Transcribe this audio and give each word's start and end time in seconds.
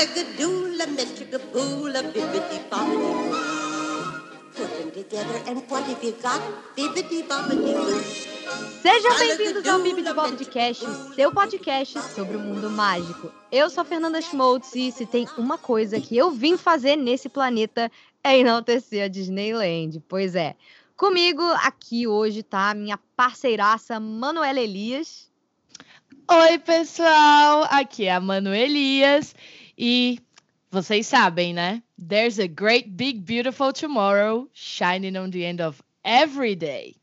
bibbidi 0.00 0.46
bobbidi 1.52 2.58
Put 4.56 4.68
them 4.78 4.90
together 4.90 5.42
and 5.46 5.62
what 5.68 5.84
have 5.84 6.02
you 6.02 6.12
got? 6.22 6.40
Bibbidi 6.74 7.22
bobbidi 7.28 7.74
boo. 7.74 8.00
Sejam 8.82 9.18
bem-vindos 9.18 9.66
ao 9.68 9.78
Bibi 9.80 10.02
de 10.02 10.14
Podcast, 10.14 10.86
seu 11.14 11.30
podcast 11.30 12.00
sobre 12.14 12.36
o 12.36 12.40
mundo 12.40 12.70
mágico. 12.70 13.30
Eu 13.52 13.68
sou 13.68 13.82
a 13.82 13.84
Fernanda 13.84 14.22
Schmoltz 14.22 14.74
e 14.74 14.90
se 14.90 15.04
tem 15.04 15.28
uma 15.36 15.58
coisa 15.58 16.00
que 16.00 16.16
eu 16.16 16.30
vim 16.30 16.56
fazer 16.56 16.96
nesse 16.96 17.28
planeta 17.28 17.92
é 18.24 18.38
enaltecer 18.38 19.04
a 19.04 19.08
Disneyland. 19.08 20.02
Pois 20.08 20.34
é. 20.34 20.56
Comigo 20.96 21.42
aqui 21.62 22.06
hoje 22.06 22.42
tá 22.42 22.70
a 22.70 22.74
minha 22.74 22.98
parceiraça 23.14 24.00
Manuela 24.00 24.60
Elias. 24.60 25.30
Oi, 26.26 26.58
pessoal! 26.58 27.66
Aqui 27.70 28.06
é 28.06 28.12
a 28.12 28.20
Manu 28.20 28.54
Elias 28.54 29.34
e 29.80 30.18
vocês 30.70 31.06
sabem, 31.06 31.54
né? 31.54 31.82
There's 31.98 32.38
a 32.38 32.46
great 32.46 32.90
big 32.90 33.20
beautiful 33.20 33.72
tomorrow 33.72 34.46
shining 34.52 35.16
on 35.16 35.30
the 35.30 35.42
end 35.42 35.62
of 35.62 35.82
every 36.04 36.54
day. 36.54 36.96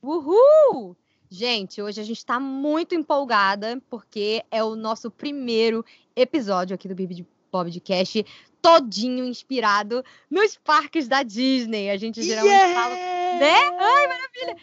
Uhul! 0.00 0.96
Gente, 1.28 1.82
hoje 1.82 2.00
a 2.00 2.04
gente 2.04 2.18
está 2.18 2.38
muito 2.38 2.94
empolgada 2.94 3.82
porque 3.90 4.44
é 4.52 4.62
o 4.62 4.76
nosso 4.76 5.10
primeiro 5.10 5.84
episódio 6.14 6.74
aqui 6.76 6.86
do 6.86 6.94
Bibi 6.94 7.26
Podcast 7.50 8.24
todinho 8.62 9.24
inspirado 9.26 10.04
nos 10.30 10.56
parques 10.56 11.08
da 11.08 11.24
Disney. 11.24 11.90
A 11.90 11.96
gente 11.96 12.22
geralmente 12.22 12.52
Yeah! 12.54 12.74
fala, 12.80 12.94
né? 12.94 13.58
Ai, 13.80 14.06
maravilha! 14.06 14.56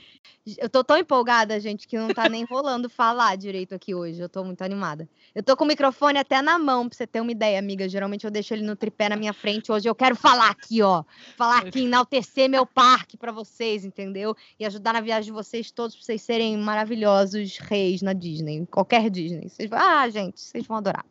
Eu 0.57 0.69
tô 0.69 0.83
tão 0.83 0.97
empolgada, 0.97 1.59
gente, 1.59 1.87
que 1.87 1.97
não 1.97 2.13
tá 2.13 2.29
nem 2.29 2.45
rolando 2.45 2.89
falar 2.89 3.35
direito 3.35 3.75
aqui 3.75 3.93
hoje. 3.93 4.21
Eu 4.21 4.29
tô 4.29 4.43
muito 4.45 4.61
animada. 4.61 5.07
Eu 5.33 5.43
tô 5.43 5.55
com 5.55 5.63
o 5.63 5.67
microfone 5.67 6.17
até 6.17 6.41
na 6.41 6.57
mão, 6.57 6.89
pra 6.89 6.97
você 6.97 7.05
ter 7.05 7.21
uma 7.21 7.31
ideia, 7.31 7.59
amiga. 7.59 7.87
Geralmente 7.87 8.25
eu 8.25 8.31
deixo 8.31 8.53
ele 8.53 8.63
no 8.63 8.75
tripé 8.75 9.09
na 9.09 9.15
minha 9.15 9.33
frente. 9.33 9.71
Hoje 9.71 9.87
eu 9.87 9.95
quero 9.95 10.15
falar 10.15 10.49
aqui, 10.49 10.81
ó. 10.81 11.03
Falar 11.37 11.59
aqui, 11.59 11.81
enaltecer 11.81 12.49
meu 12.49 12.65
parque 12.65 13.15
pra 13.17 13.31
vocês, 13.31 13.85
entendeu? 13.85 14.35
E 14.59 14.65
ajudar 14.65 14.93
na 14.93 15.01
viagem 15.01 15.25
de 15.25 15.31
vocês 15.31 15.71
todos 15.71 15.95
pra 15.95 16.05
vocês 16.05 16.21
serem 16.21 16.57
maravilhosos 16.57 17.57
reis 17.57 18.01
na 18.01 18.13
Disney. 18.13 18.65
Qualquer 18.65 19.09
Disney. 19.09 19.49
Vocês... 19.49 19.71
Ah, 19.71 20.09
gente, 20.09 20.41
vocês 20.41 20.65
vão 20.65 20.77
adorar. 20.77 21.05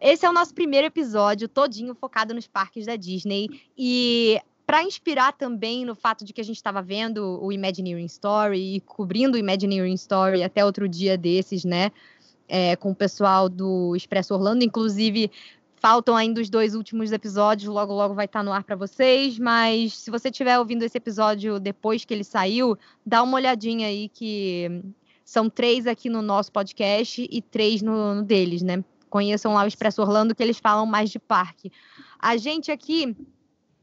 Esse 0.00 0.24
é 0.24 0.30
o 0.30 0.32
nosso 0.32 0.54
primeiro 0.54 0.86
episódio, 0.86 1.46
todinho 1.46 1.94
focado 1.94 2.34
nos 2.34 2.46
parques 2.46 2.86
da 2.86 2.96
Disney. 2.96 3.48
E 3.76 4.40
para 4.66 4.82
inspirar 4.82 5.32
também 5.32 5.84
no 5.84 5.94
fato 5.94 6.24
de 6.24 6.32
que 6.32 6.40
a 6.40 6.44
gente 6.44 6.56
estava 6.56 6.80
vendo 6.80 7.42
o 7.42 7.52
Imagineering 7.52 8.06
Story 8.06 8.76
e 8.76 8.80
cobrindo 8.80 9.36
o 9.36 9.38
Imagineering 9.38 9.94
Story 9.94 10.42
até 10.42 10.64
outro 10.64 10.88
dia 10.88 11.18
desses, 11.18 11.64
né? 11.64 11.90
É, 12.50 12.74
com 12.74 12.90
o 12.90 12.94
pessoal 12.94 13.48
do 13.48 13.94
Expresso 13.94 14.34
Orlando, 14.34 14.64
inclusive. 14.64 15.30
Faltam 15.76 16.14
ainda 16.14 16.42
os 16.42 16.50
dois 16.50 16.74
últimos 16.74 17.10
episódios, 17.10 17.72
logo 17.72 17.94
logo 17.94 18.12
vai 18.12 18.26
estar 18.26 18.42
no 18.42 18.52
ar 18.52 18.62
para 18.62 18.76
vocês, 18.76 19.38
mas 19.38 19.96
se 19.96 20.10
você 20.10 20.28
estiver 20.28 20.58
ouvindo 20.58 20.82
esse 20.82 20.98
episódio 20.98 21.58
depois 21.58 22.04
que 22.04 22.12
ele 22.12 22.22
saiu, 22.22 22.76
dá 23.06 23.22
uma 23.22 23.36
olhadinha 23.36 23.86
aí 23.86 24.10
que 24.10 24.82
são 25.24 25.48
três 25.48 25.86
aqui 25.86 26.10
no 26.10 26.20
nosso 26.20 26.52
podcast 26.52 27.26
e 27.30 27.40
três 27.40 27.80
no, 27.80 28.16
no 28.16 28.22
deles, 28.22 28.60
né? 28.60 28.84
Conheçam 29.08 29.54
lá 29.54 29.64
o 29.64 29.66
Expresso 29.66 30.02
Orlando 30.02 30.34
que 30.34 30.42
eles 30.42 30.58
falam 30.58 30.84
mais 30.84 31.08
de 31.08 31.18
parque. 31.18 31.72
A 32.18 32.36
gente 32.36 32.70
aqui 32.70 33.16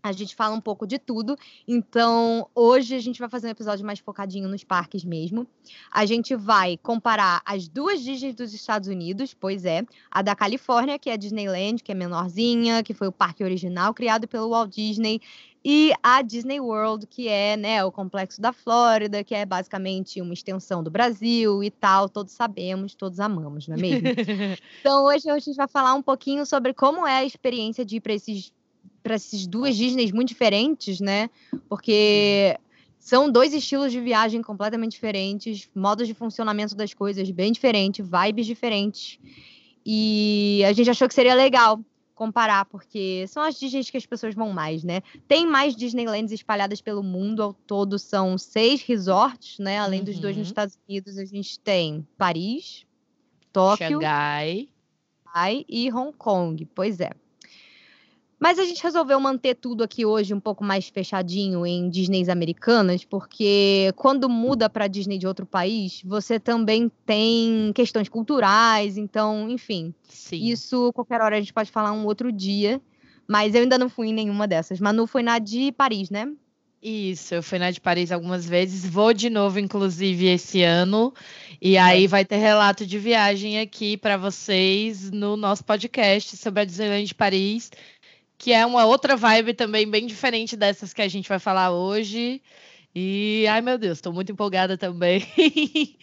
a 0.08 0.12
gente 0.12 0.36
fala 0.36 0.56
um 0.56 0.62
pouco 0.62 0.88
de 0.88 0.98
tudo. 0.98 1.38
Então, 1.68 2.48
hoje 2.56 2.96
a 2.96 3.00
gente 3.00 3.20
vai 3.20 3.30
fazer 3.30 3.48
um 3.48 3.52
episódio 3.52 3.86
mais 3.86 4.00
focadinho 4.00 4.48
nos 4.48 4.64
parques 4.64 5.04
mesmo. 5.04 5.48
A 5.92 6.06
gente 6.06 6.36
vai 6.36 6.78
comparar 6.78 7.42
as 7.46 7.68
duas 7.68 8.02
Disney 8.02 8.34
dos 8.34 8.54
Estados 8.54 8.88
Unidos, 8.88 9.34
pois 9.34 9.66
é, 9.66 9.84
a 10.10 10.22
da 10.22 10.36
Califórnia, 10.36 10.98
que 10.98 11.10
é 11.10 11.14
a 11.14 11.18
Disneyland, 11.18 11.84
que 11.84 11.92
é 11.92 11.96
menorzinha, 11.96 12.84
que 12.84 12.94
foi 12.94 13.08
o 13.08 13.12
parque 13.12 13.44
original 13.44 13.94
criado 13.94 14.28
pelo 14.28 14.50
Walt 14.50 14.74
Disney, 14.74 15.22
e 15.70 15.92
a 16.02 16.22
Disney 16.22 16.62
World, 16.62 17.06
que 17.08 17.28
é, 17.28 17.58
né, 17.58 17.84
o 17.84 17.92
complexo 17.92 18.40
da 18.40 18.54
Flórida, 18.54 19.22
que 19.22 19.36
é 19.36 19.46
basicamente 19.46 20.22
uma 20.22 20.34
extensão 20.34 20.82
do 20.82 20.90
Brasil 20.90 21.62
e 21.62 21.70
tal, 21.70 22.08
todos 22.08 22.32
sabemos, 22.32 22.96
todos 22.96 23.20
amamos, 23.20 23.68
não 23.68 23.76
é 23.76 23.80
mesmo? 23.80 24.08
Então, 24.80 25.04
hoje 25.04 25.30
a 25.30 25.38
gente 25.38 25.58
vai 25.58 25.68
falar 25.68 25.94
um 25.94 26.02
pouquinho 26.02 26.46
sobre 26.46 26.74
como 26.74 27.06
é 27.06 27.18
a 27.18 27.26
experiência 27.26 27.84
de 27.84 27.98
ir 27.98 28.00
para 28.00 28.14
esses 28.14 28.54
para 29.08 29.16
essas 29.16 29.48
duas 29.48 29.78
Disneys 29.78 30.12
muito 30.12 30.28
diferentes, 30.28 31.00
né? 31.00 31.30
Porque 31.70 32.58
são 33.00 33.32
dois 33.32 33.54
estilos 33.54 33.90
de 33.90 34.02
viagem 34.02 34.42
completamente 34.42 34.92
diferentes, 34.92 35.70
modos 35.74 36.08
de 36.08 36.14
funcionamento 36.14 36.76
das 36.76 36.94
coisas 36.94 37.32
bem 37.32 37.54
diferentes, 37.54 38.06
vibes 38.06 38.46
diferentes. 38.46 39.18
E 39.86 40.62
a 40.68 40.74
gente 40.74 40.90
achou 40.90 41.08
que 41.08 41.14
seria 41.14 41.34
legal 41.34 41.80
comparar, 42.14 42.66
porque 42.66 43.26
são 43.30 43.42
as 43.42 43.58
Disneys 43.58 43.90
que 43.90 43.96
as 43.96 44.06
pessoas 44.06 44.36
vão 44.36 44.52
mais, 44.52 44.84
né? 44.84 45.02
Tem 45.26 45.48
mais 45.48 45.74
Disneylands 45.74 46.34
espalhadas 46.34 46.82
pelo 46.82 47.02
mundo, 47.02 47.42
ao 47.42 47.54
todo 47.54 47.98
são 47.98 48.38
seis 48.38 48.82
resorts, 48.82 49.58
né? 49.58 49.80
Além 49.80 50.04
dos 50.04 50.20
dois 50.20 50.36
nos 50.36 50.48
Uhum. 50.48 50.52
Estados 50.52 50.78
Unidos, 50.90 51.18
a 51.18 51.24
gente 51.24 51.58
tem 51.62 52.06
Paris, 52.18 52.86
Tóquio, 53.54 53.88
Xangai. 54.02 54.68
Shanghai 55.24 55.66
e 55.70 55.90
Hong 55.94 56.12
Kong. 56.18 56.66
Pois 56.76 57.00
é. 57.00 57.12
Mas 58.40 58.60
a 58.60 58.66
gente 58.66 58.84
resolveu 58.84 59.20
manter 59.20 59.56
tudo 59.56 59.84
aqui 59.84 60.06
hoje 60.06 60.34
um 60.34 60.40
pouco 60.40 60.64
mais 60.64 60.88
fechadinho 60.88 61.66
em 61.66 61.90
Disneys 61.90 62.30
americanas, 62.30 63.04
porque 63.04 63.92
quando 63.96 64.30
muda 64.30 64.70
para 64.70 64.88
Disney 64.88 65.18
de 65.18 65.26
outro 65.26 65.46
país, 65.46 66.02
você 66.06 66.40
também 66.40 66.92
tem 67.06 67.72
questões 67.74 68.08
culturais, 68.08 68.96
então, 68.96 69.50
enfim, 69.50 69.94
Sim. 70.08 70.44
isso 70.44 70.94
qualquer 70.94 71.20
hora 71.22 71.38
a 71.38 71.40
gente 71.40 71.54
pode 71.54 71.72
falar 71.72 71.92
um 71.92 72.06
outro 72.06 72.32
dia. 72.32 72.80
Mas 73.28 73.54
eu 73.54 73.62
ainda 73.62 73.78
não 73.78 73.90
fui 73.90 74.08
em 74.08 74.14
nenhuma 74.14 74.48
dessas. 74.48 74.80
Manu 74.80 75.06
foi 75.06 75.22
na 75.22 75.38
de 75.38 75.72
Paris, 75.74 76.10
né? 76.10 76.32
Isso, 76.82 77.34
eu 77.34 77.42
fui 77.42 77.58
na 77.58 77.72
de 77.72 77.82
Paris 77.82 78.12
algumas 78.12 78.48
vezes, 78.48 78.88
vou 78.88 79.12
de 79.12 79.30
novo, 79.32 79.60
inclusive, 79.60 80.28
esse 80.28 80.62
ano. 80.62 81.12
E 81.60 81.76
aí 81.76 82.06
vai 82.06 82.24
ter 82.24 82.38
relato 82.38 82.86
de 82.86 83.00
viagem 83.00 83.60
aqui 83.60 83.98
para 83.98 84.16
vocês 84.16 85.10
no 85.10 85.36
nosso 85.36 85.66
podcast 85.66 86.38
sobre 86.38 86.62
a 86.62 86.66
Disneyland 86.66 87.06
de 87.06 87.16
Paris, 87.16 87.72
que 88.38 88.54
é 88.54 88.66
uma 88.66 88.86
outra 88.86 89.16
vibe 89.16 89.54
também 89.54 89.90
bem 89.90 90.06
diferente 90.06 90.56
dessas 90.56 90.94
que 90.94 91.02
a 91.02 91.08
gente 91.08 91.28
vai 91.28 91.40
falar 91.40 91.72
hoje. 91.72 92.42
E, 92.96 93.46
ai 93.48 93.62
meu 93.62 93.78
Deus, 93.78 94.00
estou 94.00 94.12
muito 94.12 94.32
empolgada 94.32 94.78
também. 94.78 95.26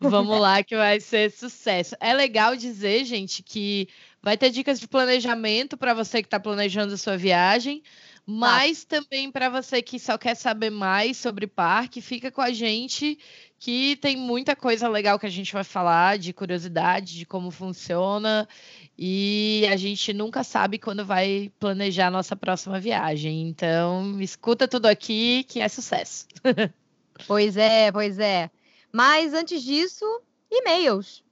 Vamos 0.00 0.40
lá, 0.40 0.62
que 0.62 0.74
vai 0.76 0.98
ser 1.00 1.30
sucesso. 1.30 1.94
É 2.00 2.14
legal 2.14 2.56
dizer, 2.56 3.04
gente, 3.04 3.42
que 3.42 3.88
vai 4.22 4.36
ter 4.36 4.50
dicas 4.50 4.80
de 4.80 4.88
planejamento 4.88 5.76
para 5.76 5.92
você 5.92 6.22
que 6.22 6.26
está 6.26 6.40
planejando 6.40 6.94
a 6.94 6.96
sua 6.96 7.16
viagem. 7.16 7.82
Mas 8.30 8.84
também 8.84 9.32
para 9.32 9.48
você 9.48 9.80
que 9.80 9.98
só 9.98 10.18
quer 10.18 10.34
saber 10.34 10.68
mais 10.68 11.16
sobre 11.16 11.46
parque, 11.46 12.02
fica 12.02 12.30
com 12.30 12.42
a 12.42 12.52
gente 12.52 13.18
que 13.58 13.96
tem 13.96 14.18
muita 14.18 14.54
coisa 14.54 14.86
legal 14.86 15.18
que 15.18 15.24
a 15.24 15.30
gente 15.30 15.50
vai 15.50 15.64
falar, 15.64 16.18
de 16.18 16.34
curiosidade, 16.34 17.16
de 17.16 17.24
como 17.24 17.50
funciona. 17.50 18.46
E 18.98 19.66
a 19.72 19.76
gente 19.76 20.12
nunca 20.12 20.44
sabe 20.44 20.78
quando 20.78 21.06
vai 21.06 21.50
planejar 21.58 22.08
a 22.08 22.10
nossa 22.10 22.36
próxima 22.36 22.78
viagem. 22.78 23.48
Então, 23.48 24.20
escuta 24.20 24.68
tudo 24.68 24.84
aqui 24.84 25.44
que 25.44 25.60
é 25.60 25.68
sucesso. 25.68 26.26
Pois 27.26 27.56
é, 27.56 27.90
pois 27.90 28.16
é. 28.20 28.48
Mas 28.92 29.34
antes 29.34 29.60
disso, 29.60 30.04
e-mails. 30.48 31.24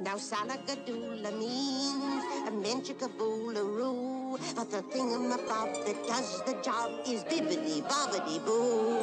Now 0.00 0.16
salagadoola 0.16 1.30
means 1.38 2.24
a 2.46 2.50
menchikaboolaroo. 2.50 4.38
But 4.54 4.70
the 4.70 4.82
thingamabob 4.82 5.84
that 5.84 6.06
does 6.06 6.42
the 6.46 6.54
job 6.62 6.90
is 7.06 7.22
bibbidi 7.24 7.82
bobbidi 7.82 8.38
boo. 8.44 8.98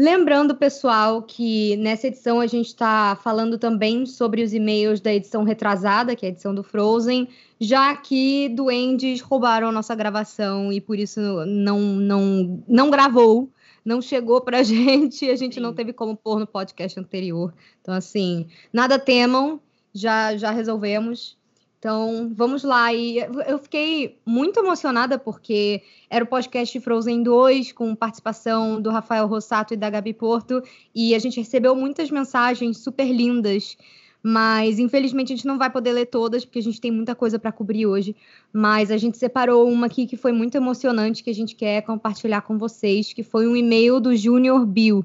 Lembrando, 0.00 0.54
pessoal, 0.54 1.22
que 1.22 1.76
nessa 1.78 2.06
edição 2.06 2.38
a 2.38 2.46
gente 2.46 2.68
está 2.68 3.16
falando 3.16 3.58
também 3.58 4.06
sobre 4.06 4.44
os 4.44 4.54
e-mails 4.54 5.00
da 5.00 5.12
edição 5.12 5.42
retrasada, 5.42 6.14
que 6.14 6.24
é 6.24 6.28
a 6.28 6.30
edição 6.30 6.54
do 6.54 6.62
Frozen, 6.62 7.28
já 7.60 7.96
que 7.96 8.48
duendes 8.50 9.20
roubaram 9.20 9.68
a 9.68 9.72
nossa 9.72 9.96
gravação 9.96 10.72
e 10.72 10.80
por 10.80 11.00
isso 11.00 11.20
não, 11.46 11.80
não, 11.80 12.62
não 12.68 12.90
gravou, 12.90 13.50
não 13.84 14.00
chegou 14.00 14.40
pra 14.40 14.62
gente 14.64 15.24
e 15.24 15.30
a 15.30 15.36
gente 15.36 15.60
não 15.60 15.70
Sim. 15.70 15.76
teve 15.76 15.92
como 15.92 16.16
pôr 16.16 16.38
no 16.38 16.46
podcast 16.46 16.98
anterior. 16.98 17.54
Então, 17.80 17.94
assim, 17.94 18.48
nada 18.72 18.98
temam, 18.98 19.60
já, 19.92 20.36
já 20.36 20.50
resolvemos. 20.50 21.38
Então, 21.78 22.32
vamos 22.34 22.64
lá. 22.64 22.92
E 22.92 23.18
eu 23.46 23.58
fiquei 23.58 24.18
muito 24.26 24.58
emocionada 24.58 25.16
porque 25.16 25.82
era 26.10 26.24
o 26.24 26.28
podcast 26.28 26.78
Frozen 26.80 27.22
2, 27.22 27.72
com 27.72 27.94
participação 27.94 28.82
do 28.82 28.90
Rafael 28.90 29.26
Rossato 29.28 29.74
e 29.74 29.76
da 29.76 29.88
Gabi 29.88 30.12
Porto, 30.12 30.60
e 30.92 31.14
a 31.14 31.18
gente 31.18 31.38
recebeu 31.38 31.76
muitas 31.76 32.10
mensagens 32.10 32.78
super 32.78 33.06
lindas, 33.06 33.76
mas 34.22 34.78
infelizmente 34.78 35.32
a 35.32 35.36
gente 35.36 35.46
não 35.46 35.58
vai 35.58 35.70
poder 35.70 35.92
ler 35.92 36.06
todas, 36.06 36.44
porque 36.44 36.58
a 36.58 36.62
gente 36.62 36.80
tem 36.80 36.90
muita 36.90 37.14
coisa 37.14 37.38
para 37.38 37.52
cobrir 37.52 37.86
hoje. 37.86 38.16
Mas 38.52 38.90
a 38.90 38.96
gente 38.96 39.16
separou 39.16 39.70
uma 39.70 39.86
aqui 39.86 40.06
que 40.06 40.16
foi 40.16 40.32
muito 40.32 40.56
emocionante, 40.56 41.22
que 41.22 41.30
a 41.30 41.34
gente 41.34 41.54
quer 41.54 41.82
compartilhar 41.82 42.42
com 42.42 42.58
vocês, 42.58 43.12
que 43.12 43.22
foi 43.22 43.46
um 43.46 43.56
e-mail 43.56 44.00
do 44.00 44.14
Junior 44.16 44.66
Bill. 44.66 45.04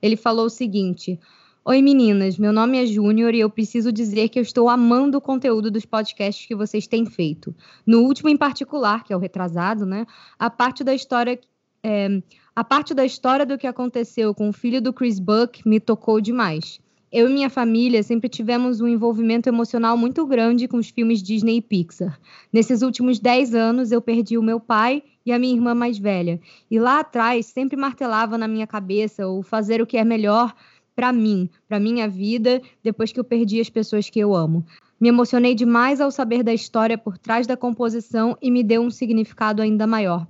Ele 0.00 0.16
falou 0.16 0.46
o 0.46 0.50
seguinte. 0.50 1.18
Oi 1.64 1.80
meninas, 1.80 2.38
meu 2.38 2.52
nome 2.52 2.82
é 2.82 2.86
Júnior 2.86 3.34
e 3.34 3.38
eu 3.38 3.48
preciso 3.48 3.92
dizer 3.92 4.28
que 4.30 4.36
eu 4.36 4.42
estou 4.42 4.68
amando 4.68 5.16
o 5.16 5.20
conteúdo 5.20 5.70
dos 5.70 5.86
podcasts 5.86 6.44
que 6.44 6.56
vocês 6.56 6.88
têm 6.88 7.06
feito. 7.06 7.54
No 7.86 8.00
último 8.00 8.28
em 8.28 8.36
particular, 8.36 9.04
que 9.04 9.12
é 9.12 9.16
o 9.16 9.20
retrasado, 9.20 9.86
né? 9.86 10.04
A 10.36 10.50
parte 10.50 10.82
da 10.82 10.92
história 10.92 11.38
é, 11.84 12.20
a 12.54 12.64
parte 12.64 12.94
da 12.94 13.04
história 13.04 13.46
do 13.46 13.56
que 13.56 13.66
aconteceu 13.66 14.34
com 14.34 14.48
o 14.48 14.52
filho 14.52 14.80
do 14.80 14.92
Chris 14.92 15.18
Buck 15.18 15.66
me 15.66 15.80
tocou 15.80 16.20
demais. 16.20 16.80
Eu 17.12 17.28
e 17.28 17.32
minha 17.34 17.50
família 17.50 18.02
sempre 18.02 18.26
tivemos 18.26 18.80
um 18.80 18.88
envolvimento 18.88 19.46
emocional 19.46 19.98
muito 19.98 20.26
grande 20.26 20.66
com 20.66 20.78
os 20.78 20.88
filmes 20.88 21.22
Disney 21.22 21.58
e 21.58 21.60
Pixar. 21.60 22.18
Nesses 22.50 22.80
últimos 22.80 23.18
10 23.18 23.54
anos, 23.54 23.92
eu 23.92 24.00
perdi 24.00 24.38
o 24.38 24.42
meu 24.42 24.58
pai 24.58 25.02
e 25.26 25.30
a 25.30 25.38
minha 25.38 25.54
irmã 25.54 25.74
mais 25.74 25.98
velha. 25.98 26.40
E 26.70 26.78
lá 26.80 27.00
atrás, 27.00 27.44
sempre 27.44 27.76
martelava 27.76 28.38
na 28.38 28.48
minha 28.48 28.66
cabeça 28.66 29.28
o 29.28 29.42
fazer 29.42 29.82
o 29.82 29.86
que 29.86 29.98
é 29.98 30.04
melhor 30.04 30.54
para 30.96 31.12
mim, 31.12 31.50
para 31.68 31.78
minha 31.78 32.08
vida, 32.08 32.62
depois 32.82 33.12
que 33.12 33.20
eu 33.20 33.24
perdi 33.24 33.60
as 33.60 33.68
pessoas 33.68 34.08
que 34.08 34.18
eu 34.18 34.34
amo. 34.34 34.64
Me 34.98 35.10
emocionei 35.10 35.54
demais 35.54 36.00
ao 36.00 36.10
saber 36.10 36.42
da 36.42 36.54
história 36.54 36.96
por 36.96 37.18
trás 37.18 37.46
da 37.46 37.58
composição 37.58 38.38
e 38.40 38.50
me 38.50 38.62
deu 38.62 38.80
um 38.80 38.90
significado 38.90 39.60
ainda 39.60 39.86
maior. 39.86 40.26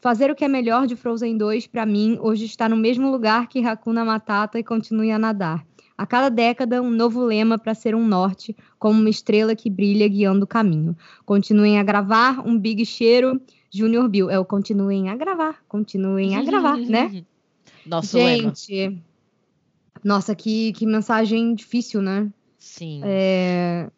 Fazer 0.00 0.32
o 0.32 0.34
que 0.34 0.44
é 0.44 0.48
melhor 0.48 0.88
de 0.88 0.96
Frozen 0.96 1.38
2, 1.38 1.68
para 1.68 1.86
mim, 1.86 2.18
hoje 2.20 2.44
está 2.44 2.68
no 2.68 2.76
mesmo 2.76 3.08
lugar 3.08 3.46
que 3.48 3.64
Hakuna 3.64 4.04
Matata 4.04 4.58
e 4.58 4.64
continue 4.64 5.12
a 5.12 5.18
nadar. 5.18 5.64
A 5.96 6.06
cada 6.06 6.28
década, 6.28 6.82
um 6.82 6.90
novo 6.90 7.24
lema 7.24 7.56
para 7.56 7.74
ser 7.74 7.94
um 7.94 8.06
norte, 8.06 8.56
como 8.78 9.00
uma 9.00 9.10
estrela 9.10 9.54
que 9.54 9.70
brilha 9.70 10.08
guiando 10.08 10.44
o 10.44 10.48
caminho. 10.48 10.96
Continuem 11.24 11.78
a 11.78 11.84
gravar, 11.84 12.44
um 12.46 12.58
big 12.58 12.84
cheiro. 12.84 13.40
Junior 13.70 14.08
Bill, 14.08 14.30
é 14.30 14.38
o 14.38 14.44
continuem 14.44 15.08
a 15.08 15.16
gravar, 15.16 15.62
continuem 15.68 16.36
a 16.36 16.42
gravar, 16.42 16.76
né? 16.78 17.24
Nosso 17.86 18.18
Gente, 18.18 18.72
lema. 18.72 19.02
Nossa, 20.02 20.34
que, 20.34 20.72
que 20.72 20.86
mensagem 20.86 21.54
difícil, 21.54 22.02
né? 22.02 22.30
Sim. 22.58 23.00
É... 23.04 23.90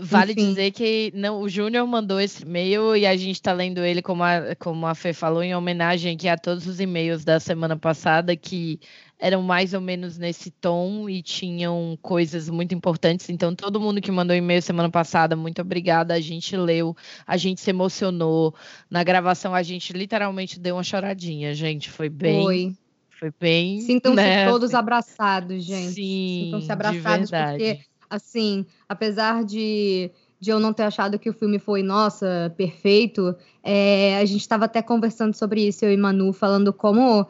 Vale 0.00 0.32
enfim. 0.32 0.48
dizer 0.48 0.70
que 0.72 1.12
não, 1.14 1.40
o 1.40 1.48
Júnior 1.48 1.86
mandou 1.86 2.20
esse 2.20 2.42
e-mail 2.42 2.96
e 2.96 3.06
a 3.06 3.16
gente 3.16 3.36
está 3.36 3.52
lendo 3.52 3.84
ele, 3.84 4.02
como 4.02 4.22
a, 4.22 4.54
como 4.58 4.86
a 4.86 4.94
Fê 4.94 5.12
falou, 5.12 5.42
em 5.42 5.54
homenagem 5.54 6.14
aqui 6.14 6.28
a 6.28 6.36
todos 6.36 6.66
os 6.66 6.80
e-mails 6.80 7.24
da 7.24 7.40
semana 7.40 7.76
passada 7.76 8.36
que 8.36 8.80
eram 9.18 9.42
mais 9.42 9.72
ou 9.72 9.80
menos 9.80 10.18
nesse 10.18 10.50
tom 10.50 11.08
e 11.08 11.22
tinham 11.22 11.98
coisas 12.02 12.50
muito 12.50 12.74
importantes. 12.74 13.30
Então, 13.30 13.54
todo 13.54 13.80
mundo 13.80 14.00
que 14.00 14.10
mandou 14.10 14.36
e-mail 14.36 14.60
semana 14.60 14.90
passada, 14.90 15.34
muito 15.34 15.62
obrigada. 15.62 16.14
A 16.14 16.20
gente 16.20 16.56
leu, 16.56 16.94
a 17.26 17.36
gente 17.36 17.60
se 17.60 17.70
emocionou. 17.70 18.54
Na 18.90 19.02
gravação, 19.02 19.54
a 19.54 19.62
gente 19.62 19.92
literalmente 19.92 20.60
deu 20.60 20.76
uma 20.76 20.82
choradinha, 20.82 21.54
gente. 21.54 21.90
Foi 21.90 22.08
bem. 22.08 22.42
Foi. 22.42 22.76
Foi 23.18 23.32
bem. 23.40 23.80
Sintam-se 23.80 24.16
né, 24.16 24.46
todos 24.46 24.74
abraçados, 24.74 25.64
gente. 25.64 25.92
Sim, 25.92 26.42
Sintam-se 26.44 26.70
abraçados, 26.72 27.30
porque, 27.30 27.80
assim, 28.08 28.66
apesar 28.88 29.44
de, 29.44 30.10
de 30.40 30.50
eu 30.50 30.60
não 30.60 30.72
ter 30.72 30.84
achado 30.84 31.18
que 31.18 31.30
o 31.30 31.34
filme 31.34 31.58
foi, 31.58 31.82
nossa, 31.82 32.52
perfeito, 32.56 33.34
é, 33.62 34.18
a 34.18 34.24
gente 34.24 34.40
estava 34.40 34.64
até 34.66 34.82
conversando 34.82 35.34
sobre 35.34 35.66
isso, 35.66 35.84
eu 35.84 35.92
e 35.92 35.96
Manu, 35.96 36.32
falando 36.32 36.72
como 36.72 37.26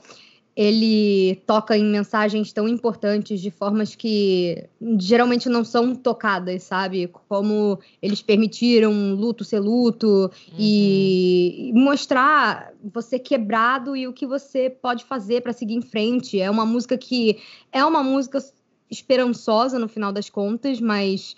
ele 0.56 1.36
toca 1.46 1.76
em 1.76 1.84
mensagens 1.84 2.50
tão 2.50 2.66
importantes 2.66 3.42
de 3.42 3.50
formas 3.50 3.94
que 3.94 4.66
geralmente 4.98 5.50
não 5.50 5.62
são 5.62 5.94
tocadas, 5.94 6.62
sabe? 6.62 7.08
Como 7.28 7.78
eles 8.00 8.22
permitiram 8.22 9.14
luto 9.14 9.44
ser 9.44 9.60
luto 9.60 10.30
e, 10.58 11.68
e 11.68 11.72
mostrar 11.74 12.72
você 12.82 13.18
quebrado 13.18 13.94
e 13.94 14.08
o 14.08 14.14
que 14.14 14.26
você 14.26 14.70
pode 14.70 15.04
fazer 15.04 15.42
para 15.42 15.52
seguir 15.52 15.74
em 15.74 15.82
frente. 15.82 16.40
É 16.40 16.50
uma 16.50 16.64
música 16.64 16.96
que 16.96 17.38
é 17.70 17.84
uma 17.84 18.02
música 18.02 18.38
esperançosa 18.90 19.78
no 19.78 19.88
final 19.88 20.12
das 20.12 20.28
contas, 20.30 20.80
mas 20.80 21.34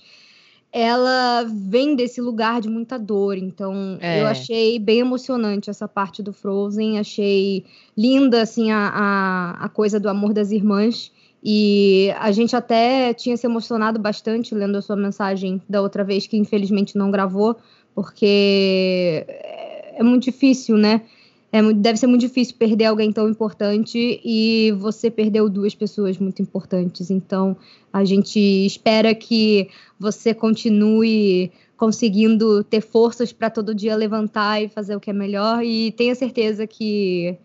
ela 0.73 1.45
vem 1.45 1.97
desse 1.97 2.21
lugar 2.21 2.61
de 2.61 2.69
muita 2.69 2.99
dor. 2.99 3.37
Então, 3.39 3.99
É. 4.01 4.21
eu 4.21 4.27
achei 4.27 4.79
bem 4.79 5.01
emocionante 5.01 5.71
essa 5.71 5.89
parte 5.89 6.23
do 6.23 6.33
Frozen. 6.33 6.99
Achei 6.99 7.65
linda, 7.97 8.43
assim, 8.43 8.71
a, 8.71 8.89
a, 8.89 9.65
a 9.65 9.69
coisa 9.69 9.99
do 9.99 10.09
amor 10.09 10.33
das 10.33 10.51
irmãs. 10.51 11.11
E 11.43 12.13
a 12.19 12.33
gente 12.33 12.55
até 12.55 13.15
tinha 13.15 13.37
se 13.37 13.47
emocionado 13.47 13.99
bastante 13.99 14.55
lendo 14.55 14.77
a 14.77 14.83
sua 14.83 14.97
mensagem 14.97 15.63
da 15.69 15.81
outra 15.81 16.05
vez, 16.05 16.27
que 16.27 16.37
infelizmente 16.37 16.99
não 16.99 17.11
gravou, 17.11 17.57
porque 17.95 19.25
é 19.29 19.69
é 19.99 20.03
muito 20.03 20.25
difícil, 20.25 20.77
né? 20.77 21.03
É, 21.51 21.63
deve 21.73 21.99
ser 21.99 22.07
muito 22.07 22.21
difícil 22.21 22.57
perder 22.59 22.85
alguém 22.87 23.11
tão 23.11 23.29
importante 23.29 24.21
e 24.23 24.71
você 24.79 25.11
perdeu 25.11 25.49
duas 25.49 25.75
pessoas 25.75 26.19
muito 26.19 26.43
importantes. 26.43 27.11
Então, 27.11 27.57
a 27.91 28.05
gente 28.05 28.39
espera 28.39 29.15
que 29.15 29.69
você 29.99 30.35
continue 30.35 31.51
conseguindo 31.77 32.63
ter 32.65 32.83
forças 32.83 33.33
para 33.33 33.49
todo 33.49 33.75
dia 33.75 33.97
levantar 33.97 34.63
e 34.63 34.69
fazer 34.69 34.95
o 34.97 35.01
que 35.01 35.11
é 35.11 35.13
melhor. 35.13 35.63
E 35.65 35.93
tenha 35.93 36.15
certeza 36.15 36.67
que, 36.67 37.37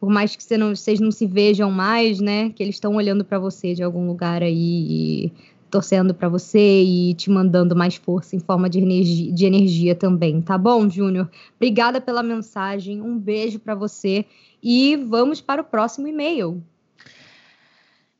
por 0.00 0.10
mais 0.10 0.34
que 0.34 0.42
você 0.42 0.56
não- 0.58 0.74
vocês 0.74 0.98
não 0.98 1.12
se 1.12 1.26
vejam 1.26 1.70
mais, 1.70 2.18
né, 2.18 2.50
que 2.50 2.62
eles 2.62 2.74
estão 2.76 2.96
olhando 2.96 3.24
para 3.24 3.38
você 3.38 3.74
de 3.74 3.82
algum 3.82 4.06
lugar 4.08 4.42
aí 4.42 5.26
e 5.26 5.32
torcendo 5.72 6.12
para 6.12 6.28
você 6.28 6.82
e 6.82 7.14
te 7.14 7.30
mandando 7.30 7.74
mais 7.74 7.96
força 7.96 8.36
em 8.36 8.38
forma 8.38 8.68
de 8.68 8.78
energia, 8.78 9.32
de 9.32 9.46
energia 9.46 9.94
também, 9.94 10.42
tá 10.42 10.58
bom, 10.58 10.88
Júnior? 10.88 11.30
Obrigada 11.56 11.98
pela 11.98 12.22
mensagem, 12.22 13.00
um 13.00 13.18
beijo 13.18 13.58
para 13.58 13.74
você 13.74 14.26
e 14.62 14.94
vamos 14.96 15.40
para 15.40 15.62
o 15.62 15.64
próximo 15.64 16.06
e-mail. 16.06 16.62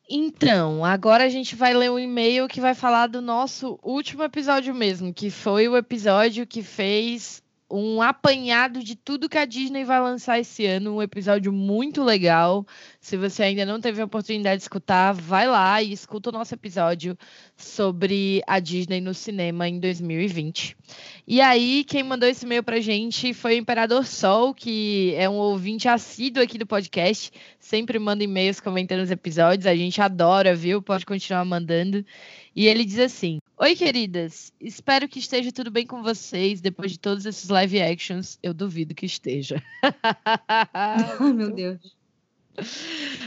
Então, 0.08 0.84
agora 0.84 1.25
a 1.25 1.28
gente 1.28 1.54
vai 1.54 1.75
ler 1.75 1.90
um 1.90 1.99
e-mail 1.99 2.49
que 2.49 2.60
vai 2.60 2.75
falar 2.75 3.06
do 3.06 3.20
nosso 3.20 3.78
último 3.82 4.22
episódio 4.22 4.75
mesmo, 4.75 5.12
que 5.12 5.31
foi 5.31 5.69
o 5.69 5.76
episódio 5.76 6.46
que 6.46 6.62
fez 6.62 7.41
um 7.72 8.02
apanhado 8.02 8.84
de 8.84 8.94
tudo 8.94 9.30
que 9.30 9.38
a 9.38 9.46
Disney 9.46 9.82
vai 9.82 9.98
lançar 9.98 10.38
esse 10.38 10.66
ano, 10.66 10.96
um 10.96 11.02
episódio 11.02 11.50
muito 11.50 12.04
legal. 12.04 12.66
Se 13.00 13.16
você 13.16 13.44
ainda 13.44 13.64
não 13.64 13.80
teve 13.80 14.02
a 14.02 14.04
oportunidade 14.04 14.58
de 14.58 14.64
escutar, 14.64 15.14
vai 15.14 15.48
lá 15.48 15.82
e 15.82 15.90
escuta 15.90 16.28
o 16.28 16.32
nosso 16.32 16.52
episódio 16.52 17.16
sobre 17.56 18.42
a 18.46 18.60
Disney 18.60 19.00
no 19.00 19.14
cinema 19.14 19.66
em 19.66 19.80
2020. 19.80 20.76
E 21.26 21.40
aí, 21.40 21.82
quem 21.84 22.02
mandou 22.02 22.28
esse 22.28 22.44
e-mail 22.44 22.62
pra 22.62 22.78
gente 22.78 23.32
foi 23.32 23.54
o 23.54 23.58
Imperador 23.58 24.06
Sol, 24.06 24.52
que 24.52 25.14
é 25.16 25.26
um 25.26 25.36
ouvinte 25.36 25.88
assíduo 25.88 26.42
aqui 26.42 26.58
do 26.58 26.66
podcast, 26.66 27.32
sempre 27.58 27.98
manda 27.98 28.22
e-mails 28.22 28.60
comentando 28.60 29.00
os 29.00 29.10
episódios, 29.10 29.66
a 29.66 29.75
gente 29.75 29.98
adora, 30.02 30.54
viu? 30.54 30.82
Pode 30.82 31.06
continuar 31.06 31.44
mandando. 31.47 32.04
E 32.54 32.66
ele 32.66 32.85
diz 32.85 32.99
assim: 32.99 33.38
Oi, 33.62 33.76
queridas, 33.76 34.52
espero 34.61 35.07
que 35.07 35.21
esteja 35.21 35.52
tudo 35.52 35.71
bem 35.71 35.87
com 35.87 36.02
vocês 36.02 36.61
depois 36.61 36.90
de 36.90 36.99
todos 36.99 37.25
esses 37.25 37.49
live 37.49 37.81
actions. 37.81 38.37
Eu 38.42 38.52
duvido 38.52 38.92
que 38.92 39.07
esteja. 39.07 39.62
Meu 41.33 41.54
Deus. 41.54 41.78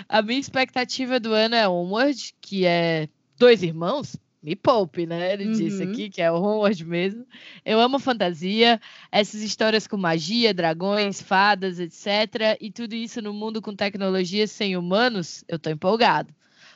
A 0.10 0.22
minha 0.22 0.38
expectativa 0.38 1.22
do 1.22 1.32
ano 1.32 1.56
é 1.56 1.66
Onward, 1.70 2.36
que 2.42 2.66
é 2.66 3.08
dois 3.38 3.64
irmãos. 3.64 4.18
Me 4.44 4.58
poupe, 4.58 5.06
né? 5.06 5.32
Ele 5.32 5.48
disse 5.54 5.82
Uhum. 5.82 5.90
aqui 5.90 6.10
que 6.10 6.22
é 6.22 6.30
Onward 6.30 6.84
mesmo. 6.84 7.26
Eu 7.64 7.80
amo 7.80 7.98
fantasia, 7.98 8.82
essas 9.10 9.42
histórias 9.42 9.88
com 9.88 9.96
magia, 9.96 10.54
dragões, 10.54 11.22
fadas, 11.22 11.80
etc. 11.80 12.58
E 12.60 12.70
tudo 12.70 12.94
isso 12.94 13.22
no 13.22 13.34
mundo 13.34 13.62
com 13.62 13.74
tecnologia 13.74 14.48
sem 14.48 14.76
humanos, 14.76 15.46
eu 15.48 15.58
tô 15.58 15.70
empolgado. 15.70 16.36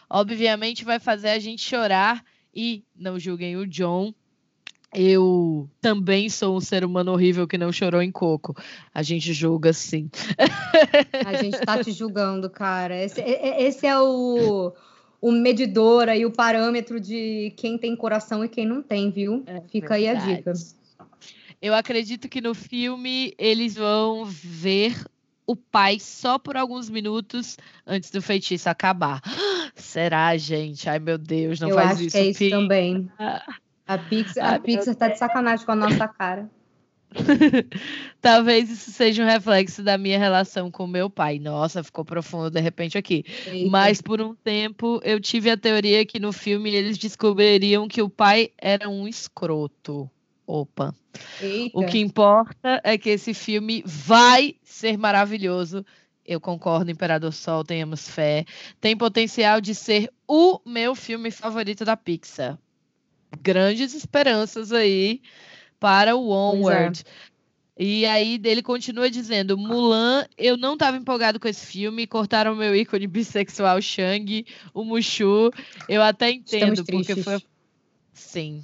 Obviamente 0.09 0.85
vai 0.85 0.97
fazer 0.97 1.31
a 1.31 1.39
gente 1.39 1.61
chorar 1.61 2.23
e 2.53 2.83
não 2.95 3.19
julguem 3.19 3.55
o 3.57 3.65
John. 3.67 4.13
Eu 4.93 5.69
também 5.79 6.29
sou 6.29 6.57
um 6.57 6.59
ser 6.59 6.83
humano 6.83 7.11
horrível 7.11 7.47
que 7.47 7.59
não 7.59 7.71
chorou 7.71 8.01
em 8.01 8.11
coco. 8.11 8.55
A 8.93 9.03
gente 9.03 9.33
julga 9.33 9.71
sim. 9.71 10.09
A 11.25 11.35
gente 11.35 11.59
tá 11.59 11.83
te 11.83 11.91
julgando, 11.91 12.49
cara. 12.49 12.97
Esse, 12.99 13.21
é- 13.21 13.49
é- 13.49 13.63
esse 13.63 13.85
é 13.85 13.99
o, 13.99 14.73
o 15.21 15.31
medidor 15.31 16.09
aí, 16.09 16.25
o 16.25 16.31
parâmetro 16.31 16.99
de 16.99 17.53
quem 17.55 17.77
tem 17.77 17.95
coração 17.95 18.43
e 18.43 18.49
quem 18.49 18.65
não 18.65 18.81
tem, 18.81 19.11
viu? 19.11 19.43
Fica 19.71 19.93
aí 19.93 20.07
a 20.07 20.15
dica. 20.15 20.53
Verdade. 20.53 20.79
Eu 21.61 21.75
acredito 21.75 22.27
que 22.27 22.41
no 22.41 22.55
filme 22.55 23.33
eles 23.37 23.75
vão 23.75 24.25
ver 24.25 24.95
o 25.45 25.55
pai 25.55 25.99
só 25.99 26.39
por 26.39 26.55
alguns 26.55 26.89
minutos 26.89 27.57
antes 27.85 28.09
do 28.09 28.21
feitiço 28.21 28.69
acabar. 28.69 29.21
Será, 29.79 30.35
gente? 30.37 30.89
Ai, 30.89 30.99
meu 30.99 31.17
Deus, 31.17 31.59
não 31.59 31.69
Eu 31.69 31.75
faz 31.75 31.91
acho 31.91 32.03
isso. 32.03 32.11
que 32.11 32.17
é 32.17 32.25
isso 32.29 32.49
também. 32.49 33.09
Ah. 33.17 33.43
A 33.87 33.97
Pixar, 33.97 34.45
Ai, 34.45 34.55
a 34.55 34.59
Pixar 34.59 34.95
tá 34.95 35.07
de 35.07 35.17
sacanagem 35.17 35.65
com 35.65 35.71
a 35.71 35.75
nossa 35.75 36.07
cara. 36.07 36.47
Talvez 38.21 38.69
isso 38.69 38.91
seja 38.91 39.23
um 39.23 39.25
reflexo 39.25 39.81
da 39.81 39.97
minha 39.97 40.19
relação 40.19 40.69
com 40.69 40.85
meu 40.85 41.09
pai. 41.09 41.39
Nossa, 41.39 41.83
ficou 41.83 42.05
profundo 42.05 42.51
de 42.51 42.59
repente 42.59 42.97
aqui. 42.97 43.25
Eita. 43.47 43.69
Mas 43.69 44.01
por 44.01 44.21
um 44.21 44.35
tempo 44.35 44.99
eu 45.03 45.19
tive 45.19 45.49
a 45.49 45.57
teoria 45.57 46.05
que 46.05 46.19
no 46.19 46.31
filme 46.31 46.69
eles 46.69 46.97
descobririam 46.97 47.87
que 47.87 48.01
o 48.01 48.09
pai 48.09 48.51
era 48.57 48.87
um 48.87 49.07
escroto. 49.07 50.09
Opa. 50.45 50.93
Eita. 51.41 51.77
O 51.77 51.85
que 51.85 51.99
importa 51.99 52.79
é 52.83 52.97
que 52.97 53.09
esse 53.09 53.33
filme 53.33 53.83
vai 53.85 54.55
ser 54.63 54.97
maravilhoso. 54.97 55.85
Eu 56.29 56.39
concordo, 56.39 56.91
Imperador 56.91 57.33
Sol, 57.33 57.63
tenhamos 57.63 58.07
fé. 58.07 58.45
Tem 58.79 58.95
potencial 58.95 59.59
de 59.59 59.73
ser 59.73 60.13
o 60.27 60.59
meu 60.63 60.93
filme 60.93 61.31
favorito 61.31 61.83
da 61.83 61.97
Pixar. 61.97 62.55
Grandes 63.41 63.95
esperanças 63.95 64.71
aí 64.71 65.23
para 65.79 66.15
o 66.15 66.29
Onward. 66.29 67.03
É. 67.75 67.83
E 67.83 68.05
aí 68.05 68.39
ele 68.43 68.61
continua 68.61 69.09
dizendo: 69.09 69.57
Mulan, 69.57 70.23
eu 70.37 70.55
não 70.55 70.73
estava 70.73 70.97
empolgado 70.97 71.39
com 71.39 71.47
esse 71.47 71.65
filme, 71.65 72.05
cortaram 72.05 72.55
meu 72.55 72.75
ícone 72.75 73.07
bissexual 73.07 73.81
Shang, 73.81 74.45
o 74.71 74.83
Mushu. 74.83 75.49
Eu 75.87 76.03
até 76.03 76.29
entendo, 76.29 76.85
porque 76.85 77.23
foi. 77.23 77.41
Sim. 78.13 78.63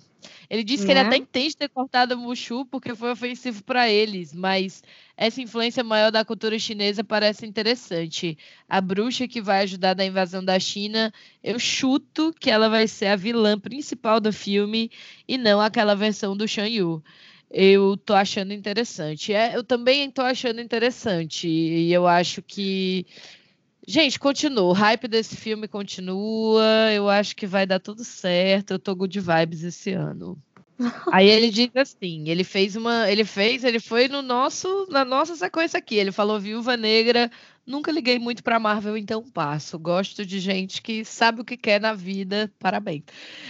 Ele 0.49 0.63
disse 0.63 0.85
que 0.85 0.91
ele 0.91 1.01
né? 1.01 1.07
até 1.07 1.17
entende 1.17 1.55
ter 1.55 1.69
cortado 1.69 2.15
o 2.15 2.17
Mushu 2.17 2.65
porque 2.65 2.95
foi 2.95 3.11
ofensivo 3.11 3.63
para 3.63 3.89
eles, 3.89 4.33
mas 4.33 4.83
essa 5.17 5.41
influência 5.41 5.83
maior 5.83 6.11
da 6.11 6.25
cultura 6.25 6.57
chinesa 6.59 7.03
parece 7.03 7.45
interessante. 7.45 8.37
A 8.67 8.81
bruxa 8.81 9.27
que 9.27 9.41
vai 9.41 9.63
ajudar 9.63 9.95
na 9.95 10.05
invasão 10.05 10.43
da 10.43 10.59
China, 10.59 11.13
eu 11.43 11.57
chuto 11.59 12.33
que 12.39 12.49
ela 12.49 12.69
vai 12.69 12.87
ser 12.87 13.07
a 13.07 13.15
vilã 13.15 13.59
principal 13.59 14.19
do 14.19 14.31
filme 14.31 14.91
e 15.27 15.37
não 15.37 15.61
aquela 15.61 15.95
versão 15.95 16.35
do 16.35 16.47
Shan 16.47 16.67
Yu 16.67 17.03
eu 17.49 17.95
tô 17.95 18.13
achando 18.13 18.51
interessante. 18.53 19.33
É, 19.33 19.55
eu 19.55 19.63
também 19.63 20.09
tô 20.11 20.21
achando 20.21 20.59
interessante. 20.59 21.47
E 21.47 21.93
eu 21.93 22.05
acho 22.07 22.41
que. 22.41 23.05
Gente, 23.87 24.19
continua. 24.19 24.63
O 24.63 24.73
hype 24.73 25.07
desse 25.07 25.35
filme 25.35 25.67
continua. 25.67 26.91
Eu 26.93 27.09
acho 27.09 27.35
que 27.35 27.45
vai 27.45 27.65
dar 27.65 27.79
tudo 27.79 28.03
certo. 28.03 28.71
Eu 28.71 28.79
tô 28.79 28.95
good 28.95 29.19
vibes 29.19 29.63
esse 29.63 29.91
ano. 29.91 30.37
Aí 31.11 31.29
ele 31.29 31.49
diz 31.49 31.69
assim, 31.75 32.27
ele 32.27 32.43
fez 32.43 32.75
uma, 32.75 33.09
ele 33.09 33.23
fez, 33.23 33.63
ele 33.63 33.79
foi 33.79 34.07
no 34.07 34.21
nosso, 34.21 34.87
na 34.89 35.05
nossa 35.05 35.35
sequência 35.35 35.77
aqui. 35.77 35.95
Ele 35.95 36.11
falou 36.11 36.39
Viúva 36.39 36.75
Negra, 36.75 37.31
nunca 37.65 37.91
liguei 37.91 38.19
muito 38.19 38.43
para 38.43 38.59
Marvel, 38.59 38.97
então 38.97 39.23
passo. 39.23 39.79
Gosto 39.79 40.25
de 40.25 40.39
gente 40.39 40.81
que 40.81 41.05
sabe 41.05 41.41
o 41.41 41.45
que 41.45 41.55
quer 41.55 41.79
na 41.79 41.93
vida. 41.93 42.51
Parabéns. 42.59 43.03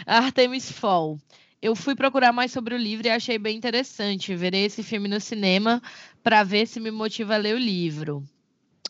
Artemis 0.05 0.71
Fall. 0.71 1.17
Eu 1.61 1.75
fui 1.75 1.95
procurar 1.95 2.31
mais 2.31 2.51
sobre 2.51 2.75
o 2.75 2.77
livro 2.77 3.07
e 3.07 3.09
achei 3.09 3.39
bem 3.39 3.57
interessante. 3.57 4.35
Verei 4.35 4.65
esse 4.65 4.83
filme 4.83 5.07
no 5.07 5.19
cinema 5.19 5.81
para 6.21 6.43
ver 6.43 6.67
se 6.67 6.79
me 6.79 6.91
motiva 6.91 7.33
a 7.33 7.37
ler 7.37 7.55
o 7.55 7.59
livro. 7.59 8.23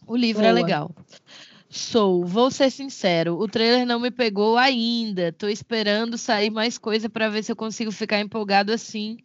O 0.07 0.15
livro 0.15 0.43
é 0.43 0.49
Boa. 0.51 0.59
é 0.59 0.63
legal. 0.63 0.91
Sou, 1.69 2.23
vou 2.23 2.49
ser 2.49 2.69
sincero, 2.69 3.37
o 3.37 3.47
trailer 3.47 3.85
não 3.85 3.99
me 3.99 4.09
pegou 4.09 4.57
ainda. 4.57 5.33
Tô 5.33 5.47
esperando 5.47 6.17
sair 6.17 6.49
mais 6.49 6.77
coisa 6.77 7.09
para 7.09 7.27
ver 7.27 7.43
se 7.43 7.51
eu 7.51 7.55
consigo 7.55 7.91
ficar 7.91 8.19
empolgado 8.19 8.71
assim 8.71 9.17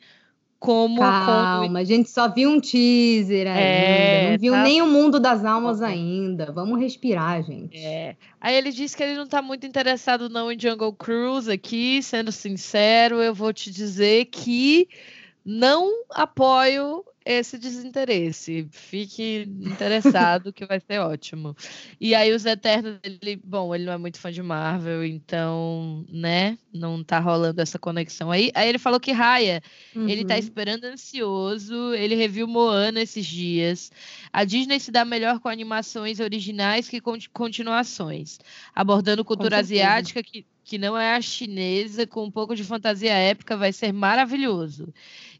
como. 0.60 1.00
Calma, 1.00 1.62
como... 1.62 1.78
a 1.78 1.84
gente 1.84 2.10
só 2.10 2.28
viu 2.28 2.50
um 2.50 2.60
teaser 2.60 3.46
ainda. 3.46 3.60
É, 3.60 4.30
não 4.32 4.38
viu 4.38 4.52
tá... 4.52 4.62
nem 4.62 4.82
o 4.82 4.86
mundo 4.86 5.18
das 5.18 5.44
almas 5.44 5.80
ainda. 5.80 6.52
Vamos 6.52 6.78
respirar, 6.78 7.42
gente. 7.42 7.78
É. 7.78 8.14
Aí 8.40 8.54
ele 8.54 8.70
disse 8.70 8.96
que 8.96 9.02
ele 9.02 9.14
não 9.14 9.24
está 9.24 9.40
muito 9.40 9.66
interessado 9.66 10.28
não 10.28 10.52
em 10.52 10.60
Jungle 10.60 10.92
Cruise 10.92 11.50
aqui, 11.50 12.02
sendo 12.02 12.30
sincero, 12.30 13.22
eu 13.22 13.34
vou 13.34 13.52
te 13.52 13.70
dizer 13.70 14.26
que 14.26 14.86
não 15.44 16.04
apoio 16.10 17.04
esse 17.38 17.58
desinteresse. 17.58 18.66
Fique 18.70 19.46
interessado 19.60 20.52
que 20.52 20.66
vai 20.66 20.80
ser 20.80 20.98
ótimo. 20.98 21.56
E 22.00 22.14
aí 22.14 22.32
os 22.32 22.44
Eternos, 22.44 22.98
ele, 23.02 23.36
bom, 23.36 23.74
ele 23.74 23.84
não 23.84 23.92
é 23.92 23.98
muito 23.98 24.18
fã 24.18 24.30
de 24.30 24.42
Marvel, 24.42 25.04
então, 25.04 26.04
né, 26.08 26.58
não 26.72 27.02
tá 27.02 27.18
rolando 27.18 27.60
essa 27.60 27.78
conexão 27.78 28.30
aí. 28.30 28.50
Aí 28.54 28.68
ele 28.68 28.78
falou 28.78 29.00
que 29.00 29.12
Raya, 29.12 29.62
uhum. 29.94 30.08
ele 30.08 30.24
tá 30.24 30.34
uhum. 30.34 30.40
esperando 30.40 30.84
ansioso, 30.84 31.94
ele 31.94 32.14
reviu 32.14 32.46
Moana 32.46 33.00
esses 33.00 33.26
dias. 33.26 33.90
A 34.32 34.44
Disney 34.44 34.80
se 34.80 34.90
dá 34.90 35.04
melhor 35.04 35.40
com 35.40 35.48
animações 35.48 36.20
originais 36.20 36.88
que 36.88 37.00
com 37.00 37.16
continuações, 37.32 38.38
abordando 38.74 39.24
cultura 39.24 39.58
asiática 39.58 40.22
que 40.22 40.44
que 40.64 40.78
não 40.78 40.96
é 40.96 41.14
a 41.14 41.20
chinesa, 41.20 42.06
com 42.06 42.24
um 42.24 42.30
pouco 42.30 42.54
de 42.54 42.64
fantasia 42.64 43.12
épica, 43.12 43.56
vai 43.56 43.72
ser 43.72 43.92
maravilhoso. 43.92 44.92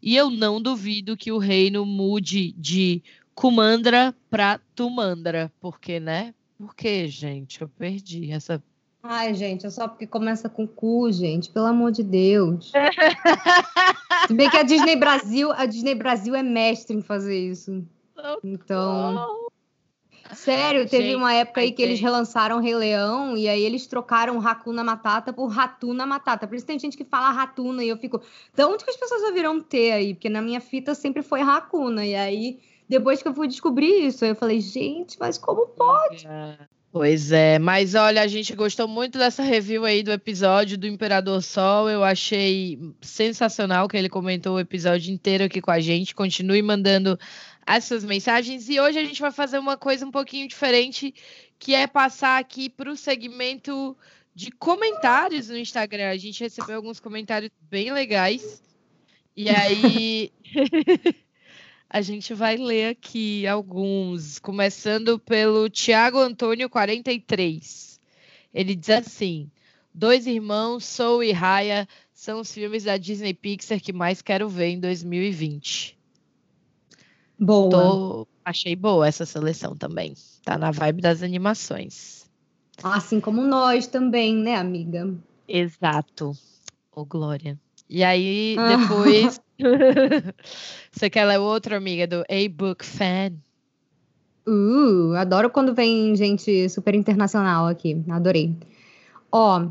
E 0.03 0.17
eu 0.17 0.31
não 0.31 0.61
duvido 0.61 1.17
que 1.17 1.31
o 1.31 1.39
reino 1.39 1.85
mude 1.85 2.53
de 2.53 3.03
Kumandra 3.35 4.15
para 4.29 4.61
Tumandra, 4.75 5.53
porque, 5.61 6.01
né? 6.01 6.35
Por 6.59 6.75
que, 6.75 7.09
gente? 7.09 7.63
Eu 7.63 7.69
perdi 7.69 8.31
essa. 8.31 8.63
Ai, 9.03 9.35
gente, 9.35 9.65
é 9.65 9.71
só 9.71 9.89
porque 9.89 10.07
começa 10.07 10.49
com 10.49 10.67
cu, 10.67 11.11
gente, 11.11 11.51
pelo 11.51 11.67
amor 11.67 11.91
de 11.91 12.03
Deus. 12.03 12.71
Se 14.29 14.35
bem 14.35 14.51
que 14.51 14.59
a 14.59 14.63
Disney 14.63 14.97
Brasil, 14.97 15.51
a 15.53 15.65
Disney 15.65 15.95
Brasil 15.95 16.35
é 16.35 16.43
mestre 16.43 16.95
em 16.95 17.03
fazer 17.03 17.39
isso. 17.39 17.83
Então. 18.45 19.51
Sério, 20.35 20.89
teve 20.89 21.05
Gente, 21.05 21.17
uma 21.17 21.33
época 21.33 21.61
aí 21.61 21.73
que 21.73 21.83
eles 21.83 22.01
relançaram 22.01 22.61
Rei 22.61 22.75
Leão 22.75 23.37
e 23.37 23.49
aí 23.49 23.63
eles 23.63 23.87
trocaram 23.87 24.41
Hakuna 24.41 24.85
Matata 24.85 25.33
por 25.33 25.47
Ratuna 25.49 26.07
Matata. 26.07 26.47
Por 26.47 26.57
isso 26.57 26.67
tem 26.67 26.79
gente 26.79 26.97
que 26.97 27.05
fala 27.05 27.31
Ratuna 27.31 27.85
e 27.85 27.89
eu 27.89 27.97
fico, 27.97 28.21
de 28.55 28.65
onde 28.65 28.85
que 28.85 28.91
as 28.91 28.97
pessoas 28.97 29.23
ouviram 29.23 29.61
ter 29.61 29.93
aí? 29.93 30.15
Porque 30.15 30.29
na 30.29 30.43
minha 30.43 30.61
fita 30.61 30.95
sempre 30.95 31.23
foi 31.23 31.41
Hakuna. 31.41 32.05
E 32.05 32.15
aí, 32.15 32.59
depois 32.89 33.23
que 33.23 33.29
eu 33.29 33.35
fui 33.35 33.49
descobrir 33.49 34.07
isso, 34.07 34.25
eu 34.25 34.35
falei, 34.35 34.61
gente, 34.61 35.19
mas 35.19 35.39
como 35.39 35.67
pode? 35.67 36.27
Pois 36.93 37.31
é, 37.31 37.57
mas 37.57 37.95
olha, 37.95 38.21
a 38.21 38.27
gente 38.27 38.53
gostou 38.57 38.89
muito 38.89 39.17
dessa 39.17 39.45
review 39.45 39.85
aí 39.85 40.03
do 40.03 40.11
episódio 40.11 40.77
do 40.77 40.89
Imperador 40.89 41.41
Sol. 41.41 41.89
Eu 41.89 42.03
achei 42.03 42.81
sensacional 43.01 43.87
que 43.87 43.97
ele 43.97 44.09
comentou 44.09 44.57
o 44.57 44.61
episódio 44.61 45.15
inteiro 45.15 45.45
aqui 45.45 45.61
com 45.61 45.71
a 45.71 45.79
gente. 45.79 46.17
Continue 46.17 46.61
mandando 46.63 47.17
as 47.77 47.85
suas 47.85 48.05
mensagens. 48.05 48.69
E 48.69 48.81
hoje 48.81 48.99
a 48.99 49.05
gente 49.05 49.21
vai 49.21 49.31
fazer 49.31 49.57
uma 49.57 49.77
coisa 49.77 50.05
um 50.05 50.11
pouquinho 50.11 50.49
diferente, 50.49 51.15
que 51.57 51.73
é 51.73 51.87
passar 51.87 52.41
aqui 52.41 52.69
para 52.69 52.91
o 52.91 52.97
segmento 52.97 53.97
de 54.35 54.51
comentários 54.51 55.49
no 55.49 55.57
Instagram. 55.57 56.11
A 56.11 56.17
gente 56.17 56.43
recebeu 56.43 56.75
alguns 56.75 56.99
comentários 56.99 57.53
bem 57.71 57.93
legais. 57.93 58.61
E 59.37 59.49
aí 59.49 60.33
a 61.89 62.01
gente 62.01 62.35
vai 62.35 62.57
ler 62.57 62.89
aqui 62.89 63.47
alguns, 63.47 64.41
começando 64.41 65.17
pelo 65.21 65.71
Tiago 65.71 66.19
Antônio 66.19 66.69
43. 66.69 68.01
Ele 68.53 68.75
diz 68.75 68.91
assim: 68.91 69.49
Dois 69.95 70.27
Irmãos, 70.27 70.85
Soul 70.85 71.23
e 71.23 71.31
Raya 71.31 71.87
são 72.13 72.41
os 72.41 72.53
filmes 72.53 72.83
da 72.83 72.97
Disney 72.97 73.33
Pixar 73.33 73.81
que 73.81 73.93
mais 73.93 74.21
quero 74.21 74.49
ver 74.49 74.71
em 74.71 74.81
2020. 74.81 76.00
Boa. 77.41 77.71
Tô... 77.71 78.29
Achei 78.45 78.77
boa 78.77 79.09
essa 79.09 79.25
seleção 79.25 79.75
também. 79.75 80.15
Tá 80.45 80.59
na 80.59 80.71
vibe 80.71 81.01
das 81.01 81.23
animações. 81.23 82.29
Assim 82.83 83.21
como 83.21 83.43
nós 83.43 83.87
também, 83.87 84.35
né, 84.35 84.57
amiga? 84.57 85.15
Exato. 85.49 86.33
Ô, 86.95 87.05
Glória. 87.05 87.59
E 87.89 88.05
aí, 88.05 88.57
ah. 88.59 88.77
depois. 88.77 89.41
Você 90.91 91.11
quer 91.11 91.25
ler 91.25 91.39
outra 91.39 91.77
amiga 91.77 92.07
do 92.07 92.21
A-Book 92.21 92.85
Fan? 92.85 93.33
Uh, 94.47 95.15
adoro 95.17 95.51
quando 95.51 95.75
vem 95.75 96.17
gente 96.17 96.69
super 96.69 96.95
internacional 96.95 97.67
aqui. 97.67 98.03
Adorei. 98.09 98.57
Ó, 99.31 99.69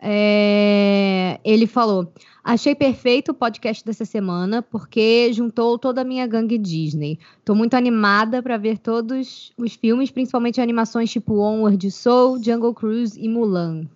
é... 0.00 1.40
ele 1.44 1.66
falou: 1.66 2.12
Achei 2.44 2.74
perfeito 2.74 3.30
o 3.30 3.34
podcast 3.34 3.84
dessa 3.84 4.04
semana, 4.04 4.62
porque 4.62 5.32
juntou 5.32 5.78
toda 5.78 6.00
a 6.00 6.04
minha 6.04 6.26
gangue 6.26 6.58
Disney. 6.58 7.18
Tô 7.44 7.54
muito 7.54 7.74
animada 7.74 8.42
para 8.42 8.56
ver 8.56 8.78
todos 8.78 9.52
os 9.56 9.74
filmes, 9.74 10.10
principalmente 10.10 10.60
animações 10.60 11.08
tipo 11.08 11.38
Onward 11.38 11.88
Soul, 11.92 12.42
Jungle 12.42 12.74
Cruise 12.74 13.18
e 13.20 13.28
Mulan. 13.28 13.86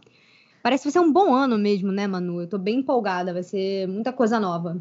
Parece 0.63 0.83
que 0.83 0.91
vai 0.91 0.93
ser 0.93 1.09
um 1.09 1.13
bom 1.13 1.35
ano 1.35 1.59
mesmo, 1.59 1.91
né, 1.91 2.07
Manu? 2.07 2.41
Eu 2.41 2.47
tô 2.47 2.57
bem 2.57 2.79
empolgada, 2.79 3.33
vai 3.33 3.43
ser 3.43 3.89
muita 3.89 4.13
coisa 4.13 4.39
nova. 4.39 4.81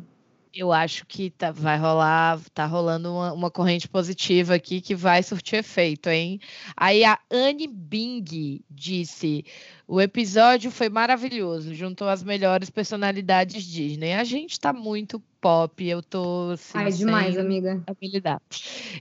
Eu 0.58 0.72
acho 0.72 1.06
que 1.06 1.30
tá, 1.30 1.52
vai 1.52 1.78
rolar, 1.78 2.40
tá 2.54 2.66
rolando 2.66 3.12
uma, 3.12 3.34
uma, 3.34 3.52
corrente 3.52 3.90
positiva 3.90 4.56
aqui 4.56 4.80
que 4.80 4.96
vai 4.96 5.22
surtir 5.22 5.60
efeito, 5.60 6.08
hein? 6.08 6.40
Aí 6.78 7.04
a 7.04 7.20
Anne 7.30 7.68
Bing 7.68 8.64
disse: 8.70 9.44
o 9.86 10.00
episódio 10.00 10.72
foi 10.72 10.88
maravilhoso, 10.88 11.74
juntou 11.74 12.08
as 12.08 12.24
melhores 12.24 12.70
personalidades 12.70 13.66
Disney. 13.66 14.14
A 14.14 14.24
gente 14.24 14.58
tá 14.58 14.72
muito 14.72 15.22
pop, 15.46 15.88
eu 15.88 16.02
tô 16.02 16.50
assim, 16.54 16.76
Ai, 16.76 16.92
demais, 16.92 17.38
amiga. 17.38 17.80
Habilidade. 17.86 18.42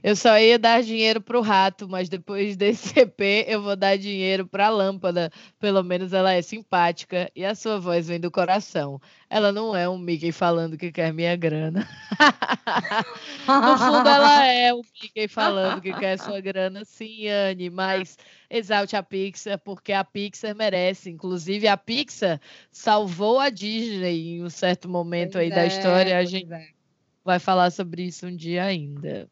Eu 0.03 0.15
só 0.15 0.37
ia 0.37 0.59
dar 0.59 0.83
dinheiro 0.83 1.19
pro 1.19 1.41
rato, 1.41 1.89
mas 1.89 2.07
depois 2.07 2.53
desse 2.55 2.99
EP 2.99 3.19
eu 3.47 3.63
vou 3.63 3.75
dar 3.75 3.97
dinheiro 3.97 4.45
pra 4.45 4.69
lâmpada. 4.69 5.31
Pelo 5.59 5.81
menos 5.81 6.13
ela 6.13 6.33
é 6.33 6.43
simpática 6.43 7.31
e 7.35 7.43
a 7.43 7.55
sua 7.55 7.79
voz 7.79 8.07
vem 8.07 8.19
do 8.19 8.29
coração. 8.29 9.01
Ela 9.27 9.51
não 9.51 9.75
é 9.75 9.89
um 9.89 9.97
Mickey 9.97 10.31
falando 10.31 10.77
que 10.77 10.91
quer 10.91 11.11
minha 11.11 11.35
grana. 11.35 11.89
no 13.47 13.77
fundo, 13.79 14.07
ela 14.07 14.45
é 14.45 14.71
um 14.71 14.81
Mickey 15.01 15.27
falando 15.27 15.81
que 15.81 15.93
quer 15.93 16.19
sua 16.19 16.39
grana, 16.39 16.85
sim, 16.85 17.27
Anne, 17.27 17.71
mas 17.71 18.19
exalte 18.49 18.95
a 18.95 19.01
Pixar, 19.01 19.57
porque 19.59 19.91
a 19.91 20.03
Pixar 20.03 20.55
merece. 20.55 21.09
Inclusive, 21.09 21.67
a 21.67 21.75
Pixar 21.75 22.39
salvou 22.71 23.39
a 23.39 23.49
Disney 23.49 24.35
em 24.37 24.43
um 24.43 24.49
certo 24.49 24.87
momento 24.87 25.33
pois 25.33 25.43
aí 25.43 25.51
é, 25.51 25.55
da 25.55 25.65
história. 25.65 26.17
A 26.19 26.23
gente 26.39 26.75
vai 27.23 27.39
falar 27.39 27.71
sobre 27.71 28.03
isso 28.03 28.27
um 28.27 28.35
dia 28.35 28.63
ainda. 28.63 29.29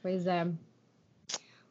Pois 0.00 0.26
é. 0.26 0.48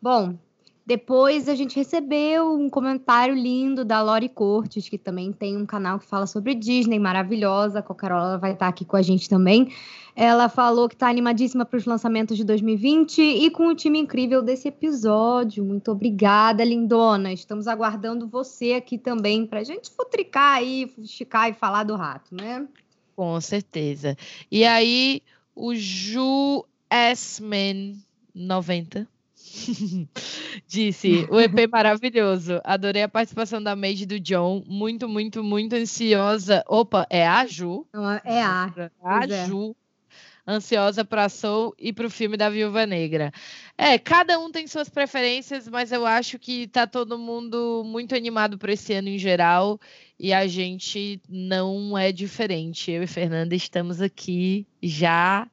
Bom, 0.01 0.37
depois 0.85 1.47
a 1.47 1.55
gente 1.55 1.75
recebeu 1.75 2.53
um 2.53 2.69
comentário 2.69 3.35
lindo 3.35 3.85
da 3.85 4.01
Lori 4.01 4.27
Cortes, 4.27 4.89
que 4.89 4.97
também 4.97 5.31
tem 5.31 5.55
um 5.55 5.65
canal 5.65 5.99
que 5.99 6.05
fala 6.05 6.25
sobre 6.25 6.55
Disney, 6.55 6.97
maravilhosa. 6.97 7.81
Qualquer 7.81 8.11
hora 8.11 8.37
vai 8.37 8.53
estar 8.53 8.67
aqui 8.67 8.83
com 8.83 8.97
a 8.97 9.01
gente 9.01 9.29
também. 9.29 9.71
Ela 10.15 10.49
falou 10.49 10.89
que 10.89 10.95
está 10.95 11.07
animadíssima 11.07 11.65
para 11.65 11.77
os 11.77 11.85
lançamentos 11.85 12.35
de 12.35 12.43
2020 12.43 13.21
e 13.21 13.49
com 13.51 13.67
o 13.67 13.75
time 13.75 13.99
incrível 13.99 14.41
desse 14.41 14.67
episódio. 14.67 15.63
Muito 15.63 15.91
obrigada, 15.91 16.63
lindona. 16.63 17.31
Estamos 17.31 17.67
aguardando 17.67 18.27
você 18.27 18.73
aqui 18.73 18.97
também 18.97 19.45
para 19.45 19.59
a 19.59 19.63
gente 19.63 19.89
futricar 19.91 20.57
aí, 20.57 20.91
esticar 20.97 21.49
e 21.49 21.53
falar 21.53 21.83
do 21.83 21.95
rato, 21.95 22.35
né? 22.35 22.67
Com 23.15 23.39
certeza. 23.41 24.15
E 24.49 24.65
aí, 24.65 25.21
o 25.55 25.75
Ju 25.75 26.65
S-Man 26.89 27.95
90 28.33 29.07
Disse, 30.67 31.27
o 31.29 31.39
EP 31.39 31.67
maravilhoso. 31.69 32.61
Adorei 32.63 33.03
a 33.03 33.09
participação 33.09 33.61
da 33.61 33.75
Made 33.75 34.05
do 34.05 34.19
John. 34.19 34.63
Muito, 34.67 35.07
muito, 35.07 35.43
muito 35.43 35.75
ansiosa. 35.75 36.63
Opa, 36.67 37.05
é 37.09 37.27
a 37.27 37.45
Ju? 37.45 37.85
É 38.23 38.41
a. 38.41 38.71
A 39.03 39.25
é. 39.25 39.45
Ju. 39.45 39.75
Ansiosa 40.47 41.05
para 41.05 41.29
Soul 41.29 41.73
e 41.77 41.93
para 41.93 42.07
o 42.07 42.09
filme 42.09 42.35
da 42.35 42.49
Viúva 42.49 42.85
Negra. 42.85 43.31
É, 43.77 43.97
cada 43.97 44.39
um 44.39 44.51
tem 44.51 44.67
suas 44.67 44.89
preferências, 44.89 45.67
mas 45.67 45.91
eu 45.91 46.05
acho 46.05 46.39
que 46.39 46.67
tá 46.67 46.87
todo 46.87 47.17
mundo 47.17 47.83
muito 47.85 48.15
animado 48.15 48.57
para 48.57 48.73
esse 48.73 48.93
ano 48.93 49.09
em 49.09 49.17
geral 49.17 49.79
e 50.19 50.33
a 50.33 50.47
gente 50.47 51.21
não 51.29 51.97
é 51.97 52.11
diferente. 52.11 52.91
Eu 52.91 53.03
e 53.03 53.07
Fernanda 53.07 53.55
estamos 53.55 54.01
aqui 54.01 54.67
já 54.81 55.47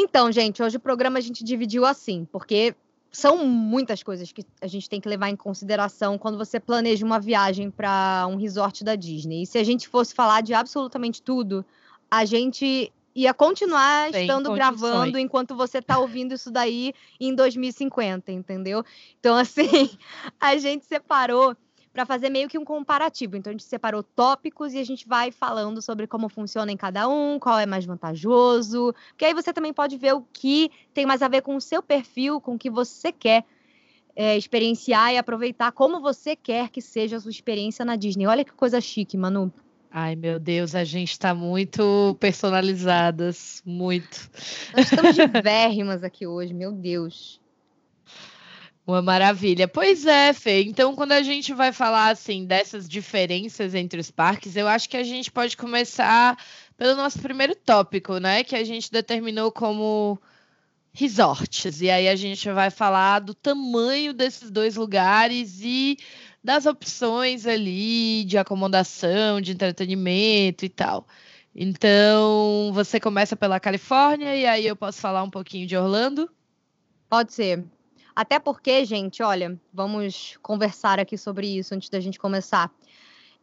Então, 0.00 0.30
gente, 0.30 0.62
hoje 0.62 0.76
o 0.76 0.80
programa 0.80 1.18
a 1.18 1.20
gente 1.20 1.42
dividiu 1.42 1.84
assim, 1.84 2.24
porque 2.30 2.74
são 3.10 3.46
muitas 3.46 4.02
coisas 4.02 4.30
que 4.32 4.44
a 4.60 4.66
gente 4.66 4.88
tem 4.88 5.00
que 5.00 5.08
levar 5.08 5.28
em 5.28 5.36
consideração 5.36 6.18
quando 6.18 6.36
você 6.36 6.60
planeja 6.60 7.04
uma 7.04 7.18
viagem 7.18 7.70
para 7.70 8.26
um 8.28 8.36
resort 8.36 8.84
da 8.84 8.94
Disney. 8.94 9.42
E 9.42 9.46
se 9.46 9.58
a 9.58 9.64
gente 9.64 9.88
fosse 9.88 10.14
falar 10.14 10.42
de 10.42 10.54
absolutamente 10.54 11.22
tudo, 11.22 11.64
a 12.10 12.24
gente 12.24 12.92
ia 13.14 13.34
continuar 13.34 14.12
Sem 14.12 14.22
estando 14.22 14.48
condições. 14.50 14.56
gravando 14.56 15.18
enquanto 15.18 15.56
você 15.56 15.78
está 15.78 15.98
ouvindo 15.98 16.34
isso 16.34 16.50
daí 16.50 16.92
em 17.18 17.34
2050, 17.34 18.30
entendeu? 18.30 18.84
Então, 19.18 19.36
assim, 19.38 19.90
a 20.40 20.56
gente 20.56 20.86
separou 20.86 21.56
para 21.98 22.06
fazer 22.06 22.30
meio 22.30 22.48
que 22.48 22.56
um 22.56 22.64
comparativo. 22.64 23.36
Então 23.36 23.50
a 23.50 23.52
gente 23.52 23.64
separou 23.64 24.04
tópicos 24.04 24.72
e 24.72 24.78
a 24.78 24.84
gente 24.84 25.08
vai 25.08 25.32
falando 25.32 25.82
sobre 25.82 26.06
como 26.06 26.28
funciona 26.28 26.70
em 26.70 26.76
cada 26.76 27.08
um, 27.08 27.40
qual 27.40 27.58
é 27.58 27.66
mais 27.66 27.84
vantajoso, 27.84 28.94
porque 29.08 29.24
aí 29.24 29.34
você 29.34 29.52
também 29.52 29.72
pode 29.72 29.96
ver 29.96 30.14
o 30.14 30.22
que 30.32 30.70
tem 30.94 31.04
mais 31.04 31.22
a 31.22 31.28
ver 31.28 31.42
com 31.42 31.56
o 31.56 31.60
seu 31.60 31.82
perfil, 31.82 32.40
com 32.40 32.54
o 32.54 32.58
que 32.58 32.70
você 32.70 33.10
quer 33.10 33.44
é, 34.14 34.36
experienciar 34.36 35.12
e 35.12 35.18
aproveitar 35.18 35.72
como 35.72 36.00
você 36.00 36.36
quer 36.36 36.68
que 36.68 36.80
seja 36.80 37.16
a 37.16 37.20
sua 37.20 37.32
experiência 37.32 37.84
na 37.84 37.96
Disney. 37.96 38.28
Olha 38.28 38.44
que 38.44 38.52
coisa 38.52 38.80
chique, 38.80 39.16
Manu. 39.16 39.52
Ai, 39.90 40.14
meu 40.14 40.38
Deus, 40.38 40.76
a 40.76 40.84
gente 40.84 41.10
está 41.10 41.34
muito 41.34 42.16
personalizadas, 42.20 43.60
muito. 43.66 44.30
Nós 44.72 44.84
estamos 44.84 45.16
de 45.16 45.26
aqui 46.04 46.28
hoje, 46.28 46.54
meu 46.54 46.70
Deus. 46.70 47.40
Uma 48.88 49.02
maravilha. 49.02 49.68
Pois 49.68 50.06
é, 50.06 50.32
Fê. 50.32 50.62
Então, 50.62 50.96
quando 50.96 51.12
a 51.12 51.20
gente 51.22 51.52
vai 51.52 51.74
falar 51.74 52.08
assim 52.08 52.46
dessas 52.46 52.88
diferenças 52.88 53.74
entre 53.74 54.00
os 54.00 54.10
parques, 54.10 54.56
eu 54.56 54.66
acho 54.66 54.88
que 54.88 54.96
a 54.96 55.04
gente 55.04 55.30
pode 55.30 55.58
começar 55.58 56.42
pelo 56.74 56.96
nosso 56.96 57.18
primeiro 57.18 57.54
tópico, 57.54 58.16
né? 58.16 58.42
Que 58.42 58.56
a 58.56 58.64
gente 58.64 58.90
determinou 58.90 59.52
como 59.52 60.18
resorts. 60.90 61.82
E 61.82 61.90
aí 61.90 62.08
a 62.08 62.16
gente 62.16 62.50
vai 62.50 62.70
falar 62.70 63.18
do 63.18 63.34
tamanho 63.34 64.14
desses 64.14 64.50
dois 64.50 64.74
lugares 64.76 65.60
e 65.62 65.98
das 66.42 66.64
opções 66.64 67.46
ali 67.46 68.24
de 68.24 68.38
acomodação, 68.38 69.38
de 69.38 69.52
entretenimento 69.52 70.64
e 70.64 70.68
tal. 70.70 71.06
Então, 71.54 72.70
você 72.72 72.98
começa 72.98 73.36
pela 73.36 73.60
Califórnia 73.60 74.34
e 74.34 74.46
aí 74.46 74.66
eu 74.66 74.76
posso 74.76 74.98
falar 74.98 75.22
um 75.22 75.30
pouquinho 75.30 75.66
de 75.66 75.76
Orlando? 75.76 76.30
Pode 77.10 77.34
ser. 77.34 77.77
Até 78.18 78.40
porque, 78.40 78.84
gente, 78.84 79.22
olha, 79.22 79.56
vamos 79.72 80.36
conversar 80.42 80.98
aqui 80.98 81.16
sobre 81.16 81.46
isso 81.56 81.72
antes 81.72 81.88
da 81.88 82.00
gente 82.00 82.18
começar. 82.18 82.68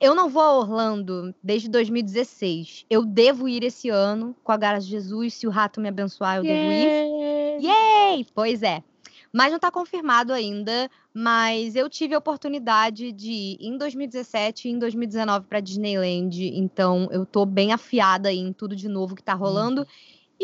Eu 0.02 0.14
não 0.14 0.30
vou 0.30 0.42
a 0.42 0.60
Orlando 0.60 1.34
desde 1.42 1.70
2016. 1.70 2.86
Eu 2.90 3.06
devo 3.06 3.48
ir 3.48 3.64
esse 3.64 3.88
ano, 3.88 4.36
com 4.44 4.52
a 4.52 4.58
graça 4.58 4.82
de 4.82 4.92
Jesus. 4.92 5.36
Se 5.36 5.48
o 5.48 5.50
rato 5.50 5.80
me 5.80 5.88
abençoar, 5.88 6.36
eu 6.36 6.44
devo 6.44 6.72
ir. 6.74 7.64
Yay! 7.64 8.28
Pois 8.36 8.62
é. 8.64 8.84
Mas 9.32 9.48
não 9.48 9.56
está 9.56 9.72
confirmado 9.72 10.34
ainda. 10.34 10.92
Mas 11.14 11.78
eu 11.78 11.90
tive 11.90 12.14
a 12.14 12.18
oportunidade 12.18 13.14
de 13.14 13.32
ir 13.32 13.58
em 13.62 13.78
2017 13.78 14.68
e 14.68 14.72
em 14.72 14.78
2019 14.78 15.46
para 15.48 15.62
Disneyland. 15.62 16.52
Então 16.54 17.08
eu 17.14 17.26
tô 17.26 17.46
bem 17.46 17.72
afiada 17.72 18.30
em 18.30 18.52
tudo 18.52 18.76
de 18.76 18.90
novo 18.90 19.16
que 19.16 19.22
está 19.22 19.36
rolando. 19.36 19.84
Uhum. 19.84 19.88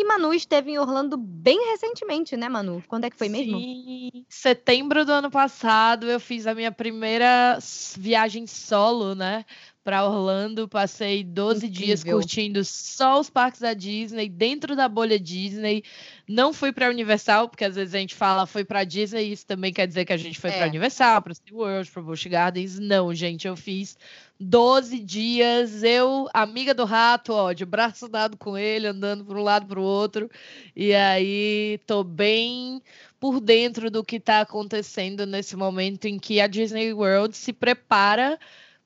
E 0.01 0.03
Manu 0.03 0.33
esteve 0.33 0.71
em 0.71 0.79
Orlando 0.79 1.15
bem 1.15 1.69
recentemente, 1.69 2.35
né, 2.35 2.49
Manu? 2.49 2.83
Quando 2.87 3.03
é 3.03 3.09
que 3.11 3.15
foi 3.15 3.29
mesmo? 3.29 3.59
Sim, 3.59 4.25
setembro 4.27 5.05
do 5.05 5.11
ano 5.11 5.29
passado 5.29 6.09
eu 6.09 6.19
fiz 6.19 6.47
a 6.47 6.55
minha 6.55 6.71
primeira 6.71 7.59
viagem 7.95 8.47
solo, 8.47 9.13
né? 9.13 9.45
Para 9.83 10.05
Orlando, 10.05 10.67
passei 10.67 11.23
12 11.23 11.65
Incrível. 11.65 11.85
dias 11.85 12.03
curtindo 12.03 12.63
só 12.63 13.19
os 13.19 13.29
parques 13.29 13.61
da 13.61 13.73
Disney, 13.73 14.29
dentro 14.29 14.75
da 14.75 14.87
bolha 14.87 15.19
Disney. 15.19 15.83
Não 16.27 16.53
fui 16.53 16.71
para 16.71 16.89
Universal, 16.89 17.49
porque 17.49 17.65
às 17.65 17.75
vezes 17.75 17.95
a 17.95 17.97
gente 17.97 18.13
fala 18.13 18.45
foi 18.45 18.63
para 18.63 18.83
Disney, 18.83 19.31
isso 19.31 19.45
também 19.45 19.73
quer 19.73 19.87
dizer 19.87 20.05
que 20.05 20.13
a 20.13 20.17
gente 20.17 20.39
foi 20.39 20.51
é. 20.51 20.57
para 20.57 20.67
Universal, 20.67 21.21
para 21.21 21.33
SeaWorld, 21.33 21.89
para 21.89 22.01
Busch 22.01 22.25
Gardens. 22.27 22.79
Não, 22.79 23.13
gente, 23.13 23.47
eu 23.47 23.55
fiz 23.55 23.97
12 24.39 24.99
dias, 24.99 25.83
eu, 25.83 26.27
amiga 26.33 26.73
do 26.73 26.85
rato, 26.85 27.33
ó, 27.33 27.51
de 27.51 27.65
braço 27.65 28.07
dado 28.07 28.37
com 28.37 28.57
ele, 28.57 28.87
andando 28.87 29.25
para 29.25 29.37
um 29.37 29.43
lado 29.43 29.65
para 29.65 29.79
o 29.79 29.83
outro. 29.83 30.29
E 30.75 30.93
aí 30.93 31.79
tô 31.87 32.03
bem 32.03 32.81
por 33.19 33.39
dentro 33.39 33.91
do 33.91 34.03
que 34.03 34.15
está 34.15 34.41
acontecendo 34.41 35.25
nesse 35.25 35.55
momento 35.55 36.05
em 36.05 36.17
que 36.17 36.39
a 36.39 36.47
Disney 36.47 36.93
World 36.93 37.35
se 37.35 37.53
prepara 37.53 38.39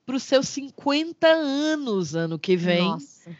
para 0.06 0.16
os 0.16 0.22
seus 0.22 0.48
50 0.48 1.26
anos 1.26 2.14
ano 2.14 2.38
que 2.38 2.56
vem. 2.56 2.88
Nossa. 2.88 3.36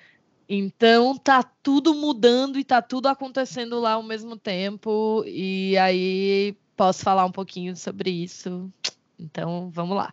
Então 0.48 1.16
tá 1.16 1.42
tudo 1.42 1.94
mudando 1.94 2.58
e 2.58 2.64
tá 2.64 2.82
tudo 2.82 3.06
acontecendo 3.06 3.80
lá 3.80 3.92
ao 3.92 4.02
mesmo 4.02 4.36
tempo. 4.36 5.24
E 5.26 5.78
aí 5.78 6.56
posso 6.76 7.02
falar 7.02 7.24
um 7.24 7.32
pouquinho 7.32 7.74
sobre 7.76 8.10
isso. 8.10 8.70
Então 9.18 9.70
vamos 9.70 9.96
lá. 9.96 10.12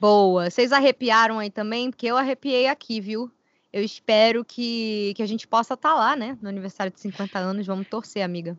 Boa. 0.00 0.50
Vocês 0.50 0.72
arrepiaram 0.72 1.38
aí 1.38 1.50
também? 1.50 1.90
Porque 1.90 2.06
eu 2.06 2.16
arrepiei 2.16 2.66
aqui, 2.66 3.00
viu? 3.00 3.30
Eu 3.72 3.82
espero 3.82 4.44
que, 4.44 5.12
que 5.16 5.22
a 5.22 5.26
gente 5.26 5.46
possa 5.46 5.74
estar 5.74 5.90
tá 5.90 5.94
lá, 5.94 6.16
né? 6.16 6.38
No 6.40 6.48
aniversário 6.48 6.92
de 6.92 7.00
50 7.00 7.38
anos. 7.38 7.66
Vamos 7.66 7.88
torcer, 7.88 8.22
amiga. 8.22 8.58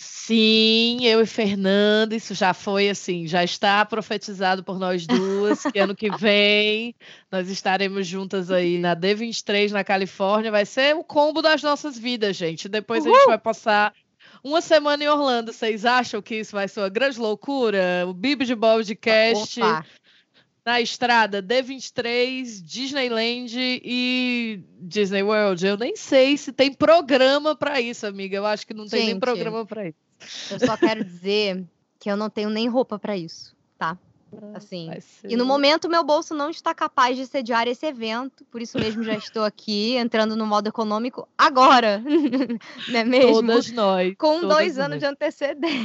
Sim, 0.00 1.04
eu 1.04 1.20
e 1.20 1.26
Fernanda, 1.26 2.14
isso 2.14 2.34
já 2.34 2.54
foi 2.54 2.88
assim, 2.88 3.26
já 3.26 3.42
está 3.42 3.84
profetizado 3.84 4.62
por 4.62 4.78
nós 4.78 5.06
duas, 5.06 5.62
que 5.62 5.78
ano 5.78 5.96
que 5.96 6.08
vem 6.16 6.94
nós 7.32 7.48
estaremos 7.48 8.06
juntas 8.06 8.50
aí 8.50 8.78
na 8.78 8.94
D23 8.94 9.70
na 9.70 9.82
Califórnia, 9.82 10.50
vai 10.50 10.64
ser 10.64 10.94
o 10.94 11.02
combo 11.02 11.42
das 11.42 11.62
nossas 11.62 11.98
vidas, 11.98 12.36
gente. 12.36 12.68
Depois 12.68 13.04
Uhul! 13.04 13.14
a 13.14 13.18
gente 13.18 13.26
vai 13.26 13.38
passar 13.38 13.92
uma 14.44 14.60
semana 14.60 15.02
em 15.02 15.08
Orlando. 15.08 15.52
Vocês 15.52 15.84
acham 15.84 16.22
que 16.22 16.36
isso 16.36 16.52
vai 16.52 16.68
ser 16.68 16.80
uma 16.80 16.88
grande 16.88 17.18
loucura? 17.18 18.04
O 18.06 18.12
Bibi 18.12 18.44
de 18.44 18.54
Podcast. 18.54 19.60
Opa 19.60 19.84
na 20.68 20.82
estrada 20.82 21.42
D23, 21.42 22.62
Disneyland 22.62 23.54
e 23.56 24.60
Disney 24.82 25.22
World. 25.22 25.66
Eu 25.66 25.78
nem 25.78 25.96
sei 25.96 26.36
se 26.36 26.52
tem 26.52 26.70
programa 26.70 27.56
para 27.56 27.80
isso, 27.80 28.06
amiga. 28.06 28.36
Eu 28.36 28.44
acho 28.44 28.66
que 28.66 28.74
não 28.74 28.86
tem 28.86 29.00
Gente, 29.00 29.10
nem 29.12 29.18
programa 29.18 29.64
para 29.64 29.88
isso. 29.88 29.96
Eu 30.50 30.60
só 30.60 30.76
quero 30.76 31.02
dizer 31.02 31.64
que 31.98 32.10
eu 32.10 32.18
não 32.18 32.28
tenho 32.28 32.50
nem 32.50 32.68
roupa 32.68 32.98
para 32.98 33.16
isso, 33.16 33.56
tá? 33.78 33.96
Assim. 34.52 34.88
Vai 34.88 35.00
ser- 35.00 35.30
E 35.32 35.36
no 35.36 35.46
momento 35.46 35.88
meu 35.88 36.04
bolso 36.04 36.34
não 36.34 36.50
está 36.50 36.74
capaz 36.74 37.16
de 37.16 37.24
sediar 37.24 37.66
esse 37.66 37.86
evento, 37.86 38.44
por 38.50 38.60
isso 38.60 38.78
mesmo 38.78 39.02
já 39.02 39.14
estou 39.14 39.44
aqui 39.44 39.96
entrando 39.96 40.36
no 40.36 40.44
modo 40.44 40.68
econômico 40.68 41.26
agora, 41.38 42.02
não 42.88 43.00
é 43.00 43.04
mesmo? 43.04 43.32
Todas 43.32 43.70
nós. 43.72 44.14
Com 44.18 44.40
todas 44.42 44.54
dois 44.54 44.78
anos 44.78 44.90
nós. 44.90 45.00
de 45.00 45.06
antecedência, 45.06 45.78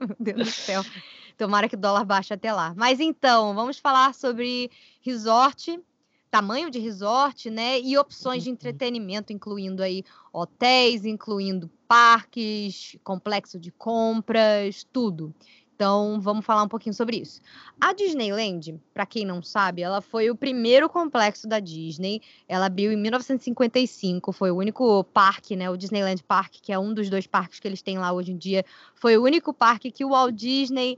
meu 0.00 0.16
Deus 0.18 0.38
do 0.38 0.50
céu. 0.50 0.82
Tomara 1.38 1.68
que 1.68 1.76
o 1.76 1.78
dólar 1.78 2.04
baixe 2.04 2.34
até 2.34 2.52
lá. 2.52 2.74
Mas 2.76 3.00
então, 3.00 3.54
vamos 3.54 3.78
falar 3.78 4.12
sobre 4.12 4.70
resort, 5.00 5.80
tamanho 6.30 6.68
de 6.70 6.78
resort, 6.80 7.48
né? 7.48 7.80
E 7.80 7.96
opções 7.96 8.42
de 8.42 8.50
Uhum. 8.50 8.54
entretenimento, 8.54 9.32
incluindo 9.32 9.82
aí 9.82 10.04
hotéis, 10.32 11.06
incluindo 11.06 11.70
parques, 11.86 12.96
complexo 13.04 13.58
de 13.58 13.70
compras, 13.70 14.84
tudo. 14.92 15.32
Então, 15.78 16.20
vamos 16.20 16.44
falar 16.44 16.64
um 16.64 16.68
pouquinho 16.68 16.92
sobre 16.92 17.18
isso. 17.18 17.40
A 17.80 17.92
Disneyland, 17.92 18.80
para 18.92 19.06
quem 19.06 19.24
não 19.24 19.40
sabe, 19.40 19.80
ela 19.80 20.00
foi 20.00 20.28
o 20.28 20.34
primeiro 20.34 20.88
complexo 20.88 21.46
da 21.46 21.60
Disney. 21.60 22.20
Ela 22.48 22.66
abriu 22.66 22.90
em 22.90 22.96
1955, 22.96 24.32
foi 24.32 24.50
o 24.50 24.56
único 24.56 25.04
parque, 25.04 25.54
né, 25.54 25.70
o 25.70 25.76
Disneyland 25.76 26.20
Park, 26.24 26.54
que 26.60 26.72
é 26.72 26.78
um 26.80 26.92
dos 26.92 27.08
dois 27.08 27.28
parques 27.28 27.60
que 27.60 27.68
eles 27.68 27.80
têm 27.80 27.96
lá 27.96 28.10
hoje 28.10 28.32
em 28.32 28.36
dia, 28.36 28.64
foi 28.96 29.16
o 29.16 29.22
único 29.22 29.54
parque 29.54 29.92
que 29.92 30.04
o 30.04 30.08
Walt 30.08 30.34
Disney 30.34 30.96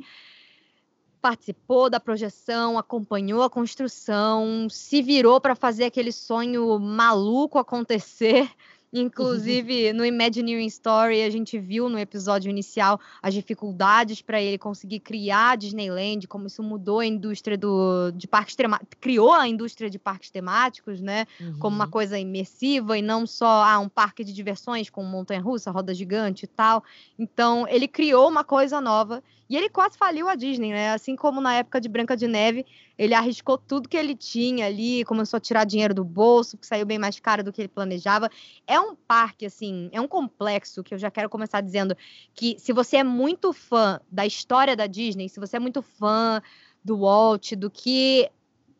participou 1.21 1.90
da 1.90 2.01
projeção, 2.01 2.79
acompanhou 2.79 3.43
a 3.43 3.51
construção, 3.51 4.66
se 4.71 5.03
virou 5.03 5.43
para 5.43 5.55
fazer 5.55 5.85
aquele 5.85 6.11
sonho 6.11 6.79
maluco 6.79 7.59
acontecer. 7.59 8.51
Inclusive, 8.92 9.92
no 9.94 10.05
Imagineering 10.05 10.66
Story, 10.66 11.22
a 11.22 11.31
gente 11.31 11.59
viu 11.59 11.88
no 11.88 11.98
episódio 11.98 12.50
inicial 12.50 12.98
as 13.22 13.33
dificuldades 13.33 14.20
para 14.20 14.40
ele 14.42 14.59
conseguir 14.59 14.98
criar 15.00 15.50
a 15.53 15.57
Disneyland, 15.57 16.26
como 16.26 16.48
isso 16.48 16.61
mudou 16.62 16.98
a 16.98 17.07
indústria 17.07 17.57
do, 17.57 18.11
de 18.11 18.26
parques 18.26 18.57
temáticos, 18.57 18.98
criou 19.00 19.33
a 19.33 19.46
indústria 19.46 19.88
de 19.88 19.98
parques 19.98 20.31
temáticos, 20.31 21.00
né? 21.00 21.26
Como 21.59 21.76
uma 21.76 21.85
Uhum. 21.85 21.90
coisa 21.90 22.18
imersiva 22.18 22.98
e 22.98 23.03
não 23.03 23.26
só 23.26 23.62
ah, 23.64 23.79
um 23.79 23.88
parque 23.88 24.24
de 24.24 24.33
diversões 24.33 24.90
com 24.90 25.05
montanha-russa, 25.05 25.70
roda 25.70 25.94
gigante 25.94 26.44
e 26.44 26.48
tal. 26.48 26.83
Então, 27.18 27.66
ele 27.68 27.87
criou 27.87 28.29
uma 28.29 28.42
coisa 28.44 28.81
nova 28.81 29.22
e 29.48 29.57
ele 29.57 29.68
quase 29.68 29.96
faliu 29.98 30.29
a 30.29 30.35
Disney, 30.35 30.70
né? 30.70 30.92
Assim 30.92 31.14
como 31.16 31.40
na 31.40 31.55
época 31.55 31.81
de 31.81 31.88
Branca 31.88 32.16
de 32.16 32.26
Neve, 32.26 32.66
ele 33.01 33.15
arriscou 33.15 33.57
tudo 33.57 33.89
que 33.89 33.97
ele 33.97 34.15
tinha 34.15 34.67
ali, 34.67 35.07
começou 35.07 35.39
a 35.39 35.41
tirar 35.41 35.65
dinheiro 35.65 35.95
do 35.95 36.05
bolso, 36.05 36.59
que 36.59 36.67
saiu 36.67 36.85
bem 36.85 36.99
mais 36.99 37.19
caro 37.19 37.43
do 37.43 37.51
que 37.51 37.63
ele 37.63 37.69
planejava. 37.69 38.29
É 38.67 38.79
um 38.79 38.95
parque, 38.95 39.47
assim, 39.47 39.89
é 39.91 39.99
um 39.99 40.07
complexo 40.07 40.83
que 40.83 40.93
eu 40.93 40.99
já 40.99 41.11
quero 41.11 41.31
começar 41.31 41.63
dizendo 41.63 41.97
que 42.35 42.57
se 42.59 42.75
você 42.75 42.99
é 42.99 43.03
muito 43.03 43.55
fã 43.55 43.99
da 44.13 44.27
história 44.27 44.77
da 44.77 44.87
Disney, 44.87 45.31
se 45.31 45.41
você 45.41 45.57
é 45.57 45.59
muito 45.59 45.81
fã 45.81 46.43
do 46.85 46.99
Walt, 46.99 47.55
do 47.55 47.71
que 47.71 48.31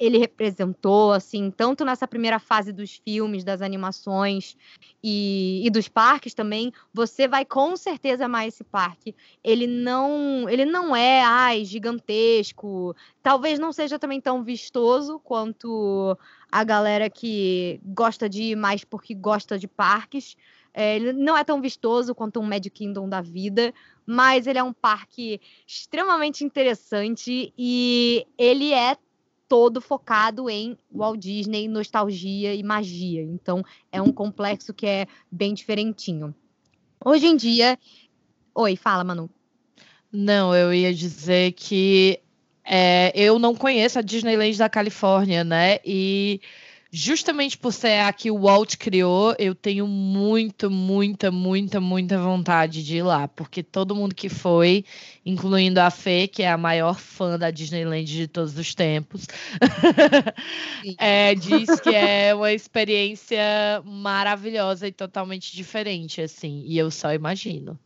ele 0.01 0.17
representou, 0.17 1.13
assim, 1.13 1.51
tanto 1.51 1.85
nessa 1.85 2.09
primeira 2.09 2.39
fase 2.39 2.73
dos 2.73 2.99
filmes, 3.05 3.45
das 3.45 3.61
animações 3.61 4.57
e, 5.05 5.61
e 5.63 5.69
dos 5.69 5.89
parques 5.89 6.33
também, 6.33 6.73
você 6.93 7.29
vai 7.29 7.45
com 7.45 7.77
certeza 7.77 8.25
amar 8.25 8.49
esse 8.49 8.65
parque. 8.65 9.15
Ele 9.45 9.67
não, 9.67 10.49
ele 10.49 10.65
não 10.65 10.97
é, 10.97 11.23
ai, 11.23 11.67
gigantesco. 11.67 12.97
Talvez 13.23 13.59
não 13.59 13.75
seja 13.75 13.99
também 13.99 14.23
tão 14.23 14.43
vistoso 14.43 15.21
quanto 15.21 16.17
a 16.51 16.65
galera 16.65 17.11
que 17.11 17.79
gosta 17.85 18.27
de 18.27 18.43
ir 18.45 18.57
mais 18.57 18.83
porque 18.83 19.15
gosta 19.15 19.59
de 19.59 19.69
parques. 19.69 20.35
É, 20.73 20.97
ele 20.97 21.13
não 21.13 21.37
é 21.37 21.45
tão 21.45 21.61
vistoso 21.61 22.15
quanto 22.15 22.41
um 22.41 22.45
Magic 22.45 22.71
Kingdom 22.71 23.07
da 23.07 23.21
vida, 23.21 23.75
mas 24.07 24.47
ele 24.47 24.59
é 24.59 24.63
um 24.63 24.73
parque 24.73 25.39
extremamente 25.67 26.43
interessante 26.43 27.53
e 27.59 28.27
ele 28.39 28.73
é 28.73 28.97
todo 29.51 29.81
focado 29.81 30.49
em 30.49 30.79
Walt 30.95 31.19
Disney, 31.19 31.67
nostalgia 31.67 32.55
e 32.55 32.63
magia. 32.63 33.21
Então, 33.21 33.65
é 33.91 34.01
um 34.01 34.13
complexo 34.13 34.73
que 34.73 34.87
é 34.87 35.09
bem 35.29 35.53
diferentinho. 35.53 36.33
Hoje 37.05 37.27
em 37.27 37.37
dia. 37.37 37.77
Oi, 38.55 38.77
fala, 38.77 39.03
Manu. 39.03 39.29
Não, 40.13 40.55
eu 40.55 40.73
ia 40.73 40.95
dizer 40.95 41.51
que 41.53 42.21
é, 42.65 43.11
eu 43.13 43.41
não 43.41 43.57
conheço 43.57 43.99
a 43.99 44.03
Disneyland 44.03 44.57
da 44.57 44.69
Califórnia, 44.69 45.43
né? 45.43 45.81
E 45.85 46.41
justamente 46.93 47.57
por 47.57 47.73
ser 47.73 48.01
a 48.01 48.13
que 48.13 48.31
o 48.31 48.41
Walt 48.41 48.77
criou, 48.77 49.35
eu 49.39 49.55
tenho 49.55 49.87
muito, 49.87 50.71
muita, 50.71 51.31
muita, 51.31 51.81
muita 51.81 52.19
vontade 52.19 52.85
de 52.85 52.97
ir 52.97 53.03
lá, 53.03 53.29
porque 53.29 53.63
todo 53.63 53.95
mundo 53.95 54.15
que 54.15 54.29
foi, 54.29 54.85
incluindo 55.25 55.81
a 55.81 55.91
Fê, 55.91 56.27
que 56.27 56.43
é 56.43 56.51
a 56.51 56.59
maior 56.59 56.99
fã 56.99 57.39
da 57.39 57.51
Disneyland 57.51 58.05
de 58.05 58.27
todos 58.27 58.59
os 58.59 58.75
tempos, 58.75 59.27
é, 60.99 61.35
diz 61.35 61.79
que 61.81 61.95
é 61.95 62.35
uma 62.35 62.53
experiência 62.53 63.41
maravilhosa 63.85 64.89
e 64.89 64.93
totalmente 64.93 65.55
diferente, 65.55 66.21
assim. 66.21 66.65
E 66.67 66.77
eu 66.77 66.91
só 66.91 67.13
imagino. 67.15 67.79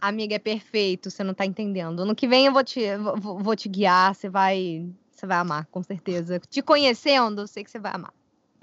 Amiga, 0.00 0.36
é 0.36 0.38
perfeito, 0.38 1.10
você 1.10 1.24
não 1.24 1.34
tá 1.34 1.44
entendendo. 1.44 2.04
No 2.04 2.14
que 2.14 2.28
vem 2.28 2.46
eu 2.46 2.52
vou 2.52 2.62
te, 2.62 2.96
vou, 2.96 3.38
vou 3.40 3.56
te 3.56 3.68
guiar, 3.68 4.14
você 4.14 4.28
vai, 4.28 4.86
você 5.10 5.26
vai 5.26 5.38
amar, 5.38 5.66
com 5.66 5.82
certeza. 5.82 6.40
Te 6.48 6.62
conhecendo, 6.62 7.42
eu 7.42 7.46
sei 7.48 7.64
que 7.64 7.70
você 7.70 7.80
vai 7.80 7.92
amar. 7.92 8.12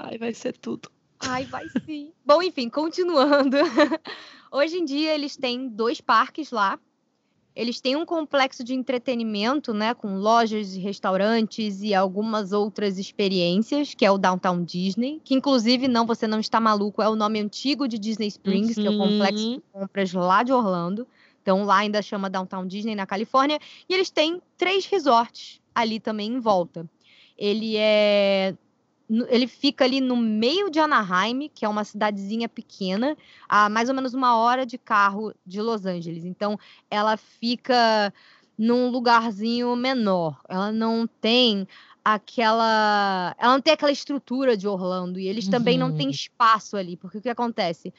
Ai, 0.02 0.18
vai 0.18 0.34
ser 0.34 0.58
tudo. 0.58 0.90
Ai, 1.20 1.46
vai 1.46 1.68
sim. 1.86 2.14
Bom, 2.26 2.42
enfim, 2.42 2.70
continuando. 2.70 3.58
Hoje 4.50 4.78
em 4.78 4.86
dia 4.86 5.14
eles 5.14 5.36
têm 5.36 5.68
dois 5.68 6.00
parques 6.00 6.52
lá. 6.52 6.80
Eles 7.54 7.82
têm 7.82 7.98
um 7.98 8.06
complexo 8.06 8.64
de 8.64 8.74
entretenimento, 8.74 9.74
né, 9.74 9.94
com 9.94 10.16
lojas 10.16 10.76
e 10.76 10.80
restaurantes 10.80 11.82
e 11.82 11.94
algumas 11.94 12.54
outras 12.54 12.98
experiências, 12.98 13.94
que 13.94 14.06
é 14.06 14.12
o 14.12 14.18
Downtown 14.18 14.64
Disney, 14.64 15.20
que 15.26 15.34
inclusive 15.34 15.90
não, 15.90 16.06
você 16.06 16.26
não 16.26 16.40
está 16.40 16.62
maluco, 16.62 17.02
é 17.02 17.10
o 17.10 17.16
nome 17.18 17.38
antigo 17.42 17.86
de 17.86 18.00
Disney 18.00 18.28
Springs, 18.28 18.76
que 18.76 18.88
é 18.88 18.90
o 18.90 18.98
complexo 18.98 19.44
Uhum. 19.46 19.56
de 19.56 19.64
compras 19.74 20.14
lá 20.14 20.42
de 20.42 20.54
Orlando. 20.54 21.06
Então 21.42 21.66
lá 21.66 21.80
ainda 21.80 22.02
chama 22.02 22.30
Downtown 22.30 22.66
Disney 22.66 22.96
na 22.96 23.06
Califórnia, 23.06 23.60
e 23.90 23.94
eles 23.94 24.10
têm 24.10 24.42
três 24.56 24.86
resorts 24.86 25.60
ali 25.76 26.00
também 26.00 26.32
em 26.32 26.40
volta. 26.40 26.90
Ele 27.38 27.76
é 27.76 28.56
ele 29.30 29.48
fica 29.48 29.84
ali 29.86 30.00
no 30.02 30.16
meio 30.16 30.70
de 30.70 30.80
Anaheim, 30.80 31.50
que 31.54 31.66
é 31.66 31.70
uma 31.70 31.84
cidadezinha 31.84 32.48
pequena, 32.48 33.18
a 33.48 33.68
mais 33.70 33.90
ou 33.90 33.96
menos 33.96 34.14
uma 34.14 34.38
hora 34.38 34.66
de 34.66 34.78
carro 34.78 35.34
de 35.46 35.62
Los 35.62 35.86
Angeles. 35.86 36.26
Então, 36.26 36.58
ela 36.90 37.18
fica 37.18 38.14
num 38.58 38.90
lugarzinho 38.90 39.76
menor. 39.76 40.40
Ela 40.48 40.72
não 40.72 41.08
tem 41.08 41.68
aquela, 42.04 43.36
ela 43.38 43.54
não 43.54 43.62
tem 43.62 43.74
aquela 43.74 43.92
estrutura 43.92 44.56
de 44.58 44.68
Orlando 44.68 45.20
e 45.20 45.28
eles 45.28 45.48
também 45.48 45.78
não 45.78 45.92
têm 45.92 46.08
Uhum. 46.08 46.12
espaço 46.12 46.78
ali, 46.78 46.96
porque 46.98 47.18
o 47.18 47.22
que 47.22 47.30
acontece? 47.30 47.94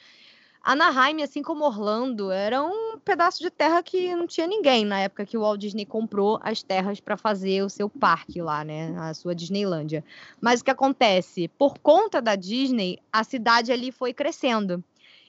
Anaheim, 0.63 1.23
assim 1.23 1.41
como 1.41 1.65
Orlando, 1.65 2.29
era 2.31 2.63
um 2.63 2.99
pedaço 2.99 3.39
de 3.41 3.49
terra 3.49 3.81
que 3.81 4.15
não 4.15 4.27
tinha 4.27 4.45
ninguém 4.45 4.85
na 4.85 4.99
época 4.99 5.25
que 5.25 5.35
o 5.35 5.41
Walt 5.41 5.59
Disney 5.59 5.85
comprou 5.85 6.39
as 6.43 6.61
terras 6.61 6.99
para 6.99 7.17
fazer 7.17 7.63
o 7.63 7.69
seu 7.69 7.89
parque 7.89 8.41
lá, 8.41 8.63
né, 8.63 8.95
a 8.99 9.13
sua 9.13 9.33
Disneylândia. 9.33 10.03
Mas 10.39 10.61
o 10.61 10.63
que 10.63 10.69
acontece? 10.69 11.47
Por 11.47 11.79
conta 11.79 12.21
da 12.21 12.35
Disney, 12.35 12.99
a 13.11 13.23
cidade 13.23 13.71
ali 13.71 13.91
foi 13.91 14.13
crescendo. 14.13 14.83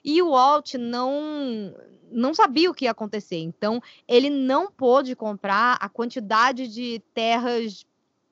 E 0.05 0.21
o 0.21 0.31
Walt 0.33 0.75
não 0.75 1.75
não 2.11 2.35
sabia 2.35 2.71
o 2.71 2.75
que 2.75 2.85
ia 2.85 2.91
acontecer. 2.91 3.39
Então, 3.39 3.81
ele 4.07 4.29
não 4.29 4.71
pôde 4.71 5.17
comprar 5.17 5.79
a 5.81 5.89
quantidade 5.89 6.69
de 6.69 7.01
terras 7.15 7.87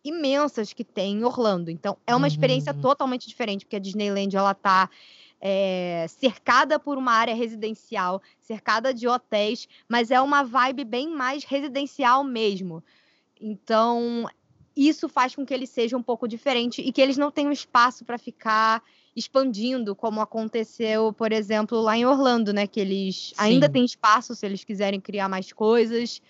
imensas 0.05 0.73
que 0.75 0.85
tem 0.85 1.15
em 1.19 1.25
Orlando. 1.25 1.71
Então, 1.71 1.97
é 2.07 2.15
uma 2.15 2.29
experiência 2.29 2.75
Uhum. 2.75 2.79
totalmente 2.79 3.27
diferente, 3.27 3.65
porque 3.65 3.77
a 3.77 3.81
Disneyland 3.81 4.37
ela 4.37 4.53
tá 4.55 4.91
é, 5.41 6.07
cercada 6.09 6.79
por 6.79 6.99
uma 6.99 7.13
área 7.13 7.35
residencial, 7.35 8.21
cercada 8.39 8.93
de 8.93 9.09
hotéis, 9.09 9.67
mas 9.89 10.11
é 10.11 10.21
uma 10.21 10.43
vibe 10.43 10.85
bem 10.85 11.09
mais 11.09 11.45
residencial 11.45 12.23
mesmo. 12.23 12.85
Então, 13.41 14.29
isso 14.77 15.09
faz 15.09 15.35
com 15.35 15.45
que 15.45 15.55
ele 15.55 15.67
seja 15.67 15.97
um 15.97 16.03
pouco 16.03 16.29
diferente 16.29 16.83
e 16.83 16.93
que 16.93 17.01
eles 17.01 17.17
não 17.17 17.31
tenham 17.31 17.51
espaço 17.51 18.05
para 18.05 18.19
ficar 18.19 18.83
expandindo, 19.17 19.97
como 19.97 20.21
aconteceu, 20.21 21.13
por 21.13 21.33
exemplo, 21.33 21.81
lá 21.81 21.97
em 21.97 22.07
Orlando, 22.07 22.53
né? 22.53 22.67
Que 22.67 22.81
eles 22.81 23.33
ainda 23.37 23.67
Sim. 23.67 23.73
têm 23.73 23.85
espaço 23.85 24.35
se 24.35 24.47
eles 24.47 24.63
quiserem 24.63 25.01
criar 25.01 25.29
mais 25.29 25.53
coisas. 25.53 26.23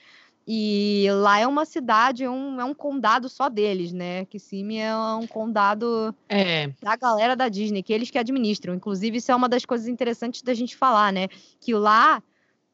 E 0.52 1.06
lá 1.12 1.38
é 1.38 1.46
uma 1.46 1.64
cidade, 1.64 2.24
é 2.24 2.28
um, 2.28 2.60
é 2.60 2.64
um 2.64 2.74
condado 2.74 3.28
só 3.28 3.48
deles, 3.48 3.92
né? 3.92 4.24
Kissimmee 4.24 4.78
é 4.78 4.96
um 4.96 5.24
condado 5.24 6.12
É. 6.28 6.72
da 6.82 6.96
galera 6.96 7.36
da 7.36 7.48
Disney, 7.48 7.84
que 7.84 7.92
eles 7.92 8.10
que 8.10 8.18
administram. 8.18 8.74
Inclusive, 8.74 9.18
isso 9.18 9.30
é 9.30 9.36
uma 9.36 9.48
das 9.48 9.64
coisas 9.64 9.86
interessantes 9.86 10.42
da 10.42 10.52
gente 10.52 10.74
falar, 10.76 11.12
né? 11.12 11.28
Que 11.60 11.72
lá 11.72 12.20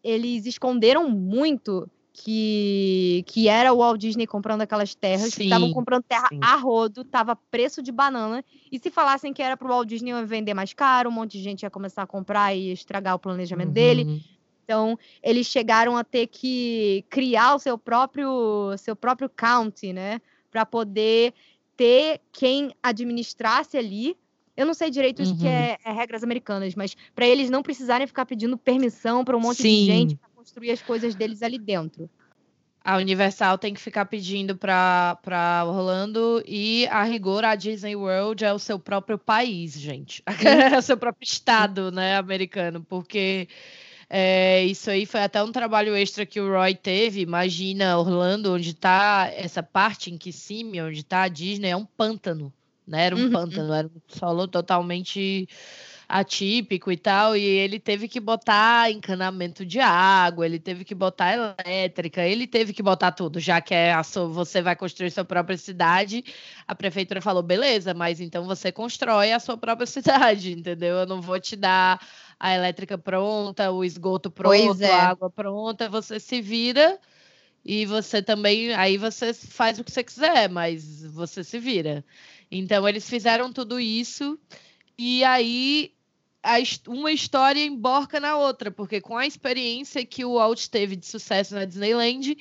eles 0.03 0.47
esconderam 0.47 1.11
muito 1.11 1.87
que, 2.15 3.23
que 3.27 3.47
era 3.47 3.75
o 3.75 3.77
Walt 3.77 4.01
Disney 4.01 4.27
comprando 4.27 4.63
aquelas 4.63 4.95
terras, 4.95 5.35
que 5.35 5.43
estavam 5.45 5.69
Sim, 5.69 5.75
comprando 5.75 6.03
terra 6.03 6.29
sim. 6.31 6.41
a 6.41 6.57
rodo, 6.57 7.05
tava 7.05 7.37
preço 7.37 7.83
de 7.83 7.93
banana, 7.93 8.43
e 8.73 8.79
se 8.79 8.91
falassem 8.91 9.35
que 9.35 9.43
era 9.43 9.55
pro 9.55 9.69
Walt 9.69 9.87
Disney 9.87 10.15
vender 10.25 10.55
mais 10.55 10.73
caro, 10.73 11.11
um 11.11 11.13
monte 11.13 11.33
de 11.33 11.45
gente 11.45 11.65
ia 11.65 11.71
começar 11.71 12.05
a 12.05 12.07
comprar 12.07 12.55
e 12.55 12.73
estragar 12.73 13.17
o 13.17 13.19
planejamento 13.19 13.73
dele. 13.73 14.25
Uhum. 14.69 14.91
Então, 14.93 14.99
eles 15.23 15.47
chegaram 15.47 15.97
a 15.97 16.03
ter 16.05 16.27
que 16.27 17.05
criar 17.09 17.55
o 17.55 17.59
seu 17.59 17.79
próprio, 17.79 18.77
seu 18.79 18.97
próprio 18.97 19.29
county, 19.29 19.93
né? 19.93 20.21
Para 20.51 20.67
poder 20.67 21.33
ter 21.77 22.21
quem 22.33 22.75
administrasse 22.83 23.77
ali. 23.77 24.17
Eu 24.57 24.67
não 24.67 24.75
sei 24.75 24.91
direito 24.91 25.23
o 25.23 25.37
que 25.37 25.47
Uhum. 25.47 25.53
é, 25.53 25.77
é 25.85 25.93
regras 25.93 26.25
americanas, 26.25 26.75
mas 26.75 26.97
para 27.15 27.27
eles 27.27 27.51
não 27.51 27.63
precisarem 27.63 28.07
ficar 28.07 28.25
pedindo 28.27 28.57
permissão 28.57 29.25
para 29.25 29.37
um 29.37 29.41
monte 29.41 29.59
de 29.59 29.63
Sim. 29.63 29.85
gente 29.85 30.17
para 30.17 30.29
construir 30.35 30.71
as 30.71 30.83
coisas 30.83 31.15
deles 31.15 31.43
ali 31.43 31.59
dentro. 31.59 32.09
A 32.83 32.97
Universal 32.99 33.59
tem 33.59 33.75
que 33.75 33.81
ficar 33.81 34.07
pedindo 34.07 34.57
para 34.57 35.65
Orlando 35.67 36.41
e, 36.47 36.87
a 36.87 37.03
rigor, 37.03 37.45
a 37.45 37.57
Disney 37.57 37.97
World 37.97 38.45
é 38.45 38.53
o 38.53 38.61
seu 38.61 38.79
próprio 38.79 39.19
país, 39.19 39.73
gente. 39.79 40.23
É 40.73 40.79
o 40.79 40.83
seu 40.83 40.97
próprio 40.97 41.25
estado, 41.25 41.91
né, 41.91 42.17
americano, 42.17 42.83
porque 42.89 43.49
é, 44.09 44.65
isso 44.65 44.91
aí 44.91 45.05
foi 45.07 45.23
até 45.23 45.43
um 45.43 45.53
trabalho 45.53 45.95
extra 45.97 46.25
que 46.27 46.41
o 46.41 46.49
Roy 46.53 46.75
teve. 46.75 47.21
Imagina 47.21 47.99
Orlando, 47.99 48.53
onde 48.55 48.71
está 48.71 49.31
essa 49.35 49.63
parte 49.63 50.11
em 50.11 50.19
Kissimmee, 50.19 50.81
onde 50.83 51.01
está 51.01 51.23
a 51.23 51.29
Disney, 51.29 51.71
é 51.71 51.77
um 51.77 51.85
pântano, 51.85 52.53
né? 52.87 53.07
Era 53.07 53.17
um 53.17 53.25
Uhum. 53.25 53.31
pântano, 53.31 53.73
era 53.73 53.89
um 53.89 54.01
solo 54.09 54.47
totalmente 54.47 55.49
atípico 56.09 56.93
e 56.93 56.97
tal, 56.97 57.37
e 57.37 57.43
ele 57.43 57.81
teve 57.81 58.07
que 58.07 58.21
botar 58.21 58.91
encanamento 58.91 59.67
de 59.67 59.81
água, 59.81 60.47
ele 60.47 60.59
teve 60.59 60.85
que 60.85 60.95
botar 60.95 61.33
elétrica, 61.35 62.23
ele 62.25 62.47
teve 62.47 62.73
que 62.73 62.83
botar 62.83 63.11
tudo, 63.11 63.41
já 63.41 63.61
que 63.61 63.75
é 63.75 63.93
a 63.93 64.05
sua, 64.05 64.29
você 64.29 64.63
vai 64.63 64.77
construir 64.77 65.11
sua 65.11 65.25
própria 65.25 65.59
cidade, 65.59 66.25
a 66.67 66.75
prefeitura 66.75 67.21
falou, 67.21 67.43
beleza, 67.43 67.93
mas 67.93 68.21
então 68.21 68.47
você 68.47 68.71
constrói 68.71 69.33
a 69.33 69.41
sua 69.41 69.57
própria 69.57 69.87
cidade, 69.87 70.53
entendeu? 70.53 70.97
Eu 70.99 71.07
não 71.07 71.21
vou 71.21 71.41
te 71.41 71.57
dar 71.57 72.01
a 72.39 72.55
elétrica 72.55 72.97
pronta, 72.97 73.73
o 73.73 73.85
esgoto 73.85 74.31
pronto, 74.31 74.83
é. 74.83 74.91
a 74.93 75.09
água 75.09 75.31
pronta, 75.31 75.89
você 75.89 76.21
se 76.21 76.41
vira 76.41 77.01
e 77.65 77.85
você 77.85 78.23
também, 78.23 78.73
aí 78.75 78.97
você 78.97 79.35
faz 79.35 79.79
o 79.79 79.85
que 79.85 79.91
você 79.91 80.05
quiser, 80.05 80.49
mas 80.49 81.05
você 81.07 81.43
se 81.43 81.59
vira. 81.59 82.05
Então 82.49 82.89
eles 82.89 83.11
fizeram 83.11 83.53
tudo 83.53 83.81
isso 83.81 84.39
e 84.97 85.25
aí 85.25 85.96
a 86.47 86.63
uma 86.89 87.11
história 87.11 87.65
emborca 87.65 88.21
na 88.21 88.37
outra, 88.37 88.71
porque 88.71 89.01
com 89.01 89.17
a 89.17 89.27
experiência 89.27 90.07
que 90.07 90.25
o 90.25 90.35
Walt 90.35 90.69
teve 90.69 90.95
de 90.95 91.05
sucesso 91.05 91.55
na 91.57 91.65
Disneyland, 91.65 92.39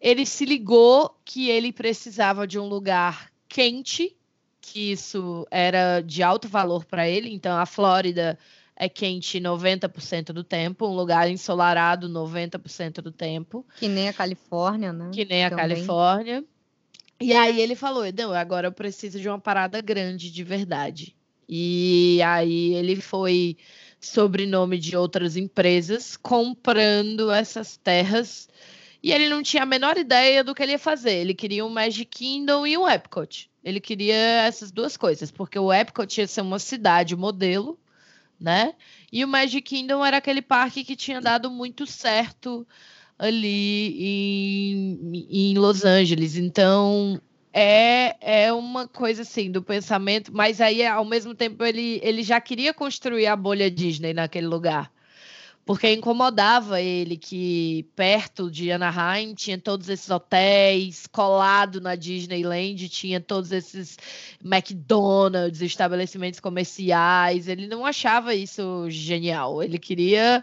ele 0.00 0.24
se 0.24 0.46
ligou 0.46 1.14
que 1.22 1.50
ele 1.50 1.70
precisava 1.70 2.46
de 2.46 2.58
um 2.58 2.66
lugar 2.66 3.30
quente, 3.46 4.16
que 4.60 4.92
isso 4.92 5.46
era 5.50 6.00
de 6.00 6.22
alto 6.22 6.48
valor 6.48 6.86
para 6.86 7.06
ele. 7.06 7.32
Então 7.32 7.58
a 7.58 7.66
Flórida 7.66 8.38
é 8.74 8.88
quente 8.88 9.38
90% 9.38 10.32
do 10.32 10.42
tempo, 10.42 10.88
um 10.88 10.94
lugar 10.94 11.28
ensolarado 11.30 12.08
90% 12.08 13.02
do 13.02 13.12
tempo 13.12 13.66
Que 13.78 13.86
nem 13.86 14.08
a 14.08 14.12
Califórnia, 14.14 14.92
né? 14.92 15.10
que 15.12 15.26
nem 15.26 15.44
a 15.44 15.50
Também. 15.50 15.68
Califórnia. 15.68 16.42
E 17.20 17.34
aí 17.34 17.60
ele 17.60 17.76
falou: 17.76 18.04
não, 18.16 18.32
agora 18.32 18.68
eu 18.68 18.72
preciso 18.72 19.20
de 19.20 19.28
uma 19.28 19.38
parada 19.38 19.80
grande 19.80 20.30
de 20.30 20.42
verdade. 20.42 21.14
E 21.54 22.22
aí 22.22 22.72
ele 22.72 22.96
foi, 22.96 23.58
sobrenome 24.00 24.78
de 24.78 24.96
outras 24.96 25.36
empresas, 25.36 26.16
comprando 26.16 27.30
essas 27.30 27.76
terras. 27.76 28.48
E 29.02 29.12
ele 29.12 29.28
não 29.28 29.42
tinha 29.42 29.64
a 29.64 29.66
menor 29.66 29.98
ideia 29.98 30.42
do 30.42 30.54
que 30.54 30.62
ele 30.62 30.72
ia 30.72 30.78
fazer. 30.78 31.12
Ele 31.12 31.34
queria 31.34 31.62
um 31.62 31.68
Magic 31.68 32.06
Kingdom 32.06 32.66
e 32.66 32.78
um 32.78 32.88
Epcot. 32.88 33.50
Ele 33.62 33.80
queria 33.80 34.14
essas 34.46 34.72
duas 34.72 34.96
coisas, 34.96 35.30
porque 35.30 35.58
o 35.58 35.70
Epcot 35.70 36.18
ia 36.18 36.26
ser 36.26 36.40
uma 36.40 36.58
cidade 36.58 37.14
modelo, 37.14 37.78
né? 38.40 38.74
E 39.12 39.22
o 39.22 39.28
Magic 39.28 39.60
Kingdom 39.60 40.02
era 40.02 40.16
aquele 40.16 40.40
parque 40.40 40.82
que 40.82 40.96
tinha 40.96 41.20
dado 41.20 41.50
muito 41.50 41.86
certo 41.86 42.66
ali 43.18 43.94
em, 44.02 45.26
em 45.30 45.58
Los 45.58 45.84
Angeles. 45.84 46.34
Então 46.34 47.20
é, 47.52 48.16
é 48.46 48.52
uma 48.52 48.88
coisa 48.88 49.22
assim 49.22 49.50
do 49.50 49.62
pensamento, 49.62 50.32
mas 50.34 50.60
aí 50.60 50.86
ao 50.86 51.04
mesmo 51.04 51.34
tempo 51.34 51.64
ele, 51.64 52.00
ele 52.02 52.22
já 52.22 52.40
queria 52.40 52.72
construir 52.72 53.26
a 53.26 53.36
bolha 53.36 53.70
Disney 53.70 54.14
naquele 54.14 54.46
lugar. 54.46 54.90
Porque 55.64 55.92
incomodava 55.92 56.80
ele 56.80 57.16
que 57.16 57.86
perto 57.94 58.50
de 58.50 58.72
Anaheim 58.72 59.32
tinha 59.32 59.56
todos 59.56 59.88
esses 59.88 60.10
hotéis, 60.10 61.06
colado 61.06 61.80
na 61.80 61.94
Disneyland 61.94 62.88
tinha 62.88 63.20
todos 63.20 63.52
esses 63.52 63.96
McDonald's, 64.44 65.62
estabelecimentos 65.62 66.40
comerciais. 66.40 67.46
Ele 67.46 67.68
não 67.68 67.86
achava 67.86 68.34
isso 68.34 68.86
genial. 68.90 69.62
Ele 69.62 69.78
queria 69.78 70.42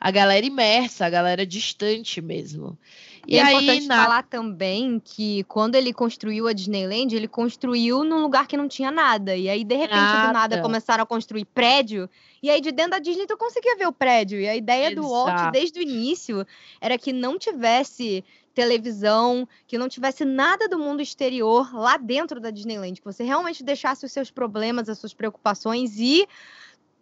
a 0.00 0.10
galera 0.12 0.46
imersa, 0.46 1.06
a 1.06 1.10
galha 1.10 1.44
distante 1.44 2.20
mesmo. 2.20 2.78
E, 3.26 3.38
é 3.38 3.52
importante 3.52 3.86
falar 3.86 4.22
também 4.24 5.00
que 5.04 5.44
quando 5.44 5.76
ele 5.76 5.92
construiu 5.92 6.48
a 6.48 6.52
Disneyland, 6.52 7.14
ele 7.14 7.28
construiu 7.28 8.02
num 8.02 8.20
lugar 8.20 8.46
que 8.46 8.56
não 8.56 8.66
tinha 8.66 8.90
nada. 8.90 9.36
E 9.36 9.48
aí, 9.48 9.62
de 9.64 9.76
repente, 9.76 10.00
Nada. 10.00 10.26
do 10.26 10.32
nada, 10.32 10.62
começaram 10.62 11.04
a 11.04 11.06
construir 11.06 11.44
prédio. 11.44 12.10
E 12.42 12.50
aí, 12.50 12.60
de 12.60 12.72
dentro 12.72 12.92
da 12.92 12.98
Disney, 12.98 13.26
tu 13.26 13.36
conseguia 13.36 13.76
ver 13.76 13.86
o 13.86 13.92
prédio. 13.92 14.40
E 14.40 14.48
a 14.48 14.56
ideia 14.56 14.94
do 14.94 15.02
Walt, 15.02 15.34
Exato. 15.34 15.52
desde 15.52 15.78
o 15.78 15.82
início, 15.82 16.46
era 16.80 16.98
que 16.98 17.12
não 17.12 17.38
tivesse 17.38 18.24
televisão, 18.54 19.48
que 19.66 19.78
não 19.78 19.88
tivesse 19.88 20.24
nada 20.24 20.68
do 20.68 20.78
mundo 20.78 21.00
exterior 21.00 21.74
lá 21.74 21.96
dentro 21.96 22.40
da 22.40 22.50
Disneyland. 22.50 23.00
Que 23.00 23.04
você 23.04 23.22
realmente 23.22 23.62
deixasse 23.62 24.04
os 24.04 24.12
seus 24.12 24.30
problemas, 24.30 24.88
as 24.88 24.98
suas 24.98 25.14
preocupações 25.14 25.98
e 25.98 26.26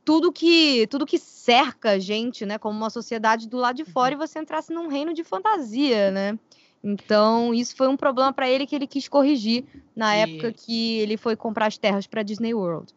tudo 0.04 0.32
que 0.32 0.86
tudo 0.88 1.06
que 1.06 1.18
cerca 1.18 1.90
a 1.92 1.98
gente, 1.98 2.44
né, 2.46 2.58
como 2.58 2.76
uma 2.76 2.90
sociedade 2.90 3.48
do 3.48 3.56
lado 3.56 3.76
de 3.76 3.84
fora 3.84 4.14
e 4.14 4.16
você 4.18 4.38
entrasse 4.38 4.72
num 4.72 4.88
reino 4.88 5.12
de 5.12 5.22
fantasia, 5.24 6.10
né? 6.10 6.38
Então, 6.82 7.52
isso 7.52 7.76
foi 7.76 7.88
um 7.88 7.96
problema 7.96 8.32
para 8.32 8.48
ele 8.48 8.66
que 8.66 8.74
ele 8.74 8.86
quis 8.86 9.06
corrigir 9.08 9.64
na 9.94 10.16
E- 10.16 10.20
época 10.22 10.52
que 10.52 10.98
ele 10.98 11.16
foi 11.16 11.36
comprar 11.36 11.66
as 11.66 11.76
terras 11.76 12.06
para 12.06 12.22
Disney 12.22 12.54
World. 12.54 12.94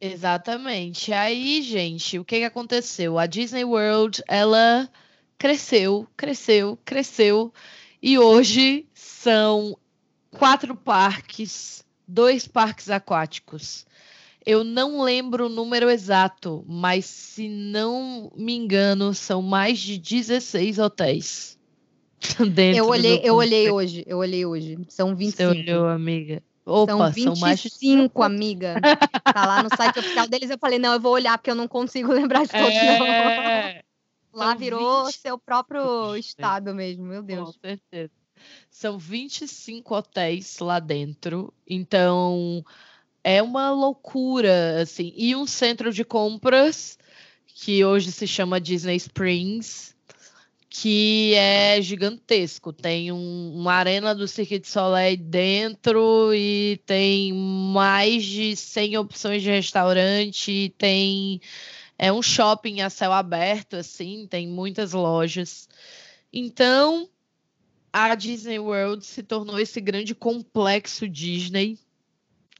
Exatamente. 0.00 1.12
Aí, 1.12 1.62
gente, 1.62 2.18
o 2.18 2.24
que, 2.24 2.38
que 2.38 2.44
aconteceu? 2.44 3.18
A 3.18 3.26
Disney 3.26 3.64
World, 3.64 4.22
ela 4.28 4.88
cresceu, 5.38 6.06
cresceu, 6.16 6.78
cresceu. 6.84 7.52
E 8.02 8.18
hoje 8.18 8.86
são 8.94 9.76
quatro 10.30 10.76
parques, 10.76 11.84
dois 12.06 12.46
parques 12.46 12.90
aquáticos. 12.90 13.86
Eu 14.46 14.62
não 14.62 15.02
lembro 15.02 15.46
o 15.46 15.48
número 15.48 15.90
exato, 15.90 16.64
mas 16.68 17.04
se 17.04 17.48
não 17.48 18.30
me 18.36 18.54
engano, 18.54 19.12
são 19.12 19.42
mais 19.42 19.78
de 19.78 19.98
16 19.98 20.78
hotéis. 20.78 21.58
Dentro 22.54 22.78
Eu 22.78 22.88
olhei, 22.88 23.20
eu 23.24 23.34
olhei 23.34 23.70
hoje, 23.70 24.04
eu 24.06 24.18
olhei 24.18 24.46
hoje. 24.46 24.78
São 24.88 25.08
Você 25.10 25.16
25. 25.16 25.50
olhou, 25.50 25.88
amiga? 25.88 26.42
Opa, 26.64 27.12
São 27.12 27.34
são 27.34 27.36
mais 27.36 27.60
de 27.60 27.68
25, 27.68 28.22
amiga. 28.22 28.74
Tá 29.24 29.46
lá 29.46 29.62
no 29.62 29.68
site 29.76 29.98
oficial 29.98 30.26
deles. 30.28 30.50
Eu 30.50 30.58
falei, 30.58 30.78
não, 30.78 30.92
eu 30.94 31.00
vou 31.00 31.12
olhar 31.12 31.36
porque 31.38 31.50
eu 31.50 31.54
não 31.54 31.68
consigo 31.68 32.10
lembrar 32.14 32.44
de 32.44 32.50
todos, 32.52 32.74
não. 32.74 33.06
É, 33.06 33.82
Lá 34.32 34.50
são 34.50 34.58
virou 34.58 35.06
20. 35.06 35.14
seu 35.16 35.38
próprio 35.38 36.16
estado 36.16 36.74
mesmo, 36.74 37.04
meu 37.04 37.20
com 37.20 37.26
Deus. 37.26 37.58
certeza. 37.60 38.12
São 38.70 38.98
25 38.98 39.94
hotéis 39.94 40.58
lá 40.58 40.78
dentro, 40.78 41.52
então 41.66 42.62
é 43.26 43.42
uma 43.42 43.72
loucura, 43.72 44.80
assim. 44.80 45.12
E 45.16 45.34
um 45.34 45.48
centro 45.48 45.92
de 45.92 46.04
compras 46.04 46.96
que 47.48 47.84
hoje 47.84 48.12
se 48.12 48.24
chama 48.24 48.60
Disney 48.60 48.94
Springs, 48.94 49.96
que 50.70 51.34
é 51.34 51.82
gigantesco. 51.82 52.72
Tem 52.72 53.10
um- 53.10 53.52
uma 53.56 53.72
arena 53.72 54.14
do 54.14 54.28
Cirque 54.28 54.60
du 54.60 54.68
Soleil 54.68 55.16
dentro 55.16 56.32
e 56.32 56.80
tem 56.86 57.32
mais 57.32 58.24
de 58.24 58.54
100 58.54 58.96
opções 58.96 59.42
de 59.42 59.50
restaurante, 59.50 60.72
tem 60.78 61.40
é 61.98 62.12
um 62.12 62.22
shopping 62.22 62.82
a 62.82 62.90
céu 62.90 63.12
aberto, 63.12 63.74
assim, 63.74 64.28
tem 64.30 64.46
muitas 64.46 64.92
lojas. 64.92 65.68
Então, 66.32 67.08
a 67.92 68.14
Disney 68.14 68.60
World 68.60 69.04
se 69.04 69.24
tornou 69.24 69.58
esse 69.58 69.80
grande 69.80 70.14
complexo 70.14 71.08
Disney 71.08 71.76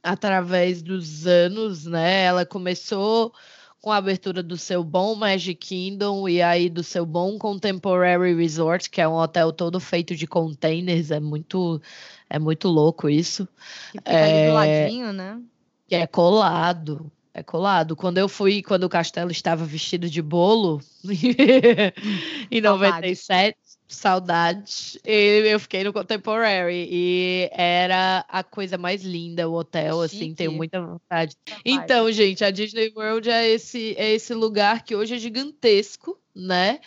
através 0.03 0.81
dos 0.81 1.25
anos, 1.27 1.85
né? 1.85 2.23
Ela 2.25 2.45
começou 2.45 3.33
com 3.81 3.91
a 3.91 3.97
abertura 3.97 4.41
do 4.43 4.57
seu 4.57 4.83
bom 4.83 5.15
Magic 5.15 5.55
Kingdom 5.55 6.27
e 6.27 6.41
aí 6.41 6.69
do 6.69 6.83
seu 6.83 7.05
bom 7.05 7.37
Contemporary 7.37 8.35
Resort, 8.35 8.89
que 8.89 9.01
é 9.01 9.07
um 9.07 9.13
hotel 9.15 9.51
todo 9.53 9.79
feito 9.79 10.15
de 10.15 10.27
containers, 10.27 11.11
é 11.11 11.19
muito 11.19 11.81
é 12.29 12.39
muito 12.39 12.67
louco 12.67 13.09
isso, 13.09 13.47
Que 13.91 13.99
fica 13.99 14.25
ali 14.25 14.39
É, 14.39 14.41
do 14.41 14.51
ladinho, 14.51 15.13
né? 15.13 15.41
que 15.87 15.95
é 15.95 16.07
colado. 16.07 17.11
É 17.33 17.43
colado. 17.43 17.95
Quando 17.95 18.17
eu 18.17 18.27
fui, 18.27 18.63
quando 18.63 18.83
o 18.85 18.89
castelo 18.89 19.31
estava 19.31 19.63
vestido 19.65 20.09
de 20.09 20.21
bolo, 20.21 20.81
em 22.51 22.61
Saudades. 22.61 23.17
97, 23.27 23.57
Saudade. 23.87 24.99
Eu 25.05 25.59
fiquei 25.59 25.83
no 25.83 25.93
Contemporary 25.93 26.87
e 26.91 27.49
era 27.53 28.25
a 28.27 28.43
coisa 28.43 28.77
mais 28.77 29.01
linda, 29.03 29.47
o 29.47 29.53
hotel, 29.53 30.01
assim, 30.01 30.17
Chique. 30.17 30.25
assim, 30.25 30.35
tenho 30.35 30.51
muita 30.51 30.81
vontade. 30.81 31.35
Então, 31.63 32.11
gente, 32.11 32.43
a 32.43 32.51
Disney 32.51 32.91
World 32.95 33.29
é 33.29 33.47
esse, 33.47 33.95
é 33.97 34.11
esse 34.11 34.33
lugar 34.33 34.83
que 34.83 34.95
hoje 34.95 35.15
é 35.15 35.17
gigantesco, 35.17 36.19
né? 36.35 36.79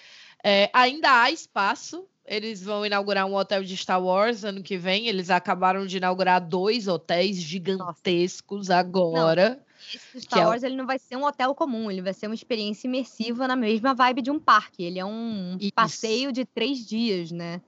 É, 0.45 0.69
ainda 0.73 1.23
há 1.23 1.31
espaço. 1.31 2.07
Eles 2.27 2.63
vão 2.63 2.87
inaugurar 2.87 3.27
um 3.27 3.35
hotel 3.35 3.65
de 3.65 3.77
Star 3.77 4.03
Wars 4.03 4.45
ano 4.45 4.63
que 4.63 4.77
vem. 4.77 5.09
Eles 5.09 5.31
acabaram 5.31 5.87
de 5.87 5.97
inaugurar 5.97 6.41
dois 6.41 6.87
hotéis 6.87 7.39
gigantescos 7.39 8.69
Nossa. 8.69 8.79
agora. 8.79 9.51
Não 9.51 9.70
Star 10.19 10.47
Wars 10.47 10.63
é... 10.63 10.67
ele 10.67 10.77
não 10.77 10.87
vai 10.87 10.99
ser 10.99 11.17
um 11.17 11.25
hotel 11.25 11.55
comum, 11.55 11.91
ele 11.91 12.03
vai 12.03 12.13
ser 12.13 12.27
uma 12.27 12.35
experiência 12.35 12.87
imersiva 12.87 13.49
na 13.49 13.57
mesma 13.57 13.95
vibe 13.95 14.23
de 14.23 14.31
um 14.31 14.39
parque. 14.39 14.85
Ele 14.85 14.99
é 14.99 15.05
um 15.05 15.57
Isso. 15.59 15.73
passeio 15.75 16.33
de 16.33 16.45
três 16.45 16.87
dias, 16.87 17.31
né? 17.31 17.61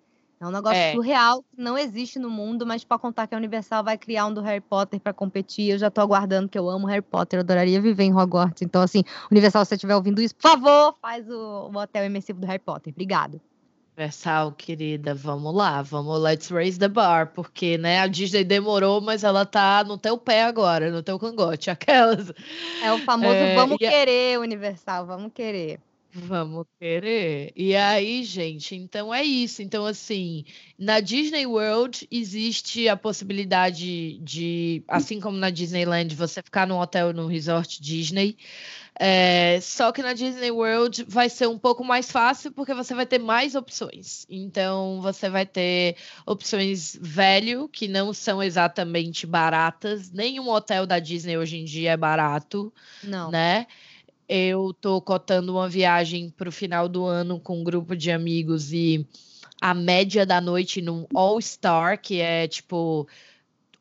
É 0.42 0.46
um 0.46 0.50
negócio 0.50 0.76
é. 0.76 0.92
surreal 0.92 1.44
que 1.44 1.62
não 1.62 1.78
existe 1.78 2.18
no 2.18 2.28
mundo, 2.28 2.66
mas 2.66 2.82
para 2.82 2.98
contar 2.98 3.28
que 3.28 3.34
a 3.34 3.38
Universal 3.38 3.84
vai 3.84 3.96
criar 3.96 4.26
um 4.26 4.34
do 4.34 4.40
Harry 4.40 4.60
Potter 4.60 4.98
para 4.98 5.12
competir, 5.12 5.70
eu 5.70 5.78
já 5.78 5.88
tô 5.88 6.00
aguardando, 6.00 6.48
que 6.48 6.58
eu 6.58 6.68
amo 6.68 6.84
Harry 6.88 7.00
Potter, 7.00 7.38
eu 7.38 7.42
adoraria 7.42 7.80
viver 7.80 8.02
em 8.02 8.12
Hogwarts. 8.12 8.60
Então, 8.60 8.82
assim, 8.82 9.04
Universal, 9.30 9.64
se 9.64 9.68
você 9.68 9.74
estiver 9.76 9.94
ouvindo 9.94 10.20
isso, 10.20 10.34
por 10.34 10.42
favor, 10.42 10.96
faz 11.00 11.30
o, 11.30 11.70
o 11.72 11.76
hotel 11.76 12.04
imersivo 12.04 12.40
do 12.40 12.46
Harry 12.48 12.58
Potter. 12.58 12.92
Obrigado. 12.92 13.40
Universal, 13.94 14.52
querida, 14.52 15.14
vamos 15.14 15.54
lá, 15.54 15.82
vamos 15.82 16.18
let's 16.18 16.50
raise 16.50 16.78
the 16.78 16.88
bar, 16.88 17.30
porque 17.34 17.76
né, 17.76 18.00
a 18.00 18.06
Disney 18.06 18.42
demorou, 18.42 19.02
mas 19.02 19.22
ela 19.22 19.44
tá 19.44 19.84
no 19.84 19.98
teu 19.98 20.16
pé 20.16 20.44
agora, 20.44 20.90
no 20.90 21.02
teu 21.02 21.18
cangote, 21.18 21.68
aquelas. 21.70 22.32
É 22.82 22.90
o 22.90 22.98
famoso 23.00 23.34
é, 23.34 23.54
vamos 23.54 23.76
querer, 23.76 24.36
a... 24.36 24.40
Universal, 24.40 25.06
vamos 25.06 25.30
querer. 25.34 25.78
Vamos 26.14 26.66
querer. 26.78 27.52
E 27.56 27.74
aí, 27.74 28.22
gente, 28.22 28.74
então 28.76 29.14
é 29.14 29.22
isso. 29.24 29.62
Então, 29.62 29.86
assim, 29.86 30.44
na 30.78 31.00
Disney 31.00 31.46
World 31.46 32.06
existe 32.10 32.86
a 32.86 32.96
possibilidade 32.96 34.18
de, 34.18 34.84
assim 34.88 35.20
como 35.20 35.38
na 35.38 35.48
Disneyland, 35.48 36.14
você 36.14 36.42
ficar 36.42 36.66
num 36.66 36.78
hotel 36.78 37.14
no 37.14 37.26
resort 37.26 37.80
Disney. 37.80 38.36
É, 38.98 39.58
só 39.60 39.90
que 39.90 40.02
na 40.02 40.12
Disney 40.12 40.50
World 40.50 41.04
vai 41.08 41.28
ser 41.28 41.46
um 41.48 41.58
pouco 41.58 41.82
mais 41.82 42.10
fácil 42.12 42.52
porque 42.52 42.74
você 42.74 42.94
vai 42.94 43.06
ter 43.06 43.18
mais 43.18 43.54
opções. 43.54 44.26
Então 44.28 45.00
você 45.00 45.30
vai 45.30 45.46
ter 45.46 45.96
opções 46.26 46.96
velho, 47.00 47.68
que 47.68 47.88
não 47.88 48.12
são 48.12 48.42
exatamente 48.42 49.26
baratas. 49.26 50.10
Nenhum 50.10 50.48
hotel 50.48 50.86
da 50.86 50.98
Disney 50.98 51.36
hoje 51.36 51.56
em 51.56 51.64
dia 51.64 51.92
é 51.92 51.96
barato. 51.96 52.72
Não. 53.02 53.30
Né? 53.30 53.66
Eu 54.28 54.74
tô 54.78 55.00
cotando 55.00 55.52
uma 55.52 55.68
viagem 55.68 56.30
para 56.30 56.48
o 56.48 56.52
final 56.52 56.88
do 56.88 57.04
ano 57.04 57.40
com 57.40 57.60
um 57.60 57.64
grupo 57.64 57.96
de 57.96 58.10
amigos 58.10 58.72
e 58.72 59.06
a 59.60 59.74
média 59.74 60.26
da 60.26 60.40
noite 60.40 60.82
num 60.82 61.06
All 61.14 61.40
Star, 61.40 62.00
que 62.00 62.20
é 62.20 62.46
tipo 62.46 63.06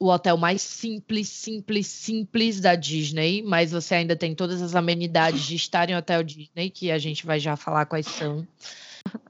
o 0.02 0.10
hotel 0.10 0.36
mais 0.36 0.64
simples, 0.64 1.30
simples, 1.30 1.86
simples 1.86 2.60
da 2.60 2.74
Disney, 2.74 3.44
mas 3.44 3.72
você 3.72 3.94
ainda 3.94 4.16
tem 4.16 4.34
todas 4.34 4.60
as 4.60 4.74
amenidades 4.74 5.44
de 5.44 5.56
estar 5.56 5.92
em 5.92 5.96
hotel 5.96 6.24
Disney, 6.24 6.72
que 6.72 6.90
a 6.90 6.98
gente 6.98 7.24
vai 7.24 7.40
já 7.40 7.56
falar 7.56 7.86
quais 7.86 8.08
são. 8.08 8.48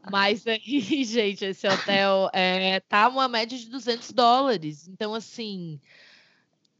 Mas 0.09 0.47
aí, 0.47 0.61
gente, 1.03 1.43
esse 1.43 1.67
hotel 1.67 2.29
é, 2.31 2.79
tá 2.79 3.09
uma 3.09 3.27
média 3.27 3.57
de 3.57 3.67
200 3.67 4.13
dólares. 4.13 4.87
Então, 4.87 5.13
assim, 5.13 5.77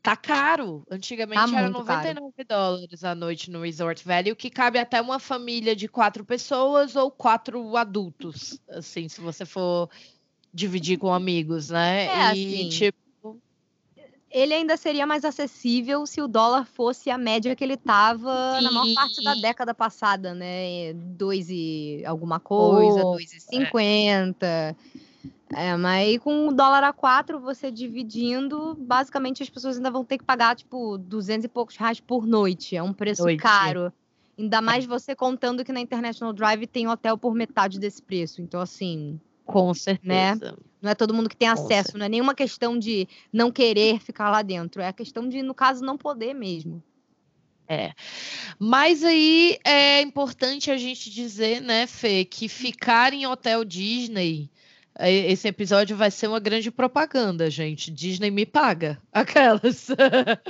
tá 0.02 0.16
caro. 0.16 0.88
Antigamente 0.90 1.52
tá 1.52 1.60
era 1.60 1.70
99 1.70 2.32
caro. 2.34 2.48
dólares 2.48 3.04
a 3.04 3.14
noite 3.14 3.52
no 3.52 3.62
Resort 3.62 4.06
Valley, 4.06 4.32
o 4.32 4.38
que 4.38 4.50
cabe 4.50 4.80
até 4.80 5.02
uma 5.02 5.20
família 5.20 5.76
de 5.76 5.90
quatro 5.90 6.24
pessoas 6.24 6.96
ou 6.96 7.12
quatro 7.12 7.76
adultos, 7.76 8.58
assim, 8.70 9.10
se 9.10 9.20
você 9.20 9.46
for 9.46 9.90
dividir 10.54 10.98
com 10.98 11.14
amigos, 11.14 11.70
né? 11.70 12.06
É, 12.06 12.08
e, 12.08 12.22
assim, 12.22 12.70
tipo, 12.70 13.11
ele 14.32 14.54
ainda 14.54 14.78
seria 14.78 15.06
mais 15.06 15.26
acessível 15.26 16.06
se 16.06 16.22
o 16.22 16.28
dólar 16.28 16.66
fosse 16.66 17.10
a 17.10 17.18
média 17.18 17.56
que 17.56 17.64
ele 17.64 17.74
estava 17.74 18.62
na 18.62 18.72
maior 18.72 18.94
parte 18.96 19.24
da 19.24 19.36
década 19.36 19.74
passada, 19.74 20.34
né? 20.34 20.94
Dois 20.94 21.50
e 21.50 22.02
alguma 22.06 22.40
coisa, 22.40 23.02
oh, 23.06 23.12
dois 23.12 23.34
e 23.34 23.40
cinquenta. 23.40 24.76
É, 25.54 25.76
mas 25.76 26.18
com 26.20 26.48
o 26.48 26.54
dólar 26.54 26.84
a 26.84 26.94
quatro, 26.94 27.40
você 27.40 27.70
dividindo, 27.70 28.74
basicamente 28.80 29.44
as 29.44 29.50
pessoas 29.50 29.76
ainda 29.76 29.92
vão 29.92 30.06
ter 30.06 30.18
que 30.18 30.24
pagar, 30.24 30.56
tipo, 30.56 30.98
duzentos 30.98 31.44
e 31.46 31.50
poucos 31.50 31.76
reais 31.76 32.00
por 32.00 32.26
noite. 32.26 32.76
É 32.76 32.82
um 32.82 32.94
preço 32.94 33.24
noite. 33.24 33.42
caro. 33.42 33.92
Ainda 34.40 34.62
mais 34.62 34.86
você 34.86 35.14
contando 35.14 35.64
que 35.66 35.74
na 35.74 35.82
International 35.82 36.34
Drive 36.34 36.66
tem 36.68 36.88
hotel 36.88 37.18
por 37.18 37.36
metade 37.36 37.80
desse 37.80 38.02
preço. 38.02 38.42
Então, 38.42 38.62
assim, 38.62 39.20
com 39.46 39.68
né? 39.68 39.74
certeza. 39.74 40.52
Né? 40.52 40.58
Não 40.82 40.90
é 40.90 40.96
todo 40.96 41.14
mundo 41.14 41.30
que 41.30 41.38
tem 41.38 41.48
acesso, 41.48 41.98
não 41.98 42.06
é 42.06 42.10
nenhuma 42.10 42.34
questão 42.34 42.78
de 42.78 43.08
não 43.32 43.52
querer 43.52 44.00
ficar 44.00 44.30
lá 44.30 44.42
dentro, 44.42 44.82
é 44.82 44.88
a 44.88 44.94
questão 44.94 45.30
de, 45.30 45.44
no 45.44 45.54
caso, 45.54 45.86
não 45.86 45.98
poder 45.98 46.34
mesmo. 46.34 46.84
É. 47.68 47.94
Mas 48.60 49.02
aí 49.04 49.58
é 49.64 50.02
importante 50.02 50.70
a 50.70 50.78
gente 50.78 51.10
dizer, 51.10 51.62
né, 51.62 51.88
Fê, 51.88 52.26
que 52.26 52.50
ficar 52.50 53.14
em 53.14 53.26
hotel 53.26 53.64
Disney. 53.64 54.50
É, 55.00 55.10
esse 55.32 55.48
episódio 55.48 55.96
vai 55.96 56.12
ser 56.12 56.28
uma 56.28 56.40
grande 56.40 56.70
propaganda, 56.70 57.50
gente. 57.50 57.90
Disney 57.90 58.30
me 58.30 58.46
paga. 58.46 59.02
Aquelas. 59.14 59.88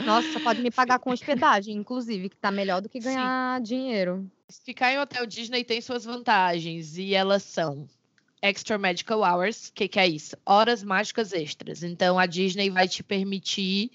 Nossa, 0.04 0.40
pode 0.40 0.64
me 0.64 0.72
pagar 0.72 0.98
com 0.98 1.12
hospedagem, 1.12 1.76
inclusive, 1.76 2.28
que 2.28 2.38
tá 2.38 2.50
melhor 2.50 2.82
do 2.82 2.90
que 2.90 3.00
ganhar 3.00 3.60
Sim. 3.60 3.64
dinheiro. 3.64 4.32
Ficar 4.66 4.92
em 4.92 5.00
hotel 5.00 5.28
Disney 5.28 5.64
tem 5.64 5.80
suas 5.80 6.04
vantagens, 6.04 6.98
e 6.98 7.14
elas 7.14 7.44
são 7.44 7.88
Extra 8.42 8.78
Magical 8.78 9.22
Hours. 9.24 9.68
O 9.68 9.74
que, 9.74 9.88
que 9.88 10.00
é 10.00 10.08
isso? 10.08 10.36
Horas 10.46 10.84
mágicas 10.84 11.32
extras. 11.32 11.84
Então, 11.84 12.18
a 12.18 12.26
Disney 12.26 12.70
vai 12.70 12.88
te 12.88 13.04
permitir 13.04 13.92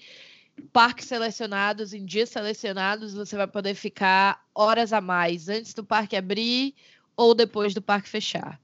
parques 0.71 1.05
selecionados, 1.05 1.93
em 1.93 2.05
dias 2.05 2.29
selecionados, 2.29 3.13
você 3.13 3.35
vai 3.35 3.47
poder 3.47 3.75
ficar 3.75 4.43
horas 4.53 4.91
a 4.91 5.01
mais 5.01 5.49
antes 5.49 5.73
do 5.73 5.83
parque 5.83 6.15
abrir 6.15 6.73
ou 7.15 7.33
depois 7.35 7.73
do 7.73 7.81
parque 7.81 8.09
fechar. 8.09 8.59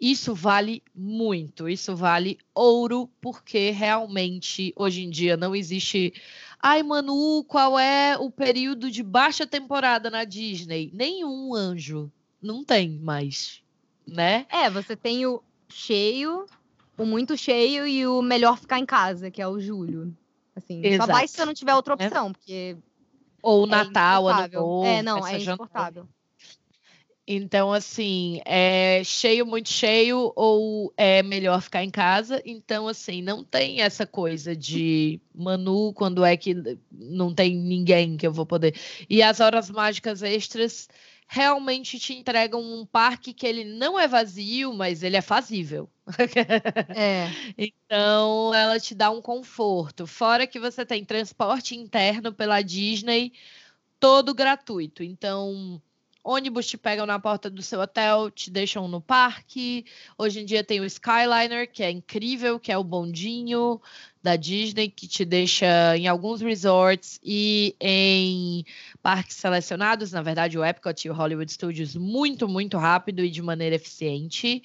Isso 0.00 0.34
vale 0.34 0.82
muito, 0.94 1.68
isso 1.68 1.94
vale 1.94 2.36
ouro, 2.52 3.08
porque 3.20 3.70
realmente 3.70 4.72
hoje 4.76 5.04
em 5.04 5.10
dia 5.10 5.36
não 5.36 5.54
existe. 5.54 6.12
Ai, 6.60 6.82
Manu, 6.82 7.44
qual 7.44 7.78
é 7.78 8.16
o 8.18 8.28
período 8.28 8.90
de 8.90 9.02
baixa 9.02 9.46
temporada 9.46 10.10
na 10.10 10.24
Disney? 10.24 10.90
Nenhum 10.92 11.54
anjo. 11.54 12.10
Não 12.40 12.64
tem 12.64 12.98
mais 12.98 13.62
né? 14.06 14.46
É, 14.50 14.68
você 14.70 14.96
tem 14.96 15.26
o 15.26 15.42
cheio, 15.68 16.46
o 16.96 17.04
muito 17.04 17.36
cheio 17.36 17.86
e 17.86 18.06
o 18.06 18.22
melhor 18.22 18.58
ficar 18.58 18.78
em 18.78 18.86
casa, 18.86 19.30
que 19.30 19.40
é 19.40 19.48
o 19.48 19.60
julho. 19.60 20.14
Assim, 20.54 20.84
Exato. 20.84 21.06
só 21.06 21.12
vai 21.12 21.26
se 21.26 21.34
você 21.34 21.44
não 21.44 21.54
tiver 21.54 21.74
outra 21.74 21.94
é. 21.98 22.06
opção, 22.06 22.28
é. 22.28 22.32
porque. 22.32 22.76
Ou 23.42 23.66
é 23.66 23.68
Natal, 23.68 24.28
Ano 24.28 24.48
Novo. 24.52 24.86
É, 24.86 25.02
não, 25.02 25.26
é 25.26 25.38
insuportável. 25.38 26.06
Então, 27.26 27.72
assim, 27.72 28.40
é 28.44 29.02
cheio, 29.04 29.46
muito 29.46 29.68
cheio, 29.68 30.32
ou 30.34 30.92
é 30.96 31.22
melhor 31.22 31.62
ficar 31.62 31.84
em 31.84 31.90
casa. 31.90 32.42
Então, 32.44 32.88
assim, 32.88 33.22
não 33.22 33.44
tem 33.44 33.80
essa 33.80 34.04
coisa 34.04 34.56
de 34.56 35.20
Manu, 35.32 35.92
quando 35.92 36.24
é 36.24 36.36
que 36.36 36.54
não 36.90 37.32
tem 37.32 37.56
ninguém 37.56 38.16
que 38.16 38.26
eu 38.26 38.32
vou 38.32 38.44
poder. 38.44 38.74
E 39.08 39.22
as 39.22 39.38
horas 39.38 39.70
mágicas 39.70 40.22
extras 40.22 40.88
realmente 41.32 41.98
te 41.98 42.12
entregam 42.12 42.60
um 42.60 42.84
parque 42.84 43.32
que 43.32 43.46
ele 43.46 43.64
não 43.64 43.98
é 43.98 44.06
vazio, 44.06 44.70
mas 44.74 45.02
ele 45.02 45.16
é 45.16 45.22
fazível. 45.22 45.88
É. 46.94 47.28
então, 47.56 48.52
ela 48.54 48.78
te 48.78 48.94
dá 48.94 49.10
um 49.10 49.22
conforto. 49.22 50.06
Fora 50.06 50.46
que 50.46 50.60
você 50.60 50.84
tem 50.84 51.02
transporte 51.06 51.74
interno 51.74 52.34
pela 52.34 52.60
Disney, 52.60 53.32
todo 53.98 54.34
gratuito. 54.34 55.02
Então, 55.02 55.80
ônibus 56.24 56.66
te 56.66 56.78
pegam 56.78 57.04
na 57.04 57.18
porta 57.18 57.50
do 57.50 57.62
seu 57.62 57.80
hotel, 57.80 58.30
te 58.30 58.50
deixam 58.50 58.86
no 58.86 59.00
parque. 59.00 59.84
Hoje 60.16 60.40
em 60.40 60.44
dia 60.44 60.62
tem 60.62 60.80
o 60.80 60.84
Skyliner, 60.84 61.70
que 61.70 61.82
é 61.82 61.90
incrível, 61.90 62.60
que 62.60 62.70
é 62.70 62.78
o 62.78 62.84
bondinho 62.84 63.80
da 64.22 64.36
Disney, 64.36 64.88
que 64.88 65.08
te 65.08 65.24
deixa 65.24 65.96
em 65.96 66.06
alguns 66.06 66.40
resorts 66.40 67.18
e 67.22 67.74
em 67.80 68.64
parques 69.02 69.36
selecionados, 69.36 70.12
na 70.12 70.22
verdade 70.22 70.56
o 70.56 70.64
Epcot 70.64 71.06
e 71.06 71.10
o 71.10 71.14
Hollywood 71.14 71.50
Studios, 71.50 71.96
muito, 71.96 72.48
muito 72.48 72.78
rápido 72.78 73.24
e 73.24 73.30
de 73.30 73.42
maneira 73.42 73.74
eficiente. 73.74 74.62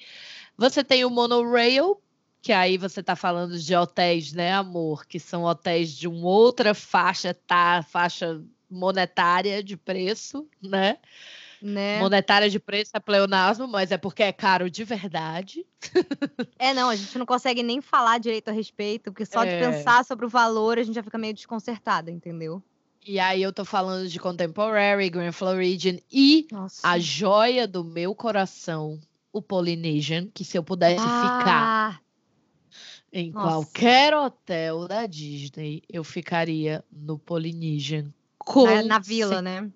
Você 0.56 0.84
tem 0.84 1.04
o 1.04 1.10
Monorail, 1.10 2.00
que 2.40 2.52
aí 2.52 2.78
você 2.78 3.00
está 3.00 3.16
falando 3.16 3.58
de 3.58 3.74
hotéis, 3.74 4.32
né, 4.32 4.52
amor? 4.52 5.06
Que 5.06 5.18
são 5.18 5.42
hotéis 5.42 5.90
de 5.90 6.06
uma 6.06 6.28
outra 6.28 6.72
faixa, 6.72 7.34
tá? 7.34 7.82
Faixa 7.82 8.40
monetária 8.70 9.62
de 9.62 9.76
preço, 9.76 10.48
né? 10.62 10.98
Né? 11.60 11.98
Monetária 11.98 12.48
de 12.48 12.60
preço 12.60 12.92
é 12.94 13.00
pleonasmo, 13.00 13.66
mas 13.66 13.90
é 13.90 13.98
porque 13.98 14.22
é 14.22 14.32
caro 14.32 14.70
de 14.70 14.84
verdade. 14.84 15.66
É, 16.58 16.72
não, 16.72 16.88
a 16.88 16.96
gente 16.96 17.18
não 17.18 17.26
consegue 17.26 17.62
nem 17.62 17.80
falar 17.80 18.18
direito 18.18 18.48
a 18.48 18.52
respeito, 18.52 19.10
porque 19.10 19.26
só 19.26 19.42
é. 19.42 19.46
de 19.46 19.64
pensar 19.64 20.04
sobre 20.04 20.24
o 20.26 20.28
valor 20.28 20.78
a 20.78 20.82
gente 20.82 20.94
já 20.94 21.02
fica 21.02 21.18
meio 21.18 21.34
desconcertada, 21.34 22.10
entendeu? 22.10 22.62
E 23.04 23.18
aí 23.18 23.42
eu 23.42 23.52
tô 23.52 23.64
falando 23.64 24.08
de 24.08 24.18
Contemporary, 24.20 25.08
Grand 25.08 25.32
Floridian 25.32 25.98
e 26.12 26.46
Nossa. 26.52 26.86
a 26.86 26.98
joia 26.98 27.66
do 27.66 27.82
meu 27.82 28.14
coração, 28.14 29.00
o 29.32 29.40
Polynesian, 29.40 30.28
que 30.34 30.44
se 30.44 30.58
eu 30.58 30.62
pudesse 30.62 31.08
ficar 31.08 31.64
Ah, 31.64 32.00
em 33.12 33.30
nossa. 33.32 33.46
qualquer 33.46 34.14
hotel 34.14 34.86
da 34.86 35.06
Disney, 35.06 35.82
eu 35.88 36.04
ficaria 36.04 36.84
no 36.92 37.18
Polynesian. 37.18 38.02
na, 38.02 38.12
Com 38.38 38.82
na 38.82 38.98
vila, 38.98 39.36
cer- 39.36 39.42
né? 39.42 39.70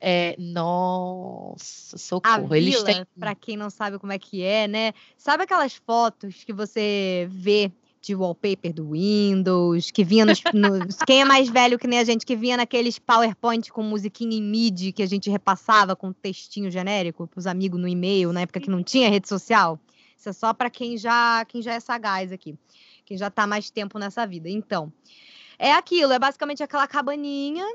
É, 0.00 0.34
nossa, 0.38 1.96
A 1.96 1.98
socorro. 1.98 2.54
Eles 2.54 2.74
vila, 2.76 2.84
têm. 2.86 3.04
pra 3.18 3.34
quem 3.34 3.56
não 3.56 3.68
sabe 3.70 3.98
como 3.98 4.12
é 4.12 4.18
que 4.18 4.42
é, 4.42 4.66
né? 4.66 4.92
Sabe 5.16 5.44
aquelas 5.44 5.74
fotos 5.74 6.42
que 6.44 6.52
você 6.52 7.28
vê 7.30 7.70
de 8.02 8.14
wallpaper 8.14 8.72
do 8.72 8.92
Windows, 8.92 9.90
que 9.90 10.02
vinha 10.02 10.24
nos, 10.24 10.42
nos- 10.54 10.96
Quem 11.06 11.20
é 11.20 11.24
mais 11.24 11.50
velho 11.50 11.78
que 11.78 11.86
nem 11.86 11.98
a 11.98 12.04
gente, 12.04 12.24
que 12.24 12.34
vinha 12.34 12.56
naqueles 12.56 12.98
PowerPoint 12.98 13.70
com 13.70 13.82
musiquinha 13.82 14.38
em 14.38 14.42
MIDI 14.42 14.92
que 14.92 15.02
a 15.02 15.06
gente 15.06 15.28
repassava 15.28 15.94
com 15.94 16.10
textinho 16.12 16.70
genérico 16.70 17.26
pros 17.26 17.46
amigos 17.46 17.78
no 17.78 17.86
e-mail, 17.86 18.32
na 18.32 18.40
época 18.40 18.58
que 18.60 18.70
não 18.70 18.82
tinha 18.82 19.10
rede 19.10 19.28
social? 19.28 19.78
Isso 20.16 20.30
é 20.30 20.32
só 20.32 20.54
pra 20.54 20.70
quem 20.70 20.96
já, 20.96 21.44
quem 21.46 21.60
já 21.60 21.74
é 21.74 21.80
sagaz 21.80 22.32
aqui, 22.32 22.54
quem 23.04 23.18
já 23.18 23.28
tá 23.30 23.46
mais 23.46 23.70
tempo 23.70 23.98
nessa 23.98 24.26
vida. 24.26 24.48
Então, 24.48 24.90
é 25.58 25.72
aquilo, 25.72 26.12
é 26.12 26.18
basicamente 26.18 26.62
aquela 26.62 26.86
cabaninha 26.86 27.66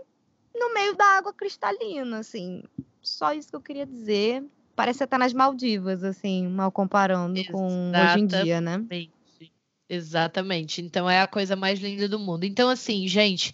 no 0.56 0.74
meio 0.74 0.96
da 0.96 1.06
água 1.18 1.34
cristalina, 1.34 2.20
assim. 2.20 2.64
Só 3.02 3.34
isso 3.34 3.50
que 3.50 3.56
eu 3.56 3.62
queria 3.62 3.86
dizer. 3.86 4.44
Parece 4.76 5.04
até 5.04 5.18
nas 5.18 5.34
Maldivas, 5.34 6.04
assim, 6.04 6.48
mal 6.48 6.72
comparando 6.72 7.42
com 7.46 7.92
hoje 7.92 8.20
em 8.20 8.28
dia, 8.28 8.60
né? 8.60 8.74
Exatamente. 8.74 9.16
Exatamente. 9.88 10.82
Então 10.82 11.10
é 11.10 11.22
a 11.22 11.28
coisa 11.28 11.56
mais 11.56 11.80
linda 11.80 12.10
do 12.10 12.20
mundo. 12.20 12.44
Então, 12.44 12.70
assim, 12.70 13.08
gente, 13.08 13.54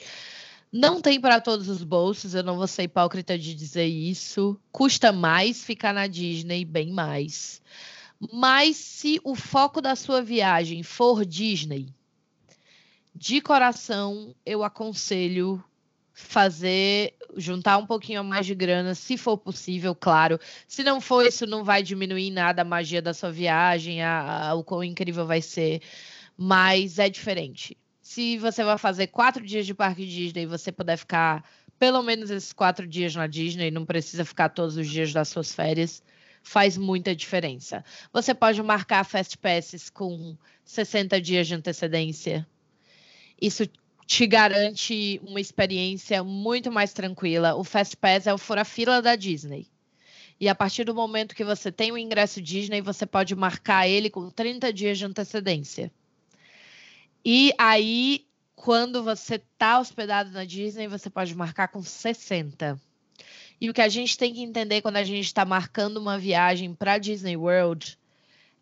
não 0.72 1.02
tem 1.02 1.20
para 1.20 1.42
todos 1.42 1.68
os 1.68 1.84
bolsos, 1.84 2.34
eu 2.34 2.44
não 2.44 2.56
vou 2.56 2.68
ser 2.68 2.84
hipócrita 2.84 3.38
de 3.38 3.54
dizer 3.54 3.86
isso. 3.86 4.58
Custa 4.72 5.12
mais 5.12 5.64
ficar 5.64 5.94
na 5.94 6.08
Disney, 6.08 6.64
bem 6.64 6.92
mais. 6.92 7.62
Mas 8.32 8.78
se 8.78 9.20
o 9.24 9.36
foco 9.36 9.82
da 9.82 9.96
sua 9.96 10.22
viagem 10.22 10.84
for 10.84 11.26
Disney, 11.26 11.94
de 13.14 13.42
coração, 13.42 14.34
eu 14.46 14.64
aconselho 14.64 15.62
fazer, 16.14 17.14
juntar 17.38 17.78
um 17.78 17.86
pouquinho 17.86 18.24
mais 18.24 18.46
de 18.46 18.54
grana, 18.56 18.94
se 18.96 19.18
for 19.18 19.38
possível, 19.38 19.96
claro. 19.96 20.40
Se 20.68 20.84
não 20.84 21.00
for, 21.02 21.26
isso 21.26 21.46
não 21.46 21.64
vai 21.64 21.82
diminuir 21.84 22.32
nada 22.32 22.62
a 22.62 22.66
magia 22.66 23.02
da 23.02 23.14
sua 23.14 23.32
viagem, 23.32 24.02
a, 24.04 24.50
a- 24.50 24.54
o 24.56 24.64
quão 24.64 24.84
incrível 24.84 25.26
vai 25.26 25.42
ser, 25.42 25.82
mas 26.38 27.00
é 27.00 27.10
diferente. 27.10 27.78
Se 28.02 28.38
você 28.38 28.64
vai 28.64 28.78
fazer 28.78 29.08
quatro 29.08 29.46
dias 29.46 29.66
de 29.66 29.74
parque 29.74 30.06
Disney 30.06 30.44
e 30.44 30.46
você 30.46 30.72
puder 30.72 30.98
ficar 30.98 31.44
pelo 31.80 32.04
menos 32.04 32.30
esses 32.30 32.54
quatro 32.54 32.86
dias 32.88 33.16
na 33.16 33.26
Disney, 33.26 33.72
não 33.72 33.86
precisa 33.86 34.24
ficar 34.24 34.50
todos 34.50 34.78
os 34.78 34.88
dias 34.88 35.12
das 35.14 35.30
suas 35.30 35.54
férias, 35.54 36.04
faz 36.44 36.78
muita 36.78 37.16
diferença. 37.16 37.84
Você 38.14 38.34
pode 38.36 38.62
marcar 38.62 39.04
Fast 39.04 39.38
Passes 39.38 39.90
com 39.90 40.38
60 40.64 41.20
dias 41.22 41.48
de 41.48 41.56
antecedência. 41.56 42.48
Isso 43.42 43.64
te 44.06 44.28
garante 44.28 45.22
uma 45.24 45.40
experiência 45.40 46.24
muito 46.24 46.72
mais 46.72 46.94
tranquila. 46.94 47.56
O 47.56 47.64
Fast 47.64 47.96
Pass 47.98 48.28
é 48.28 48.34
o 48.34 48.38
fura-fila 48.38 49.02
da 49.02 49.16
Disney. 49.16 49.68
E 50.40 50.50
a 50.50 50.56
partir 50.56 50.84
do 50.84 50.96
momento 50.96 51.36
que 51.36 51.44
você 51.44 51.72
tem 51.72 51.92
o 51.92 51.98
ingresso 51.98 52.42
Disney, 52.42 52.82
você 52.82 53.06
pode 53.06 53.36
marcar 53.36 53.88
ele 53.88 54.10
com 54.10 54.30
30 54.30 54.74
dias 54.74 54.98
de 54.98 55.06
antecedência. 55.06 55.92
E 57.24 57.54
aí, 57.60 58.26
quando 58.56 59.04
você 59.04 59.36
está 59.36 59.80
hospedado 59.80 60.32
na 60.32 60.44
Disney, 60.44 60.88
você 60.88 61.10
pode 61.10 61.36
marcar 61.36 61.68
com 61.68 61.84
60. 61.84 62.80
E 63.62 63.70
o 63.70 63.74
que 63.74 63.82
a 63.82 63.88
gente 63.88 64.18
tem 64.18 64.34
que 64.34 64.42
entender 64.42 64.82
quando 64.82 64.98
a 64.98 65.04
gente 65.04 65.26
está 65.26 65.46
marcando 65.46 65.98
uma 65.98 66.18
viagem 66.18 66.74
para 66.74 66.98
Disney 66.98 67.38
World 67.38 68.00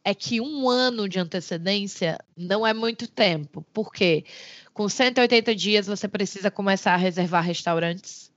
é 0.09 0.15
que 0.15 0.41
um 0.41 0.67
ano 0.67 1.07
de 1.07 1.19
antecedência 1.19 2.17
não 2.35 2.65
é 2.65 2.73
muito 2.73 3.07
tempo. 3.07 3.63
Por 3.71 3.91
quê? 3.91 4.25
Com 4.73 4.89
180 4.89 5.55
dias, 5.55 5.87
você 5.87 6.07
precisa 6.07 6.49
começar 6.49 6.93
a 6.93 6.97
reservar 6.97 7.43
restaurantes. 7.43 8.31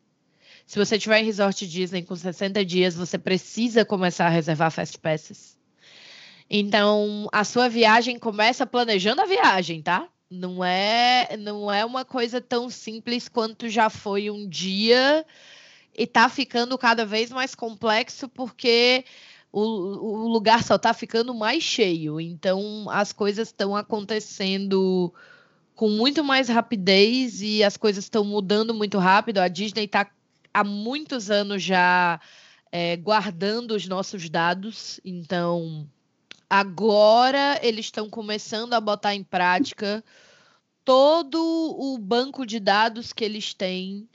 Se 0.67 0.79
você 0.79 0.99
tiver 0.99 1.21
em 1.21 1.25
resort 1.25 1.67
Disney 1.67 2.03
com 2.03 2.15
60 2.15 2.65
dias, 2.65 2.95
você 2.95 3.19
precisa 3.19 3.85
começar 3.85 4.27
a 4.27 4.31
reservar 4.31 4.71
fast 4.71 4.99
passes. 4.99 5.59
Então, 6.49 7.29
a 7.33 7.45
sua 7.45 7.69
viagem 7.69 8.19
começa 8.19 8.67
planejando 8.67 9.23
a 9.23 9.27
viagem, 9.27 9.81
tá? 9.81 10.07
Não 10.31 10.63
é, 10.63 11.37
não 11.39 11.73
é 11.73 11.85
uma 11.85 12.05
coisa 12.05 12.41
tão 12.41 12.69
simples 12.69 13.29
quanto 13.29 13.69
já 13.69 13.89
foi 13.89 14.31
um 14.31 14.47
dia 14.47 15.25
e 15.97 16.07
tá 16.07 16.29
ficando 16.29 16.77
cada 16.77 17.05
vez 17.07 17.31
mais 17.31 17.55
complexo 17.55 18.29
porque 18.29 19.05
o, 19.53 19.61
o 19.61 20.29
lugar 20.29 20.65
só 20.65 20.79
tá 20.79 20.95
ficando 20.95 21.35
mais 21.35 21.63
cheio. 21.63 22.21
Então, 22.21 22.87
as 22.91 23.13
coisas 23.13 23.49
estão 23.49 23.77
acontecendo 23.77 25.13
com 25.75 25.91
muito 25.91 26.25
mais 26.25 26.49
rapidez 26.49 27.43
e 27.43 27.63
as 27.63 27.77
coisas 27.77 28.05
estão 28.05 28.25
mudando 28.25 28.73
muito 28.73 28.99
rápido. 28.99 29.39
A 29.39 29.49
Disney 29.49 29.85
está 29.85 30.11
há 30.53 30.65
muitos 30.65 31.31
anos 31.31 31.63
já 31.63 32.21
é, 32.71 32.97
guardando 32.97 33.73
os 33.73 33.87
nossos 33.87 34.29
dados, 34.31 35.01
então 35.05 35.87
agora 36.49 37.59
eles 37.63 37.87
estão 37.87 38.09
começando 38.09 38.75
a 38.75 38.81
botar 38.81 39.15
em 39.15 39.23
prática 39.23 40.05
todo 40.85 41.39
o 41.39 41.99
banco 41.99 42.45
de 42.47 42.59
dados 42.59 43.13
que 43.13 43.25
eles 43.25 43.55
têm, 43.55 44.09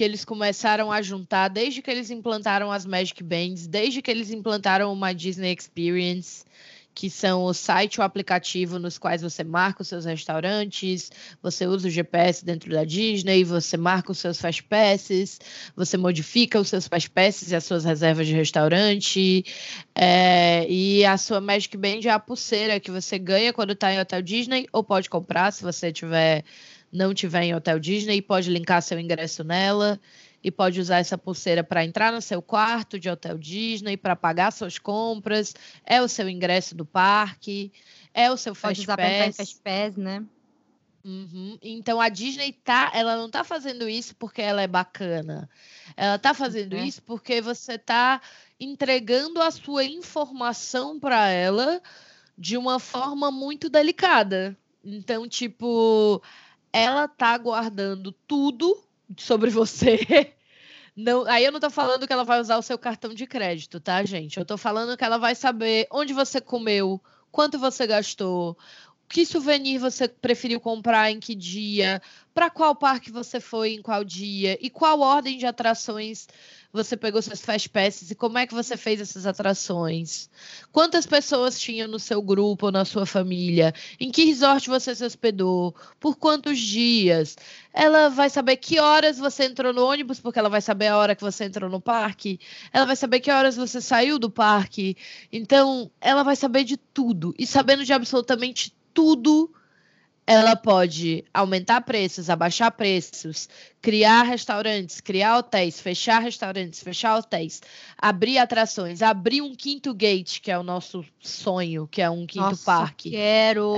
que 0.00 0.04
eles 0.04 0.24
começaram 0.24 0.90
a 0.90 1.02
juntar 1.02 1.48
desde 1.48 1.82
que 1.82 1.90
eles 1.90 2.10
implantaram 2.10 2.72
as 2.72 2.86
Magic 2.86 3.22
Bands, 3.22 3.66
desde 3.66 4.00
que 4.00 4.10
eles 4.10 4.30
implantaram 4.30 4.90
uma 4.90 5.12
Disney 5.12 5.54
Experience 5.54 6.42
que 6.94 7.10
são 7.10 7.44
o 7.44 7.52
site 7.52 7.96
e 7.96 8.00
o 8.00 8.02
aplicativo 8.02 8.78
nos 8.78 8.96
quais 8.96 9.20
você 9.20 9.44
marca 9.44 9.82
os 9.82 9.88
seus 9.88 10.06
restaurantes, 10.06 11.12
você 11.42 11.66
usa 11.66 11.86
o 11.86 11.90
GPS 11.90 12.42
dentro 12.42 12.70
da 12.70 12.82
Disney, 12.82 13.44
você 13.44 13.76
marca 13.76 14.10
os 14.10 14.18
seus 14.18 14.40
fast 14.40 14.62
passes, 14.64 15.38
você 15.76 15.98
modifica 15.98 16.58
os 16.58 16.68
seus 16.68 16.88
fast 16.88 17.10
passes 17.10 17.50
e 17.50 17.54
as 17.54 17.64
suas 17.64 17.84
reservas 17.84 18.26
de 18.26 18.34
restaurante, 18.34 19.44
é, 19.94 20.66
e 20.66 21.04
a 21.04 21.18
sua 21.18 21.42
Magic 21.42 21.76
Band 21.76 22.00
é 22.04 22.08
a 22.08 22.18
pulseira 22.18 22.80
que 22.80 22.90
você 22.90 23.18
ganha 23.18 23.52
quando 23.52 23.74
está 23.74 23.92
em 23.92 24.00
hotel 24.00 24.22
Disney, 24.22 24.66
ou 24.72 24.82
pode 24.82 25.10
comprar 25.10 25.52
se 25.52 25.62
você 25.62 25.92
tiver 25.92 26.42
não 26.92 27.14
tiver 27.14 27.44
em 27.44 27.54
hotel 27.54 27.78
Disney, 27.78 28.20
pode 28.20 28.50
linkar 28.50 28.82
seu 28.82 28.98
ingresso 28.98 29.44
nela 29.44 30.00
e 30.42 30.50
pode 30.50 30.80
usar 30.80 30.98
essa 30.98 31.18
pulseira 31.18 31.62
para 31.62 31.84
entrar 31.84 32.12
no 32.12 32.20
seu 32.20 32.40
quarto 32.40 32.98
de 32.98 33.08
hotel 33.08 33.36
Disney, 33.36 33.96
para 33.96 34.16
pagar 34.16 34.50
suas 34.50 34.78
compras, 34.78 35.54
é 35.84 36.00
o 36.00 36.08
seu 36.08 36.28
ingresso 36.28 36.74
do 36.74 36.84
parque, 36.84 37.72
é 38.14 38.30
o 38.30 38.36
seu 38.36 38.54
Pode 38.54 38.86
Fast 38.86 39.02
em 39.02 39.26
Pass. 39.26 39.36
Fast 39.36 39.60
Pass, 39.62 39.96
né? 39.96 40.24
Uhum. 41.04 41.56
Então 41.62 42.00
a 42.00 42.08
Disney 42.08 42.52
tá, 42.52 42.90
ela 42.94 43.16
não 43.16 43.30
tá 43.30 43.42
fazendo 43.42 43.88
isso 43.88 44.14
porque 44.16 44.42
ela 44.42 44.62
é 44.62 44.66
bacana. 44.66 45.48
Ela 45.96 46.18
tá 46.18 46.34
fazendo 46.34 46.74
Uhum. 46.74 46.84
isso 46.84 47.02
porque 47.02 47.40
você 47.40 47.78
tá 47.78 48.20
entregando 48.58 49.40
a 49.40 49.50
sua 49.50 49.84
informação 49.84 51.00
para 51.00 51.28
ela 51.28 51.80
de 52.36 52.56
uma 52.56 52.78
forma 52.78 53.30
muito 53.30 53.68
delicada. 53.68 54.56
Então, 54.84 55.28
tipo, 55.28 56.22
ela 56.72 57.08
tá 57.08 57.36
guardando 57.38 58.12
tudo 58.26 58.82
sobre 59.16 59.50
você. 59.50 59.98
Não, 60.96 61.24
aí 61.26 61.44
eu 61.44 61.52
não 61.52 61.60
tô 61.60 61.70
falando 61.70 62.06
que 62.06 62.12
ela 62.12 62.24
vai 62.24 62.40
usar 62.40 62.58
o 62.58 62.62
seu 62.62 62.76
cartão 62.76 63.14
de 63.14 63.26
crédito, 63.26 63.80
tá, 63.80 64.04
gente? 64.04 64.38
Eu 64.38 64.44
tô 64.44 64.58
falando 64.58 64.96
que 64.96 65.04
ela 65.04 65.18
vai 65.18 65.34
saber 65.34 65.86
onde 65.90 66.12
você 66.12 66.40
comeu, 66.40 67.00
quanto 67.30 67.58
você 67.58 67.86
gastou, 67.86 68.58
que 69.08 69.24
souvenir 69.24 69.78
você 69.78 70.06
preferiu 70.08 70.60
comprar 70.60 71.10
em 71.10 71.18
que 71.18 71.34
dia, 71.34 72.02
para 72.32 72.50
qual 72.50 72.74
parque 72.76 73.10
você 73.10 73.40
foi 73.40 73.72
em 73.72 73.82
qual 73.82 74.04
dia 74.04 74.58
e 74.60 74.68
qual 74.68 75.00
ordem 75.00 75.38
de 75.38 75.46
atrações 75.46 76.28
você 76.72 76.96
pegou 76.96 77.20
seus 77.20 77.40
fast 77.40 77.68
passes 77.68 78.10
e 78.10 78.14
como 78.14 78.38
é 78.38 78.46
que 78.46 78.54
você 78.54 78.76
fez 78.76 79.00
essas 79.00 79.26
atrações. 79.26 80.30
Quantas 80.70 81.04
pessoas 81.06 81.58
tinham 81.58 81.88
no 81.88 81.98
seu 81.98 82.22
grupo 82.22 82.66
ou 82.66 82.72
na 82.72 82.84
sua 82.84 83.04
família? 83.04 83.74
Em 83.98 84.10
que 84.10 84.24
resort 84.24 84.68
você 84.68 84.94
se 84.94 85.04
hospedou? 85.04 85.74
Por 85.98 86.16
quantos 86.16 86.58
dias? 86.58 87.36
Ela 87.72 88.08
vai 88.08 88.30
saber 88.30 88.56
que 88.56 88.78
horas 88.78 89.18
você 89.18 89.44
entrou 89.44 89.72
no 89.72 89.84
ônibus, 89.84 90.20
porque 90.20 90.38
ela 90.38 90.48
vai 90.48 90.60
saber 90.60 90.88
a 90.88 90.96
hora 90.96 91.16
que 91.16 91.22
você 91.22 91.44
entrou 91.44 91.68
no 91.68 91.80
parque. 91.80 92.38
Ela 92.72 92.86
vai 92.86 92.96
saber 92.96 93.20
que 93.20 93.30
horas 93.30 93.56
você 93.56 93.80
saiu 93.80 94.18
do 94.18 94.30
parque. 94.30 94.96
Então, 95.32 95.90
ela 96.00 96.22
vai 96.22 96.36
saber 96.36 96.64
de 96.64 96.76
tudo. 96.76 97.34
E 97.38 97.46
sabendo 97.46 97.84
de 97.84 97.92
absolutamente 97.92 98.72
tudo, 98.94 99.52
ela 100.30 100.54
pode 100.54 101.24
aumentar 101.34 101.80
preços, 101.80 102.30
abaixar 102.30 102.70
preços, 102.70 103.48
criar 103.82 104.22
restaurantes, 104.22 105.00
criar 105.00 105.38
hotéis, 105.38 105.80
fechar 105.80 106.20
restaurantes, 106.22 106.80
fechar 106.80 107.16
hotéis, 107.16 107.60
abrir 107.98 108.38
atrações, 108.38 109.02
abrir 109.02 109.42
um 109.42 109.56
quinto 109.56 109.92
gate, 109.92 110.38
que 110.38 110.52
é 110.52 110.56
o 110.56 110.62
nosso 110.62 111.04
sonho, 111.18 111.88
que 111.88 112.00
é 112.00 112.08
um 112.08 112.28
quinto 112.28 112.50
Nossa, 112.50 112.64
parque. 112.64 113.10
Quero. 113.10 113.74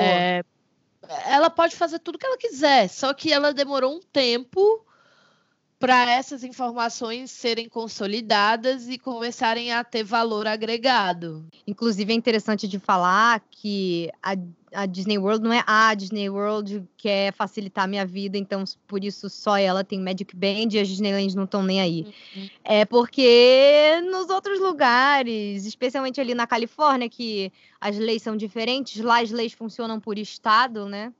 para 5.80 6.12
essas 6.12 6.44
informações 6.44 7.30
serem 7.30 7.66
consolidadas 7.66 8.88
e 8.88 8.98
começarem 8.98 9.72
a 9.72 9.82
ter 9.82 10.04
valor 10.04 10.46
agregado. 10.46 11.44
Inclusive, 11.66 12.12
é 12.12 12.14
interessante 12.14 12.68
de 12.68 12.78
falar 12.78 13.42
que 13.50 14.08
a, 14.22 14.36
a 14.74 14.86
Disney 14.86 15.18
World 15.18 15.44
não 15.44 15.52
é 15.52 15.62
a 15.66 15.94
Disney 15.94 16.28
World 16.28 16.86
que 16.96 17.08
quer 17.08 17.32
facilitar 17.32 17.84
a 17.84 17.86
minha 17.86 18.06
vida, 18.06 18.38
então 18.38 18.64
por 18.86 19.04
isso 19.04 19.28
só 19.28 19.56
ela 19.56 19.84
tem 19.84 20.00
Magic 20.00 20.34
Band 20.34 20.68
e 20.72 20.78
as 20.78 20.88
Disneylands 20.88 21.34
não 21.34 21.44
estão 21.44 21.62
nem 21.62 21.80
aí. 21.80 22.06
Uhum. 22.34 22.48
É 22.64 22.84
porque 22.84 24.00
nos 24.10 24.28
outros 24.30 24.58
lugares, 24.60 25.66
especialmente 25.66 26.20
ali 26.20 26.34
na 26.34 26.46
Califórnia, 26.46 27.08
que 27.08 27.52
as 27.80 27.98
leis 27.98 28.22
são 28.22 28.36
diferentes, 28.36 29.00
lá 29.02 29.20
as 29.20 29.30
leis 29.30 29.52
funcionam 29.52 30.00
por 30.00 30.18
estado, 30.18 30.88
né? 30.88 31.12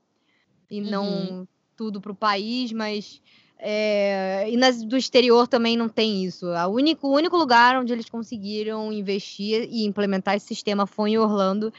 E 0.69 0.81
uhum. 0.81 0.89
não 0.89 1.47
tudo 1.75 1.99
para 1.99 2.11
o 2.11 2.15
país, 2.15 2.71
mas 2.71 3.21
é, 3.65 4.45
e 4.49 4.57
nas, 4.57 4.83
do 4.83 4.97
exterior 4.97 5.47
também 5.47 5.77
não 5.77 5.87
tem 5.87 6.25
isso. 6.25 6.47
A 6.47 6.67
único, 6.67 7.07
o 7.07 7.13
único 7.13 7.37
lugar 7.37 7.79
onde 7.79 7.93
eles 7.93 8.09
conseguiram 8.09 8.91
investir 8.91 9.69
e 9.71 9.85
implementar 9.85 10.35
esse 10.35 10.47
sistema 10.47 10.85
foi 10.85 11.11
em 11.11 11.17
Orlando. 11.17 11.71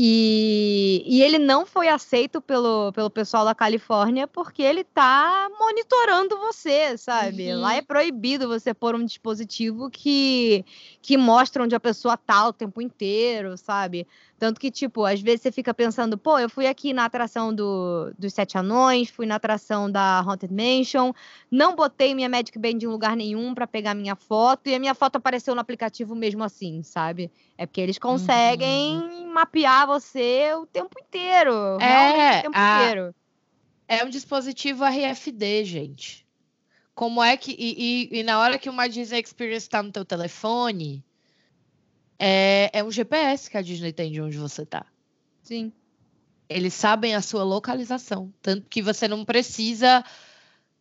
E, 0.00 1.02
e, 1.04 1.22
ele 1.24 1.40
não 1.40 1.66
foi 1.66 1.88
aceito 1.88 2.40
pelo, 2.40 2.92
pelo 2.92 3.10
pessoal 3.10 3.44
da 3.44 3.52
Califórnia 3.52 4.28
porque 4.28 4.62
ele 4.62 4.84
tá 4.84 5.50
monitorando 5.58 6.38
você, 6.38 6.96
sabe? 6.96 7.52
Uhum. 7.52 7.60
Lá 7.60 7.74
é 7.74 7.82
proibido 7.82 8.46
você 8.46 8.72
pôr 8.72 8.94
um 8.94 9.04
dispositivo 9.04 9.90
que, 9.90 10.64
que 11.02 11.18
mostra 11.18 11.64
onde 11.64 11.74
a 11.74 11.80
pessoa 11.80 12.16
tá 12.16 12.46
o 12.46 12.52
tempo 12.52 12.80
inteiro, 12.80 13.58
sabe? 13.58 14.06
Tanto 14.38 14.60
que, 14.60 14.70
tipo, 14.70 15.04
às 15.04 15.20
vezes 15.20 15.42
você 15.42 15.50
fica 15.50 15.74
pensando, 15.74 16.16
pô, 16.16 16.38
eu 16.38 16.48
fui 16.48 16.68
aqui 16.68 16.92
na 16.92 17.04
atração 17.04 17.52
do, 17.52 18.12
dos 18.16 18.32
Sete 18.32 18.56
Anões, 18.56 19.10
fui 19.10 19.26
na 19.26 19.34
atração 19.34 19.90
da 19.90 20.20
Haunted 20.20 20.54
Mansion, 20.54 21.12
não 21.50 21.74
botei 21.74 22.14
minha 22.14 22.28
Magic 22.28 22.56
Band 22.56 22.78
em 22.80 22.86
lugar 22.86 23.16
nenhum 23.16 23.52
para 23.52 23.66
pegar 23.66 23.94
minha 23.94 24.14
foto, 24.14 24.68
e 24.68 24.74
a 24.76 24.78
minha 24.78 24.94
foto 24.94 25.16
apareceu 25.16 25.56
no 25.56 25.60
aplicativo 25.60 26.14
mesmo 26.14 26.44
assim, 26.44 26.84
sabe? 26.84 27.32
É 27.56 27.66
porque 27.66 27.80
eles 27.80 27.98
conseguem 27.98 28.98
uhum. 28.98 29.32
mapear 29.32 29.88
você 29.88 30.52
o 30.54 30.66
tempo 30.66 30.96
inteiro. 31.00 31.52
É, 31.80 32.38
o 32.38 32.42
tempo 32.42 32.56
a... 32.56 32.82
inteiro. 32.82 33.14
É 33.88 34.04
um 34.04 34.08
dispositivo 34.08 34.84
RFD, 34.84 35.64
gente. 35.64 36.26
Como 36.94 37.22
é 37.22 37.36
que. 37.36 37.52
E, 37.58 38.10
e, 38.12 38.20
e 38.20 38.22
na 38.22 38.38
hora 38.38 38.58
que 38.58 38.68
uma 38.68 38.88
Disney 38.88 39.20
Experience 39.20 39.66
está 39.66 39.82
no 39.82 39.90
teu 39.90 40.04
telefone 40.04 41.04
é, 42.18 42.70
é 42.72 42.84
um 42.84 42.90
GPS 42.90 43.50
que 43.50 43.56
a 43.56 43.62
Disney 43.62 43.92
tem 43.92 44.10
de 44.10 44.20
onde 44.20 44.36
você 44.36 44.66
tá. 44.66 44.86
Sim. 45.42 45.72
Eles 46.48 46.74
sabem 46.74 47.14
a 47.14 47.22
sua 47.22 47.44
localização. 47.44 48.32
Tanto 48.42 48.66
que 48.68 48.82
você 48.82 49.06
não 49.06 49.24
precisa 49.24 50.04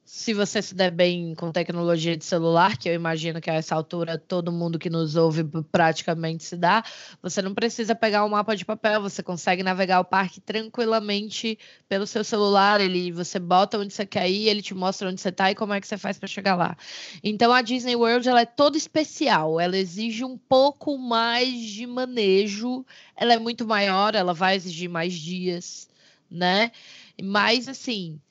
se 0.08 0.34
você 0.34 0.62
se 0.62 0.74
der 0.74 0.89
bem 0.89 1.36
com 1.36 1.51
tecnologia 1.51 2.16
de 2.16 2.24
celular, 2.24 2.78
que 2.78 2.88
eu 2.88 2.93
imagino 2.93 3.41
que 3.41 3.49
a 3.49 3.55
essa 3.55 3.76
altura 3.76 4.18
todo 4.18 4.53
mundo 4.53 4.80
que 4.80 4.89
nos 4.89 5.18
ouve 5.18 5.43
praticamente 5.70 6.45
se 6.45 6.55
dá, 6.55 6.82
você 7.22 7.41
não 7.41 7.53
precisa 7.53 7.93
pegar 7.93 8.24
um 8.24 8.30
mapa 8.30 8.55
de 8.55 8.64
papel, 8.64 9.01
você 9.01 9.22
consegue 9.22 9.64
navegar 9.64 9.99
o 9.99 10.05
parque 10.05 10.39
tranquilamente 10.39 11.60
pelo 11.89 12.08
seu 12.08 12.24
celular, 12.24 12.80
ele 12.80 13.12
você 13.12 13.38
bota 13.38 13.78
onde 13.78 13.93
você 13.93 14.05
quer 14.05 14.30
ir, 14.30 14.47
ele 14.47 14.62
te 14.62 14.74
mostra 14.74 15.10
onde 15.10 15.20
você 15.20 15.28
está 15.28 15.51
e 15.51 15.55
como 15.55 15.74
é 15.74 15.82
que 15.82 15.88
você 15.88 15.97
faz 15.97 16.18
para 16.18 16.28
chegar 16.30 16.55
lá. 16.55 16.78
Então 17.22 17.51
a 17.51 17.62
Disney 17.62 17.97
World 17.97 18.30
ela 18.30 18.39
é 18.39 18.45
toda 18.45 18.78
especial, 18.78 19.60
ela 19.60 19.76
exige 19.76 20.24
um 20.24 20.38
pouco 20.38 20.97
mais 20.97 21.60
de 21.60 21.86
manejo, 21.86 22.86
ela 23.14 23.34
é 23.34 23.39
muito 23.39 23.68
maior, 23.68 24.16
ela 24.16 24.34
vai 24.34 24.55
exigir 24.55 24.89
mais 24.89 25.14
dias, 25.14 25.89
né? 26.32 26.72
Mas 27.22 27.68
assim, 27.68 28.22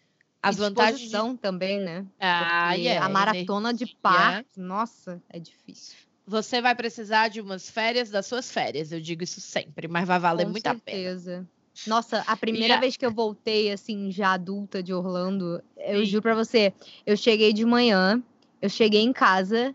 as 0.49 0.57
vantagens 0.57 1.11
de... 1.11 1.38
também, 1.38 1.80
né? 1.80 2.05
Ah, 2.18 2.74
yeah, 2.74 3.05
a 3.05 3.09
maratona 3.09 3.70
energia. 3.70 3.86
de 3.86 3.97
parque, 3.97 4.61
nossa, 4.61 5.22
é 5.28 5.38
difícil. 5.38 5.97
Você 6.26 6.61
vai 6.61 6.74
precisar 6.74 7.28
de 7.28 7.40
umas 7.40 7.70
férias 7.70 8.11
das 8.11 8.26
suas 8.26 8.51
férias, 8.51 8.92
eu 8.92 9.01
digo 9.01 9.22
isso 9.22 9.40
sempre, 9.40 9.86
mas 9.86 10.07
vai 10.07 10.18
valer 10.18 10.44
Com 10.44 10.51
muito 10.51 10.62
certeza. 10.62 11.32
a 11.32 11.34
pena. 11.34 11.49
Nossa, 11.86 12.24
a 12.26 12.36
primeira 12.36 12.80
vez 12.80 12.97
que 12.97 13.05
eu 13.05 13.12
voltei, 13.12 13.70
assim, 13.70 14.11
já 14.11 14.32
adulta 14.32 14.82
de 14.82 14.94
Orlando, 14.94 15.62
eu 15.76 16.05
juro 16.05 16.22
pra 16.22 16.34
você, 16.34 16.72
eu 17.05 17.16
cheguei 17.16 17.53
de 17.53 17.64
manhã, 17.64 18.22
eu 18.62 18.68
cheguei 18.68 19.03
em 19.03 19.12
casa, 19.12 19.74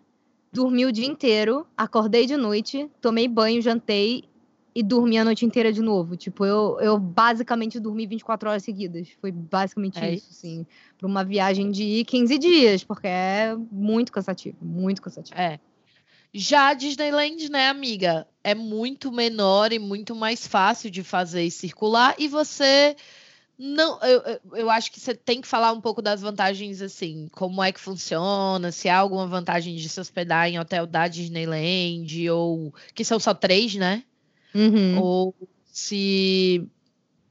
dormi 0.51 0.85
o 0.85 0.91
dia 0.91 1.05
inteiro, 1.05 1.65
acordei 1.77 2.25
de 2.25 2.35
noite, 2.35 2.89
tomei 2.99 3.27
banho, 3.27 3.61
jantei 3.61 4.25
e 4.73 4.81
dormir 4.81 5.17
a 5.17 5.25
noite 5.25 5.45
inteira 5.45 5.71
de 5.71 5.81
novo. 5.81 6.15
Tipo, 6.15 6.45
eu, 6.45 6.77
eu 6.79 6.97
basicamente 6.97 7.79
dormi 7.79 8.07
24 8.07 8.49
horas 8.49 8.63
seguidas. 8.63 9.09
Foi 9.19 9.31
basicamente 9.31 9.99
é 9.99 10.13
isso, 10.15 10.27
assim. 10.31 10.65
Pra 10.97 11.07
uma 11.07 11.23
viagem 11.23 11.71
de 11.71 12.03
15 12.05 12.37
dias, 12.37 12.83
porque 12.83 13.07
é 13.07 13.55
muito 13.71 14.11
cansativo, 14.11 14.57
muito 14.61 15.01
cansativo. 15.01 15.39
É. 15.39 15.59
Já 16.33 16.69
a 16.69 16.73
Disneyland, 16.73 17.49
né, 17.49 17.67
amiga, 17.67 18.25
é 18.41 18.55
muito 18.55 19.11
menor 19.11 19.73
e 19.73 19.79
muito 19.79 20.15
mais 20.15 20.47
fácil 20.47 20.89
de 20.89 21.03
fazer 21.03 21.43
e 21.43 21.51
circular, 21.51 22.15
e 22.17 22.29
você 22.29 22.95
não, 23.63 23.99
eu, 24.01 24.39
eu 24.53 24.69
acho 24.71 24.91
que 24.91 24.99
você 24.99 25.13
tem 25.13 25.39
que 25.39 25.47
falar 25.47 25.71
um 25.71 25.79
pouco 25.79 26.01
das 26.01 26.21
vantagens, 26.21 26.81
assim, 26.81 27.27
como 27.31 27.61
é 27.61 27.71
que 27.71 27.79
funciona, 27.79 28.71
se 28.71 28.89
há 28.89 28.97
alguma 28.97 29.27
vantagem 29.27 29.75
de 29.75 29.87
se 29.87 29.99
hospedar 29.99 30.47
em 30.47 30.57
hotel 30.57 30.87
da 30.87 31.07
Disneyland, 31.07 32.29
ou 32.31 32.73
que 32.95 33.05
são 33.05 33.19
só 33.19 33.33
três, 33.33 33.75
né? 33.75 34.03
Uhum. 34.53 34.99
Ou 34.99 35.35
se 35.65 36.67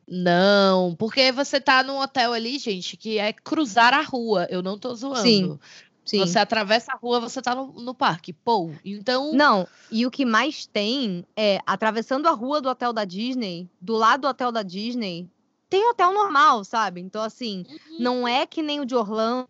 não, 0.09 0.95
porque 0.97 1.31
você 1.31 1.61
tá 1.61 1.83
num 1.83 2.01
hotel 2.01 2.33
ali, 2.33 2.59
gente, 2.59 2.97
que 2.97 3.19
é 3.19 3.33
cruzar 3.33 3.95
a 3.95 4.03
rua. 4.03 4.47
Eu 4.51 4.63
não 4.63 4.77
tô 4.77 4.95
zoando. 4.95 5.23
Sim. 5.23 5.59
Sim. 6.05 6.19
Você 6.19 6.41
atravessa 6.41 6.93
a 6.93 6.97
rua, 6.97 7.21
você 7.21 7.41
tá 7.41 7.55
no, 7.55 7.73
no 7.73 7.95
parque. 7.95 8.33
Pô, 8.33 8.73
então. 8.85 9.33
Não, 9.33 9.69
e 9.93 10.05
o 10.05 10.11
que 10.11 10.25
mais 10.25 10.67
tem 10.67 11.25
é, 11.37 11.61
atravessando 11.65 12.27
a 12.27 12.33
rua 12.33 12.61
do 12.61 12.69
hotel 12.69 12.93
da 12.93 13.05
Disney, 13.05 13.71
do 13.81 13.95
lado 13.95 14.23
do 14.23 14.29
hotel 14.29 14.51
da 14.51 14.65
Disney, 14.65 15.31
tem 15.69 15.89
hotel 15.89 16.13
normal, 16.13 16.65
sabe? 16.65 17.01
Então, 17.01 17.23
assim, 17.23 17.65
uhum. 17.69 17.97
não 18.01 18.27
é 18.27 18.45
que 18.45 18.61
nem 18.61 18.81
o 18.81 18.85
de 18.85 18.97
Orlando 18.97 19.49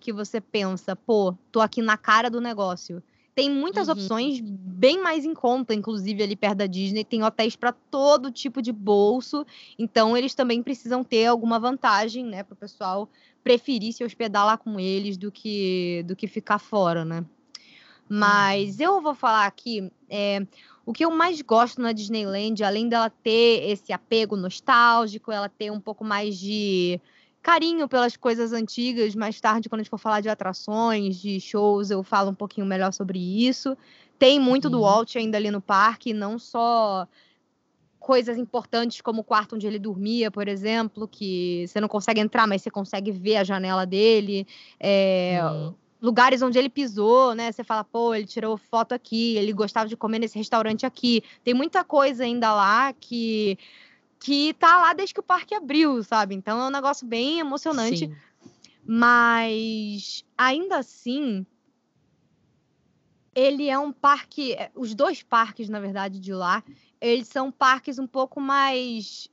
que 0.00 0.12
você 0.12 0.40
pensa, 0.40 0.96
pô, 0.96 1.34
tô 1.52 1.60
aqui 1.60 1.82
na 1.82 1.98
cara 1.98 2.30
do 2.30 2.40
negócio. 2.40 3.02
Tem 3.34 3.50
muitas 3.50 3.88
uhum. 3.88 3.94
opções 3.94 4.40
bem 4.40 5.02
mais 5.02 5.24
em 5.24 5.34
conta, 5.34 5.74
inclusive 5.74 6.22
ali 6.22 6.36
perto 6.36 6.58
da 6.58 6.66
Disney, 6.66 7.04
tem 7.04 7.22
hotéis 7.22 7.56
para 7.56 7.72
todo 7.72 8.30
tipo 8.30 8.60
de 8.60 8.72
bolso, 8.72 9.46
então 9.78 10.16
eles 10.16 10.34
também 10.34 10.62
precisam 10.62 11.04
ter 11.04 11.26
alguma 11.26 11.58
vantagem, 11.58 12.24
né, 12.24 12.42
para 12.42 12.54
o 12.54 12.56
pessoal 12.56 13.08
preferir 13.42 13.92
se 13.92 14.04
hospedar 14.04 14.44
lá 14.44 14.56
com 14.56 14.78
eles 14.78 15.16
do 15.16 15.30
que 15.30 16.04
do 16.06 16.14
que 16.14 16.26
ficar 16.26 16.58
fora, 16.58 17.04
né? 17.04 17.24
Mas 18.08 18.78
uhum. 18.78 18.84
eu 18.84 19.00
vou 19.00 19.14
falar 19.14 19.46
aqui, 19.46 19.90
é, 20.08 20.44
o 20.84 20.92
que 20.92 21.04
eu 21.04 21.10
mais 21.10 21.40
gosto 21.40 21.80
na 21.80 21.92
Disneyland, 21.92 22.64
além 22.64 22.88
dela 22.88 23.08
ter 23.08 23.70
esse 23.70 23.92
apego 23.92 24.36
nostálgico, 24.36 25.30
ela 25.30 25.48
ter 25.48 25.70
um 25.70 25.78
pouco 25.78 26.04
mais 26.04 26.36
de 26.36 27.00
carinho 27.42 27.88
pelas 27.88 28.16
coisas 28.16 28.52
antigas. 28.52 29.14
Mais 29.14 29.40
tarde, 29.40 29.68
quando 29.68 29.80
a 29.80 29.82
gente 29.82 29.90
for 29.90 29.98
falar 29.98 30.20
de 30.20 30.28
atrações, 30.28 31.16
de 31.16 31.40
shows, 31.40 31.90
eu 31.90 32.02
falo 32.02 32.30
um 32.30 32.34
pouquinho 32.34 32.66
melhor 32.66 32.92
sobre 32.92 33.18
isso. 33.18 33.76
Tem 34.18 34.38
muito 34.38 34.68
do 34.68 34.80
Walt 34.80 35.16
ainda 35.16 35.38
ali 35.38 35.50
no 35.50 35.62
parque, 35.62 36.12
não 36.12 36.38
só 36.38 37.08
coisas 37.98 38.36
importantes 38.38 39.00
como 39.00 39.20
o 39.20 39.24
quarto 39.24 39.54
onde 39.54 39.66
ele 39.66 39.78
dormia, 39.78 40.30
por 40.30 40.48
exemplo, 40.48 41.06
que 41.06 41.66
você 41.66 41.80
não 41.80 41.88
consegue 41.88 42.20
entrar, 42.20 42.46
mas 42.46 42.62
você 42.62 42.70
consegue 42.70 43.12
ver 43.12 43.36
a 43.36 43.44
janela 43.44 43.86
dele. 43.86 44.46
É, 44.78 45.38
lugares 46.00 46.42
onde 46.42 46.58
ele 46.58 46.68
pisou, 46.68 47.34
né? 47.34 47.52
Você 47.52 47.62
fala, 47.62 47.84
pô, 47.84 48.14
ele 48.14 48.26
tirou 48.26 48.56
foto 48.56 48.92
aqui, 48.92 49.36
ele 49.36 49.52
gostava 49.52 49.88
de 49.88 49.96
comer 49.96 50.18
nesse 50.18 50.36
restaurante 50.38 50.86
aqui. 50.86 51.22
Tem 51.44 51.54
muita 51.54 51.84
coisa 51.84 52.24
ainda 52.24 52.52
lá 52.54 52.92
que 52.92 53.58
que 54.20 54.52
tá 54.54 54.78
lá 54.78 54.92
desde 54.92 55.14
que 55.14 55.20
o 55.20 55.24
parque 55.24 55.54
abriu, 55.54 56.02
sabe? 56.04 56.34
Então 56.34 56.60
é 56.60 56.66
um 56.66 56.70
negócio 56.70 57.06
bem 57.06 57.40
emocionante. 57.40 58.06
Sim. 58.06 58.16
Mas 58.84 60.24
ainda 60.36 60.78
assim, 60.78 61.46
ele 63.34 63.68
é 63.68 63.78
um 63.78 63.90
parque. 63.90 64.52
É, 64.52 64.70
os 64.74 64.94
dois 64.94 65.22
parques, 65.22 65.68
na 65.68 65.80
verdade, 65.80 66.20
de 66.20 66.32
lá, 66.32 66.62
eles 67.00 67.28
são 67.28 67.50
parques 67.50 67.98
um 67.98 68.06
pouco 68.06 68.40
mais 68.40 69.30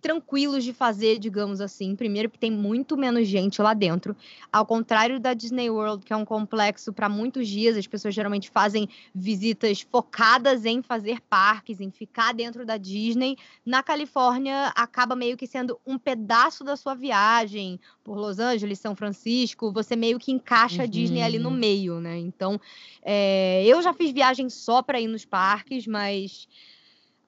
tranquilos 0.00 0.64
de 0.64 0.72
fazer, 0.72 1.18
digamos 1.18 1.60
assim. 1.60 1.94
Primeiro, 1.94 2.30
que 2.30 2.38
tem 2.38 2.50
muito 2.50 2.96
menos 2.96 3.28
gente 3.28 3.60
lá 3.60 3.74
dentro. 3.74 4.16
Ao 4.52 4.64
contrário 4.64 5.20
da 5.20 5.34
Disney 5.34 5.70
World, 5.70 6.04
que 6.04 6.12
é 6.12 6.16
um 6.16 6.24
complexo 6.24 6.92
para 6.92 7.08
muitos 7.08 7.46
dias, 7.46 7.76
as 7.76 7.86
pessoas 7.86 8.14
geralmente 8.14 8.50
fazem 8.50 8.88
visitas 9.14 9.80
focadas 9.80 10.64
em 10.64 10.82
fazer 10.82 11.20
parques, 11.28 11.80
em 11.80 11.90
ficar 11.90 12.32
dentro 12.32 12.64
da 12.64 12.76
Disney. 12.76 13.36
Na 13.64 13.82
Califórnia, 13.82 14.72
acaba 14.74 15.14
meio 15.14 15.36
que 15.36 15.46
sendo 15.46 15.78
um 15.86 15.98
pedaço 15.98 16.64
da 16.64 16.76
sua 16.76 16.94
viagem 16.94 17.78
por 18.02 18.16
Los 18.16 18.38
Angeles, 18.38 18.78
São 18.78 18.96
Francisco. 18.96 19.72
Você 19.72 19.94
meio 19.94 20.18
que 20.18 20.32
encaixa 20.32 20.78
uhum. 20.78 20.84
a 20.84 20.86
Disney 20.86 21.22
ali 21.22 21.38
no 21.38 21.50
uhum. 21.50 21.56
meio, 21.56 22.00
né? 22.00 22.18
Então, 22.18 22.60
é... 23.02 23.64
eu 23.66 23.82
já 23.82 23.92
fiz 23.92 24.10
viagem 24.10 24.48
só 24.48 24.82
para 24.82 25.00
ir 25.00 25.08
nos 25.08 25.24
parques, 25.24 25.86
mas 25.86 26.48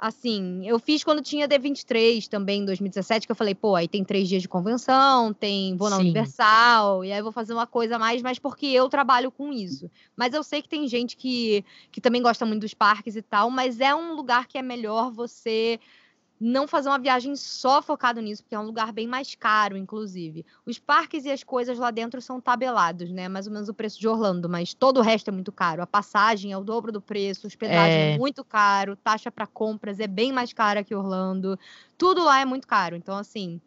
Assim, 0.02 0.66
eu 0.66 0.80
fiz 0.80 1.04
quando 1.04 1.22
tinha 1.22 1.46
D23 1.46 2.26
também, 2.26 2.62
em 2.62 2.64
2017, 2.64 3.24
que 3.24 3.30
eu 3.30 3.36
falei, 3.36 3.54
pô, 3.54 3.76
aí 3.76 3.86
tem 3.86 4.02
três 4.02 4.28
dias 4.28 4.42
de 4.42 4.48
convenção, 4.48 5.32
tem 5.32 5.76
vou 5.76 5.88
na 5.88 5.94
Sim. 5.94 6.02
Universal, 6.02 7.04
e 7.04 7.12
aí 7.12 7.22
vou 7.22 7.30
fazer 7.30 7.52
uma 7.52 7.68
coisa 7.68 7.94
a 7.94 7.98
mais, 8.00 8.20
mas 8.20 8.36
porque 8.36 8.66
eu 8.66 8.88
trabalho 8.88 9.30
com 9.30 9.52
isso. 9.52 9.88
Mas 10.16 10.34
eu 10.34 10.42
sei 10.42 10.60
que 10.60 10.68
tem 10.68 10.88
gente 10.88 11.16
que, 11.16 11.64
que 11.92 12.00
também 12.00 12.20
gosta 12.20 12.44
muito 12.44 12.62
dos 12.62 12.74
parques 12.74 13.14
e 13.14 13.22
tal, 13.22 13.48
mas 13.48 13.78
é 13.78 13.94
um 13.94 14.16
lugar 14.16 14.48
que 14.48 14.58
é 14.58 14.62
melhor 14.62 15.12
você 15.12 15.78
não 16.44 16.66
fazer 16.66 16.88
uma 16.88 16.98
viagem 16.98 17.36
só 17.36 17.80
focado 17.80 18.20
nisso, 18.20 18.42
porque 18.42 18.54
é 18.54 18.58
um 18.58 18.64
lugar 18.64 18.92
bem 18.92 19.06
mais 19.06 19.34
caro, 19.36 19.76
inclusive. 19.76 20.44
Os 20.66 20.76
parques 20.76 21.24
e 21.24 21.30
as 21.30 21.44
coisas 21.44 21.78
lá 21.78 21.92
dentro 21.92 22.20
são 22.20 22.40
tabelados, 22.40 23.10
né? 23.12 23.28
Mais 23.28 23.46
ou 23.46 23.52
menos 23.52 23.68
o 23.68 23.74
preço 23.74 24.00
de 24.00 24.08
Orlando, 24.08 24.48
mas 24.48 24.74
todo 24.74 24.98
o 24.98 25.02
resto 25.02 25.28
é 25.28 25.32
muito 25.32 25.52
caro. 25.52 25.82
A 25.82 25.86
passagem 25.86 26.50
é 26.50 26.58
o 26.58 26.64
dobro 26.64 26.90
do 26.90 27.00
preço, 27.00 27.46
hospedagem 27.46 28.02
é, 28.02 28.14
É. 28.14 28.18
muito 28.18 28.44
caro, 28.44 28.96
taxa 28.96 29.30
para 29.30 29.46
compras 29.46 30.00
é 30.00 30.08
bem 30.08 30.32
mais 30.32 30.52
cara 30.52 30.82
que 30.82 30.94
Orlando. 30.94 31.56
Tudo 31.96 32.24
lá 32.24 32.40
é 32.40 32.44
muito 32.44 32.66
caro. 32.66 32.96
Então, 32.96 33.16
assim, 33.16 33.60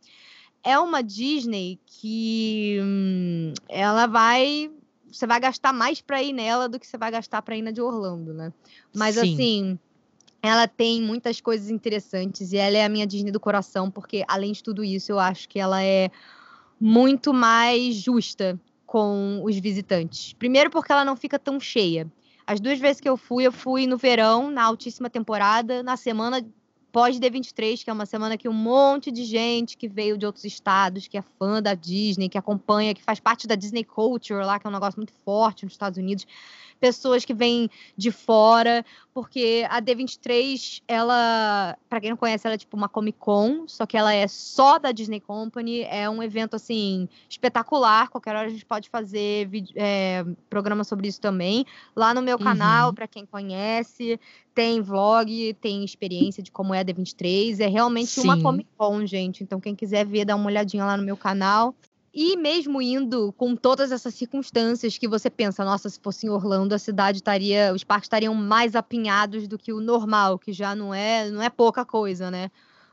é 0.61 0.77
uma 0.77 1.01
Disney 1.01 1.79
que 1.85 2.77
hum, 2.81 3.53
ela 3.69 4.05
vai. 4.05 4.69
Você 5.09 5.25
vai 5.25 5.39
gastar 5.39 5.71
mais 5.71 6.01
para 6.01 6.21
ir 6.21 6.33
nela 6.33 6.67
do 6.67 6.77
que 6.77 6.85
você 6.85 6.97
vai 6.97 7.09
gastar 7.09 7.41
para 7.41 7.55
ir 7.55 7.61
na 7.61 7.71
de 7.71 7.79
Orlando, 7.81 8.33
né? 8.33 8.51
Mas 8.93 9.15
Sim. 9.15 9.33
assim, 9.33 9.79
ela 10.49 10.67
tem 10.67 11.01
muitas 11.01 11.39
coisas 11.41 11.69
interessantes 11.69 12.51
e 12.51 12.57
ela 12.57 12.77
é 12.77 12.85
a 12.85 12.89
minha 12.89 13.05
Disney 13.05 13.31
do 13.31 13.39
coração, 13.39 13.89
porque 13.89 14.23
além 14.27 14.51
de 14.51 14.63
tudo 14.63 14.83
isso, 14.83 15.11
eu 15.11 15.19
acho 15.19 15.47
que 15.47 15.59
ela 15.59 15.83
é 15.83 16.09
muito 16.79 17.33
mais 17.33 17.95
justa 17.95 18.59
com 18.85 19.41
os 19.43 19.57
visitantes. 19.57 20.33
Primeiro, 20.33 20.69
porque 20.69 20.91
ela 20.91 21.05
não 21.05 21.15
fica 21.15 21.39
tão 21.39 21.59
cheia. 21.59 22.11
As 22.47 22.59
duas 22.59 22.79
vezes 22.79 23.01
que 23.01 23.09
eu 23.09 23.17
fui, 23.17 23.45
eu 23.45 23.51
fui 23.51 23.87
no 23.87 23.97
verão, 23.97 24.51
na 24.51 24.63
altíssima 24.63 25.09
temporada, 25.09 25.81
na 25.81 25.97
semana 25.97 26.45
pós 26.95 27.19
D23, 27.19 27.83
que 27.83 27.89
é 27.89 27.93
uma 27.93 28.05
semana 28.05 28.37
que 28.37 28.47
um 28.47 28.53
monte 28.53 29.11
de 29.11 29.25
gente 29.25 29.75
que 29.75 29.85
veio 29.85 30.17
de 30.17 30.25
outros 30.25 30.45
estados, 30.45 31.09
que 31.09 31.17
é 31.17 31.21
fã 31.21 31.61
da 31.61 31.73
Disney, 31.73 32.29
que 32.29 32.37
acompanha, 32.37 32.93
que 32.93 33.03
faz 33.03 33.19
parte 33.19 33.45
da 33.45 33.55
Disney 33.55 33.83
Culture 33.83 34.45
lá, 34.45 34.57
que 34.57 34.65
é 34.65 34.69
um 34.69 34.73
negócio 34.73 34.97
muito 34.97 35.11
forte 35.25 35.65
nos 35.65 35.73
Estados 35.73 35.97
Unidos, 35.97 36.25
pessoas 36.85 37.25
que 37.25 37.33
vêm 37.33 37.67
de 37.97 38.11
fora, 38.11 38.85
porque 39.11 39.65
a 39.69 39.81
D23, 39.81 40.83
ela, 40.87 41.75
para 41.89 41.99
quem 41.99 42.11
não 42.11 42.17
conhece, 42.17 42.45
ela 42.45 42.53
é 42.53 42.57
tipo 42.57 42.77
uma 42.77 42.87
Comic 42.87 43.17
Con, 43.17 43.63
só 43.67 43.85
que 43.87 43.97
ela 43.97 44.13
é 44.13 44.27
só 44.27 44.77
da 44.77 44.91
Disney 44.91 45.19
Company, 45.19 45.81
é 45.81 46.07
um 46.07 46.21
evento 46.21 46.55
assim 46.55 47.09
espetacular, 47.27 48.09
qualquer 48.09 48.35
hora 48.35 48.47
a 48.47 48.51
gente 48.51 48.65
pode 48.65 48.87
fazer 48.89 49.47
vídeo- 49.47 49.73
é, 49.75 50.23
programa 50.47 50.83
sobre 50.83 51.07
isso 51.07 51.19
também, 51.19 51.65
lá 51.95 52.13
no 52.13 52.21
meu 52.21 52.37
canal, 52.37 52.93
para 52.93 53.07
quem 53.07 53.25
conhece, 53.25 54.19
tem 54.53 54.79
vlog, 54.81 55.53
tem 55.55 55.83
experiência 55.83 56.43
de 56.43 56.51
como 56.51 56.73
é 56.73 56.81
a 56.81 56.85
D23, 56.85 57.59
é 57.61 57.67
realmente 57.67 58.19
uma 58.19 58.35
Sim. 58.35 58.43
Comic 58.43 58.69
Con, 58.77 59.05
gente, 59.07 59.43
então 59.43 59.59
quem 59.59 59.75
quiser 59.75 60.05
ver, 60.05 60.25
dá 60.25 60.35
uma 60.35 60.45
olhadinha 60.47 60.85
lá 60.85 60.95
no 60.95 61.03
meu 61.03 61.17
canal. 61.17 61.73
E 62.17 62.37
mesmo 62.37 62.81
indo 62.81 63.33
com 63.33 63.57
todas 63.57 63.91
essas 63.91 64.13
circunstâncias 64.15 64.97
que 64.97 65.05
você 65.05 65.29
pensa, 65.29 65.65
nossa, 65.65 65.89
se 65.89 65.99
fosse 66.01 66.25
em 66.25 66.29
Orlando, 66.29 66.73
a 66.73 66.79
cidade 66.79 67.17
estaria, 67.17 67.73
os 67.75 67.83
parques 67.83 68.05
estariam 68.05 68.33
mais 68.33 68.73
apinhados 68.73 69.49
do 69.49 69.57
que 69.57 69.73
o 69.73 69.81
normal, 69.81 70.39
que 70.39 70.53
já 70.53 70.73
não 70.73 70.93
é, 70.93 71.29
não 71.29 71.41
é 71.41 71.49
pouca 71.49 71.83
coisa, 71.83 72.31
né? 72.31 72.49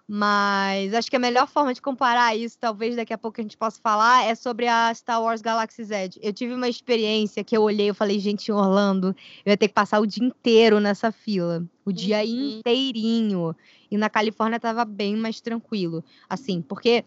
Mas 0.09 0.93
acho 0.93 1.09
que 1.09 1.15
a 1.15 1.21
melhor 1.21 1.47
forma 1.47 1.73
de 1.73 1.81
comparar 1.81 2.37
isso, 2.37 2.59
talvez 2.59 2.97
daqui 2.97 3.13
a 3.13 3.19
pouco 3.19 3.41
a 3.41 3.43
gente 3.43 3.57
possa 3.57 3.81
falar, 3.81 4.25
é 4.27 4.35
sobre 4.35 4.67
a 4.67 4.93
Star 4.93 5.23
Wars 5.23 5.41
Galaxy's 5.41 5.91
Edge. 5.93 6.19
Eu 6.21 6.33
tive 6.33 6.53
uma 6.55 6.69
experiência 6.69 7.45
que 7.45 7.57
eu 7.57 7.63
olhei 7.63 7.91
e 7.91 7.95
falei, 7.95 8.19
gente, 8.19 8.49
em 8.49 8.53
Orlando, 8.53 9.15
eu 9.47 9.51
ia 9.53 9.57
ter 9.57 9.69
que 9.69 9.75
passar 9.75 10.01
o 10.01 10.07
dia 10.07 10.27
inteiro 10.27 10.81
nessa 10.81 11.13
fila. 11.13 11.65
O 11.85 11.93
dia 11.93 12.19
Uhum. 12.25 12.59
inteirinho. 12.59 13.55
E 13.91 13.97
na 13.97 14.11
Califórnia 14.11 14.59
tava 14.59 14.85
bem 14.85 15.17
mais 15.17 15.41
tranquilo. 15.41 16.05
Assim, 16.29 16.61
porque 16.61 17.05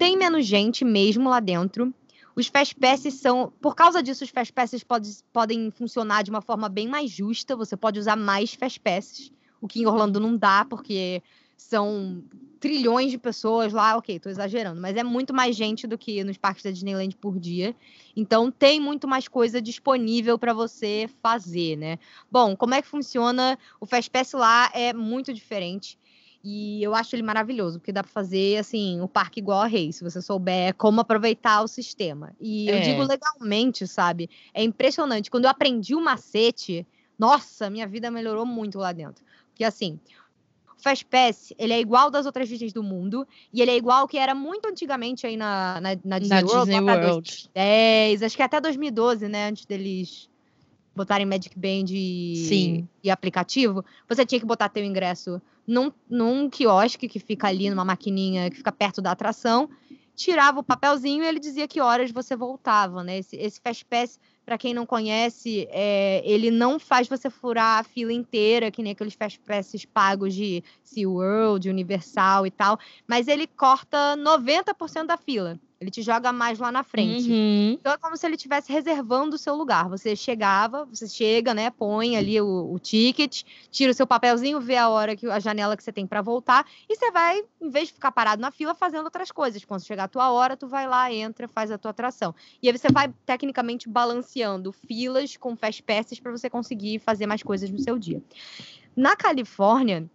tem 0.00 0.16
menos 0.16 0.46
gente 0.46 0.82
mesmo 0.82 1.28
lá 1.28 1.40
dentro. 1.40 1.92
Os 2.34 2.46
Fast 2.46 2.74
Passes 2.74 3.12
são. 3.20 3.52
Por 3.60 3.74
causa 3.74 4.02
disso, 4.02 4.24
os 4.24 4.30
Fast 4.30 4.50
Passes 4.50 4.82
pode, 4.82 5.10
podem 5.30 5.70
funcionar 5.70 6.24
de 6.24 6.30
uma 6.30 6.40
forma 6.40 6.70
bem 6.70 6.88
mais 6.88 7.10
justa. 7.10 7.54
Você 7.54 7.76
pode 7.76 7.98
usar 7.98 8.16
mais 8.16 8.54
Fast 8.54 8.80
Passes, 8.80 9.30
o 9.60 9.68
que 9.68 9.82
em 9.82 9.86
Orlando 9.86 10.18
não 10.18 10.34
dá, 10.34 10.64
porque 10.64 11.22
são 11.54 12.24
trilhões 12.58 13.10
de 13.10 13.18
pessoas 13.18 13.74
lá. 13.74 13.94
Ok, 13.98 14.18
tô 14.18 14.30
exagerando, 14.30 14.80
mas 14.80 14.96
é 14.96 15.04
muito 15.04 15.34
mais 15.34 15.54
gente 15.54 15.86
do 15.86 15.98
que 15.98 16.24
nos 16.24 16.38
parques 16.38 16.64
da 16.64 16.70
Disneyland 16.70 17.14
por 17.16 17.38
dia. 17.38 17.76
Então 18.16 18.50
tem 18.50 18.80
muito 18.80 19.06
mais 19.06 19.28
coisa 19.28 19.60
disponível 19.60 20.38
para 20.38 20.54
você 20.54 21.10
fazer, 21.22 21.76
né? 21.76 21.98
Bom, 22.32 22.56
como 22.56 22.72
é 22.72 22.80
que 22.80 22.88
funciona? 22.88 23.58
O 23.78 23.84
Fast 23.84 24.10
Pass 24.10 24.32
lá 24.32 24.70
é 24.72 24.94
muito 24.94 25.30
diferente. 25.34 25.98
E 26.42 26.82
eu 26.82 26.94
acho 26.94 27.14
ele 27.14 27.22
maravilhoso, 27.22 27.78
porque 27.78 27.92
dá 27.92 28.02
pra 28.02 28.10
fazer, 28.10 28.56
assim, 28.58 29.00
o 29.00 29.08
parque 29.08 29.40
igual 29.40 29.60
a 29.60 29.66
Rei, 29.66 29.92
se 29.92 30.02
você 30.02 30.22
souber 30.22 30.74
como 30.74 31.00
aproveitar 31.00 31.62
o 31.62 31.68
sistema. 31.68 32.32
E 32.40 32.68
eu 32.70 32.76
É. 32.76 32.80
digo 32.80 33.02
legalmente, 33.02 33.86
sabe? 33.86 34.30
É 34.54 34.62
impressionante. 34.62 35.30
Quando 35.30 35.44
eu 35.44 35.50
aprendi 35.50 35.94
o 35.94 36.00
macete, 36.00 36.86
nossa, 37.18 37.68
minha 37.68 37.86
vida 37.86 38.10
melhorou 38.10 38.46
muito 38.46 38.78
lá 38.78 38.90
dentro. 38.90 39.22
Porque, 39.50 39.64
assim, 39.64 40.00
o 40.78 40.82
Fast 40.82 41.04
Pass, 41.04 41.52
ele 41.58 41.74
é 41.74 41.80
igual 41.80 42.10
das 42.10 42.24
outras 42.24 42.48
Disneys 42.48 42.72
do 42.72 42.82
mundo, 42.82 43.28
e 43.52 43.60
ele 43.60 43.72
é 43.72 43.76
igual 43.76 44.00
ao 44.00 44.08
que 44.08 44.16
era 44.16 44.34
muito 44.34 44.66
antigamente 44.66 45.26
aí 45.26 45.36
na, 45.36 45.78
na, 45.78 45.90
na 46.02 46.18
Disney 46.18 46.40
Na 46.40 46.46
World, 46.46 46.70
Disney 46.70 46.80
World. 46.80 47.30
2010, 47.54 48.22
acho 48.22 48.36
que 48.36 48.42
até 48.42 48.58
2012, 48.58 49.28
né, 49.28 49.48
antes 49.50 49.66
deles 49.66 50.30
botarem 50.96 51.26
Magic 51.26 51.56
Band 51.58 51.86
e, 51.90 52.84
e 53.04 53.10
aplicativo, 53.10 53.84
você 54.08 54.24
tinha 54.26 54.40
que 54.40 54.46
botar 54.46 54.68
teu 54.68 54.84
ingresso 54.84 55.40
num, 55.70 55.92
num 56.08 56.50
quiosque 56.50 57.06
que 57.06 57.20
fica 57.20 57.46
ali, 57.46 57.70
numa 57.70 57.84
maquininha 57.84 58.50
que 58.50 58.56
fica 58.56 58.72
perto 58.72 59.00
da 59.00 59.12
atração, 59.12 59.70
tirava 60.16 60.58
o 60.58 60.64
papelzinho 60.64 61.22
e 61.22 61.26
ele 61.28 61.38
dizia 61.38 61.68
que 61.68 61.80
horas 61.80 62.10
você 62.10 62.34
voltava, 62.34 63.04
né? 63.04 63.18
Esse, 63.18 63.36
esse 63.36 63.60
Fast 63.60 63.84
Pass, 63.84 64.18
para 64.44 64.58
quem 64.58 64.74
não 64.74 64.84
conhece, 64.84 65.68
é, 65.70 66.22
ele 66.24 66.50
não 66.50 66.80
faz 66.80 67.06
você 67.08 67.30
furar 67.30 67.78
a 67.78 67.84
fila 67.84 68.12
inteira, 68.12 68.70
que 68.70 68.82
nem 68.82 68.92
aqueles 68.92 69.14
Fast 69.14 69.38
Passes 69.40 69.84
pagos 69.84 70.34
de 70.34 70.62
SeaWorld, 70.82 71.70
Universal 71.70 72.46
e 72.46 72.50
tal, 72.50 72.76
mas 73.06 73.28
ele 73.28 73.46
corta 73.46 74.16
90% 74.16 75.06
da 75.06 75.16
fila. 75.16 75.58
Ele 75.80 75.90
te 75.90 76.02
joga 76.02 76.30
mais 76.30 76.58
lá 76.58 76.70
na 76.70 76.82
frente. 76.82 77.30
Uhum. 77.30 77.72
Então 77.80 77.94
é 77.94 77.96
como 77.96 78.14
se 78.14 78.26
ele 78.26 78.34
estivesse 78.34 78.70
reservando 78.70 79.36
o 79.36 79.38
seu 79.38 79.54
lugar. 79.54 79.88
Você 79.88 80.14
chegava, 80.14 80.84
você 80.84 81.08
chega, 81.08 81.54
né? 81.54 81.70
Põe 81.70 82.18
ali 82.18 82.38
o, 82.38 82.70
o 82.70 82.78
ticket, 82.78 83.44
tira 83.70 83.90
o 83.90 83.94
seu 83.94 84.06
papelzinho, 84.06 84.60
vê 84.60 84.76
a 84.76 84.90
hora 84.90 85.16
que 85.16 85.26
a 85.26 85.40
janela 85.40 85.74
que 85.78 85.82
você 85.82 85.90
tem 85.90 86.06
para 86.06 86.20
voltar 86.20 86.66
e 86.86 86.94
você 86.94 87.10
vai, 87.10 87.42
em 87.62 87.70
vez 87.70 87.88
de 87.88 87.94
ficar 87.94 88.12
parado 88.12 88.42
na 88.42 88.50
fila, 88.50 88.74
fazendo 88.74 89.04
outras 89.04 89.32
coisas. 89.32 89.64
Quando 89.64 89.82
chegar 89.82 90.04
a 90.04 90.08
tua 90.08 90.30
hora, 90.30 90.54
tu 90.54 90.68
vai 90.68 90.86
lá, 90.86 91.10
entra, 91.10 91.48
faz 91.48 91.70
a 91.70 91.78
tua 91.78 91.92
atração. 91.92 92.34
E 92.62 92.68
aí 92.68 92.76
você 92.76 92.88
vai 92.92 93.10
tecnicamente 93.24 93.88
balanceando 93.88 94.72
filas 94.72 95.38
com 95.38 95.56
fast 95.56 95.82
passes 95.82 96.20
para 96.20 96.30
você 96.30 96.50
conseguir 96.50 96.98
fazer 96.98 97.26
mais 97.26 97.42
coisas 97.42 97.70
no 97.70 97.78
seu 97.78 97.98
dia. 97.98 98.22
Na 98.94 99.16
Califórnia, 99.16 100.06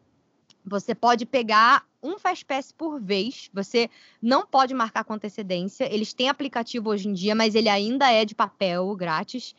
você 0.65 0.95
pode 0.95 1.25
pegar 1.25 1.85
um 2.01 2.17
Fast 2.19 2.45
Pass 2.45 2.71
por 2.71 2.99
vez. 3.01 3.49
Você 3.53 3.89
não 4.21 4.45
pode 4.45 4.73
marcar 4.73 5.03
com 5.03 5.13
antecedência. 5.13 5.91
Eles 5.93 6.13
têm 6.13 6.29
aplicativo 6.29 6.89
hoje 6.89 7.07
em 7.07 7.13
dia, 7.13 7.35
mas 7.35 7.55
ele 7.55 7.69
ainda 7.69 8.11
é 8.11 8.25
de 8.25 8.35
papel, 8.35 8.95
grátis. 8.95 9.55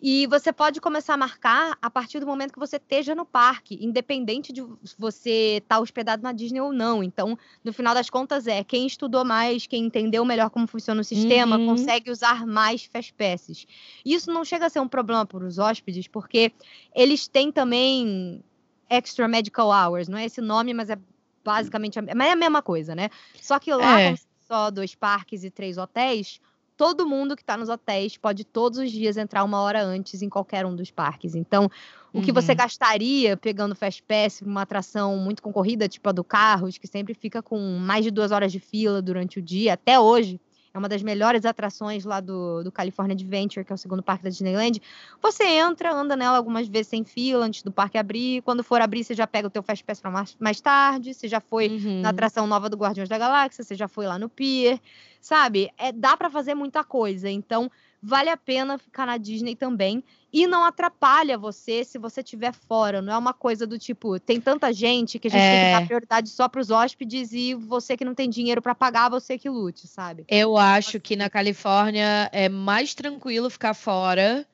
E 0.00 0.28
você 0.28 0.52
pode 0.52 0.80
começar 0.80 1.14
a 1.14 1.16
marcar 1.16 1.76
a 1.82 1.90
partir 1.90 2.20
do 2.20 2.26
momento 2.26 2.52
que 2.52 2.58
você 2.58 2.76
esteja 2.76 3.16
no 3.16 3.26
parque, 3.26 3.76
independente 3.84 4.52
de 4.52 4.64
você 4.96 5.56
estar 5.60 5.80
hospedado 5.80 6.22
na 6.22 6.30
Disney 6.30 6.60
ou 6.60 6.72
não. 6.72 7.02
Então, 7.02 7.36
no 7.64 7.72
final 7.72 7.92
das 7.94 8.08
contas, 8.08 8.46
é 8.46 8.62
quem 8.62 8.86
estudou 8.86 9.24
mais, 9.24 9.66
quem 9.66 9.86
entendeu 9.86 10.24
melhor 10.24 10.50
como 10.50 10.68
funciona 10.68 11.00
o 11.00 11.04
sistema, 11.04 11.58
Uhum. 11.58 11.66
consegue 11.66 12.12
usar 12.12 12.46
mais 12.46 12.84
Fast 12.84 13.12
Passes. 13.14 13.66
Isso 14.04 14.30
não 14.32 14.44
chega 14.44 14.66
a 14.66 14.70
ser 14.70 14.78
um 14.78 14.86
problema 14.86 15.26
para 15.26 15.44
os 15.44 15.58
hóspedes, 15.58 16.06
porque 16.06 16.52
eles 16.94 17.26
têm 17.26 17.50
também 17.50 18.40
extra 18.88 19.28
medical 19.28 19.68
hours, 19.70 20.08
não 20.08 20.18
é 20.18 20.24
esse 20.24 20.40
nome, 20.40 20.72
mas 20.74 20.90
é 20.90 20.98
basicamente 21.44 21.98
a, 21.98 22.02
mas 22.02 22.28
é 22.28 22.32
a 22.32 22.36
mesma 22.36 22.62
coisa, 22.62 22.94
né? 22.94 23.10
Só 23.40 23.58
que 23.58 23.72
lá, 23.72 24.00
É. 24.00 24.14
só 24.46 24.70
dois 24.70 24.94
parques 24.94 25.44
e 25.44 25.50
três 25.50 25.78
hotéis, 25.78 26.40
todo 26.76 27.06
mundo 27.06 27.34
que 27.34 27.42
está 27.42 27.56
nos 27.56 27.68
hotéis 27.68 28.16
pode 28.16 28.44
todos 28.44 28.78
os 28.78 28.90
dias 28.90 29.16
entrar 29.16 29.44
uma 29.44 29.60
hora 29.60 29.82
antes 29.82 30.22
em 30.22 30.28
qualquer 30.28 30.64
um 30.64 30.74
dos 30.76 30.90
parques. 30.90 31.34
Então, 31.34 31.68
o 32.12 32.22
que 32.22 32.32
você 32.32 32.52
Uhum. 32.52 32.58
gastaria 32.58 33.36
pegando 33.36 33.74
Fast 33.74 34.02
Pass, 34.04 34.40
uma 34.42 34.62
atração 34.62 35.16
muito 35.18 35.42
concorrida, 35.42 35.88
tipo 35.88 36.08
a 36.08 36.12
do 36.12 36.22
Carros, 36.24 36.78
que 36.78 36.86
sempre 36.86 37.14
fica 37.14 37.42
com 37.42 37.58
mais 37.78 38.04
de 38.04 38.10
duas 38.10 38.30
horas 38.30 38.52
de 38.52 38.60
fila 38.60 39.02
durante 39.02 39.38
o 39.38 39.42
dia, 39.42 39.74
até 39.74 39.98
hoje, 39.98 40.40
é 40.72 40.78
uma 40.78 40.88
das 40.88 41.02
melhores 41.02 41.44
atrações 41.44 42.04
lá 42.04 42.20
do, 42.20 42.62
do 42.62 42.70
California 42.70 43.14
Adventure, 43.14 43.64
que 43.64 43.72
é 43.72 43.74
o 43.74 43.78
segundo 43.78 44.02
parque 44.02 44.24
da 44.24 44.30
Disneyland. 44.30 44.80
Você 45.22 45.44
entra, 45.44 45.92
anda 45.92 46.14
nela 46.16 46.36
algumas 46.36 46.68
vezes 46.68 46.88
sem 46.88 47.04
fila, 47.04 47.44
antes 47.46 47.62
do 47.62 47.72
parque 47.72 47.96
abrir. 47.98 48.42
Quando 48.42 48.62
for 48.62 48.80
abrir, 48.80 49.04
você 49.04 49.14
já 49.14 49.26
pega 49.26 49.48
o 49.48 49.50
teu 49.50 49.62
Fast 49.62 49.82
Pass 49.84 50.00
para 50.00 50.10
mais, 50.10 50.36
mais 50.38 50.60
tarde. 50.60 51.14
Você 51.14 51.26
já 51.28 51.40
foi 51.40 51.68
Uhum. 51.68 52.02
na 52.02 52.10
atração 52.10 52.46
nova 52.46 52.68
do 52.68 52.76
Guardiões 52.76 53.08
da 53.08 53.16
Galáxia, 53.18 53.64
você 53.64 53.74
já 53.74 53.88
foi 53.88 54.06
lá 54.06 54.18
no 54.18 54.28
Pier, 54.28 54.78
sabe? 55.20 55.70
É, 55.78 55.90
dá 55.92 56.16
para 56.16 56.28
fazer 56.30 56.54
muita 56.54 56.84
coisa. 56.84 57.28
Então, 57.30 57.70
vale 58.02 58.30
a 58.30 58.36
pena 58.36 58.78
ficar 58.78 59.06
na 59.06 59.16
Disney 59.16 59.54
também. 59.54 60.02
E 60.30 60.46
não 60.46 60.64
atrapalha 60.64 61.38
você 61.38 61.82
se 61.84 61.98
você 61.98 62.20
estiver 62.20 62.52
fora. 62.52 63.00
Não 63.00 63.12
é 63.12 63.16
uma 63.16 63.32
coisa 63.32 63.66
do 63.66 63.78
tipo, 63.78 64.20
tem 64.20 64.40
tanta 64.40 64.72
gente 64.72 65.18
que 65.18 65.28
a 65.28 65.30
gente 65.30 65.40
é... 65.40 65.50
tem 65.50 65.64
que 65.64 65.80
dar 65.80 65.86
prioridade 65.86 66.28
só 66.28 66.48
para 66.48 66.60
os 66.60 66.70
hóspedes 66.70 67.32
e 67.32 67.54
você 67.54 67.96
que 67.96 68.04
não 68.04 68.14
tem 68.14 68.28
dinheiro 68.28 68.60
para 68.60 68.74
pagar, 68.74 69.08
você 69.08 69.38
que 69.38 69.48
lute, 69.48 69.86
sabe? 69.86 70.24
Eu 70.28 70.58
acho 70.58 71.00
que 71.00 71.16
na 71.16 71.30
Califórnia 71.30 72.28
é 72.30 72.48
mais 72.48 72.94
tranquilo 72.94 73.48
ficar 73.48 73.72
fora 73.72 74.46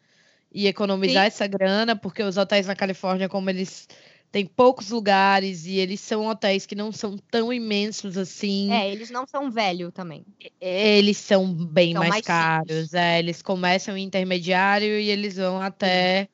e 0.52 0.68
economizar 0.68 1.24
Sim. 1.24 1.26
essa 1.26 1.46
grana, 1.48 1.96
porque 1.96 2.22
os 2.22 2.36
hotéis 2.36 2.68
na 2.68 2.76
Califórnia, 2.76 3.28
como 3.28 3.50
eles 3.50 3.88
tem 4.34 4.44
poucos 4.44 4.90
lugares 4.90 5.64
e 5.64 5.76
eles 5.76 6.00
são 6.00 6.26
hotéis 6.26 6.66
que 6.66 6.74
não 6.74 6.90
são 6.90 7.16
tão 7.30 7.52
imensos 7.52 8.18
assim. 8.18 8.72
É, 8.72 8.90
eles 8.90 9.08
não 9.08 9.24
são 9.28 9.48
velho 9.48 9.92
também. 9.92 10.26
Eles 10.60 11.18
são 11.18 11.54
bem 11.54 11.92
são 11.92 12.00
mais, 12.00 12.10
mais, 12.10 12.26
caros. 12.26 12.94
É, 12.94 13.20
eles 13.20 13.40
começam 13.40 13.96
em 13.96 14.02
intermediário 14.02 14.98
e 14.98 15.08
eles 15.08 15.36
vão 15.36 15.62
até 15.62 16.28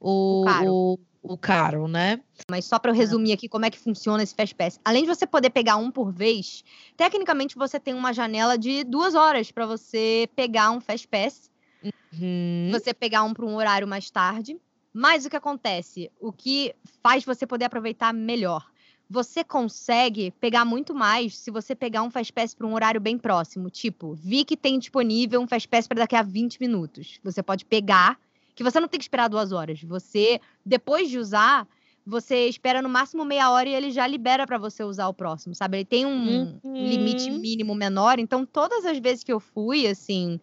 o, 0.00 0.40
o, 0.40 0.44
caro. 0.46 0.66
O, 0.66 0.98
o 1.22 1.36
caro, 1.36 1.86
né? 1.86 2.20
Mas 2.50 2.64
só 2.64 2.78
para 2.78 2.90
eu 2.90 2.94
resumir 2.94 3.34
aqui 3.34 3.50
como 3.50 3.66
é 3.66 3.70
que 3.70 3.78
funciona 3.78 4.22
esse 4.22 4.34
Fast 4.34 4.54
Pass. 4.54 4.80
Além 4.82 5.02
de 5.02 5.08
você 5.08 5.26
poder 5.26 5.50
pegar 5.50 5.76
um 5.76 5.90
por 5.90 6.10
vez, 6.10 6.64
tecnicamente 6.96 7.54
você 7.56 7.78
tem 7.78 7.92
uma 7.92 8.14
janela 8.14 8.56
de 8.56 8.82
duas 8.82 9.14
horas 9.14 9.52
para 9.52 9.66
você 9.66 10.26
pegar 10.34 10.70
um 10.70 10.80
Fast 10.80 11.06
Pass. 11.06 11.50
Uhum. 11.84 12.70
Você 12.72 12.94
pegar 12.94 13.24
um 13.24 13.34
para 13.34 13.44
um 13.44 13.56
horário 13.56 13.86
mais 13.86 14.10
tarde. 14.10 14.58
Mas 14.92 15.24
o 15.24 15.30
que 15.30 15.36
acontece? 15.36 16.10
O 16.20 16.32
que 16.32 16.74
faz 17.02 17.24
você 17.24 17.46
poder 17.46 17.64
aproveitar 17.64 18.12
melhor? 18.12 18.70
Você 19.08 19.44
consegue 19.44 20.30
pegar 20.40 20.64
muito 20.64 20.94
mais 20.94 21.36
se 21.36 21.50
você 21.50 21.74
pegar 21.74 22.02
um 22.02 22.10
Fast 22.10 22.32
Pass 22.32 22.54
para 22.54 22.66
um 22.66 22.74
horário 22.74 23.00
bem 23.00 23.18
próximo. 23.18 23.68
Tipo, 23.70 24.14
vi 24.14 24.44
que 24.44 24.56
tem 24.56 24.78
disponível 24.78 25.40
um 25.40 25.46
Fast 25.46 25.68
Pass 25.68 25.86
para 25.86 26.00
daqui 26.00 26.16
a 26.16 26.22
20 26.22 26.58
minutos. 26.60 27.18
Você 27.22 27.42
pode 27.42 27.64
pegar, 27.64 28.18
que 28.54 28.64
você 28.64 28.80
não 28.80 28.88
tem 28.88 28.98
que 28.98 29.04
esperar 29.04 29.28
duas 29.28 29.52
horas. 29.52 29.82
Você, 29.82 30.40
depois 30.64 31.10
de 31.10 31.18
usar, 31.18 31.66
você 32.06 32.48
espera 32.48 32.82
no 32.82 32.88
máximo 32.88 33.24
meia 33.24 33.50
hora 33.50 33.68
e 33.68 33.74
ele 33.74 33.90
já 33.90 34.06
libera 34.06 34.46
para 34.46 34.58
você 34.58 34.82
usar 34.82 35.08
o 35.08 35.14
próximo, 35.14 35.54
sabe? 35.54 35.78
Ele 35.78 35.84
tem 35.84 36.06
um 36.06 36.58
uhum. 36.64 36.74
limite 36.74 37.30
mínimo 37.30 37.74
menor. 37.74 38.18
Então, 38.18 38.44
todas 38.46 38.84
as 38.84 38.98
vezes 38.98 39.22
que 39.22 39.32
eu 39.32 39.40
fui, 39.40 39.86
assim, 39.86 40.40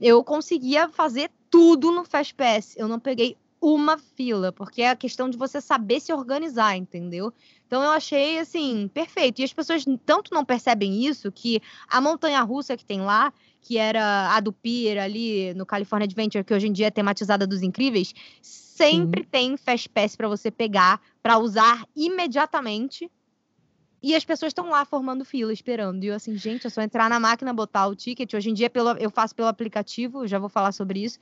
eu 0.00 0.22
conseguia 0.24 0.88
fazer 0.88 1.30
tudo 1.50 1.92
no 1.92 2.04
Fast 2.04 2.34
Pass. 2.34 2.74
Eu 2.76 2.88
não 2.88 2.98
peguei 2.98 3.36
uma 3.64 3.96
fila, 3.96 4.52
porque 4.52 4.82
é 4.82 4.90
a 4.90 4.96
questão 4.96 5.30
de 5.30 5.38
você 5.38 5.58
saber 5.58 5.98
se 5.98 6.12
organizar, 6.12 6.76
entendeu? 6.76 7.32
Então 7.66 7.82
eu 7.82 7.90
achei 7.90 8.38
assim, 8.38 8.88
perfeito. 8.92 9.40
E 9.40 9.44
as 9.44 9.54
pessoas 9.54 9.84
tanto 10.04 10.34
não 10.34 10.44
percebem 10.44 11.06
isso 11.06 11.32
que 11.32 11.62
a 11.88 11.98
montanha 11.98 12.42
russa 12.42 12.76
que 12.76 12.84
tem 12.84 13.00
lá, 13.00 13.32
que 13.62 13.78
era 13.78 14.34
a 14.34 14.40
do 14.40 14.52
Pier 14.52 15.02
ali 15.02 15.54
no 15.54 15.64
California 15.64 16.04
Adventure, 16.04 16.44
que 16.44 16.52
hoje 16.52 16.68
em 16.68 16.72
dia 16.72 16.88
é 16.88 16.90
tematizada 16.90 17.46
dos 17.46 17.62
incríveis, 17.62 18.12
sempre 18.42 19.22
Sim. 19.22 19.28
tem 19.30 19.56
Fast 19.56 19.88
Pass 19.88 20.14
para 20.14 20.28
você 20.28 20.50
pegar, 20.50 21.00
para 21.22 21.38
usar 21.38 21.86
imediatamente. 21.96 23.10
E 24.02 24.14
as 24.14 24.26
pessoas 24.26 24.50
estão 24.50 24.68
lá 24.68 24.84
formando 24.84 25.24
fila, 25.24 25.50
esperando. 25.50 26.04
E 26.04 26.08
eu 26.08 26.14
assim, 26.14 26.36
gente, 26.36 26.66
é 26.66 26.70
só 26.70 26.82
entrar 26.82 27.08
na 27.08 27.18
máquina, 27.18 27.54
botar 27.54 27.86
o 27.86 27.96
ticket. 27.96 28.34
Hoje 28.34 28.50
em 28.50 28.52
dia 28.52 28.68
pelo, 28.68 28.90
eu 28.98 29.10
faço 29.10 29.34
pelo 29.34 29.48
aplicativo, 29.48 30.26
já 30.26 30.38
vou 30.38 30.50
falar 30.50 30.72
sobre 30.72 31.02
isso. 31.02 31.18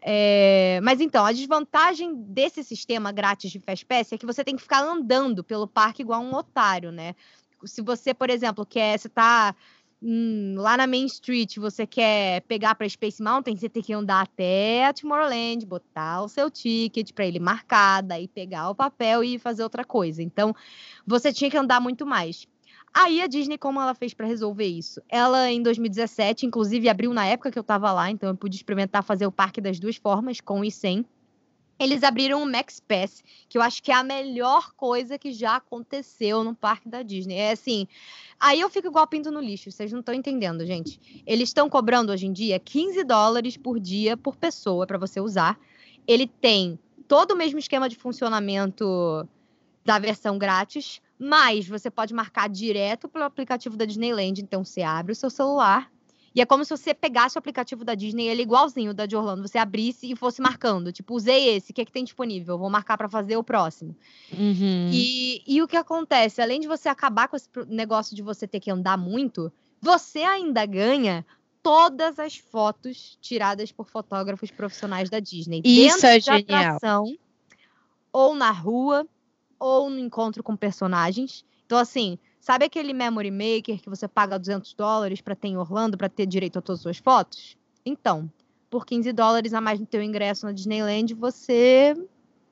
É, 0.00 0.80
mas 0.82 1.00
então, 1.00 1.24
a 1.24 1.32
desvantagem 1.32 2.14
desse 2.14 2.62
sistema 2.62 3.10
grátis 3.10 3.50
de 3.50 3.58
Fastpass 3.58 4.12
é 4.12 4.18
que 4.18 4.26
você 4.26 4.44
tem 4.44 4.56
que 4.56 4.62
ficar 4.62 4.82
andando 4.82 5.42
pelo 5.42 5.66
parque 5.66 6.02
igual 6.02 6.22
um 6.22 6.34
otário, 6.34 6.92
né? 6.92 7.14
Se 7.64 7.82
você, 7.82 8.14
por 8.14 8.30
exemplo, 8.30 8.64
quer, 8.64 8.98
você 8.98 9.08
tá 9.08 9.54
hum, 10.00 10.54
lá 10.56 10.76
na 10.76 10.86
Main 10.86 11.06
Street, 11.06 11.56
você 11.58 11.86
quer 11.86 12.42
pegar 12.42 12.74
para 12.76 12.88
Space 12.88 13.22
Mountain, 13.22 13.56
você 13.56 13.68
tem 13.68 13.82
que 13.82 13.92
andar 13.92 14.22
até 14.22 14.86
a 14.86 14.92
Tomorrowland, 14.92 15.66
botar 15.66 16.22
o 16.22 16.28
seu 16.28 16.50
ticket 16.50 17.12
para 17.12 17.26
ele 17.26 17.40
marcar, 17.40 18.02
daí 18.02 18.28
pegar 18.28 18.70
o 18.70 18.74
papel 18.74 19.24
e 19.24 19.38
fazer 19.38 19.64
outra 19.64 19.84
coisa. 19.84 20.22
Então, 20.22 20.54
você 21.06 21.32
tinha 21.32 21.50
que 21.50 21.56
andar 21.56 21.80
muito 21.80 22.06
mais. 22.06 22.46
Aí 23.00 23.22
a 23.22 23.28
Disney, 23.28 23.56
como 23.56 23.80
ela 23.80 23.94
fez 23.94 24.12
para 24.12 24.26
resolver 24.26 24.66
isso? 24.66 25.00
Ela, 25.08 25.52
em 25.52 25.62
2017, 25.62 26.44
inclusive 26.46 26.88
abriu 26.88 27.14
na 27.14 27.24
época 27.26 27.48
que 27.48 27.56
eu 27.56 27.60
estava 27.60 27.92
lá, 27.92 28.10
então 28.10 28.28
eu 28.28 28.36
pude 28.36 28.56
experimentar 28.56 29.04
fazer 29.04 29.24
o 29.24 29.30
parque 29.30 29.60
das 29.60 29.78
duas 29.78 29.94
formas, 29.94 30.40
com 30.40 30.64
e 30.64 30.70
sem. 30.72 31.06
Eles 31.78 32.02
abriram 32.02 32.42
o 32.42 32.50
Max 32.50 32.80
Pass, 32.80 33.22
que 33.48 33.56
eu 33.56 33.62
acho 33.62 33.84
que 33.84 33.92
é 33.92 33.94
a 33.94 34.02
melhor 34.02 34.72
coisa 34.72 35.16
que 35.16 35.32
já 35.32 35.54
aconteceu 35.54 36.42
no 36.42 36.56
parque 36.56 36.88
da 36.88 37.04
Disney. 37.04 37.36
É 37.36 37.52
assim, 37.52 37.86
aí 38.40 38.58
eu 38.58 38.68
fico 38.68 38.88
igual 38.88 39.06
pinto 39.06 39.30
no 39.30 39.38
lixo, 39.38 39.70
vocês 39.70 39.92
não 39.92 40.00
estão 40.00 40.12
entendendo, 40.12 40.66
gente. 40.66 41.22
Eles 41.24 41.50
estão 41.50 41.70
cobrando 41.70 42.10
hoje 42.10 42.26
em 42.26 42.32
dia 42.32 42.58
15 42.58 43.04
dólares 43.04 43.56
por 43.56 43.78
dia 43.78 44.16
por 44.16 44.34
pessoa 44.34 44.88
para 44.88 44.98
você 44.98 45.20
usar. 45.20 45.56
Ele 46.04 46.26
tem 46.26 46.76
todo 47.06 47.30
o 47.30 47.36
mesmo 47.36 47.60
esquema 47.60 47.88
de 47.88 47.94
funcionamento 47.94 49.24
da 49.84 50.00
versão 50.00 50.36
grátis, 50.36 51.00
mas 51.18 51.66
você 51.66 51.90
pode 51.90 52.14
marcar 52.14 52.48
direto 52.48 53.08
pelo 53.08 53.24
aplicativo 53.24 53.76
da 53.76 53.84
Disneyland. 53.84 54.40
Então 54.40 54.64
você 54.64 54.82
abre 54.82 55.12
o 55.12 55.16
seu 55.16 55.30
celular 55.30 55.90
e 56.38 56.40
é 56.40 56.46
como 56.46 56.64
se 56.64 56.70
você 56.70 56.94
pegasse 56.94 57.36
o 57.36 57.40
aplicativo 57.40 57.84
da 57.84 57.96
Disney, 57.96 58.28
ele 58.28 58.42
é 58.42 58.44
igualzinho 58.44 58.94
da 58.94 59.06
de 59.06 59.16
Orlando, 59.16 59.46
você 59.46 59.58
abrisse 59.58 60.10
e 60.10 60.14
fosse 60.14 60.40
marcando. 60.40 60.92
Tipo, 60.92 61.14
usei 61.14 61.56
esse, 61.56 61.72
o 61.72 61.74
que, 61.74 61.80
é 61.80 61.84
que 61.84 61.90
tem 61.90 62.04
disponível? 62.04 62.56
Vou 62.56 62.70
marcar 62.70 62.96
para 62.96 63.08
fazer 63.08 63.36
o 63.36 63.42
próximo. 63.42 63.96
Uhum. 64.32 64.90
E, 64.92 65.42
e 65.44 65.60
o 65.60 65.66
que 65.66 65.76
acontece? 65.76 66.40
Além 66.40 66.60
de 66.60 66.68
você 66.68 66.88
acabar 66.88 67.26
com 67.26 67.36
esse 67.36 67.48
negócio 67.66 68.14
de 68.14 68.22
você 68.22 68.46
ter 68.46 68.60
que 68.60 68.70
andar 68.70 68.96
muito, 68.96 69.52
você 69.80 70.20
ainda 70.20 70.64
ganha 70.64 71.26
todas 71.60 72.20
as 72.20 72.36
fotos 72.36 73.18
tiradas 73.20 73.72
por 73.72 73.88
fotógrafos 73.88 74.50
profissionais 74.50 75.10
da 75.10 75.18
Disney. 75.18 75.60
Isso 75.64 76.06
é 76.06 76.20
genial. 76.20 76.76
Atração, 76.76 77.18
ou 78.12 78.34
na 78.34 78.52
rua, 78.52 79.04
ou 79.58 79.90
no 79.90 79.98
encontro 79.98 80.42
com 80.42 80.56
personagens. 80.56 81.44
Então, 81.66 81.78
assim, 81.78 82.18
sabe 82.40 82.64
aquele 82.64 82.92
Memory 82.92 83.30
Maker 83.30 83.80
que 83.80 83.90
você 83.90 84.08
paga 84.08 84.38
200 84.38 84.74
dólares 84.74 85.20
para 85.20 85.34
ter 85.34 85.48
em 85.48 85.56
Orlando, 85.56 85.98
para 85.98 86.08
ter 86.08 86.26
direito 86.26 86.58
a 86.58 86.62
todas 86.62 86.80
as 86.80 86.82
suas 86.82 86.98
fotos? 86.98 87.56
Então, 87.84 88.30
por 88.70 88.86
15 88.86 89.12
dólares 89.12 89.54
a 89.54 89.60
mais 89.60 89.80
no 89.80 89.86
teu 89.86 90.02
ingresso 90.02 90.46
na 90.46 90.52
Disneyland, 90.52 91.14
você 91.14 91.94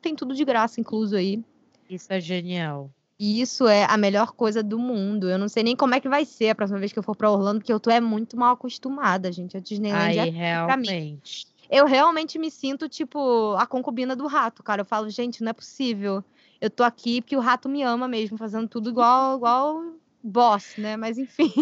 tem 0.00 0.14
tudo 0.14 0.34
de 0.34 0.44
graça 0.44 0.80
incluso 0.80 1.16
aí. 1.16 1.42
Isso 1.88 2.12
é 2.12 2.20
genial. 2.20 2.90
E 3.18 3.40
isso 3.40 3.66
é 3.66 3.84
a 3.84 3.96
melhor 3.96 4.32
coisa 4.32 4.62
do 4.62 4.78
mundo. 4.78 5.30
Eu 5.30 5.38
não 5.38 5.48
sei 5.48 5.62
nem 5.62 5.74
como 5.74 5.94
é 5.94 6.00
que 6.00 6.08
vai 6.08 6.24
ser 6.24 6.50
a 6.50 6.54
próxima 6.54 6.78
vez 6.78 6.92
que 6.92 6.98
eu 6.98 7.02
for 7.02 7.16
para 7.16 7.30
Orlando, 7.30 7.60
porque 7.60 7.72
eu 7.72 7.80
tô 7.80 7.90
é 7.90 8.00
muito 8.00 8.36
mal 8.36 8.52
acostumada, 8.52 9.32
gente. 9.32 9.56
A 9.56 9.60
Disneyland 9.60 10.18
Ai, 10.18 10.28
é 10.28 10.30
realmente. 10.30 11.46
Eu 11.70 11.86
realmente 11.86 12.38
me 12.38 12.50
sinto 12.50 12.88
tipo 12.88 13.54
a 13.54 13.66
concubina 13.66 14.14
do 14.14 14.26
rato, 14.26 14.62
cara. 14.62 14.82
Eu 14.82 14.84
falo, 14.84 15.08
gente, 15.08 15.42
não 15.42 15.50
é 15.50 15.54
possível 15.54 16.22
eu 16.60 16.70
tô 16.70 16.82
aqui 16.82 17.20
porque 17.20 17.36
o 17.36 17.40
rato 17.40 17.68
me 17.68 17.82
ama 17.82 18.08
mesmo, 18.08 18.36
fazendo 18.36 18.68
tudo 18.68 18.90
igual, 18.90 19.36
igual 19.38 19.82
boss, 20.22 20.74
né? 20.76 20.96
Mas 20.96 21.18
enfim. 21.18 21.52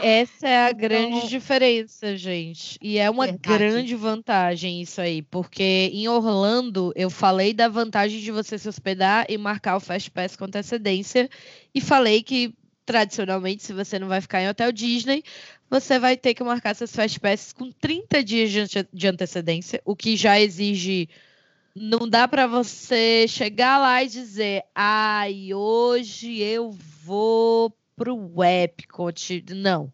Essa 0.00 0.48
é 0.48 0.56
a 0.56 0.70
então, 0.70 0.80
grande 0.80 1.28
diferença, 1.28 2.16
gente. 2.16 2.78
E 2.80 2.96
é 2.96 3.10
uma 3.10 3.26
verdade. 3.26 3.58
grande 3.58 3.94
vantagem 3.94 4.80
isso 4.80 5.00
aí, 5.00 5.20
porque 5.20 5.90
em 5.92 6.08
Orlando 6.08 6.92
eu 6.96 7.10
falei 7.10 7.52
da 7.52 7.68
vantagem 7.68 8.20
de 8.20 8.32
você 8.32 8.56
se 8.58 8.68
hospedar 8.68 9.26
e 9.28 9.36
marcar 9.36 9.76
o 9.76 9.80
Fast 9.80 10.10
Pass 10.10 10.34
com 10.34 10.46
antecedência 10.46 11.28
e 11.74 11.80
falei 11.80 12.22
que 12.22 12.54
tradicionalmente, 12.86 13.64
se 13.64 13.72
você 13.72 13.98
não 13.98 14.06
vai 14.06 14.20
ficar 14.20 14.40
em 14.40 14.48
hotel 14.48 14.70
Disney, 14.70 15.22
você 15.68 15.98
vai 15.98 16.16
ter 16.16 16.32
que 16.32 16.44
marcar 16.44 16.74
seus 16.74 16.94
Fast 16.94 17.18
Passes 17.18 17.52
com 17.52 17.70
30 17.72 18.22
dias 18.22 18.50
de 18.92 19.08
antecedência, 19.08 19.82
o 19.84 19.96
que 19.96 20.16
já 20.16 20.40
exige 20.40 21.08
não 21.78 22.08
dá 22.08 22.26
para 22.26 22.46
você 22.46 23.26
chegar 23.28 23.78
lá 23.78 24.02
e 24.02 24.08
dizer, 24.08 24.64
ai, 24.74 25.52
hoje 25.52 26.40
eu 26.40 26.70
vou 27.04 27.70
pro 27.94 28.42
Epcot. 28.42 29.44
Não. 29.54 29.92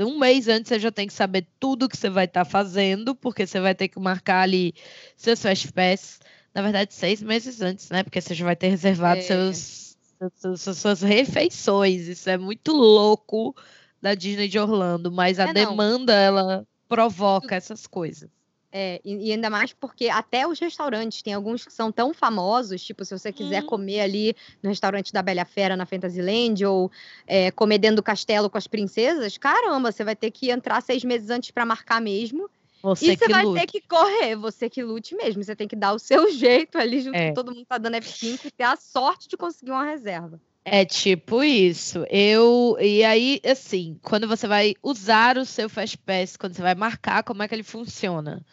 Um 0.00 0.18
mês 0.18 0.48
antes 0.48 0.68
você 0.68 0.78
já 0.80 0.90
tem 0.90 1.06
que 1.06 1.12
saber 1.12 1.46
tudo 1.60 1.88
que 1.88 1.96
você 1.96 2.10
vai 2.10 2.24
estar 2.24 2.44
tá 2.44 2.50
fazendo, 2.50 3.14
porque 3.14 3.46
você 3.46 3.60
vai 3.60 3.76
ter 3.76 3.86
que 3.86 3.98
marcar 4.00 4.42
ali 4.42 4.74
seus 5.16 5.40
Fast 5.40 5.72
Pass. 5.72 6.18
Na 6.52 6.62
verdade, 6.62 6.92
seis 6.92 7.22
meses 7.22 7.60
antes, 7.60 7.88
né? 7.90 8.02
Porque 8.02 8.20
você 8.20 8.34
já 8.34 8.44
vai 8.44 8.56
ter 8.56 8.68
reservado 8.68 9.20
é. 9.20 9.22
seus, 9.22 9.96
seus, 10.34 10.60
suas, 10.60 10.78
suas 10.78 11.02
refeições. 11.02 12.08
Isso 12.08 12.28
é 12.28 12.36
muito 12.36 12.72
louco 12.72 13.54
da 14.02 14.14
Disney 14.14 14.48
de 14.48 14.58
Orlando, 14.58 15.12
mas 15.12 15.38
a 15.38 15.44
é, 15.44 15.52
demanda, 15.52 16.12
ela 16.12 16.66
provoca 16.88 17.54
essas 17.54 17.86
coisas. 17.86 18.28
É, 18.70 19.00
e, 19.02 19.28
e, 19.28 19.32
ainda 19.32 19.48
mais 19.48 19.72
porque 19.72 20.08
até 20.08 20.46
os 20.46 20.58
restaurantes, 20.58 21.22
tem 21.22 21.32
alguns 21.32 21.64
que 21.64 21.72
são 21.72 21.90
tão 21.90 22.12
famosos, 22.12 22.82
tipo, 22.82 23.02
se 23.04 23.16
você 23.18 23.32
quiser 23.32 23.62
hum. 23.62 23.66
comer 23.66 24.00
ali 24.00 24.36
no 24.62 24.68
restaurante 24.68 25.12
da 25.12 25.22
Bela 25.22 25.44
Fera 25.46 25.76
na 25.76 25.86
Fantasyland, 25.86 26.64
ou 26.66 26.90
é, 27.26 27.50
comer 27.50 27.78
dentro 27.78 27.96
do 27.96 28.02
castelo 28.02 28.50
com 28.50 28.58
as 28.58 28.66
princesas, 28.66 29.38
caramba, 29.38 29.90
você 29.90 30.04
vai 30.04 30.14
ter 30.14 30.30
que 30.30 30.50
entrar 30.50 30.82
seis 30.82 31.02
meses 31.02 31.30
antes 31.30 31.50
para 31.50 31.64
marcar 31.64 32.00
mesmo. 32.00 32.50
Você 32.82 33.12
e 33.12 33.16
você 33.16 33.28
vai 33.28 33.44
lute. 33.44 33.60
ter 33.60 33.66
que 33.66 33.80
correr, 33.80 34.36
você 34.36 34.70
que 34.70 34.82
lute 34.82 35.16
mesmo. 35.16 35.42
Você 35.42 35.56
tem 35.56 35.66
que 35.66 35.74
dar 35.74 35.92
o 35.92 35.98
seu 35.98 36.30
jeito 36.32 36.78
ali 36.78 37.00
junto 37.00 37.16
É. 37.16 37.28
com 37.28 37.34
todo 37.34 37.48
mundo 37.48 37.62
que 37.62 37.68
tá 37.68 37.78
dando 37.78 37.94
F5 37.96 38.44
e 38.44 38.50
ter 38.50 38.64
a 38.64 38.76
sorte 38.76 39.28
de 39.28 39.36
conseguir 39.36 39.72
uma 39.72 39.84
reserva. 39.84 40.40
É 40.70 40.84
tipo 40.84 41.42
isso. 41.42 42.04
Eu 42.10 42.76
e 42.80 43.04
aí 43.04 43.40
assim, 43.44 43.98
quando 44.02 44.28
você 44.28 44.46
vai 44.46 44.74
usar 44.82 45.38
o 45.38 45.44
seu 45.44 45.68
Fastpass, 45.68 46.36
quando 46.36 46.54
você 46.54 46.62
vai 46.62 46.74
marcar 46.74 47.22
como 47.22 47.42
é 47.42 47.48
que 47.48 47.54
ele 47.54 47.62
funciona, 47.62 48.44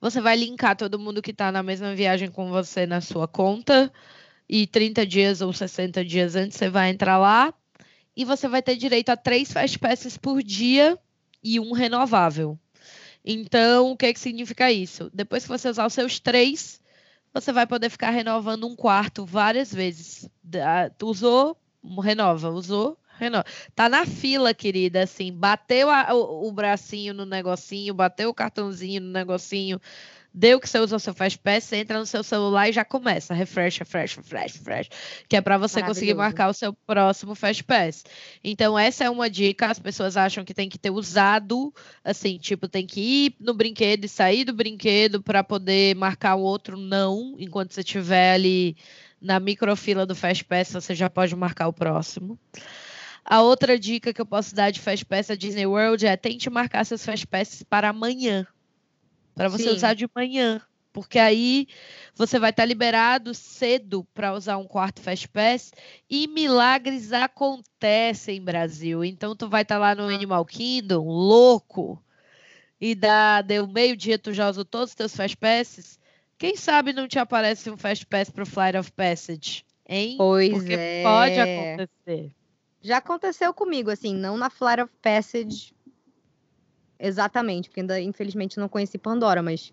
você 0.00 0.20
vai 0.20 0.36
linkar 0.36 0.76
todo 0.76 0.98
mundo 0.98 1.22
que 1.22 1.30
está 1.32 1.52
na 1.52 1.62
mesma 1.62 1.94
viagem 1.94 2.30
com 2.30 2.50
você 2.50 2.86
na 2.86 3.00
sua 3.00 3.28
conta 3.28 3.92
e 4.48 4.66
30 4.66 5.06
dias 5.06 5.40
ou 5.40 5.52
60 5.52 6.04
dias 6.04 6.34
antes 6.34 6.56
você 6.56 6.68
vai 6.70 6.90
entrar 6.90 7.18
lá 7.18 7.52
e 8.16 8.24
você 8.24 8.48
vai 8.48 8.62
ter 8.62 8.76
direito 8.76 9.10
a 9.10 9.16
três 9.16 9.52
Fastpasses 9.52 10.16
por 10.16 10.42
dia 10.42 10.98
e 11.42 11.60
um 11.60 11.72
renovável. 11.72 12.58
Então, 13.24 13.92
o 13.92 13.96
que 13.96 14.12
que 14.12 14.20
significa 14.20 14.72
isso? 14.72 15.10
Depois 15.12 15.42
que 15.42 15.48
você 15.48 15.68
usar 15.68 15.86
os 15.86 15.92
seus 15.92 16.18
três, 16.18 16.79
você 17.32 17.52
vai 17.52 17.66
poder 17.66 17.90
ficar 17.90 18.10
renovando 18.10 18.66
um 18.66 18.76
quarto 18.76 19.24
várias 19.24 19.72
vezes. 19.72 20.28
Usou, 21.02 21.56
renova, 22.02 22.50
usou, 22.50 22.98
renova. 23.18 23.44
Tá 23.74 23.88
na 23.88 24.04
fila, 24.06 24.52
querida, 24.54 25.02
assim, 25.04 25.32
bateu 25.32 25.88
a- 25.90 26.12
o, 26.14 26.48
o 26.48 26.52
bracinho 26.52 27.14
no 27.14 27.24
negocinho, 27.26 27.94
bateu 27.94 28.30
o 28.30 28.34
cartãozinho 28.34 29.00
no 29.00 29.10
negocinho, 29.10 29.80
deu 30.32 30.60
que 30.60 30.68
você 30.68 30.78
usa 30.78 30.96
o 30.96 31.00
seu 31.00 31.12
Fastpass, 31.12 31.64
você 31.64 31.76
entra 31.76 31.98
no 31.98 32.06
seu 32.06 32.22
celular 32.22 32.68
e 32.68 32.72
já 32.72 32.84
começa, 32.84 33.34
refresh, 33.34 33.78
refresh, 33.78 34.16
refresh, 34.16 34.52
refresh, 34.54 34.88
que 35.28 35.36
é 35.36 35.40
para 35.40 35.58
você 35.58 35.82
conseguir 35.82 36.14
marcar 36.14 36.48
o 36.48 36.54
seu 36.54 36.72
próximo 36.86 37.34
Fastpass. 37.34 38.04
Então, 38.42 38.78
essa 38.78 39.04
é 39.04 39.10
uma 39.10 39.28
dica, 39.28 39.66
as 39.66 39.78
pessoas 39.78 40.16
acham 40.16 40.44
que 40.44 40.54
tem 40.54 40.68
que 40.68 40.78
ter 40.78 40.90
usado, 40.90 41.72
assim, 42.04 42.38
tipo, 42.38 42.68
tem 42.68 42.86
que 42.86 43.00
ir 43.00 43.34
no 43.40 43.54
brinquedo 43.54 44.04
e 44.04 44.08
sair 44.08 44.44
do 44.44 44.52
brinquedo 44.52 45.22
para 45.22 45.42
poder 45.42 45.94
marcar 45.96 46.36
o 46.36 46.42
outro, 46.42 46.76
não, 46.76 47.34
enquanto 47.38 47.72
você 47.72 47.80
estiver 47.80 48.34
ali 48.34 48.76
na 49.20 49.38
microfila 49.38 50.06
do 50.06 50.14
Fastpass, 50.14 50.72
você 50.72 50.94
já 50.94 51.10
pode 51.10 51.34
marcar 51.36 51.68
o 51.68 51.72
próximo. 51.72 52.38
A 53.24 53.42
outra 53.42 53.78
dica 53.78 54.14
que 54.14 54.20
eu 54.20 54.26
posso 54.26 54.54
dar 54.54 54.70
de 54.70 54.80
Fastpass 54.80 55.30
à 55.30 55.34
Disney 55.34 55.66
World 55.66 56.06
é 56.06 56.16
tente 56.16 56.48
marcar 56.48 56.84
seus 56.84 57.04
Fastpasses 57.04 57.62
para 57.62 57.90
amanhã. 57.90 58.46
Para 59.34 59.48
você 59.48 59.64
Sim. 59.64 59.76
usar 59.76 59.94
de 59.94 60.08
manhã. 60.14 60.60
Porque 60.92 61.18
aí 61.18 61.68
você 62.14 62.38
vai 62.38 62.50
estar 62.50 62.64
liberado 62.64 63.32
cedo 63.32 64.04
para 64.12 64.34
usar 64.34 64.56
um 64.56 64.66
quarto 64.66 65.00
Fastpass 65.00 65.72
e 66.08 66.26
milagres 66.26 67.12
acontecem, 67.12 68.42
Brasil. 68.42 69.04
Então 69.04 69.36
tu 69.36 69.48
vai 69.48 69.62
estar 69.62 69.78
lá 69.78 69.94
no 69.94 70.08
Animal 70.08 70.44
Kingdom, 70.44 71.06
louco, 71.06 72.02
e 72.80 72.94
dá, 72.94 73.40
deu 73.40 73.68
meio-dia, 73.68 74.18
tu 74.18 74.32
já 74.32 74.48
usou 74.48 74.64
todos 74.64 74.90
os 74.90 74.94
teus 74.94 75.14
Fastpasses. 75.14 75.98
Quem 76.36 76.56
sabe 76.56 76.92
não 76.92 77.06
te 77.06 77.18
aparece 77.18 77.70
um 77.70 77.76
Fastpass 77.76 78.30
para 78.30 78.42
o 78.42 78.46
Flight 78.46 78.76
of 78.76 78.90
Passage, 78.92 79.64
hein? 79.86 80.14
Pois 80.16 80.50
Porque 80.50 80.74
é. 80.74 81.02
pode 81.02 81.38
acontecer. 81.38 82.32
Já 82.82 82.96
aconteceu 82.96 83.52
comigo, 83.52 83.90
assim, 83.90 84.14
não 84.14 84.36
na 84.38 84.48
Flight 84.48 84.82
of 84.82 84.92
Passage 85.02 85.74
exatamente, 87.00 87.68
porque 87.68 87.80
ainda 87.80 88.00
infelizmente 88.00 88.58
não 88.58 88.68
conheci 88.68 88.98
Pandora, 88.98 89.42
mas 89.42 89.72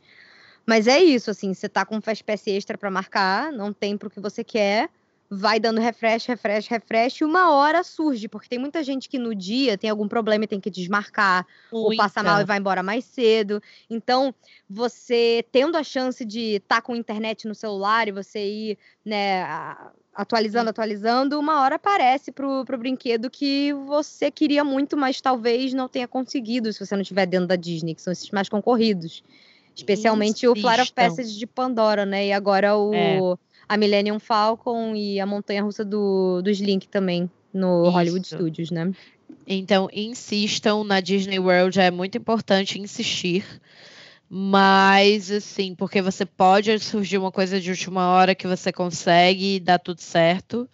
mas 0.65 0.86
é 0.86 0.99
isso, 0.99 1.32
assim, 1.32 1.53
você 1.53 1.69
tá 1.69 1.86
com 1.86 1.95
um 1.95 2.01
Fastpass 2.01 2.45
extra 2.47 2.78
para 2.78 2.91
marcar, 2.91 3.53
não 3.53 3.71
tem 3.71 3.97
pro 3.97 4.09
que 4.09 4.19
você 4.19 4.43
quer, 4.43 4.89
vai 5.30 5.59
dando 5.61 5.80
refresh, 5.80 6.25
refresh, 6.25 6.67
refresh, 6.67 7.21
e 7.21 7.23
uma 7.23 7.53
hora 7.53 7.84
surge, 7.84 8.28
porque 8.28 8.49
tem 8.49 8.59
muita 8.59 8.84
gente 8.84 9.07
que 9.07 9.17
no 9.17 9.34
dia 9.34 9.78
tem 9.78 9.89
algum 9.89 10.07
problema 10.09 10.43
e 10.43 10.47
tem 10.47 10.59
que 10.59 10.69
desmarcar, 10.69 11.45
ou 11.71 11.95
passa 11.95 12.21
mal 12.21 12.41
e 12.41 12.45
vai 12.45 12.57
embora 12.57 12.84
mais 12.84 13.05
cedo. 13.05 13.61
Então, 13.89 14.36
você 14.69 15.45
tendo 15.51 15.78
a 15.78 15.84
chance 15.84 16.25
de 16.25 16.55
estar 16.55 16.82
com 16.82 16.95
internet 16.95 17.47
no 17.47 17.55
celular 17.55 18.09
e 18.09 18.11
você 18.11 18.45
ir, 18.45 18.78
né, 19.05 19.45
atualizando, 20.18 20.72
atualizando, 20.72 21.39
uma 21.39 21.61
hora 21.61 21.76
aparece 21.76 22.32
pro, 22.32 22.65
pro 22.65 22.78
brinquedo 22.78 23.30
que 23.30 23.72
você 23.86 24.32
queria 24.32 24.63
muito, 24.63 24.97
mas 24.97 25.22
talvez 25.22 25.76
não 25.76 25.88
tenha 25.88 26.07
conseguido 26.07 26.74
se 26.74 26.84
você 26.84 26.95
não 26.95 27.03
estiver 27.03 27.28
dentro 27.28 27.47
da 27.47 27.55
Disney, 27.55 27.93
que 27.93 28.01
são 28.01 28.11
esses 28.11 28.32
mais 28.32 28.49
concorridos. 28.49 29.24
Especialmente 29.76 30.47
o 30.47 30.55
Flight 30.55 30.82
of. 30.82 30.93
Passage 30.93 31.38
de 31.38 31.45
Pandora, 31.45 32.03
né? 32.03 32.26
E 32.26 32.34
agora 32.34 32.76
o 32.76 32.93
É. 32.95 33.20
a 33.70 33.78
Millennium 33.78 34.18
Falcon 34.18 34.95
e 34.95 35.20
a 35.20 35.26
Montanha 35.26 35.61
Russa 35.61 35.86
do, 35.86 36.41
dos 36.41 36.59
Link 36.59 36.88
também 36.88 37.30
no 37.53 37.88
Hollywood 37.88 38.26
Isso. 38.26 38.36
Studios, 38.36 38.72
né? 38.72 38.91
Então, 39.45 39.88
insistam 39.93 40.84
na 40.84 40.99
Disney 40.99 41.38
World, 41.38 41.80
é 41.80 41.91
muito 41.91 42.18
importante 42.18 42.80
insistir. 42.80 43.45
Mas, 44.30 45.32
assim, 45.32 45.73
porque 45.73 46.01
você 46.01 46.25
pode 46.25 46.78
surgir 46.80 47.17
uma 47.17 47.32
coisa 47.32 47.61
de 47.61 47.69
última 47.69 48.09
hora 48.09 48.36
que 48.36 48.47
você 48.47 48.73
consegue 48.73 49.55
e 49.55 49.59
dá 49.59 49.80
tudo 49.80 50.01
certo. 50.01 50.69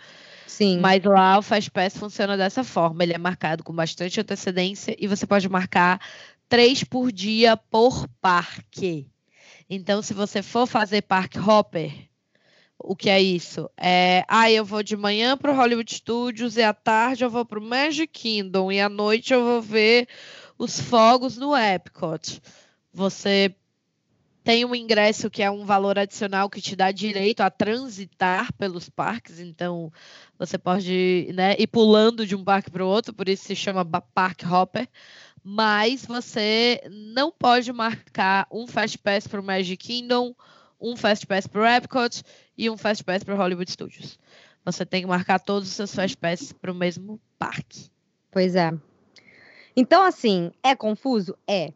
Sim. 0.47 0.80
Mas 0.80 1.04
lá 1.04 1.38
o 1.38 1.41
Fastpass 1.41 1.97
funciona 1.97 2.36
dessa 2.36 2.64
forma. 2.64 3.04
Ele 3.04 3.14
é 3.14 3.18
marcado 3.18 3.64
com 3.64 3.74
bastante 3.74 4.20
antecedência 4.20 4.95
e 4.99 5.08
você 5.08 5.26
pode 5.26 5.47
marcar 5.49 5.99
três 6.49 6.84
por 6.84 7.12
dia 7.12 7.56
por 7.58 8.08
parque. 8.22 9.08
Então, 9.70 10.01
se 10.01 10.14
você 10.14 10.41
for 10.41 10.68
fazer 10.68 11.04
parque 11.04 11.39
hopper, 11.39 11.91
o 12.78 12.95
que 12.95 13.10
é 13.10 13.22
isso? 13.22 13.70
É, 13.78 14.26
ah, 14.28 14.51
eu 14.51 14.66
vou 14.66 14.84
de 14.84 14.95
manhã 14.95 15.38
para 15.38 15.51
o 15.51 15.56
Hollywood 15.56 15.93
Studios 15.93 16.58
e 16.58 16.62
à 16.62 16.74
tarde 16.74 17.24
eu 17.24 17.30
vou 17.30 17.45
para 17.45 17.60
o 17.60 17.64
Magic 17.64 18.08
Kingdom 18.08 18.72
e 18.72 18.82
à 18.82 18.89
noite 18.89 19.34
eu 19.34 19.43
vou 19.43 19.62
ver 19.62 20.08
os 20.58 20.80
fogos 20.80 21.38
no 21.38 21.56
Epcot. 21.56 22.41
Você 22.94 23.56
tem 24.44 24.66
um 24.66 24.76
ingresso 24.76 25.30
que 25.30 25.41
é 25.41 25.50
um 25.50 25.66
valor 25.66 25.98
adicional 25.98 26.50
que 26.50 26.62
te 26.62 26.76
dá 26.76 26.91
direito 26.91 27.41
a 27.41 27.50
transitar 27.50 28.52
pelos 28.54 28.89
parques, 28.89 29.39
então 29.39 29.91
você 30.38 30.58
pode 30.58 31.30
né, 31.34 31.56
ir 31.58 31.68
pulando 31.68 32.28
de 32.28 32.36
um 32.36 32.44
parque 32.44 32.70
para 32.70 32.84
o 32.84 32.88
outro, 32.88 33.14
por 33.14 33.30
isso 33.30 33.46
se 33.46 33.56
chama 33.56 33.86
Park 33.86 34.44
Hopper. 34.44 34.88
Mas 35.46 36.06
você 36.06 36.82
não 36.89 37.30
pode 37.32 37.72
marcar 37.74 38.48
um 38.50 38.66
Fast 38.66 38.98
Pass 38.98 39.28
para 39.28 39.41
o 39.41 39.44
Magic 39.44 39.76
Kingdom, 39.76 40.34
um 40.80 40.96
Fast 40.96 41.26
Pass 41.26 41.48
para 41.48 41.62
o 41.62 41.66
Epcot 41.66 42.24
e 42.58 42.70
um 42.70 42.78
Fast 42.78 43.04
Pass 43.04 43.24
para 43.24 43.36
o 43.36 43.38
Hollywood 43.38 43.70
Studios. 43.70 44.18
Você 44.64 44.86
tem 44.86 45.02
que 45.02 45.08
marcar 45.08 45.39
todos 45.39 45.68
os 45.68 45.76
seus 45.76 45.94
Fast 45.94 46.16
Pass 46.18 46.54
para 46.54 46.72
o 46.72 46.76
mesmo 46.76 47.20
parque. 47.38 47.89
Pois 48.32 48.56
é. 48.56 48.72
Então, 49.76 50.04
assim, 50.04 50.52
é 50.62 50.76
confuso? 50.76 51.38
É. 51.48 51.74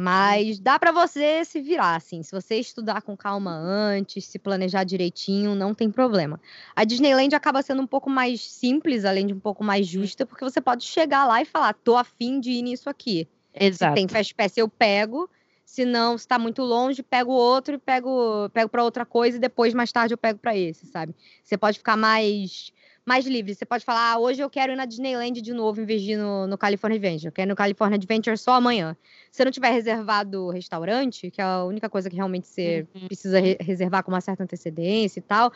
Mas 0.00 0.60
dá 0.60 0.78
pra 0.78 0.92
você 0.92 1.44
se 1.44 1.60
virar, 1.60 1.96
assim. 1.96 2.22
Se 2.22 2.30
você 2.30 2.54
estudar 2.54 3.02
com 3.02 3.16
calma 3.16 3.50
antes, 3.50 4.26
se 4.26 4.38
planejar 4.38 4.84
direitinho, 4.84 5.56
não 5.56 5.74
tem 5.74 5.90
problema. 5.90 6.40
A 6.76 6.84
Disneyland 6.84 7.34
acaba 7.34 7.62
sendo 7.62 7.82
um 7.82 7.86
pouco 7.86 8.08
mais 8.08 8.40
simples, 8.40 9.04
além 9.04 9.26
de 9.26 9.34
um 9.34 9.40
pouco 9.40 9.64
mais 9.64 9.88
justa, 9.88 10.24
porque 10.24 10.44
você 10.44 10.60
pode 10.60 10.84
chegar 10.84 11.26
lá 11.26 11.42
e 11.42 11.44
falar, 11.44 11.74
tô 11.74 11.96
afim 11.96 12.38
de 12.38 12.52
ir 12.52 12.62
nisso 12.62 12.88
aqui. 12.88 13.26
Se 13.52 13.64
Exato. 13.64 13.96
tem 13.96 14.06
Fast 14.06 14.32
Pass, 14.36 14.56
eu 14.56 14.68
pego. 14.68 15.28
Se 15.64 15.84
não, 15.84 16.16
se 16.16 16.28
tá 16.28 16.38
muito 16.38 16.62
longe, 16.62 17.02
pego 17.02 17.32
outro 17.32 17.74
e 17.74 17.78
pego, 17.78 18.48
pego 18.50 18.70
para 18.70 18.84
outra 18.84 19.04
coisa 19.04 19.36
e 19.36 19.40
depois, 19.40 19.74
mais 19.74 19.90
tarde, 19.90 20.14
eu 20.14 20.18
pego 20.18 20.38
para 20.38 20.56
esse, 20.56 20.86
sabe? 20.86 21.12
Você 21.42 21.58
pode 21.58 21.76
ficar 21.76 21.96
mais 21.96 22.72
mais 23.08 23.26
livre. 23.26 23.54
Você 23.54 23.64
pode 23.64 23.84
falar, 23.84 24.12
ah, 24.12 24.18
hoje 24.18 24.40
eu 24.40 24.50
quero 24.50 24.72
ir 24.72 24.76
na 24.76 24.84
Disneyland 24.84 25.40
de 25.40 25.52
novo, 25.54 25.80
em 25.80 25.84
vez 25.84 26.02
de 26.02 26.12
ir 26.12 26.16
no, 26.16 26.46
no 26.46 26.58
California 26.58 26.96
Adventure. 26.96 27.26
Eu 27.28 27.32
quero 27.32 27.48
ir 27.48 27.52
no 27.52 27.56
California 27.56 27.96
Adventure 27.96 28.36
só 28.38 28.52
amanhã. 28.52 28.96
Se 29.32 29.44
não 29.44 29.50
tiver 29.50 29.70
reservado 29.70 30.44
o 30.44 30.50
restaurante, 30.50 31.30
que 31.30 31.40
é 31.40 31.44
a 31.44 31.64
única 31.64 31.88
coisa 31.88 32.08
que 32.10 32.16
realmente 32.16 32.46
você 32.46 32.86
Uhum. 32.94 33.06
precisa 33.06 33.40
re- 33.40 33.56
reservar 33.60 34.04
com 34.04 34.10
uma 34.12 34.20
certa 34.20 34.44
antecedência 34.44 35.18
e 35.18 35.22
tal, 35.22 35.50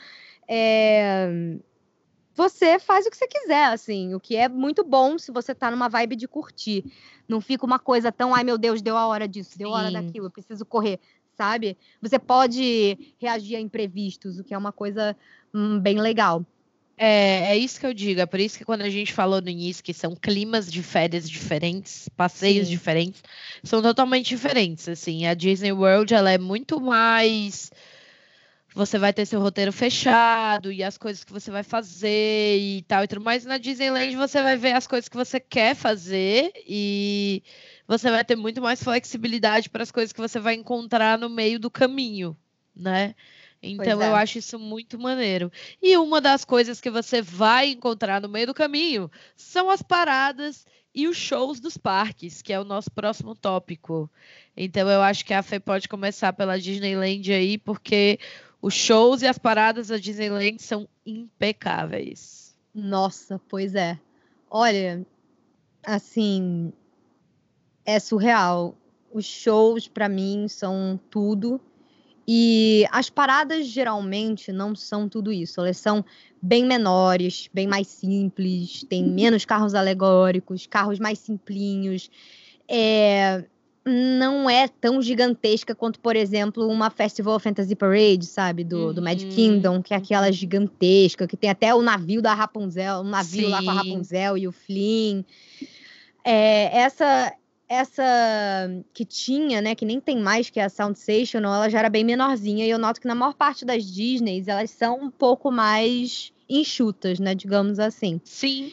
é, 0.49 1.29
você 2.35 2.79
faz 2.79 3.05
o 3.07 3.11
que 3.11 3.17
você 3.17 3.27
quiser, 3.29 3.67
assim, 3.67 4.15
o 4.15 4.21
que 4.21 4.35
é 4.37 4.49
muito 4.49 4.83
bom 4.83 5.19
se 5.19 5.31
você 5.31 5.55
tá 5.55 5.71
numa 5.71 5.89
vibe 5.89 6.17
de 6.17 6.27
curtir. 6.27 6.85
Não 7.29 7.41
fica 7.41 7.67
uma 7.67 7.79
coisa 7.79 8.11
tão, 8.11 8.35
ai 8.35 8.43
meu 8.45 8.57
Deus, 8.57 8.81
deu 8.81 8.97
a 8.97 9.07
hora 9.07 9.29
disso, 9.29 9.59
deu 9.59 9.69
a 9.75 9.79
hora 9.79 9.89
Sim. 9.89 9.93
daquilo, 9.93 10.27
eu 10.27 10.31
preciso 10.31 10.65
correr, 10.65 10.99
sabe? 11.37 11.77
Você 12.01 12.19
pode 12.19 13.15
reagir 13.21 13.57
a 13.57 13.61
imprevistos, 13.61 14.39
o 14.39 14.45
que 14.45 14.55
é 14.55 14.59
uma 14.59 14.73
coisa 14.73 15.15
hum, 15.53 15.79
bem 15.79 16.01
legal. 16.01 16.45
É, 16.97 17.53
é 17.53 17.57
isso 17.57 17.80
que 17.80 17.86
eu 17.86 17.95
digo. 17.95 18.20
É 18.20 18.26
por 18.26 18.40
isso 18.40 18.59
que 18.59 18.64
quando 18.64 18.82
a 18.82 18.90
gente 18.90 19.12
falou 19.12 19.40
no 19.40 19.49
início 19.49 19.82
que 19.82 19.95
são 19.95 20.14
climas 20.14 20.70
de 20.70 20.82
férias 20.82 21.28
diferentes, 21.28 22.09
passeios 22.11 22.66
Sim. 22.66 22.72
diferentes, 22.72 23.22
são 23.62 23.82
totalmente 23.82 24.28
diferentes. 24.28 24.88
Assim, 24.88 25.26
a 25.26 25.34
Disney 25.34 25.72
World 25.72 26.14
ela 26.14 26.30
é 26.30 26.38
muito 26.38 26.80
mais. 26.80 27.70
Você 28.74 28.99
vai 28.99 29.12
ter 29.12 29.26
seu 29.26 29.40
roteiro 29.40 29.70
fechado 29.70 30.72
e 30.72 30.82
as 30.82 30.97
coisas 30.97 31.24
que 31.24 31.32
você 31.32 31.51
vai 31.51 31.62
fazer 31.62 32.59
e 32.59 32.82
tal 32.88 33.05
e 33.05 33.09
tudo 33.09 33.22
mais. 33.22 33.45
Na 33.45 33.59
Disneyland 33.59 34.16
você 34.16 34.43
vai 34.43 34.57
ver 34.57 34.72
as 34.72 34.86
coisas 34.86 35.09
que 35.09 35.16
você 35.16 35.38
quer 35.38 35.74
fazer 35.74 36.53
e 36.66 37.43
você 37.86 38.11
vai 38.11 38.24
ter 38.24 38.36
muito 38.36 38.62
mais 38.62 38.82
flexibilidade 38.82 39.68
para 39.68 39.82
as 39.82 39.90
coisas 39.90 40.12
que 40.12 40.20
você 40.20 40.40
vai 40.40 40.55
encontrar 40.55 41.18
no 41.18 41.28
meio 41.28 41.59
do 41.59 41.70
caminho, 41.70 42.34
né? 42.74 43.14
Então 43.63 44.03
é. 44.03 44.09
eu 44.09 44.17
acho 44.17 44.39
isso 44.39 44.59
muito 44.59 44.99
maneiro. 44.99 45.51
E 45.81 45.97
uma 45.97 46.21
das 46.21 46.45
coisas 46.45 46.81
que 46.81 46.91
você 46.91 47.23
vai 47.23 47.71
encontrar 47.71 48.21
no 48.21 48.29
meio 48.29 48.49
do 48.49 48.55
caminho 48.55 49.11
são 49.37 49.71
as 49.71 49.81
paradas 49.83 50.67
e 50.95 51.07
os 51.07 51.17
shows 51.17 51.61
dos 51.61 51.77
parques, 51.77 52.43
que 52.43 52.53
é 52.53 52.61
o 52.61 52.65
nosso 52.65 52.91
próximo 52.91 53.35
tópico. 53.35 54.11
Então 54.57 54.89
eu 54.89 55.01
acho 55.01 55.25
que 55.25 55.33
a 55.33 55.43
Fê 55.43 55.61
pode 55.61 55.89
começar 55.89 56.33
pela 56.33 56.59
Disneyland 56.59 57.33
aí, 57.33 57.57
porque 57.57 58.19
os 58.61 58.75
shows 58.75 59.23
e 59.23 59.27
as 59.27 59.39
paradas 59.39 59.89
da 59.89 59.97
Disneyland 59.97 60.61
são 60.61 60.89
impecáveis. 61.07 62.57
Nossa, 62.75 63.41
pois 63.49 63.75
é. 63.75 63.99
Olha, 64.51 65.07
assim, 65.85 66.73
é 67.85 67.99
surreal. 67.99 68.77
Os 69.13 69.25
shows 69.25 69.89
para 69.89 70.09
mim 70.09 70.47
são 70.49 70.99
tudo. 71.11 71.61
E 72.27 72.87
as 72.91 73.11
paradas 73.11 73.66
geralmente 73.66 74.53
não 74.53 74.75
são 74.75 75.09
tudo 75.09 75.33
isso. 75.33 75.61
Elas 75.61 75.77
são 75.77 76.05
bem 76.41 76.64
menores, 76.64 77.49
bem 77.53 77.66
mais 77.66 77.87
simples, 77.89 78.85
tem 78.89 79.05
menos 79.05 79.45
carros 79.45 79.75
alegóricos, 79.75 80.66
carros 80.66 80.99
mais 80.99 81.18
simplinhos. 81.18 82.11
É, 82.68 83.45
não 83.85 84.49
é 84.49 84.68
tão 84.68 85.03
gigantesca 85.03 85.75
quanto, 85.75 85.99
por 85.99 86.14
exemplo, 86.14 86.68
uma 86.68 86.91
Festival 86.91 87.39
Fantasy 87.41 87.75
Parade, 87.75 88.27
sabe? 88.27 88.62
Do, 88.62 88.87
uhum. 88.87 88.95
do 88.95 89.03
Magic 89.03 89.29
uhum. 89.31 89.35
Kingdom, 89.35 89.83
que 89.83 89.93
é 89.93 89.97
aquela 89.97 90.31
gigantesca, 90.31 91.27
que 91.27 91.37
tem 91.37 91.51
até 91.51 91.75
o 91.75 91.83
navio 91.83 92.23
da 92.23 92.33
Rapunzel, 92.35 93.01
um 93.01 93.09
navio 93.09 93.47
Sim. 93.47 93.51
lá 93.51 93.62
com 93.62 93.70
a 93.70 93.75
Rapunzel 93.75 94.39
e 94.39 94.47
o 94.47 94.53
Flynn. 94.53 95.25
É, 96.25 96.79
essa 96.79 97.33
essa 97.73 98.03
que 98.93 99.05
tinha, 99.05 99.61
né, 99.61 99.75
que 99.75 99.85
nem 99.85 100.01
tem 100.01 100.18
mais, 100.18 100.51
que 100.51 100.61
é 100.61 100.64
a 100.64 100.68
Sound 100.68 100.99
Station, 100.99 101.39
ela 101.39 101.68
já 101.68 101.79
era 101.79 101.89
bem 101.89 102.05
menorzinha, 102.05 102.66
e 102.66 102.70
eu 102.70 102.79
noto 102.79 103.01
que 103.01 103.07
na 103.07 103.14
maior 103.14 103.35
parte 103.35 103.64
das 103.64 103.85
Disneys, 103.85 104.49
elas 104.49 104.70
são 104.70 105.01
um 105.01 105.11
pouco 105.11 105.51
mais 105.51 106.33
enxutas, 106.49 107.18
né, 107.18 107.35
digamos 107.35 107.79
assim. 107.79 108.20
Sim. 108.25 108.73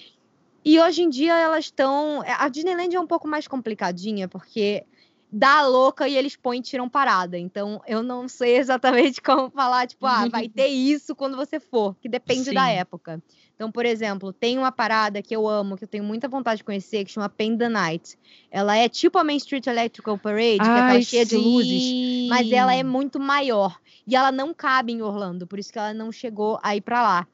E 0.64 0.80
hoje 0.80 1.04
em 1.04 1.10
dia 1.10 1.38
elas 1.38 1.66
estão. 1.66 2.22
A 2.26 2.50
Disneyland 2.50 2.96
é 2.96 3.00
um 3.00 3.08
pouco 3.08 3.28
mais 3.28 3.48
complicadinha, 3.48 4.28
porque 4.28 4.86
dá 5.32 5.66
louca 5.66 6.08
e 6.08 6.18
eles 6.18 6.36
põem 6.36 6.60
e 6.60 6.64
tiram 6.64 6.90
parada. 6.90 7.38
Então, 7.38 7.82
eu 7.88 8.04
não 8.04 8.28
sei 8.28 8.58
exatamente 8.60 9.22
como 9.22 9.50
falar, 9.50 9.88
tipo, 9.88 10.06
ah, 10.06 10.28
vai 10.28 10.50
ter 10.50 10.68
isso 10.68 11.16
quando 11.16 11.38
você 11.38 11.60
for, 11.60 11.96
que 11.96 12.10
depende 12.10 12.46
Sim. 12.46 12.54
da 12.54 12.70
época. 12.70 13.22
Então, 13.60 13.70
por 13.70 13.86
exemplo, 13.86 14.32
tem 14.32 14.58
uma 14.58 14.72
parada 14.72 15.22
que 15.22 15.36
eu 15.36 15.46
amo, 15.46 15.76
que 15.76 15.84
eu 15.84 15.88
tenho 15.88 16.02
muita 16.02 16.30
vontade 16.30 16.60
de 16.60 16.64
conhecer, 16.64 17.04
que 17.04 17.12
chama 17.12 17.30
Night. 17.70 18.18
Ela 18.50 18.78
é 18.78 18.88
tipo 18.88 19.18
a 19.18 19.24
Main 19.26 19.36
Street 19.36 19.68
Electrical 19.68 20.18
Parade, 20.18 20.60
Ai, 20.62 20.66
que 20.66 20.70
é 20.70 20.82
aquela 20.82 21.02
cheia 21.02 21.26
sim. 21.26 21.38
de 21.38 21.44
luzes, 21.44 22.30
mas 22.30 22.50
ela 22.54 22.74
é 22.74 22.84
muito 22.84 23.20
maior. 23.20 23.78
E 24.08 24.16
ela 24.16 24.32
não 24.32 24.54
cabe 24.54 24.94
em 24.94 25.02
Orlando, 25.02 25.46
por 25.46 25.60
isso 25.60 25.74
que 25.74 25.78
ela 25.78 25.94
não 25.94 26.10
chegou 26.10 26.58
aí 26.64 26.80
para 26.80 27.02
lá. 27.02 27.28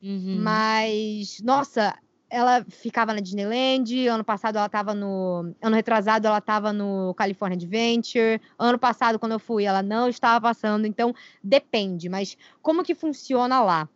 Uhum. 0.00 0.38
Mas, 0.40 1.40
nossa, 1.42 1.92
ela 2.30 2.64
ficava 2.68 3.12
na 3.12 3.18
Disneyland, 3.18 4.06
ano 4.06 4.22
passado 4.22 4.54
ela 4.54 4.66
estava 4.66 4.94
no. 4.94 5.52
Ano 5.60 5.74
retrasado 5.74 6.28
ela 6.28 6.38
estava 6.38 6.72
no 6.72 7.12
California 7.14 7.56
Adventure. 7.56 8.40
Ano 8.56 8.78
passado, 8.78 9.18
quando 9.18 9.32
eu 9.32 9.40
fui, 9.40 9.64
ela 9.64 9.82
não 9.82 10.08
estava 10.08 10.40
passando. 10.40 10.86
Então, 10.86 11.12
depende. 11.42 12.08
Mas 12.08 12.38
como 12.62 12.84
que 12.84 12.94
funciona 12.94 13.60
lá? 13.60 13.88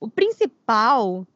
O 0.00 0.08
principal 0.08 1.26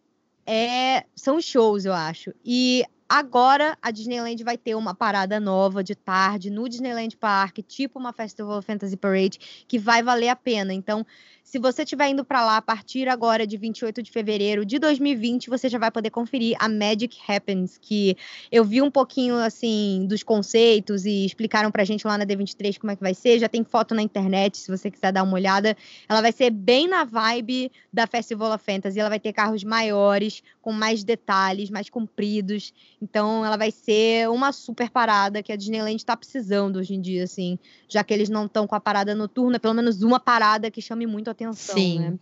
é 0.47 1.05
são 1.15 1.37
os 1.37 1.45
shows, 1.45 1.85
eu 1.85 1.93
acho. 1.93 2.33
E 2.45 2.85
agora 3.09 3.77
a 3.83 3.91
Disneyland 3.91 4.43
vai 4.43 4.57
ter 4.57 4.75
uma 4.75 4.95
parada 4.95 5.39
nova 5.39 5.85
de 5.85 5.95
tarde 5.95 6.51
no 6.51 6.69
Disneyland 6.69 7.17
Park, 7.17 7.59
tipo 7.59 7.99
uma 7.99 8.13
Festival 8.13 8.63
Fantasy 8.63 8.97
Parade, 8.97 9.65
que 9.69 9.79
vai 9.79 10.03
valer 10.03 10.29
a 10.29 10.37
pena. 10.37 10.73
Então, 10.73 11.05
se 11.43 11.59
você 11.59 11.83
estiver 11.83 12.09
indo 12.09 12.25
para 12.25 12.45
lá 12.45 12.57
a 12.57 12.63
partir 12.63 13.09
agora 13.09 13.47
de 13.47 13.57
28 13.57 14.03
de 14.03 14.11
fevereiro 14.11 14.65
de 14.65 14.79
2020, 14.79 15.51
você 15.51 15.69
já 15.69 15.79
vai 15.79 15.91
poder 15.91 16.11
conferir 16.11 16.57
a 16.59 16.69
Magic 16.69 17.19
Happens, 17.29 17.79
que 17.79 18.17
eu 18.51 18.65
vi 18.65 18.81
um 18.81 18.91
pouquinho 18.91 19.37
assim 19.37 20.07
dos 20.09 20.23
conceitos 20.23 21.05
e 21.05 21.27
explicaram 21.27 21.71
pra 21.71 21.85
gente 21.85 22.07
lá 22.07 22.17
na 22.17 22.25
D23 22.25 22.79
como 22.79 22.93
é 22.93 22.97
que 22.97 23.03
vai 23.03 23.13
ser. 23.13 23.39
Já 23.39 23.49
tem 23.49 23.65
foto 23.65 23.95
na 23.95 24.03
internet, 24.03 24.57
se 24.59 24.71
você 24.71 24.91
quiser 24.91 25.13
dar 25.13 25.23
uma 25.23 25.35
olhada. 25.35 25.77
Ela 26.09 26.21
vai 26.21 26.33
ser 26.33 26.51
bem 26.51 26.89
na 26.89 27.05
vibe 27.05 27.71
da 27.93 28.07
Festival 28.07 28.55
of 28.55 28.65
Fantasy. 28.65 28.99
Ela 28.99 29.11
vai 29.11 29.21
ter 29.21 29.33
carros 29.33 29.65
maiores, 29.65 30.43
com 30.63 30.73
mais 30.73 31.03
detalhes, 31.03 31.69
mais 31.69 31.91
compridos. 31.91 32.73
Então, 33.01 33.45
ela 33.45 33.57
vai 33.57 33.71
ser 33.71 34.31
uma 34.31 34.53
super 34.53 34.89
parada 34.89 35.43
que 35.43 35.53
a 35.53 35.57
Disneyland 35.57 35.97
está 35.97 36.17
precisando 36.17 36.77
hoje 36.77 36.95
em 36.95 37.01
dia, 37.01 37.25
assim, 37.25 37.59
já 37.89 38.03
que 38.05 38.15
eles 38.15 38.29
não 38.31 38.47
estão 38.47 38.67
com 38.67 38.77
a 38.77 38.81
parada 38.81 39.15
noturna, 39.15 39.59
pelo 39.59 39.75
menos 39.75 40.03
uma 40.03 40.21
parada 40.21 40.71
que 40.71 40.81
chame 40.81 41.05
muito 41.05 41.29
a 41.33 41.35
atenção, 41.35 41.75
Sim. 41.75 41.99
né? 41.99 42.15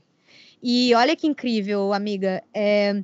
E 0.62 0.94
olha 0.94 1.16
que 1.16 1.26
incrível, 1.26 1.92
amiga. 1.92 2.42
É, 2.54 3.02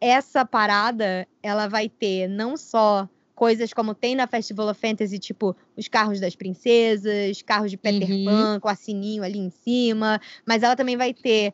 essa 0.00 0.44
parada, 0.44 1.26
ela 1.42 1.68
vai 1.68 1.88
ter 1.88 2.28
não 2.28 2.56
só 2.56 3.08
coisas 3.34 3.72
como 3.72 3.94
tem 3.94 4.14
na 4.14 4.26
Festival 4.26 4.68
of 4.70 4.80
Fantasy, 4.80 5.18
tipo 5.18 5.54
os 5.76 5.88
carros 5.88 6.18
das 6.18 6.34
princesas, 6.34 7.42
carros 7.42 7.70
de 7.70 7.76
Peter 7.76 8.10
uhum. 8.10 8.24
Pan 8.24 8.60
com 8.60 8.68
a 8.68 8.74
sininho 8.74 9.22
ali 9.22 9.38
em 9.38 9.50
cima, 9.50 10.20
mas 10.46 10.62
ela 10.62 10.74
também 10.74 10.96
vai 10.96 11.12
ter 11.12 11.52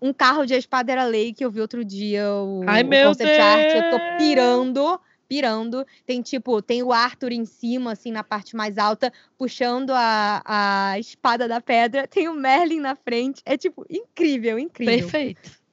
um 0.00 0.12
carro 0.12 0.46
de 0.46 0.54
espada 0.54 0.92
era 0.92 1.04
lei 1.04 1.32
que 1.32 1.44
eu 1.44 1.50
vi 1.50 1.60
outro 1.60 1.84
dia 1.84 2.30
o, 2.30 2.62
Ai, 2.66 2.84
o 2.84 2.86
meu 2.86 3.08
concept 3.08 3.36
Deus! 3.36 3.44
art, 3.44 3.74
eu 3.74 3.90
tô 3.90 4.18
pirando 4.18 5.00
pirando. 5.28 5.86
Tem 6.06 6.22
tipo, 6.22 6.60
tem 6.62 6.82
o 6.82 6.92
Arthur 6.92 7.32
em 7.32 7.44
cima, 7.44 7.92
assim, 7.92 8.12
na 8.12 8.24
parte 8.24 8.54
mais 8.56 8.78
alta, 8.78 9.12
puxando 9.38 9.90
a, 9.90 10.42
a 10.44 10.98
espada 10.98 11.48
da 11.48 11.60
pedra. 11.60 12.06
Tem 12.06 12.28
o 12.28 12.34
Merlin 12.34 12.80
na 12.80 12.94
frente. 12.94 13.42
É 13.44 13.56
tipo, 13.56 13.84
incrível, 13.88 14.58
incrível. 14.58 14.98
Perfeito. 14.98 15.64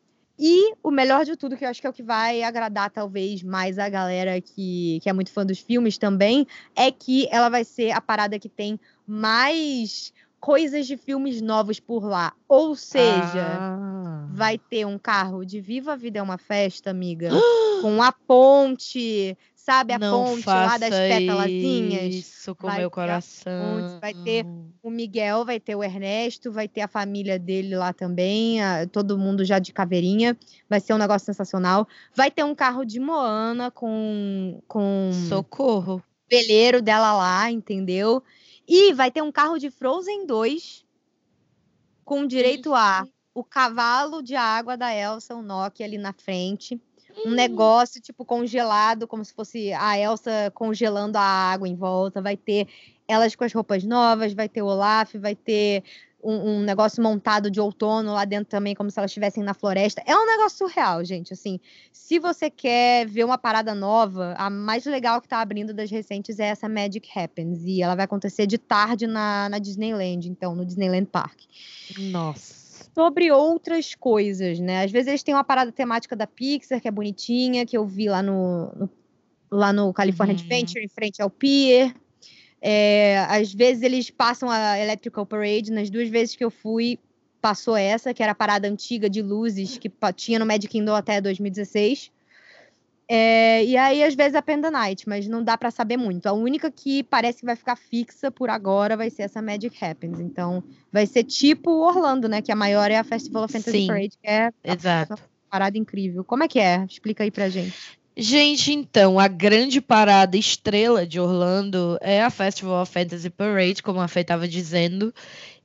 E 0.43 0.74
o 0.82 0.89
melhor 0.89 1.24
de 1.24 1.36
tudo, 1.36 1.56
que 1.56 1.64
eu 1.64 1.70
acho 1.70 1.80
que 1.80 1.86
é 1.86 1.89
o 1.89 1.93
que 1.93 2.02
vai 2.02 2.41
agradar 2.41 2.89
talvez 2.89 3.43
mais 3.43 3.78
a 3.78 3.88
galera 3.88 4.41
que, 4.41 4.99
que 5.04 5.08
é 5.08 5.14
muito 5.14 5.32
fã 5.32 5.45
dos 5.45 5.60
filmes 5.60 5.99
também, 5.99 6.47
é 6.76 6.91
que 6.91 7.28
ela 7.30 7.47
vai 7.47 7.64
ser 7.64 7.91
a 7.91 8.02
parada 8.02 8.39
que 8.39 8.49
tem 8.49 8.80
mais 9.06 10.12
coisas 10.39 10.88
de 10.88 10.97
filmes 10.97 11.39
novos 11.41 11.80
por 11.80 12.04
lá. 12.04 12.34
Ou 12.47 12.76
seja, 12.76 13.45
ah. 13.47 14.01
Vai 14.34 14.57
ter 14.57 14.86
um 14.86 14.97
carro 14.97 15.45
de 15.45 15.59
Viva 15.59 15.93
a 15.93 15.95
Vida 15.95 16.19
é 16.19 16.21
uma 16.21 16.38
Festa, 16.38 16.89
amiga, 16.89 17.29
com 17.82 18.01
a 18.01 18.11
ponte, 18.11 19.38
sabe? 19.55 19.93
A 19.93 19.99
Não 19.99 20.25
ponte 20.25 20.47
lá 20.47 20.77
das 20.77 20.89
pétalazinhas. 20.89 22.15
Isso 22.15 22.55
com 22.55 22.67
vai 22.67 22.79
meu 22.79 22.89
coração. 22.89 23.82
Ponte, 23.82 23.99
vai 23.99 24.13
ter 24.13 24.45
o 24.82 24.89
Miguel, 24.89 25.45
vai 25.45 25.59
ter 25.59 25.75
o 25.75 25.84
Ernesto, 25.84 26.51
vai 26.51 26.67
ter 26.67 26.82
a 26.82 26.88
família 26.88 27.38
dele 27.38 27.75
lá 27.75 27.93
também, 27.93 28.61
a, 28.61 28.88
todo 28.88 29.17
mundo 29.17 29.43
já 29.45 29.59
de 29.59 29.73
caveirinha. 29.73 30.38
Vai 30.69 30.79
ser 30.79 30.93
um 30.93 30.97
negócio 30.97 31.25
sensacional. 31.25 31.88
Vai 32.15 32.32
ter 32.32 32.43
um 32.43 32.55
carro 32.55 32.86
de 32.86 32.99
Moana 32.99 33.69
com. 33.71 34.61
com 34.67 35.11
Socorro. 35.27 36.03
Veleiro 36.29 36.82
dela 36.82 37.13
lá, 37.13 37.51
entendeu? 37.51 38.23
E 38.65 38.93
vai 38.93 39.11
ter 39.11 39.21
um 39.21 39.32
carro 39.32 39.57
de 39.57 39.69
Frozen 39.69 40.25
2 40.25 40.86
com 42.05 42.25
direito 42.25 42.73
a 42.73 43.05
o 43.34 43.43
cavalo 43.43 44.21
de 44.21 44.36
água 44.36 44.75
da 44.75 44.93
Elsa, 44.93 45.36
o 45.36 45.41
Nokia 45.41 45.86
ali 45.86 45.97
na 45.97 46.13
frente. 46.13 46.79
Um 47.25 47.32
negócio 47.32 48.01
tipo 48.01 48.23
congelado, 48.23 49.07
como 49.07 49.23
se 49.23 49.34
fosse 49.34 49.73
a 49.73 49.97
Elsa 49.97 50.51
congelando 50.53 51.17
a 51.17 51.21
água 51.21 51.67
em 51.67 51.75
volta. 51.75 52.21
Vai 52.21 52.38
ter 52.38 52.67
elas 53.07 53.36
com 53.36 53.43
as 53.43 53.53
roupas 53.53 53.84
novas, 53.84 54.34
vai 54.34 54.47
ter 54.47 54.61
o 54.61 54.67
Olaf, 54.67 55.15
vai 55.15 55.36
ter 55.36 55.84
um, 56.23 56.34
um, 56.34 56.61
negócio 56.61 57.01
montado 57.01 57.49
de 57.49 57.59
outono 57.59 58.13
lá 58.13 58.23
dentro 58.25 58.45
também, 58.45 58.75
como 58.75 58.89
se 58.89 58.97
elas 58.97 59.11
estivessem 59.11 59.43
na 59.43 59.53
floresta. 59.53 60.01
É 60.05 60.15
um 60.15 60.25
negócio 60.25 60.59
surreal, 60.59 61.03
gente. 61.03 61.34
Assim, 61.34 61.59
se 61.91 62.19
você 62.19 62.49
quer 62.49 63.05
ver 63.07 63.23
uma 63.23 63.38
parada 63.38 63.73
nova, 63.75 64.34
a 64.38 64.49
mais 64.49 64.86
legal 64.86 65.21
que 65.21 65.27
tá 65.27 65.41
abrindo 65.41 65.73
das 65.73 65.89
recentes 65.89 66.39
é 66.39 66.45
essa 66.45 66.69
Magic 66.69 67.07
Happens. 67.13 67.63
E 67.65 67.82
ela 67.82 67.95
vai 67.95 68.05
acontecer 68.05 68.45
de 68.45 68.57
tarde 68.57 69.07
na, 69.07 69.49
na 69.49 69.59
Disneyland, 69.59 70.29
então, 70.29 70.55
no 70.55 70.65
Disneyland 70.65 71.07
Park. 71.07 71.41
Nossa. 71.97 72.61
Sobre 72.93 73.31
outras 73.31 73.95
coisas, 73.95 74.59
né? 74.59 74.83
Às 74.83 74.91
vezes 74.91 75.07
eles 75.07 75.23
têm 75.23 75.33
uma 75.33 75.43
parada 75.43 75.71
temática 75.71 76.15
da 76.15 76.27
Pixar, 76.27 76.81
que 76.81 76.87
é 76.87 76.91
bonitinha, 76.91 77.65
que 77.65 77.77
eu 77.77 77.85
vi 77.85 78.09
lá 78.09 78.21
no, 78.21 78.71
no 78.75 78.89
lá 79.51 79.73
no 79.73 79.93
California 79.93 80.33
uhum. 80.33 80.41
Adventure, 80.41 80.83
em 80.83 80.87
frente 80.87 81.21
ao 81.21 81.29
Pier. 81.29 81.93
É, 82.61 83.19
às 83.27 83.53
vezes 83.53 83.83
eles 83.83 84.09
passam 84.09 84.49
a 84.49 84.79
Electrical 84.79 85.25
Parade, 85.25 85.71
nas 85.71 85.89
duas 85.89 86.07
vezes 86.07 86.35
que 86.35 86.45
eu 86.45 86.51
fui, 86.51 86.97
passou 87.41 87.75
essa, 87.75 88.13
que 88.13 88.23
era 88.23 88.31
a 88.31 88.35
parada 88.35 88.67
antiga 88.67 89.09
de 89.09 89.21
luzes 89.21 89.77
que 89.77 89.91
tinha 90.15 90.39
no 90.39 90.45
Magic 90.45 90.67
Kingdom 90.67 90.93
até 90.93 91.19
2016. 91.19 92.11
É, 93.14 93.66
e 93.66 93.76
aí, 93.76 94.01
às 94.05 94.16
vezes, 94.16 94.36
a 94.36 94.41
Panda 94.41 94.72
Night, 94.72 95.03
mas 95.05 95.28
não 95.28 95.43
dá 95.43 95.57
para 95.57 95.70
saber 95.70 95.97
muito. 95.97 96.28
A 96.28 96.32
única 96.32 96.72
que 96.72 97.03
parece 97.03 97.41
que 97.41 97.45
vai 97.45 97.57
ficar 97.57 97.76
fixa 97.76 98.32
por 98.32 98.49
agora 98.49 98.95
vai 98.95 99.09
ser 99.09 99.24
essa 99.24 99.41
Magic 99.41 99.84
Happens. 99.84 100.18
Então, 100.22 100.64
vai 100.89 101.05
ser 101.05 101.26
tipo 101.26 101.72
Orlando, 101.72 102.30
né? 102.30 102.41
Que 102.41 102.53
a 102.53 102.55
maior 102.55 102.89
é 102.89 102.97
a 102.97 103.03
Festival 103.03 103.43
of 103.43 103.51
Fantasy 103.51 103.80
Sim, 103.80 103.88
Parade, 103.88 104.12
que 104.12 104.30
é 104.30 104.49
exato. 104.64 105.16
uma 105.16 105.20
parada 105.49 105.78
incrível. 105.78 106.24
Como 106.24 106.43
é 106.43 106.47
que 106.47 106.57
é? 106.57 106.86
Explica 106.89 107.26
aí 107.26 107.32
pra 107.32 107.49
gente. 107.49 107.99
Gente, 108.16 108.72
então, 108.72 109.20
a 109.20 109.28
grande 109.28 109.82
parada 109.82 110.38
estrela 110.38 111.05
de 111.05 111.20
Orlando 111.20 111.97
é 111.99 112.24
a 112.24 112.30
Festival 112.30 112.82
of 112.82 112.93
Fantasy 112.93 113.30
Parade, 113.30 113.84
como 113.84 113.99
a 113.99 114.07
Fê 114.07 114.22
estava 114.22 114.47
dizendo. 114.47 115.14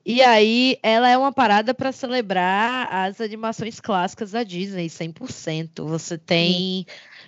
E 0.04 0.20
aí, 0.20 0.78
ela 0.82 1.08
é 1.08 1.16
uma 1.16 1.32
parada 1.32 1.72
para 1.72 1.92
celebrar 1.92 2.92
as 2.92 3.20
animações 3.20 3.78
clássicas 3.78 4.32
da 4.32 4.42
Disney, 4.42 4.88
100%. 4.88 5.84
Você 5.86 6.18
tem 6.18 6.84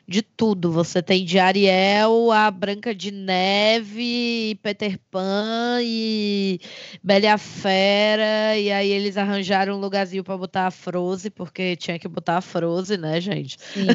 de 0.09 0.23
tudo. 0.23 0.73
Você 0.73 1.03
tem 1.03 1.23
de 1.23 1.39
Ariel 1.39 2.33
a 2.33 2.51
Branca 2.51 2.95
de 2.95 3.11
Neve, 3.11 4.59
Peter 4.63 4.99
Pan 5.11 5.81
e 5.83 6.59
Bela 7.05 7.27
e 7.27 7.29
a 7.29 7.37
Fera. 7.37 8.57
E 8.57 8.73
aí 8.73 8.91
eles 8.91 9.19
arranjaram 9.19 9.77
um 9.77 9.81
lugarzinho 9.81 10.25
para 10.25 10.39
botar 10.39 10.67
a 10.67 10.71
Frozen, 10.71 11.31
porque 11.33 11.77
tinha 11.77 11.99
que 11.99 12.09
botar 12.09 12.39
a 12.39 12.41
Frozen, 12.41 12.97
né, 12.97 13.21
gente? 13.21 13.59
Sim. 13.61 13.87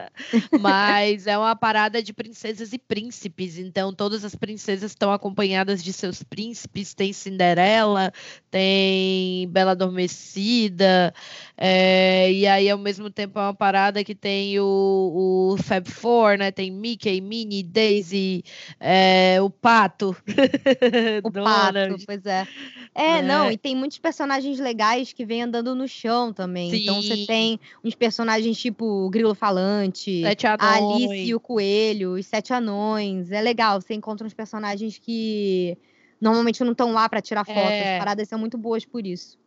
Mas 0.58 1.26
é 1.26 1.36
uma 1.36 1.54
parada 1.54 2.02
de 2.02 2.14
princesas 2.14 2.72
e 2.72 2.78
príncipes. 2.78 3.58
Então 3.58 3.92
todas 3.92 4.24
as 4.24 4.34
princesas 4.34 4.92
estão 4.92 5.12
acompanhadas 5.12 5.84
de 5.84 5.92
seus 5.92 6.22
príncipes. 6.22 6.94
Tem 6.94 7.12
Cinderela, 7.12 8.10
tem 8.50 9.46
Bela 9.48 9.72
Adormecida. 9.72 11.12
É, 11.54 12.32
e 12.32 12.46
aí, 12.46 12.70
ao 12.70 12.78
mesmo 12.78 13.10
tempo, 13.10 13.38
é 13.38 13.42
uma 13.42 13.54
parada 13.54 14.02
que 14.02 14.14
tem 14.14 14.58
o, 14.58 15.49
o 15.49 15.49
Fab 15.56 15.88
Four, 15.88 16.38
né? 16.38 16.50
Tem 16.50 16.70
Mickey, 16.70 17.20
Minnie, 17.20 17.62
Daisy, 17.62 18.44
é, 18.78 19.38
o 19.40 19.50
Pato. 19.50 20.16
o 21.24 21.30
Pato, 21.30 22.04
pois 22.06 22.24
é. 22.26 22.46
É, 22.94 23.18
é, 23.18 23.22
não, 23.22 23.50
e 23.50 23.56
tem 23.56 23.76
muitos 23.76 23.98
personagens 23.98 24.58
legais 24.58 25.12
que 25.12 25.24
vêm 25.24 25.42
andando 25.42 25.74
no 25.74 25.86
chão 25.86 26.32
também. 26.32 26.70
Sim. 26.70 26.82
Então 26.82 27.02
você 27.02 27.24
tem 27.26 27.60
uns 27.84 27.94
personagens 27.94 28.58
tipo 28.58 28.84
o 28.84 29.10
Grilo 29.10 29.34
Falante, 29.34 30.22
a 30.24 30.76
Alice 30.76 31.14
e 31.14 31.34
o 31.34 31.40
Coelho, 31.40 32.14
os 32.14 32.26
Sete 32.26 32.52
Anões. 32.52 33.30
É 33.30 33.40
legal, 33.40 33.80
você 33.80 33.94
encontra 33.94 34.26
uns 34.26 34.34
personagens 34.34 34.98
que 34.98 35.78
normalmente 36.20 36.62
não 36.62 36.72
estão 36.72 36.92
lá 36.92 37.08
para 37.08 37.22
tirar 37.22 37.44
foto. 37.44 37.58
É. 37.58 37.94
As 37.94 37.98
paradas 37.98 38.28
são 38.28 38.38
muito 38.38 38.58
boas 38.58 38.84
por 38.84 39.06
isso. 39.06 39.39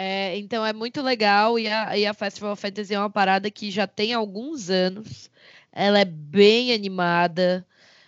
É, 0.00 0.38
então 0.38 0.64
é 0.64 0.72
muito 0.72 1.02
legal 1.02 1.58
e 1.58 1.66
a, 1.66 1.98
e 1.98 2.06
a 2.06 2.14
Festival 2.14 2.52
of 2.52 2.62
Fantasy 2.62 2.94
é 2.94 2.98
uma 3.00 3.10
parada 3.10 3.50
que 3.50 3.68
já 3.68 3.84
tem 3.84 4.12
alguns 4.14 4.70
anos. 4.70 5.28
Ela 5.72 5.98
é 5.98 6.04
bem 6.04 6.72
animada, 6.72 7.66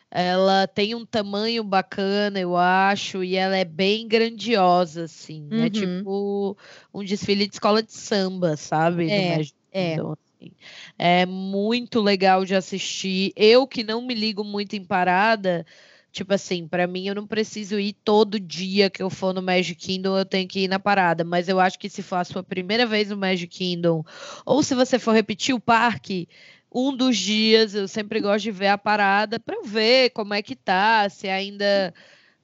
ela 0.08 0.68
tem 0.68 0.94
um 0.94 1.04
tamanho 1.04 1.64
bacana, 1.64 2.38
eu 2.38 2.56
acho, 2.56 3.24
e 3.24 3.34
ela 3.34 3.56
é 3.56 3.64
bem 3.64 4.06
grandiosa, 4.06 5.04
assim. 5.04 5.48
É 5.50 5.54
uhum. 5.56 5.64
É 5.64 5.70
tipo 5.70 6.56
um 6.94 7.02
desfile 7.02 7.48
de 7.48 7.54
escola 7.54 7.82
de 7.82 7.92
samba, 7.92 8.56
sabe? 8.56 9.10
É, 9.10 9.40
é. 9.72 9.94
Então, 9.94 10.12
assim, 10.12 10.52
é 10.96 11.26
muito 11.26 12.00
legal 12.00 12.44
de 12.44 12.54
assistir. 12.54 13.32
Eu 13.34 13.66
que 13.66 13.82
não 13.82 14.00
me 14.00 14.14
ligo 14.14 14.44
muito 14.44 14.76
em 14.76 14.84
parada, 14.84 15.66
Tipo 16.12 16.34
assim, 16.34 16.66
para 16.66 16.86
mim 16.86 17.06
eu 17.06 17.14
não 17.14 17.26
preciso 17.26 17.78
ir 17.78 17.92
todo 17.92 18.40
dia 18.40 18.90
que 18.90 19.02
eu 19.02 19.08
for 19.08 19.32
no 19.32 19.40
Magic 19.40 19.76
Kingdom, 19.76 20.18
eu 20.18 20.24
tenho 20.24 20.48
que 20.48 20.60
ir 20.60 20.68
na 20.68 20.78
parada. 20.78 21.24
Mas 21.24 21.48
eu 21.48 21.60
acho 21.60 21.78
que 21.78 21.88
se 21.88 22.02
for 22.02 22.16
a 22.16 22.24
sua 22.24 22.42
primeira 22.42 22.84
vez 22.84 23.10
no 23.10 23.16
Magic 23.16 23.46
Kingdom, 23.46 24.04
ou 24.44 24.62
se 24.62 24.74
você 24.74 24.98
for 24.98 25.12
repetir 25.12 25.54
o 25.54 25.60
parque, 25.60 26.28
um 26.72 26.96
dos 26.96 27.16
dias 27.16 27.74
eu 27.74 27.86
sempre 27.86 28.20
gosto 28.20 28.44
de 28.44 28.50
ver 28.50 28.68
a 28.68 28.78
parada 28.78 29.38
para 29.38 29.62
ver 29.62 30.10
como 30.10 30.34
é 30.34 30.42
que 30.42 30.56
tá, 30.56 31.08
se 31.08 31.28
ainda 31.28 31.94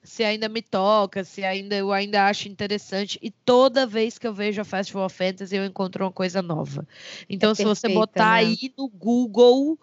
se 0.07 0.23
ainda 0.23 0.49
me 0.49 0.63
toca, 0.63 1.25
se 1.25 1.43
ainda 1.45 1.75
eu 1.75 1.93
ainda 1.93 2.27
acho 2.29 2.49
interessante. 2.49 3.19
E 3.21 3.31
toda 3.31 3.87
vez 3.87 4.17
que 4.17 4.27
eu 4.27 4.33
vejo 4.33 4.61
a 4.61 4.65
Festival 4.65 5.07
of 5.07 5.17
Fantasy, 5.17 5.57
eu 5.57 5.65
encontro 5.65 6.05
uma 6.05 6.13
coisa 6.13 6.41
nova. 6.41 6.87
Então, 7.29 7.51
é 7.51 7.55
se 7.55 7.65
perfeita, 7.65 7.89
você 7.89 7.95
botar 7.95 8.35
né? 8.35 8.39
aí 8.39 8.73
no 8.79 8.89
Google 8.89 9.77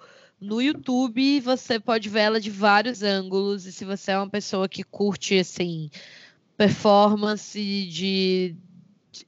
no 0.44 0.62
YouTube 0.62 1.40
você 1.40 1.80
pode 1.80 2.10
ver 2.10 2.20
ela 2.20 2.40
de 2.40 2.52
vários 2.52 3.02
ângulos, 3.02 3.66
e 3.66 3.72
se 3.72 3.86
você 3.86 4.12
é 4.12 4.18
uma 4.18 4.30
pessoa 4.30 4.68
que 4.68 4.84
curte 4.84 5.40
assim 5.40 5.90
performance 6.58 7.58
de, 7.58 8.56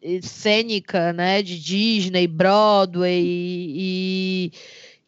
de 0.02 0.22
cênica, 0.28 1.14
né, 1.14 1.42
de 1.42 1.60
Disney, 1.60 2.28
Broadway 2.28 3.24
e, 3.24 4.46
e 4.48 4.52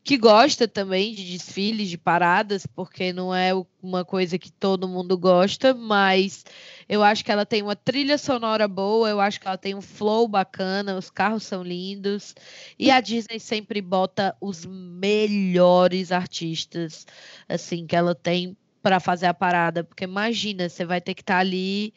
que 0.08 0.16
gosta 0.16 0.70
também 0.70 1.14
de 1.14 1.34
desfiles, 1.34 1.90
de 1.90 1.98
paradas, 1.98 2.66
porque 2.66 3.12
não 3.12 3.36
é 3.36 3.52
uma 3.84 4.06
coisa 4.06 4.40
que 4.40 4.50
todo 4.50 4.88
mundo 4.88 5.18
gosta, 5.18 5.74
mas 5.74 6.46
eu 6.88 7.04
acho 7.04 7.26
que 7.26 7.32
ela 7.32 7.46
tem 7.46 7.62
uma 7.62 7.76
trilha 7.76 8.18
sonora 8.18 8.70
boa, 8.70 9.10
eu 9.10 9.20
acho 9.20 9.38
que 9.38 9.46
ela 9.46 9.58
tem 9.58 9.76
um 9.76 9.82
flow 9.82 10.26
bacana, 10.26 10.98
os 10.98 11.10
carros 11.10 11.44
são 11.44 11.62
lindos, 11.62 12.34
e 12.80 12.90
a 12.90 13.02
Disney 13.02 13.38
sempre 13.38 13.82
bota 13.82 14.34
os 14.40 14.66
melhores 14.66 16.14
artistas, 16.14 17.06
assim, 17.50 17.86
que 17.86 17.94
ela 17.94 18.16
tem 18.16 18.56
para 18.82 19.02
fazer 19.02 19.26
a 19.26 19.34
parada, 19.34 19.84
porque 19.84 20.06
imagina, 20.06 20.70
você 20.70 20.86
vai 20.86 21.02
ter 21.02 21.16
que 21.16 21.22
estar 21.22 21.34
tá 21.34 21.40
ali 21.42 21.94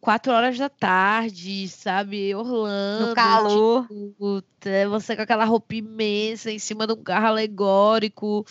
quatro 0.00 0.32
horas 0.32 0.56
da 0.58 0.68
tarde, 0.68 1.68
sabe? 1.68 2.34
Orlando. 2.34 3.08
No 3.08 3.14
calor. 3.14 3.88
Tipo, 3.88 4.42
você 4.90 5.16
com 5.16 5.22
aquela 5.22 5.44
roupa 5.44 5.74
imensa 5.74 6.50
em 6.50 6.58
cima 6.58 6.86
de 6.86 6.92
um 6.92 7.02
carro 7.02 7.26
alegórico. 7.26 8.44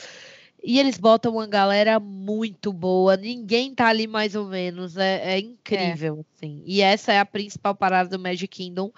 E 0.63 0.79
eles 0.79 0.97
botam 0.97 1.33
uma 1.33 1.45
galera 1.45 1.99
muito 1.99 2.73
boa. 2.73 3.15
Ninguém 3.15 3.75
tá 3.75 3.87
ali 3.87 4.07
mais 4.07 4.33
ou 4.33 4.45
menos. 4.45 4.97
É, 4.97 5.35
é 5.35 5.39
incrível, 5.39 6.17
é. 6.17 6.35
assim. 6.35 6.63
E 6.65 6.81
essa 6.81 7.13
é 7.13 7.19
a 7.19 7.25
principal 7.25 7.75
parada 7.75 8.09
do 8.09 8.21
Magic 8.21 8.47
Kingdom. 8.47 8.91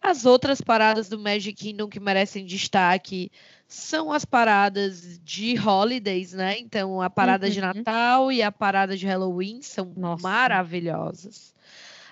As 0.00 0.26
outras 0.26 0.60
paradas 0.60 1.08
do 1.08 1.18
Magic 1.18 1.54
Kingdom 1.54 1.88
que 1.88 1.98
merecem 1.98 2.44
destaque 2.44 3.32
são 3.66 4.12
as 4.12 4.24
paradas 4.24 5.18
de 5.24 5.58
holidays, 5.58 6.32
né? 6.32 6.58
Então, 6.58 7.00
a 7.00 7.10
parada 7.10 7.46
uhum. 7.46 7.52
de 7.52 7.60
Natal 7.60 8.30
e 8.30 8.42
a 8.42 8.52
parada 8.52 8.96
de 8.96 9.06
Halloween 9.06 9.62
são 9.62 9.92
Nossa. 9.96 10.22
maravilhosas. 10.22 11.54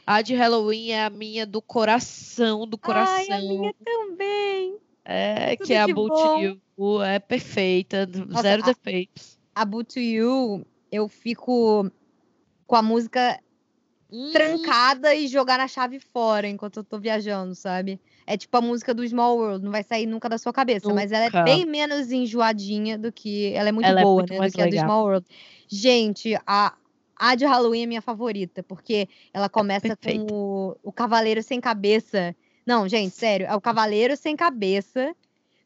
A 0.07 0.21
de 0.21 0.35
Halloween 0.35 0.91
é 0.91 1.05
a 1.05 1.11
minha 1.11 1.47
do 1.47 1.63
coração, 1.63 2.67
do 2.67 2.77
coração. 2.77 3.15
Ai, 3.15 3.31
a 3.31 3.39
minha 3.39 3.75
também. 3.83 4.77
É, 5.05 5.57
Tudo 5.57 5.67
que 5.67 5.75
é 5.75 5.81
a 5.81 5.89
Boot 5.89 6.21
You. 6.43 7.03
É 7.03 7.19
perfeita, 7.19 8.07
Nossa, 8.07 8.43
zero 8.43 8.63
a, 8.63 8.67
defeitos. 8.67 9.39
A 9.55 9.65
Boot 9.65 9.99
You, 9.99 10.67
eu 10.91 11.09
fico 11.09 11.91
com 12.67 12.77
a 12.77 12.83
música 12.83 13.39
hum. 14.11 14.31
trancada 14.33 15.15
e 15.15 15.29
jogar 15.29 15.61
a 15.61 15.69
chave 15.69 16.01
fora 16.01 16.49
enquanto 16.49 16.79
eu 16.79 16.85
tô 16.85 16.99
viajando, 16.99 17.55
sabe? 17.55 18.01
É 18.27 18.37
tipo 18.37 18.57
a 18.57 18.61
música 18.61 18.95
do 18.95 19.07
Small 19.07 19.37
World, 19.37 19.65
não 19.65 19.71
vai 19.71 19.83
sair 19.83 20.07
nunca 20.07 20.29
da 20.29 20.39
sua 20.39 20.53
cabeça, 20.53 20.89
nunca. 20.89 21.01
mas 21.01 21.13
ela 21.13 21.27
é 21.27 21.45
bem 21.45 21.67
menos 21.67 22.11
enjoadinha 22.11 22.99
do 22.99 23.13
que. 23.13 23.53
Ela 23.53 23.69
é 23.69 23.73
muito 23.73 23.87
ela 23.87 24.01
é 24.01 24.03
boa, 24.03 24.23
é 24.23 24.39
muito 24.39 24.41
né? 24.41 24.47
do 24.49 24.53
que 24.53 24.63
legal. 24.63 24.67
a 24.67 24.83
do 24.83 24.87
Small 24.87 25.05
World. 25.05 25.27
Gente, 25.69 26.35
a, 26.47 26.75
a 27.17 27.35
de 27.35 27.45
Halloween 27.45 27.83
é 27.83 27.87
minha 27.87 28.03
favorita, 28.03 28.63
porque 28.63 29.09
ela 29.33 29.49
começa 29.49 29.89
é 29.89 29.97
com 29.97 30.27
o, 30.31 30.77
o 30.83 30.93
Cavaleiro 30.93 31.43
Sem 31.43 31.61
Cabeça. 31.61 32.35
Não, 32.67 32.89
gente, 32.89 33.15
sério, 33.15 33.47
é 33.47 33.55
o 33.55 33.61
Cavaleiro 33.61 34.17
Sem 34.17 34.37
Cabeça 34.37 35.15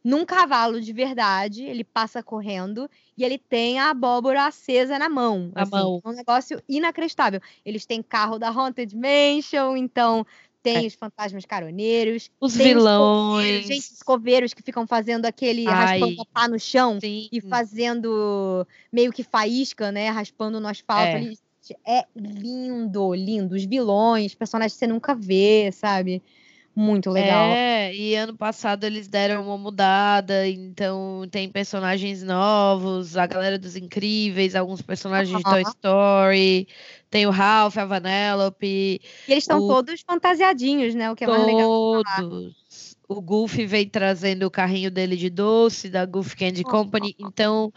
num 0.09 0.25
cavalo 0.25 0.81
de 0.81 0.93
verdade, 0.93 1.65
ele 1.65 1.83
passa 1.85 2.23
correndo 2.23 2.89
e 3.17 3.25
ele 3.25 3.37
tem 3.37 3.79
a 3.79 3.91
abóbora 3.91 4.47
acesa 4.47 4.99
na 4.99 5.09
mão. 5.09 5.51
A 5.55 5.63
assim, 5.63 5.71
mão. 5.71 6.01
É 6.05 6.09
um 6.09 6.13
negócio 6.13 6.63
inacreditável. 6.69 7.41
Eles 7.65 7.85
têm 7.85 8.03
carro 8.03 8.39
da 8.39 8.49
Haunted 8.49 8.97
Mansion, 8.97 9.77
então 9.77 10.25
tem 10.63 10.85
é. 10.85 10.87
os 10.87 10.95
fantasmas 10.95 11.45
caroneiros, 11.45 12.31
os 12.41 12.57
vilões, 12.57 13.63
os 13.63 13.67
gente, 13.67 13.93
os 13.93 14.03
coveiros 14.03 14.53
que 14.53 14.63
ficam 14.63 14.87
fazendo 14.87 15.27
aquele 15.27 15.67
Ai, 15.67 16.01
raspando 16.01 16.27
pá 16.27 16.49
no 16.49 16.59
chão 16.59 16.99
sim. 17.01 17.29
e 17.31 17.41
fazendo 17.41 18.67
meio 18.93 19.13
que 19.13 19.23
faísca, 19.23 19.93
né, 19.93 20.09
raspando 20.11 20.61
no 20.61 20.69
asfalto. 20.69 21.17
É. 21.87 22.01
é 22.01 22.05
lindo, 22.17 23.15
lindo. 23.15 23.55
Os 23.55 23.65
vilões, 23.65 24.35
personagens 24.35 24.73
que 24.73 24.79
você 24.79 24.87
nunca 24.87 25.15
vê, 25.15 25.71
sabe? 25.73 26.23
Muito 26.81 27.11
legal. 27.11 27.51
É, 27.51 27.93
e 27.93 28.15
ano 28.15 28.37
passado 28.37 28.85
eles 28.85 29.09
deram 29.09 29.45
uma 29.45 29.59
mudada, 29.59 30.47
então 30.47 31.27
tem 31.29 31.49
personagens 31.49 32.23
novos, 32.23 33.17
a 33.17 33.27
galera 33.27 33.59
dos 33.59 33.75
incríveis, 33.75 34.55
alguns 34.55 34.81
personagens 34.81 35.37
de 35.37 35.43
Toy 35.43 35.63
Story, 35.63 36.69
tem 37.11 37.27
o 37.27 37.31
Ralph, 37.31 37.77
a 37.77 37.85
Vanellope. 37.85 38.65
E 38.65 39.01
eles 39.27 39.43
estão 39.43 39.67
todos 39.67 40.03
fantasiadinhos, 40.03 40.95
né? 40.95 41.11
O 41.11 41.17
que 41.17 41.25
é 41.25 41.27
mais 41.27 41.45
legal. 41.45 41.69
Todos. 42.05 42.97
O 43.09 43.21
Goofy 43.21 43.67
vem 43.67 43.89
trazendo 43.89 44.47
o 44.47 44.51
carrinho 44.51 44.93
dele 44.93 45.17
de 45.17 45.31
doce, 45.31 45.89
da 45.91 46.07
Goofy 46.07 46.37
Candy 46.37 46.63
Company. 46.63 47.17
Então, 47.19 47.73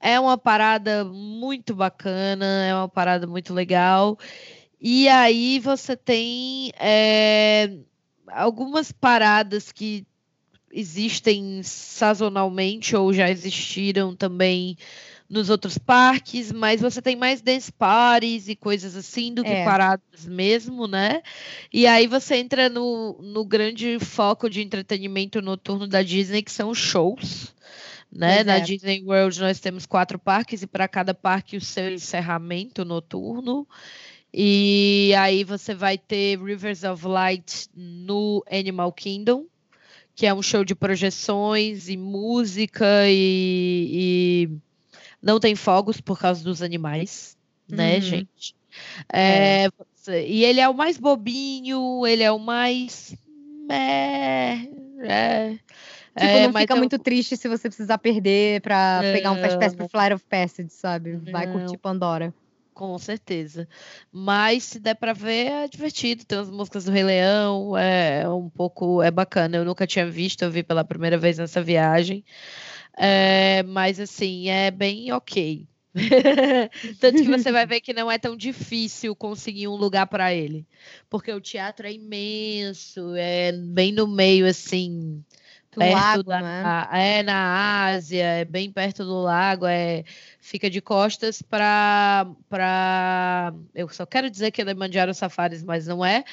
é 0.00 0.18
uma 0.18 0.38
parada 0.38 1.04
muito 1.04 1.74
bacana, 1.74 2.64
é 2.64 2.74
uma 2.74 2.88
parada 2.88 3.26
muito 3.26 3.52
legal. 3.52 4.18
E 4.80 5.10
aí 5.10 5.58
você 5.58 5.94
tem. 5.94 6.72
É 6.80 7.70
algumas 8.28 8.92
paradas 8.92 9.72
que 9.72 10.06
existem 10.72 11.62
sazonalmente 11.62 12.94
ou 12.94 13.12
já 13.12 13.30
existiram 13.30 14.14
também 14.14 14.76
nos 15.28 15.50
outros 15.50 15.76
parques, 15.76 16.52
mas 16.52 16.80
você 16.80 17.02
tem 17.02 17.16
mais 17.16 17.40
dance 17.40 17.72
parties 17.72 18.48
e 18.48 18.54
coisas 18.54 18.94
assim 18.94 19.34
do 19.34 19.42
que 19.42 19.50
é. 19.50 19.64
paradas 19.64 20.24
mesmo, 20.24 20.86
né? 20.86 21.22
E 21.72 21.86
aí 21.86 22.06
você 22.06 22.36
entra 22.36 22.68
no, 22.68 23.18
no 23.20 23.44
grande 23.44 23.98
foco 23.98 24.48
de 24.48 24.62
entretenimento 24.62 25.42
noturno 25.42 25.86
da 25.86 26.02
Disney, 26.02 26.42
que 26.42 26.52
são 26.52 26.70
os 26.70 26.78
shows. 26.78 27.54
Né? 28.10 28.44
Na 28.44 28.60
Disney 28.60 29.02
World 29.04 29.40
nós 29.40 29.58
temos 29.58 29.84
quatro 29.84 30.18
parques 30.18 30.62
e 30.62 30.66
para 30.66 30.86
cada 30.86 31.12
parque 31.12 31.56
o 31.56 31.60
seu 31.60 31.92
encerramento 31.92 32.84
noturno. 32.84 33.66
E 34.38 35.14
aí 35.18 35.44
você 35.44 35.74
vai 35.74 35.96
ter 35.96 36.38
Rivers 36.38 36.82
of 36.84 37.06
Light 37.06 37.68
no 37.74 38.44
Animal 38.50 38.92
Kingdom, 38.92 39.46
que 40.14 40.26
é 40.26 40.34
um 40.34 40.42
show 40.42 40.62
de 40.62 40.74
projeções 40.74 41.88
e 41.88 41.96
música 41.96 42.84
e, 43.08 43.88
e 43.90 44.50
não 45.22 45.40
tem 45.40 45.54
fogos 45.56 46.02
por 46.02 46.18
causa 46.18 46.44
dos 46.44 46.60
animais, 46.60 47.34
né, 47.66 47.94
Uhum. 47.96 48.00
gente? 48.02 48.54
É, 49.10 49.68
você- 49.96 50.26
E 50.26 50.44
ele 50.44 50.60
é 50.60 50.68
o 50.68 50.74
mais 50.74 50.98
bobinho, 50.98 52.06
ele 52.06 52.22
é 52.22 52.30
o 52.30 52.38
mais. 52.38 53.16
É, 53.70 54.68
é, 55.00 55.50
Tipo, 55.50 55.62
é, 56.14 56.46
não 56.46 56.52
fica 56.60 56.74
eu- 56.74 56.78
muito 56.78 56.98
triste 56.98 57.38
se 57.38 57.48
você 57.48 57.68
precisar 57.70 57.96
perder 57.96 58.60
pra 58.60 59.00
pegar 59.14 59.32
um 59.32 59.38
Fast 59.38 59.58
Pass 59.58 59.74
pro. 59.74 59.88
Flight 59.88 60.12
of 60.14 60.24
Passage, 60.28 60.68
sabe? 60.70 61.16
Vai 61.32 61.46
Não. 61.46 61.52
curtir 61.54 61.78
Pandora. 61.78 62.34
Com 62.76 62.98
certeza. 62.98 63.66
Mas 64.12 64.64
se 64.64 64.78
der 64.78 64.94
pra 64.96 65.14
ver, 65.14 65.46
é 65.46 65.66
divertido. 65.66 66.26
Tem 66.26 66.36
as 66.38 66.50
músicas 66.50 66.84
do 66.84 66.92
Rei 66.92 67.04
Leão, 67.04 67.74
é 67.74 68.28
um 68.28 68.50
pouco, 68.50 69.02
é 69.02 69.10
bacana. 69.10 69.56
Eu 69.56 69.64
nunca 69.64 69.86
tinha 69.86 70.06
visto, 70.06 70.42
eu 70.42 70.50
vi 70.50 70.62
pela 70.62 70.84
primeira 70.84 71.16
vez 71.16 71.38
nessa 71.38 71.62
viagem. 71.62 72.22
É, 72.98 73.62
mas 73.62 73.98
assim, 73.98 74.50
é 74.50 74.70
bem 74.70 75.10
ok. 75.12 75.66
Tanto 77.00 77.22
que 77.22 77.28
você 77.28 77.50
vai 77.50 77.66
ver 77.66 77.80
que 77.80 77.94
não 77.94 78.10
é 78.10 78.18
tão 78.18 78.36
difícil 78.36 79.16
conseguir 79.16 79.68
um 79.68 79.76
lugar 79.76 80.06
para 80.06 80.34
ele, 80.34 80.66
porque 81.08 81.32
o 81.32 81.40
teatro 81.40 81.86
é 81.86 81.92
imenso, 81.92 83.14
é 83.16 83.52
bem 83.52 83.92
no 83.92 84.06
meio 84.06 84.46
assim, 84.46 85.24
perto 85.78 85.94
lago, 85.94 86.22
da, 86.24 86.40
né? 86.40 86.62
é 86.92 87.22
na 87.22 87.86
Ásia, 87.86 88.24
é 88.24 88.44
bem 88.44 88.70
perto 88.72 89.04
do 89.04 89.20
lago, 89.22 89.66
é 89.66 90.04
fica 90.40 90.68
de 90.70 90.80
costas 90.80 91.42
para 91.42 92.26
para 92.48 93.54
eu 93.74 93.88
só 93.88 94.06
quero 94.06 94.30
dizer 94.30 94.50
que 94.50 94.60
é 94.62 94.64
Kilimanjaro 94.64 95.12
Safaris, 95.14 95.62
mas 95.62 95.86
não 95.86 96.04
é 96.04 96.24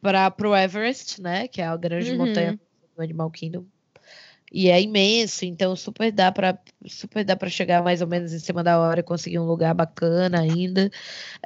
para 0.00 0.30
pro 0.30 0.56
Everest, 0.56 1.20
né, 1.20 1.46
que 1.48 1.60
é 1.60 1.66
a 1.66 1.76
grande 1.76 2.10
Uhum. 2.12 2.18
montanha 2.18 2.58
do 2.96 3.02
Animal 3.02 3.30
Kingdom. 3.30 3.64
E 4.52 4.68
é 4.68 4.82
imenso, 4.82 5.44
então 5.44 5.76
super 5.76 6.10
dá 6.10 6.32
para 6.32 6.58
super 6.86 7.24
dá 7.24 7.36
para 7.36 7.48
chegar 7.48 7.84
mais 7.84 8.00
ou 8.00 8.08
menos 8.08 8.32
em 8.32 8.38
cima 8.40 8.64
da 8.64 8.80
hora 8.80 8.98
e 8.98 9.02
conseguir 9.02 9.38
um 9.38 9.44
lugar 9.44 9.72
bacana 9.74 10.40
ainda. 10.40 10.90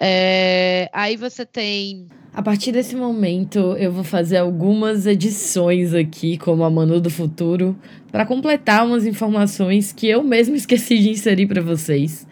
É, 0.01 0.89
aí 0.93 1.17
você 1.17 1.45
tem 1.45 2.07
A 2.33 2.43
partir 2.43 2.73
desse 2.73 2.97
momento, 2.97 3.59
eu 3.77 3.93
vou 3.93 4.05
fazer 4.05 4.39
algumas 4.39 5.07
edições 5.07 5.93
aqui, 5.93 6.39
como 6.39 6.65
a 6.65 6.71
Manu 6.71 6.99
do 6.99 7.11
Futuro, 7.11 7.77
para 8.11 8.25
completar 8.25 8.87
umas 8.87 9.05
informações 9.05 9.93
que 9.93 10.09
eu 10.09 10.23
mesmo 10.23 10.55
esqueci 10.57 10.99
de 10.99 11.11
inserir 11.11 11.47
para 11.47 11.61
vocês. 11.61 12.27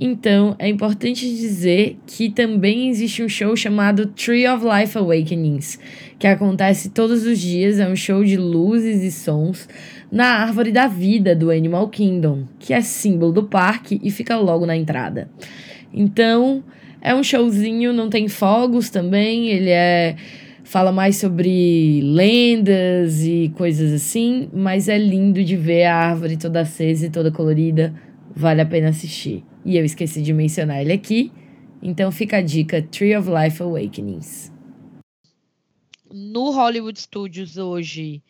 Então, 0.00 0.54
é 0.60 0.68
importante 0.68 1.28
dizer 1.28 1.98
que 2.06 2.30
também 2.30 2.88
existe 2.88 3.20
um 3.20 3.28
show 3.28 3.56
chamado 3.56 4.06
Tree 4.06 4.46
of 4.46 4.64
Life 4.64 4.96
Awakenings, 4.96 5.76
que 6.16 6.26
acontece 6.28 6.90
todos 6.90 7.26
os 7.26 7.40
dias, 7.40 7.80
é 7.80 7.88
um 7.88 7.96
show 7.96 8.22
de 8.22 8.36
luzes 8.36 9.02
e 9.02 9.10
sons 9.10 9.68
na 10.10 10.40
árvore 10.40 10.70
da 10.70 10.86
vida 10.86 11.34
do 11.34 11.50
Animal 11.50 11.88
Kingdom, 11.88 12.44
que 12.60 12.72
é 12.72 12.80
símbolo 12.80 13.32
do 13.32 13.42
parque 13.42 14.00
e 14.00 14.08
fica 14.12 14.36
logo 14.36 14.64
na 14.64 14.76
entrada. 14.76 15.28
Então, 15.92 16.62
é 17.00 17.12
um 17.12 17.24
showzinho, 17.24 17.92
não 17.92 18.08
tem 18.08 18.28
fogos 18.28 18.90
também, 18.90 19.48
ele 19.48 19.70
é 19.70 20.14
fala 20.62 20.92
mais 20.92 21.16
sobre 21.16 22.02
lendas 22.02 23.24
e 23.24 23.50
coisas 23.56 23.90
assim, 23.90 24.48
mas 24.52 24.86
é 24.86 24.98
lindo 24.98 25.42
de 25.42 25.56
ver 25.56 25.86
a 25.86 25.96
árvore 25.96 26.36
toda 26.36 26.60
acesa 26.60 27.06
e 27.06 27.10
toda 27.10 27.32
colorida, 27.32 27.94
vale 28.36 28.60
a 28.60 28.66
pena 28.66 28.90
assistir. 28.90 29.42
E 29.64 29.76
eu 29.76 29.84
esqueci 29.84 30.22
de 30.22 30.32
mencionar 30.32 30.80
ele 30.80 30.92
aqui, 30.92 31.32
então 31.82 32.10
fica 32.10 32.38
a 32.38 32.42
dica 32.42 32.82
Tree 32.82 33.16
of 33.16 33.28
Life 33.28 33.62
Awakenings. 33.62 34.52
no 36.10 36.50
Hollywood 36.50 36.98
Studios 36.98 37.58
hoje 37.58 38.22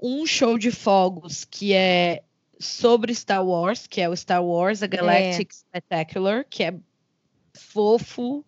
um 0.00 0.26
show 0.26 0.58
de 0.58 0.70
fogos 0.70 1.44
que 1.44 1.72
é 1.72 2.22
sobre 2.58 3.14
Star 3.14 3.44
Wars, 3.44 3.86
que 3.86 4.00
é 4.00 4.08
o 4.08 4.16
Star 4.16 4.44
Wars 4.44 4.82
A 4.82 4.86
Galactic 4.86 5.52
Spectacular, 5.52 6.44
que 6.48 6.64
é 6.64 6.74
fofo, 7.54 8.44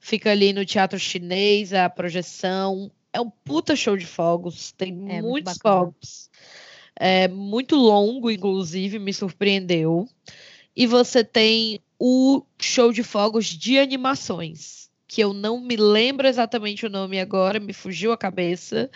fica 0.00 0.30
ali 0.30 0.52
no 0.52 0.64
teatro 0.64 0.98
chinês, 0.98 1.72
a 1.72 1.88
projeção. 1.88 2.90
É 3.12 3.20
um 3.20 3.30
puta 3.30 3.76
show 3.76 3.96
de 3.96 4.06
fogos, 4.06 4.72
tem 4.72 4.90
É, 4.90 4.92
muito 4.92 5.24
muitos 5.28 5.58
fogos. 5.58 6.30
É 6.96 7.28
muito 7.28 7.76
longo, 7.76 8.30
inclusive, 8.30 8.98
me 8.98 9.12
surpreendeu. 9.12 10.08
E 10.76 10.88
você 10.88 11.22
tem 11.22 11.80
o 12.00 12.42
show 12.60 12.92
de 12.92 13.04
fogos 13.04 13.46
de 13.46 13.78
animações, 13.78 14.88
que 15.06 15.20
eu 15.20 15.32
não 15.32 15.60
me 15.60 15.76
lembro 15.76 16.26
exatamente 16.26 16.84
o 16.84 16.90
nome 16.90 17.20
agora, 17.20 17.60
me 17.60 17.72
fugiu 17.72 18.10
a 18.10 18.16
cabeça. 18.16 18.90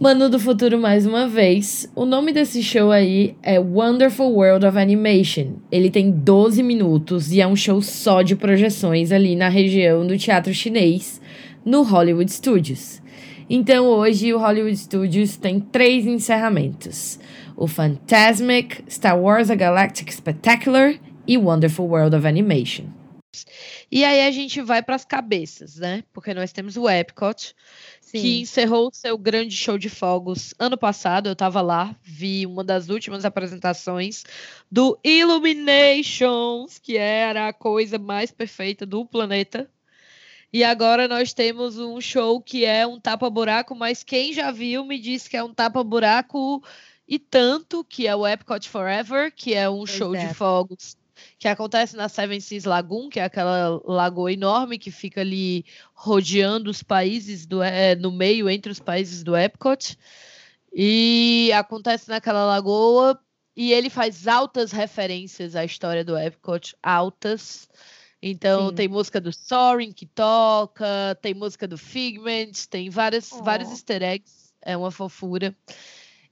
Manu 0.00 0.30
do 0.30 0.38
Futuro 0.38 0.78
mais 0.78 1.06
uma 1.06 1.28
vez. 1.28 1.90
O 1.94 2.06
nome 2.06 2.32
desse 2.32 2.62
show 2.62 2.90
aí 2.90 3.36
é 3.42 3.60
Wonderful 3.60 4.32
World 4.32 4.64
of 4.64 4.78
Animation. 4.78 5.56
Ele 5.70 5.90
tem 5.90 6.10
12 6.10 6.62
minutos 6.62 7.32
e 7.32 7.40
é 7.42 7.46
um 7.46 7.56
show 7.56 7.82
só 7.82 8.22
de 8.22 8.34
projeções 8.34 9.12
ali 9.12 9.36
na 9.36 9.50
região 9.50 10.06
do 10.06 10.16
teatro 10.16 10.54
chinês, 10.54 11.20
no 11.64 11.82
Hollywood 11.82 12.32
Studios. 12.32 13.02
Então 13.48 13.86
hoje 13.86 14.34
o 14.34 14.38
Hollywood 14.38 14.76
Studios 14.76 15.36
tem 15.36 15.60
três 15.60 16.06
encerramentos: 16.06 17.18
o 17.56 17.66
Fantasmic, 17.66 18.84
Star 18.90 19.18
Wars 19.18 19.50
A 19.50 19.54
Galactic 19.54 20.12
Spectacular 20.12 20.94
e 21.26 21.38
Wonderful 21.38 21.86
World 21.86 22.14
of 22.14 22.26
Animation. 22.26 22.84
E 23.90 24.04
aí 24.04 24.26
a 24.26 24.30
gente 24.30 24.60
vai 24.62 24.82
para 24.82 24.94
as 24.94 25.04
cabeças, 25.04 25.76
né? 25.76 26.04
Porque 26.12 26.32
nós 26.32 26.52
temos 26.52 26.76
o 26.76 26.88
Epcot, 26.88 27.54
Sim. 28.00 28.20
que 28.20 28.40
encerrou 28.40 28.88
o 28.88 28.94
seu 28.94 29.18
grande 29.18 29.54
show 29.54 29.76
de 29.76 29.88
fogos 29.88 30.54
ano 30.58 30.76
passado. 30.76 31.28
Eu 31.28 31.34
estava 31.34 31.60
lá, 31.60 31.94
vi 32.02 32.46
uma 32.46 32.64
das 32.64 32.88
últimas 32.88 33.24
apresentações 33.24 34.24
do 34.70 34.98
Illuminations, 35.04 36.78
que 36.78 36.96
era 36.96 37.48
a 37.48 37.52
coisa 37.52 37.98
mais 37.98 38.30
perfeita 38.30 38.86
do 38.86 39.04
planeta. 39.04 39.68
E 40.52 40.64
agora 40.64 41.06
nós 41.06 41.34
temos 41.34 41.78
um 41.78 42.00
show 42.00 42.40
que 42.40 42.64
é 42.64 42.86
um 42.86 42.98
tapa-buraco, 42.98 43.74
mas 43.74 44.02
quem 44.02 44.32
já 44.32 44.50
viu 44.50 44.84
me 44.84 44.98
disse 44.98 45.28
que 45.28 45.36
é 45.36 45.44
um 45.44 45.52
tapa-buraco 45.52 46.62
e 47.08 47.18
tanto, 47.18 47.84
que 47.84 48.06
é 48.06 48.14
o 48.14 48.26
Epcot 48.26 48.68
Forever, 48.68 49.32
que 49.34 49.54
é 49.54 49.68
um 49.68 49.78
Pois 49.78 49.90
show 49.90 50.14
é. 50.14 50.26
de 50.26 50.34
fogos 50.34 50.96
que 51.38 51.48
acontece 51.48 51.96
na 51.96 52.08
Seven 52.08 52.40
Seas 52.40 52.64
Lagoon, 52.64 53.08
que 53.08 53.20
é 53.20 53.24
aquela 53.24 53.80
lagoa 53.84 54.32
enorme 54.32 54.78
que 54.78 54.90
fica 54.90 55.20
ali 55.22 55.64
rodeando 55.94 56.70
os 56.70 56.82
países 56.82 57.46
do 57.46 57.62
é, 57.62 57.94
no 57.94 58.12
meio 58.12 58.48
entre 58.48 58.70
os 58.70 58.80
países 58.80 59.22
do 59.22 59.36
Epcot. 59.36 59.96
E 60.72 61.50
acontece 61.54 62.08
naquela 62.08 62.44
lagoa 62.44 63.18
e 63.56 63.72
ele 63.72 63.88
faz 63.88 64.28
altas 64.28 64.72
referências 64.72 65.56
à 65.56 65.64
história 65.64 66.04
do 66.04 66.18
Epcot, 66.18 66.76
altas. 66.82 67.68
Então 68.20 68.68
Sim. 68.68 68.74
tem 68.74 68.88
música 68.88 69.20
do 69.20 69.32
Soaring 69.32 69.92
que 69.92 70.06
toca, 70.06 71.16
tem 71.22 71.32
música 71.32 71.66
do 71.66 71.78
Figment, 71.78 72.52
tem 72.68 72.90
várias, 72.90 73.30
vários 73.42 73.70
Oh. 73.70 73.72
easter 73.72 74.02
eggs, 74.02 74.52
é 74.60 74.76
uma 74.76 74.90
fofura. 74.90 75.56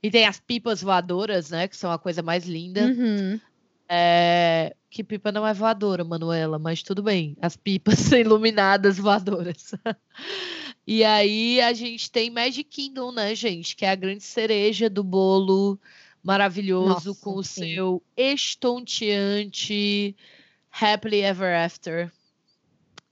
E 0.05 0.11
tem 0.11 0.27
as 0.27 0.39
pipas 0.39 0.83
voadoras, 0.83 1.49
né, 1.49 1.67
que 1.67 1.75
são 1.75 1.91
a 1.91 1.99
coisa 1.99 2.23
mais 2.23 2.45
linda. 2.45 2.83
Uhum. 2.83 3.41
É, 3.89 4.77
Que 4.91 5.03
pipa 5.03 5.33
não 5.33 5.47
é 5.47 5.55
voadora, 5.55 6.05
Manuela, 6.05 6.59
mas 6.59 6.83
tudo 6.83 7.03
bem. 7.03 7.35
As 7.41 7.57
pipas 7.57 8.13
iluminadas 8.13 8.99
voadoras. 8.99 9.73
e 10.87 11.03
aí 11.03 11.59
a 11.63 11.73
gente 11.73 12.11
tem 12.11 12.29
Magic 12.29 12.65
Kingdom, 12.65 13.13
né, 13.13 13.35
gente? 13.35 13.75
Que 13.75 13.87
é 13.87 13.91
a 13.91 13.95
grande 13.95 14.23
cereja 14.23 14.91
do 14.91 15.03
bolo 15.03 15.81
maravilhoso 16.23 17.09
Nossa, 17.09 17.21
com 17.23 17.37
o 17.37 17.43
sim. 17.43 17.75
seu 17.75 18.03
estonteante 18.17 20.15
Happily 20.71 21.21
Ever 21.21 21.65
After. 21.65 22.13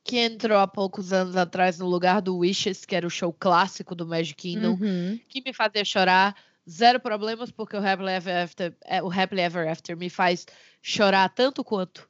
Que 0.04 0.18
entrou 0.18 0.58
há 0.58 0.66
poucos 0.66 1.12
anos 1.12 1.36
atrás 1.36 1.78
no 1.78 1.86
lugar 1.88 2.20
do 2.20 2.36
Wishes, 2.38 2.84
que 2.84 2.94
era 2.94 3.06
o 3.06 3.10
show 3.10 3.32
clássico 3.32 3.94
do 3.94 4.06
Magic 4.06 4.34
Kingdom 4.34 4.76
Uhum. 4.80 5.18
que 5.28 5.40
me 5.42 5.52
fazia 5.54 5.84
chorar. 5.84 6.34
Zero 6.68 7.00
problemas, 7.00 7.50
porque 7.50 7.76
o 7.76 7.84
Happily 7.84 8.12
Ever 8.12 8.44
After, 8.44 8.76
é, 8.84 9.02
o 9.02 9.10
Happily 9.10 9.40
Ever 9.42 9.68
After 9.68 9.96
me 9.96 10.08
faz 10.08 10.46
chorar 10.80 11.28
tanto 11.28 11.64
quanto. 11.64 12.08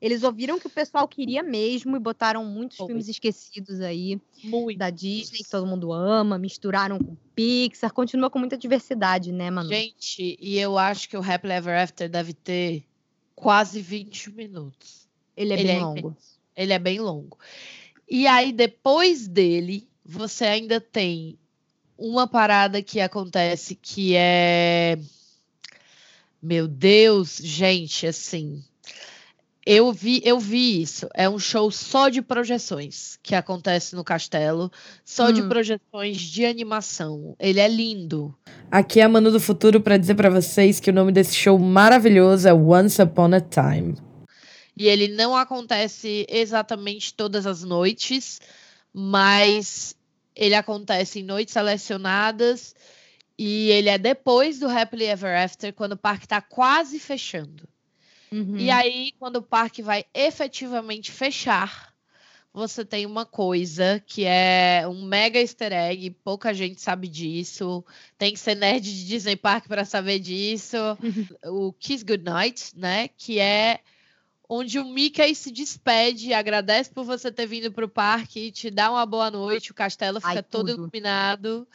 Eles 0.00 0.24
ouviram 0.24 0.58
que 0.58 0.66
o 0.66 0.70
pessoal 0.70 1.06
queria 1.06 1.42
mesmo 1.42 1.96
e 1.96 2.00
botaram 2.00 2.44
muitos 2.44 2.78
filmes 2.78 3.08
esquecidos 3.08 3.80
aí 3.80 4.20
Muito. 4.42 4.76
da 4.76 4.90
Disney, 4.90 5.38
que 5.38 5.48
todo 5.48 5.66
mundo 5.66 5.92
ama, 5.92 6.36
misturaram 6.36 6.98
com 6.98 7.16
Pixar, 7.34 7.92
continua 7.92 8.28
com 8.28 8.40
muita 8.40 8.58
diversidade, 8.58 9.30
né, 9.30 9.50
Manu? 9.50 9.68
Gente, 9.68 10.36
e 10.40 10.58
eu 10.58 10.76
acho 10.76 11.08
que 11.08 11.16
o 11.16 11.22
Happily 11.22 11.54
Ever 11.54 11.80
After 11.80 12.08
deve 12.08 12.32
ter 12.32 12.84
quase 13.36 13.80
20 13.80 14.32
minutos. 14.32 15.08
ele 15.36 15.52
é 15.52 15.58
ele 15.58 15.68
bem 15.68 15.76
é 15.76 15.80
longo. 15.80 16.16
Ele 16.56 16.72
é 16.72 16.78
bem 16.78 17.00
longo. 17.00 17.38
E 18.08 18.26
aí, 18.26 18.52
depois 18.52 19.28
dele, 19.28 19.88
você 20.04 20.44
ainda 20.44 20.80
tem 20.80 21.38
uma 21.96 22.26
parada 22.26 22.82
que 22.82 23.00
acontece 23.00 23.74
que 23.74 24.14
é. 24.16 24.98
Meu 26.42 26.66
Deus, 26.66 27.38
gente, 27.42 28.06
assim. 28.06 28.62
Eu 29.64 29.92
vi, 29.92 30.20
eu 30.24 30.40
vi 30.40 30.82
isso. 30.82 31.08
É 31.14 31.28
um 31.28 31.38
show 31.38 31.70
só 31.70 32.08
de 32.08 32.20
projeções 32.20 33.16
que 33.22 33.32
acontece 33.32 33.94
no 33.94 34.02
castelo, 34.02 34.72
só 35.04 35.30
de 35.30 35.40
Hum. 35.40 35.48
projeções 35.48 36.20
de 36.20 36.44
animação. 36.44 37.36
Ele 37.38 37.60
é 37.60 37.68
lindo. 37.68 38.34
Aqui 38.68 38.98
é 38.98 39.04
a 39.04 39.08
Manu 39.08 39.30
do 39.30 39.38
Futuro 39.38 39.80
para 39.80 39.96
dizer 39.96 40.16
para 40.16 40.28
vocês 40.30 40.80
que 40.80 40.90
o 40.90 40.92
nome 40.92 41.12
desse 41.12 41.36
show 41.36 41.56
maravilhoso 41.60 42.48
é 42.48 42.52
Once 42.52 43.00
Upon 43.00 43.34
a 43.34 43.40
Time. 43.40 43.94
E 44.76 44.88
ele 44.88 45.06
não 45.06 45.36
acontece 45.36 46.26
exatamente 46.28 47.14
todas 47.14 47.46
as 47.46 47.62
noites, 47.62 48.40
mas 48.92 49.94
ele 50.34 50.54
acontece 50.54 51.20
em 51.20 51.24
noites 51.24 51.52
selecionadas 51.52 52.74
e 53.38 53.70
ele 53.70 53.88
é 53.88 53.98
depois 53.98 54.58
do 54.58 54.68
Happily 54.68 55.04
Ever 55.04 55.36
After, 55.36 55.72
quando 55.72 55.92
o 55.92 55.96
parque 55.96 56.26
está 56.26 56.40
quase 56.40 56.98
fechando. 56.98 57.68
Uhum. 58.30 58.56
E 58.56 58.70
aí, 58.70 59.12
quando 59.18 59.36
o 59.36 59.42
parque 59.42 59.82
vai 59.82 60.04
efetivamente 60.14 61.12
fechar, 61.12 61.92
você 62.52 62.84
tem 62.84 63.06
uma 63.06 63.24
coisa 63.24 64.02
que 64.06 64.24
é 64.24 64.84
um 64.86 65.04
mega 65.04 65.40
easter 65.40 65.72
egg, 65.72 66.10
pouca 66.22 66.52
gente 66.52 66.80
sabe 66.80 67.08
disso. 67.08 67.84
Tem 68.18 68.32
que 68.32 68.38
ser 68.38 68.54
nerd 68.54 68.84
de 68.84 69.06
Disney 69.06 69.36
Park 69.36 69.66
para 69.66 69.84
saber 69.84 70.18
disso. 70.18 70.76
o 71.44 71.72
Kiss 71.72 72.04
Goodnight, 72.04 72.72
né? 72.76 73.08
Que 73.08 73.38
é 73.38 73.80
onde 74.54 74.78
o 74.78 74.84
Mickey 74.84 75.34
se 75.34 75.50
despede, 75.50 76.34
agradece 76.34 76.90
por 76.90 77.04
você 77.04 77.32
ter 77.32 77.46
vindo 77.46 77.72
para 77.72 77.84
o 77.86 77.88
parque, 77.88 78.52
te 78.52 78.70
dá 78.70 78.90
uma 78.90 79.06
boa 79.06 79.30
noite, 79.30 79.70
o 79.70 79.74
castelo 79.74 80.20
fica 80.20 80.32
Ai, 80.34 80.42
todo 80.42 80.70
iluminado. 80.70 81.66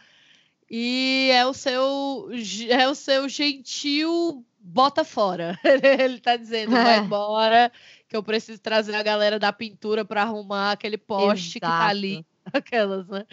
E 0.70 1.30
é 1.34 1.46
o 1.46 1.54
seu 1.54 2.30
é 2.70 2.88
o 2.88 2.94
seu 2.94 3.28
gentil 3.28 4.46
bota 4.60 5.04
fora. 5.04 5.58
Ele 6.02 6.20
tá 6.20 6.36
dizendo, 6.36 6.72
vai 6.72 6.98
É. 6.98 7.00
embora, 7.00 7.72
que 8.08 8.16
eu 8.18 8.22
preciso 8.22 8.60
trazer 8.60 8.94
a 8.96 9.02
galera 9.02 9.40
da 9.40 9.52
pintura 9.54 10.04
para 10.06 10.22
arrumar 10.24 10.74
aquele 10.74 10.98
poste 10.98 11.54
que 11.54 11.60
tá 11.62 11.88
ali. 11.88 12.26
Aquelas, 12.54 13.08
né? 13.10 13.26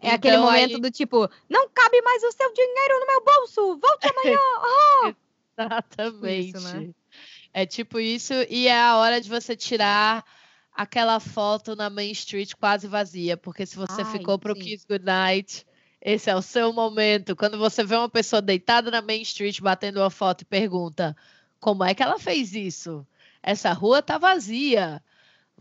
É 0.00 0.10
aquele 0.12 0.36
Então, 0.36 0.46
momento 0.46 0.76
aí- 0.76 0.80
do 0.80 0.90
tipo, 0.90 1.28
não 1.48 1.68
cabe 1.68 2.00
mais 2.02 2.22
o 2.22 2.32
seu 2.32 2.52
dinheiro 2.54 3.00
no 3.00 3.06
meu 3.06 3.22
bolso, 3.24 3.78
volte 3.78 4.08
amanhã. 4.08 5.16
Exatamente. 5.58 6.48
Isso, 6.56 6.60
né? 6.78 6.90
É 7.52 7.66
tipo 7.66 8.00
isso, 8.00 8.32
e 8.48 8.66
é 8.66 8.80
a 8.80 8.96
hora 8.96 9.20
de 9.20 9.28
você 9.28 9.54
tirar 9.56 10.24
aquela 10.72 11.20
foto 11.20 11.76
na 11.76 11.90
Main 11.90 12.10
Street 12.12 12.54
quase 12.54 12.88
vazia, 12.88 13.36
porque 13.36 13.66
se 13.66 13.76
você 13.76 14.02
Ai, 14.02 14.04
ficou 14.04 14.38
pro 14.38 14.54
sim. 14.54 14.60
Kiss 14.60 14.86
Goodnight, 14.88 15.66
esse 16.00 16.30
é 16.30 16.36
o 16.36 16.42
seu 16.42 16.72
momento. 16.72 17.36
Quando 17.36 17.58
você 17.58 17.84
vê 17.84 17.94
uma 17.96 18.08
pessoa 18.08 18.40
deitada 18.42 18.90
na 18.90 19.02
Main 19.02 19.20
Street 19.22 19.60
batendo 19.60 20.00
uma 20.00 20.10
foto 20.10 20.42
e 20.42 20.44
pergunta: 20.46 21.16
como 21.60 21.84
é 21.84 21.94
que 21.94 22.02
ela 22.02 22.18
fez 22.18 22.54
isso? 22.54 23.06
Essa 23.42 23.72
rua 23.72 24.02
tá 24.02 24.18
vazia. 24.18 25.02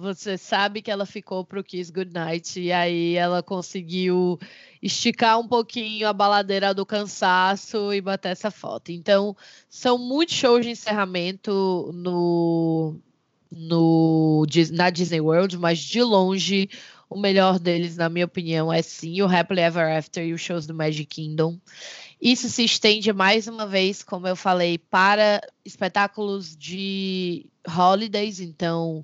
Você 0.02 0.36
sabe 0.36 0.82
que 0.82 0.90
ela 0.90 1.06
ficou 1.06 1.46
pro 1.46 1.64
Kiss 1.64 1.92
Goodnight 1.92 2.60
e 2.60 2.72
aí 2.72 3.14
ela 3.14 3.44
conseguiu 3.44 4.40
esticar 4.82 5.40
um 5.40 5.48
pouquinho 5.48 6.08
a 6.08 6.14
baladeira 6.14 6.74
do 6.74 6.84
cansaço 6.84 7.94
e 7.94 8.02
bater 8.02 8.30
essa 8.30 8.50
foto. 8.50 8.92
Então, 8.92 9.38
são 9.70 10.00
muitos 10.00 10.34
shows 10.34 10.66
de 10.66 10.72
encerramento 10.72 11.92
no, 11.94 12.96
no 13.52 14.44
na 14.72 14.90
Disney 14.90 15.22
World, 15.22 15.56
mas 15.60 15.78
de 15.78 16.02
longe 16.02 16.68
o 17.08 17.20
melhor 17.20 17.60
deles, 17.60 17.96
na 17.96 18.10
minha 18.10 18.26
opinião, 18.26 18.74
é 18.74 18.82
sim 18.82 19.22
o 19.22 19.28
Happily 19.28 19.62
Ever 19.62 19.98
After 19.98 20.26
e 20.26 20.34
os 20.34 20.42
shows 20.42 20.66
do 20.66 20.74
Magic 20.74 21.06
Kingdom. 21.06 21.60
Isso 22.20 22.50
se 22.50 22.64
estende 22.64 23.14
mais 23.14 23.48
uma 23.48 23.68
vez, 23.68 24.02
como 24.02 24.28
eu 24.28 24.36
falei, 24.36 24.80
para 24.80 25.42
espetáculos 25.64 26.56
de 26.58 27.46
holidays, 27.68 28.40
então 28.40 29.04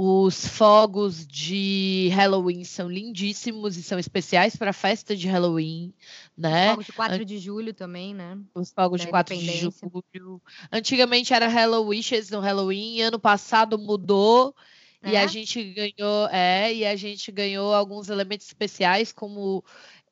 os 0.00 0.46
fogos 0.46 1.26
de 1.26 2.08
Halloween 2.14 2.62
são 2.62 2.88
lindíssimos 2.88 3.76
e 3.76 3.82
são 3.82 3.98
especiais 3.98 4.54
para 4.54 4.70
a 4.70 4.72
festa 4.72 5.16
de 5.16 5.26
Halloween, 5.26 5.92
né? 6.36 6.68
Fogos 6.70 6.86
de 6.86 6.92
4 6.92 7.24
de 7.24 7.38
julho 7.40 7.74
também, 7.74 8.14
né? 8.14 8.38
Os 8.54 8.70
fogos 8.70 9.00
de 9.00 9.06
da 9.08 9.10
4 9.10 9.36
de 9.36 9.56
julho. 9.56 10.40
Antigamente 10.70 11.34
era 11.34 11.50
Hello 11.50 11.84
Wishes 11.88 12.30
no 12.30 12.38
Halloween, 12.38 13.00
ano 13.00 13.18
passado 13.18 13.76
mudou 13.76 14.54
e 15.02 15.16
É? 15.16 15.20
a 15.20 15.26
gente 15.26 15.64
ganhou, 15.64 16.28
é, 16.30 16.72
e 16.72 16.86
a 16.86 16.94
gente 16.94 17.32
ganhou 17.32 17.74
alguns 17.74 18.08
elementos 18.08 18.46
especiais 18.46 19.10
como 19.10 19.64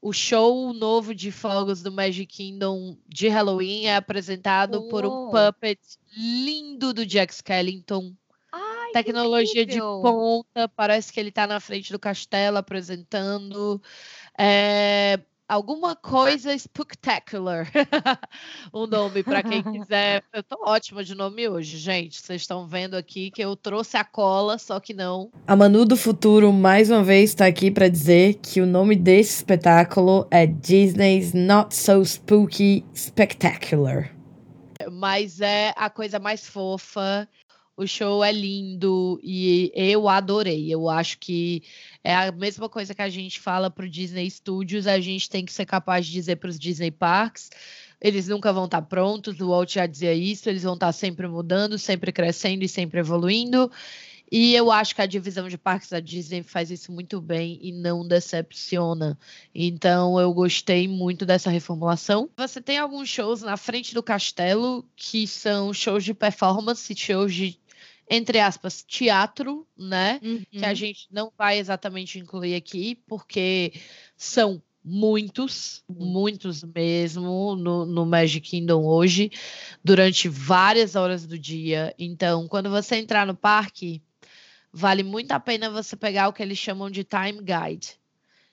o 0.03 0.13
show 0.13 0.73
novo 0.73 1.15
de 1.15 1.31
fogos 1.31 1.81
do 1.81 1.93
Magic 1.93 2.27
Kingdom 2.27 2.97
de 3.07 3.29
Halloween 3.29 3.87
é 3.87 3.95
apresentado 3.95 4.89
por 4.89 5.07
um 5.07 5.11
Uou. 5.11 5.31
puppet 5.31 5.79
lindo 6.17 6.93
do 6.93 7.07
Jack 7.07 7.33
Skellington. 7.33 8.17
Tecnologia 8.97 9.67
de 9.67 9.79
ponta, 9.79 10.67
parece 10.75 11.13
que 11.13 11.21
ele 11.21 11.29
está 11.29 11.47
na 11.47 11.61
frente 11.61 11.93
do 11.93 11.99
castelo 11.99 12.57
apresentando. 12.57 13.79
É, 14.39 15.21
alguma 15.47 15.95
coisa 15.95 16.57
spectacular. 16.57 17.71
o 18.73 18.87
nome, 18.87 19.23
para 19.23 19.43
quem 19.43 19.63
quiser. 19.71 20.25
Eu 20.33 20.43
tô 20.43 20.57
ótima 20.67 21.05
de 21.05 21.15
nome 21.15 21.47
hoje, 21.47 21.77
gente. 21.77 22.23
Vocês 22.23 22.41
estão 22.41 22.67
vendo 22.67 22.95
aqui 22.95 23.31
que 23.31 23.43
eu 23.43 23.55
trouxe 23.55 23.99
a 23.99 24.05
cola, 24.05 24.57
só 24.57 24.81
que 24.81 24.95
não. 24.95 25.31
A 25.47 25.55
Manu 25.55 25.85
do 25.85 25.97
Futuro, 25.97 26.51
mais 26.51 26.91
uma 26.91 27.05
vez, 27.05 27.31
está 27.31 27.45
aqui 27.45 27.71
para 27.71 27.89
dizer 27.89 28.35
que 28.37 28.63
o 28.63 28.67
nome 28.67 28.97
desse 28.97 29.37
espetáculo 29.37 30.27
é 30.31 30.47
Disney's 30.47 31.35
Not 31.35 31.75
So 31.75 32.03
Spooky 32.03 32.83
Spectacular. 32.95 34.11
Mas 34.91 35.41
é 35.43 35.75
a 35.77 35.91
coisa 35.91 36.19
mais 36.19 36.47
fofa. 36.47 37.29
O 37.77 37.87
show 37.87 38.25
é 38.25 38.33
lindo 38.33 39.21
e 39.23 39.71
eu 39.75 40.09
adorei. 40.09 40.73
Eu 40.73 40.89
acho 40.89 41.19
que 41.19 41.63
é 42.03 42.15
a 42.15 42.33
mesma 42.33 42.71
coisa 42.71 42.95
que 42.95 43.03
a 43.03 43.09
gente 43.11 43.39
fala 43.39 43.71
para 43.71 43.85
o 43.85 43.89
Disney 43.89 44.31
Studios, 44.31 44.87
a 44.87 44.99
gente 44.99 45.29
tem 45.29 45.45
que 45.45 45.53
ser 45.53 45.67
capaz 45.67 46.07
de 46.07 46.13
dizer 46.13 46.37
para 46.37 46.49
os 46.49 46.59
Disney 46.59 46.91
Parks. 46.91 47.51
Eles 48.01 48.29
nunca 48.29 48.51
vão 48.51 48.65
estar 48.65 48.81
prontos, 48.83 49.41
o 49.41 49.49
Walt 49.49 49.75
já 49.75 49.87
dizia 49.87 50.15
isso, 50.15 50.49
eles 50.49 50.63
vão 50.63 50.75
estar 50.75 50.93
sempre 50.93 51.29
mudando, 51.29 51.79
sempre 51.79 52.13
crescendo 52.13 52.65
e 52.65 52.69
sempre 52.69 53.01
evoluindo. 53.01 53.71
E 54.31 54.55
eu 54.55 54.73
acho 54.73 54.95
que 54.95 55.03
a 55.03 55.07
divisão 55.07 55.49
de 55.49 55.57
parques 55.57 55.91
da 55.91 56.01
Disney 56.01 56.43
faz 56.43 56.71
isso 56.71 56.91
muito 56.91 57.21
bem 57.21 57.59
e 57.63 57.73
não 57.73 58.07
decepciona. 58.07 59.17
Então 59.55 60.19
eu 60.19 60.33
gostei 60.33 60.89
muito 60.89 61.25
dessa 61.25 61.49
reformulação. 61.49 62.29
Você 62.37 62.61
tem 62.61 62.79
alguns 62.79 63.09
shows 63.09 63.43
na 63.43 63.57
frente 63.57 63.95
do 63.95 64.03
castelo 64.03 64.85
que 64.97 65.27
são 65.27 65.73
shows 65.73 66.05
de 66.05 66.13
performance, 66.13 66.95
shows 66.97 67.33
de, 67.33 67.59
entre 68.09 68.39
aspas, 68.41 68.83
teatro, 68.83 69.67
né? 69.77 70.21
Que 70.51 70.65
a 70.65 70.69
Uhum. 70.71 70.75
gente 70.75 71.09
não 71.11 71.33
vai 71.37 71.59
exatamente 71.59 72.19
incluir 72.19 72.55
aqui, 72.55 72.95
porque 73.07 73.73
são 74.17 74.63
muitos, 74.85 75.83
muitos 75.89 76.63
mesmo 76.63 77.57
no, 77.57 77.85
no 77.85 78.07
Magic 78.07 78.49
Kingdom 78.49 78.85
hoje, 78.85 79.31
durante 79.83 80.29
várias 80.29 80.95
horas 80.95 81.27
do 81.27 81.37
dia. 81.37 81.93
Então, 81.99 82.47
quando 82.47 82.71
você 82.71 82.97
entrar 82.97 83.27
no 83.27 83.35
parque, 83.35 84.01
vale 84.73 85.03
muito 85.03 85.33
a 85.33 85.41
pena 85.41 85.69
você 85.71 85.97
pegar 85.97 86.29
o 86.29 86.33
que 86.33 86.43
eles 86.43 86.59
chamam 86.59 86.89
de 86.89 87.03
time 87.03 87.41
guide. 87.43 87.99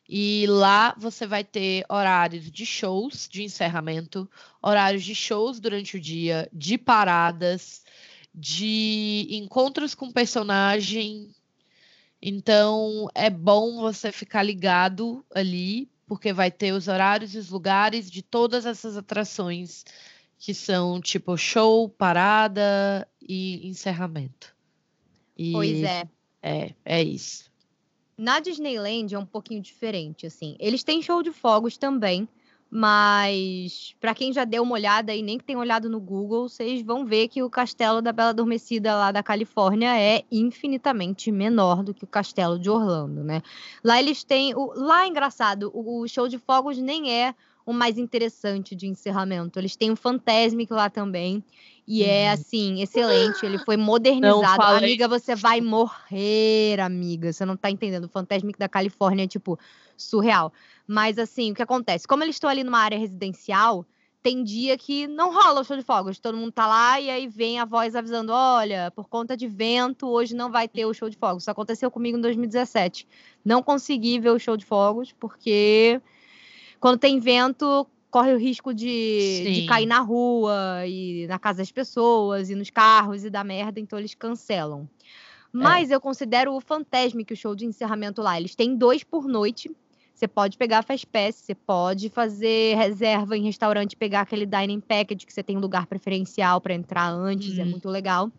E 0.09 0.45
lá 0.47 0.93
você 0.97 1.25
vai 1.25 1.43
ter 1.43 1.85
horários 1.87 2.51
de 2.51 2.65
shows 2.65 3.27
de 3.31 3.43
encerramento, 3.43 4.29
horários 4.61 5.03
de 5.03 5.15
shows 5.15 5.59
durante 5.59 5.95
o 5.97 5.99
dia, 5.99 6.49
de 6.51 6.77
paradas, 6.77 7.83
de 8.33 9.27
encontros 9.31 9.93
com 9.93 10.11
personagem. 10.11 11.29
Então 12.21 13.07
é 13.13 13.29
bom 13.29 13.77
você 13.81 14.11
ficar 14.11 14.43
ligado 14.43 15.25
ali, 15.33 15.89
porque 16.07 16.33
vai 16.33 16.49
ter 16.49 16.71
os 16.71 16.87
horários 16.87 17.35
e 17.35 17.37
os 17.37 17.49
lugares 17.49 18.09
de 18.09 18.21
todas 18.21 18.65
essas 18.65 18.97
atrações 18.97 19.83
que 20.39 20.53
são 20.53 20.99
tipo 20.99 21.37
show, 21.37 21.87
parada 21.87 23.07
e 23.21 23.65
encerramento. 23.67 24.53
E 25.37 25.51
Pois 25.51 25.83
é. 25.83 26.03
é, 26.41 26.73
é 26.83 27.03
isso. 27.03 27.51
Na 28.17 28.39
Disneyland 28.39 29.15
é 29.15 29.17
um 29.17 29.25
pouquinho 29.25 29.61
diferente, 29.61 30.25
assim. 30.25 30.55
Eles 30.59 30.83
têm 30.83 31.01
show 31.01 31.23
de 31.23 31.31
fogos 31.31 31.77
também, 31.77 32.27
mas 32.75 33.95
para 34.01 34.15
quem 34.15 34.33
já 34.33 34.45
deu 34.45 34.63
uma 34.63 34.73
olhada 34.73 35.13
e 35.13 35.21
nem 35.21 35.37
que 35.37 35.43
tem 35.43 35.55
olhado 35.55 35.87
no 35.87 35.99
Google, 35.99 36.49
vocês 36.49 36.81
vão 36.81 37.05
ver 37.05 37.27
que 37.27 37.43
o 37.43 37.49
castelo 37.49 38.01
da 38.01 38.11
Bela 38.11 38.31
Adormecida 38.31 38.95
lá 38.95 39.11
da 39.11 39.21
Califórnia 39.21 39.95
é 39.95 40.23
infinitamente 40.31 41.31
menor 41.31 41.83
do 41.83 41.93
que 41.93 42.03
o 42.03 42.07
castelo 42.07 42.57
de 42.57 42.71
Orlando, 42.71 43.23
né? 43.23 43.43
Lá 43.83 43.99
eles 43.99 44.23
têm, 44.23 44.55
o, 44.55 44.73
lá 44.75 45.07
engraçado, 45.07 45.71
o, 45.71 46.07
show 46.07 46.27
de 46.27 46.39
fogos 46.39 46.79
nem 46.79 47.11
é 47.11 47.35
o 47.63 47.71
mais 47.71 47.99
interessante 47.99 48.75
de 48.75 48.87
encerramento. 48.87 49.59
Eles 49.59 49.75
têm 49.75 49.91
o 49.91 49.95
Fantasmic 49.95 50.73
lá 50.73 50.89
também. 50.89 51.43
E 51.87 52.03
é 52.03 52.27
Uhum. 52.27 52.33
assim, 52.33 52.81
excelente. 52.81 53.45
Ele 53.45 53.57
foi 53.57 53.75
modernizado. 53.75 54.61
Amiga, 54.63 55.07
você 55.07 55.35
vai 55.35 55.59
morrer, 55.59 56.79
amiga. 56.79 57.31
Você 57.31 57.45
não 57.45 57.57
tá 57.57 57.69
entendendo. 57.69 58.05
O 58.05 58.09
Fantasmic 58.09 58.57
da 58.57 58.69
Califórnia 58.69 59.25
é, 59.25 59.27
tipo, 59.27 59.59
surreal. 59.97 60.53
Mas 60.87 61.19
assim, 61.19 61.51
o 61.51 61.55
que 61.55 61.61
acontece? 61.61 62.07
Como 62.07 62.23
eles 62.23 62.35
estão 62.35 62.49
ali 62.49 62.63
numa 62.63 62.79
área 62.79 62.97
residencial, 62.97 63.85
tem 64.21 64.41
dia 64.41 64.77
que 64.77 65.05
não 65.05 65.33
rola 65.33 65.59
o 65.59 65.63
show 65.65 65.75
de 65.75 65.83
fogos. 65.83 66.17
Todo 66.17 66.37
mundo 66.37 66.53
tá 66.53 66.65
lá 66.65 66.99
e 67.01 67.09
aí 67.09 67.27
vem 67.27 67.59
a 67.59 67.65
voz 67.65 67.95
avisando: 67.95 68.31
olha, 68.31 68.89
por 68.95 69.09
conta 69.09 69.35
de 69.35 69.47
vento, 69.47 70.07
hoje 70.07 70.33
não 70.33 70.49
vai 70.49 70.67
ter 70.67 70.85
o 70.85 70.93
show 70.93 71.09
de 71.09 71.17
fogos. 71.17 71.43
Isso 71.43 71.51
aconteceu 71.51 71.91
comigo 71.91 72.17
em 72.17 72.21
2017. 72.21 73.05
Não 73.43 73.61
consegui 73.61 74.19
ver 74.19 74.29
o 74.29 74.39
show 74.39 74.55
de 74.55 74.65
fogos, 74.65 75.13
porque 75.19 76.01
quando 76.79 76.97
tem 76.97 77.19
vento, 77.19 77.85
corre 78.13 78.31
o 78.31 78.37
risco 78.37 78.75
de, 78.75 79.49
de 79.51 79.63
cair 79.63 79.87
na 79.87 79.99
rua 79.99 80.85
e 80.85 81.25
na 81.25 81.39
casa 81.39 81.57
das 81.63 81.71
pessoas 81.71 82.47
e 82.51 82.53
nos 82.53 82.69
carros 82.69 83.25
e 83.25 83.29
dar 83.31 83.43
merda, 83.43 83.79
então 83.79 83.97
eles 83.97 84.13
cancelam. 84.13 84.87
Mas 85.51 85.89
eu 85.89 85.99
considero 85.99 86.53
o 86.53 86.61
Fantasmic 86.61 87.33
o 87.33 87.35
show 87.35 87.55
de 87.55 87.65
encerramento 87.65 88.21
lá. 88.21 88.39
Eles 88.39 88.53
têm 88.53 88.75
dois 88.75 89.03
por 89.03 89.27
noite. 89.27 89.71
Você 90.13 90.27
pode 90.27 90.59
pegar 90.59 90.79
a 90.79 90.81
Fast 90.83 91.07
Pass, 91.07 91.37
você 91.37 91.55
pode 91.55 92.07
fazer 92.09 92.77
reserva 92.77 93.35
em 93.35 93.45
restaurante, 93.45 93.95
pegar 93.95 94.21
aquele 94.21 94.45
dining 94.45 94.79
package 94.79 95.25
que 95.25 95.33
você 95.33 95.41
tem 95.41 95.57
lugar 95.57 95.87
preferencial 95.87 96.61
para 96.61 96.75
entrar 96.75 97.09
antes, 97.09 97.57
é 97.57 97.63
Uhum. 97.63 97.71
muito 97.71 97.89
legal. 97.89 98.31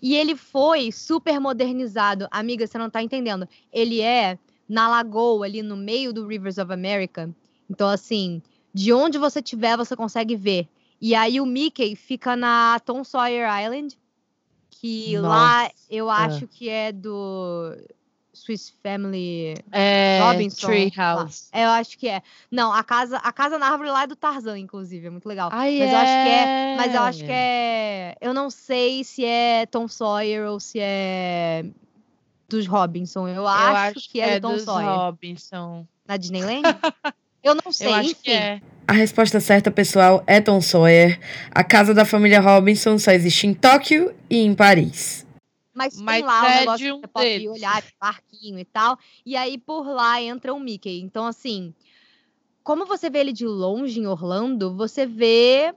E 0.00 0.16
ele 0.16 0.34
foi 0.34 0.90
super 0.90 1.38
modernizado. 1.38 2.26
Amiga, 2.30 2.66
você 2.66 2.78
não 2.78 2.88
tá 2.88 3.02
entendendo. 3.02 3.46
Ele 3.70 4.00
é 4.00 4.38
na 4.66 4.88
lagoa, 4.88 5.44
ali 5.44 5.60
no 5.60 5.76
meio 5.76 6.10
do 6.10 6.26
Rivers 6.26 6.56
of 6.56 6.72
America. 6.72 7.28
Então, 7.70 7.88
assim, 7.88 8.42
de 8.74 8.92
onde 8.92 9.16
você 9.16 9.38
estiver, 9.38 9.76
você 9.76 9.94
consegue 9.94 10.34
ver. 10.34 10.68
E 11.00 11.14
aí 11.14 11.40
o 11.40 11.46
Mickey 11.46 11.94
fica 11.96 12.34
na 12.36 12.78
Tom 12.80 13.04
Sawyer 13.04 13.48
Island, 13.62 13.96
que 14.68 15.16
lá 15.18 15.62
Nossa. 15.62 15.74
eu 15.88 16.10
acho 16.10 16.46
que 16.48 16.68
é 16.68 16.90
do 16.92 17.74
Swiss 18.32 18.72
Family 18.82 19.54
É, 19.72 20.20
Robinson. 20.22 20.66
Treehouse. 20.66 21.48
lá. 21.52 21.60
É, 21.60 21.64
eu 21.64 21.70
acho 21.70 21.96
que 21.98 22.08
é. 22.08 22.22
Não, 22.50 22.72
a 22.72 22.82
casa, 22.82 23.16
a 23.18 23.32
casa 23.32 23.58
na 23.58 23.66
árvore 23.68 23.88
lá 23.90 24.02
é 24.02 24.06
do 24.06 24.16
Tarzan, 24.16 24.58
inclusive, 24.58 25.06
é 25.06 25.10
muito 25.10 25.26
legal. 25.28 25.48
Ai, 25.52 25.78
mas 25.78 25.90
eu 25.92 25.96
acho 25.98 26.12
que 26.12 26.28
é, 26.28 26.76
mas 26.76 26.94
eu 26.94 27.02
acho 27.02 27.24
que 27.24 27.32
é, 27.32 28.16
eu 28.20 28.34
não 28.34 28.50
sei 28.50 29.04
se 29.04 29.24
é 29.24 29.66
Tom 29.66 29.86
Sawyer 29.88 30.48
ou 30.50 30.58
se 30.60 30.78
é 30.80 31.64
dos 32.48 32.66
Robinson. 32.66 33.28
Eu, 33.28 33.36
Eu 33.36 33.48
acho, 33.48 34.10
que 34.10 34.20
é, 34.20 34.38
do 34.40 34.48
Tom 34.48 34.54
dos 34.54 34.64
Sawyer. 34.64 34.88
Robinson. 34.90 35.86
Na 36.06 36.16
Disneyland? 36.16 36.62
eu 37.42 37.54
não 37.64 37.72
sei, 37.72 37.86
Eu 37.88 37.94
acho 37.94 38.10
enfim. 38.10 38.20
que 38.22 38.30
é. 38.30 38.60
A 38.86 38.92
resposta 38.92 39.38
certa, 39.40 39.70
pessoal, 39.70 40.22
é 40.26 40.40
Tom 40.40 40.60
Sawyer. 40.60 41.18
A 41.52 41.62
casa 41.62 41.94
da 41.94 42.04
família 42.04 42.40
Robinson 42.40 42.98
só 42.98 43.12
existe 43.12 43.46
em 43.46 43.54
Tóquio 43.54 44.12
e 44.28 44.38
em 44.38 44.54
Paris. 44.54 45.24
Mas, 45.72 45.98
Mas 46.00 46.16
tem 46.16 46.24
lá 46.24 46.42
um 46.42 46.46
é 46.46 46.58
negócio 46.60 46.78
de 46.78 46.84
que 46.84 46.92
um 46.92 47.00
você 47.00 47.06
pode 47.06 47.48
olhar, 47.48 47.80
de 47.82 47.92
parquinho 47.98 48.58
e 48.58 48.64
tal. 48.64 48.98
E 49.24 49.36
aí 49.36 49.56
por 49.56 49.86
lá 49.86 50.20
entra 50.20 50.52
o 50.52 50.58
Mickey. 50.58 51.00
Então, 51.00 51.24
assim, 51.24 51.72
como 52.64 52.84
você 52.84 53.08
vê 53.08 53.20
ele 53.20 53.32
de 53.32 53.46
longe 53.46 54.00
em 54.00 54.06
Orlando, 54.08 54.74
você 54.76 55.06
vê 55.06 55.72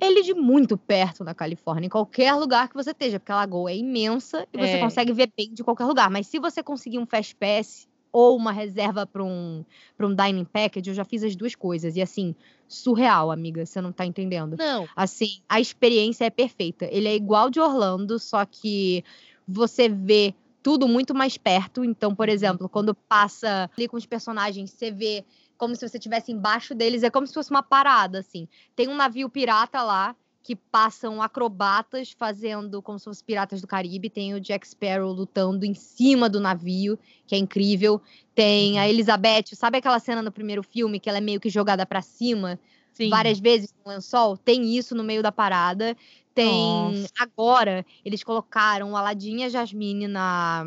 ele 0.00 0.22
de 0.22 0.32
muito 0.32 0.78
perto 0.78 1.22
na 1.22 1.34
Califórnia, 1.34 1.86
em 1.86 1.90
qualquer 1.90 2.32
lugar 2.34 2.68
que 2.70 2.74
você 2.74 2.90
esteja, 2.92 3.20
porque 3.20 3.32
a 3.32 3.36
lagoa 3.36 3.70
é 3.70 3.76
imensa 3.76 4.48
e 4.50 4.56
você 4.56 4.72
É. 4.72 4.78
consegue 4.80 5.12
ver 5.12 5.30
bem 5.36 5.52
de 5.52 5.62
qualquer 5.62 5.84
lugar. 5.84 6.10
Mas 6.10 6.26
se 6.26 6.38
você 6.38 6.62
conseguir 6.62 6.98
um 6.98 7.04
Fast 7.04 7.36
Pass 7.36 7.86
ou 8.12 8.36
uma 8.36 8.52
reserva 8.52 9.06
para 9.06 9.22
um, 9.22 9.64
pra 9.96 10.06
um 10.06 10.14
dining 10.14 10.44
package, 10.44 10.90
eu 10.90 10.94
já 10.94 11.04
fiz 11.04 11.22
as 11.22 11.36
duas 11.36 11.54
coisas. 11.54 11.96
E 11.96 12.02
assim, 12.02 12.34
surreal, 12.66 13.30
amiga, 13.30 13.64
você 13.64 13.80
não 13.80 13.92
tá 13.92 14.04
entendendo. 14.04 14.56
Não, 14.58 14.88
Assim, 14.94 15.40
a 15.48 15.60
experiência 15.60 16.24
é 16.24 16.30
perfeita. 16.30 16.88
Ele 16.90 17.08
é 17.08 17.14
igual 17.14 17.50
de 17.50 17.60
Orlando, 17.60 18.18
só 18.18 18.44
que 18.44 19.04
você 19.46 19.88
vê 19.88 20.34
tudo 20.62 20.86
muito 20.86 21.14
mais 21.14 21.36
perto. 21.36 21.84
Então, 21.84 22.14
por 22.14 22.28
exemplo, 22.28 22.68
quando 22.68 22.94
passa 22.94 23.70
ali 23.76 23.88
com 23.88 23.96
os 23.96 24.06
personagens, 24.06 24.70
você 24.70 24.90
vê 24.90 25.24
como 25.56 25.76
se 25.76 25.86
você 25.86 25.98
estivesse 25.98 26.32
embaixo 26.32 26.74
deles, 26.74 27.02
é 27.02 27.10
como 27.10 27.26
se 27.26 27.34
fosse 27.34 27.50
uma 27.50 27.62
parada, 27.62 28.20
assim. 28.20 28.48
Tem 28.74 28.88
um 28.88 28.96
navio 28.96 29.28
pirata 29.28 29.82
lá 29.82 30.16
que 30.42 30.56
passam 30.56 31.20
acrobatas 31.20 32.12
fazendo 32.12 32.80
como 32.80 32.98
se 32.98 33.04
fossem 33.04 33.24
piratas 33.24 33.60
do 33.60 33.66
Caribe. 33.66 34.08
Tem 34.08 34.34
o 34.34 34.40
Jack 34.40 34.66
Sparrow 34.66 35.12
lutando 35.12 35.64
em 35.64 35.74
cima 35.74 36.28
do 36.28 36.40
navio, 36.40 36.98
que 37.26 37.34
é 37.34 37.38
incrível. 37.38 38.00
Tem 38.34 38.78
a 38.78 38.88
Elizabeth, 38.88 39.54
sabe 39.54 39.78
aquela 39.78 39.98
cena 39.98 40.22
no 40.22 40.32
primeiro 40.32 40.62
filme 40.62 40.98
que 40.98 41.08
ela 41.08 41.18
é 41.18 41.20
meio 41.20 41.40
que 41.40 41.50
jogada 41.50 41.84
pra 41.84 42.00
cima? 42.00 42.58
sim. 43.04 43.08
várias 43.08 43.38
vezes 43.38 43.74
no 43.84 43.92
lençol, 43.92 44.36
tem 44.36 44.76
isso 44.76 44.94
no 44.94 45.02
meio 45.02 45.22
da 45.22 45.32
parada. 45.32 45.96
Tem. 46.34 46.46
Nossa. 46.46 47.08
Agora, 47.18 47.84
eles 48.04 48.22
colocaram 48.22 48.92
o 48.92 48.96
Aladdin 48.96 49.38
e 49.38 49.44
a 49.44 49.48
Jasmine 49.48 50.06
na. 50.06 50.64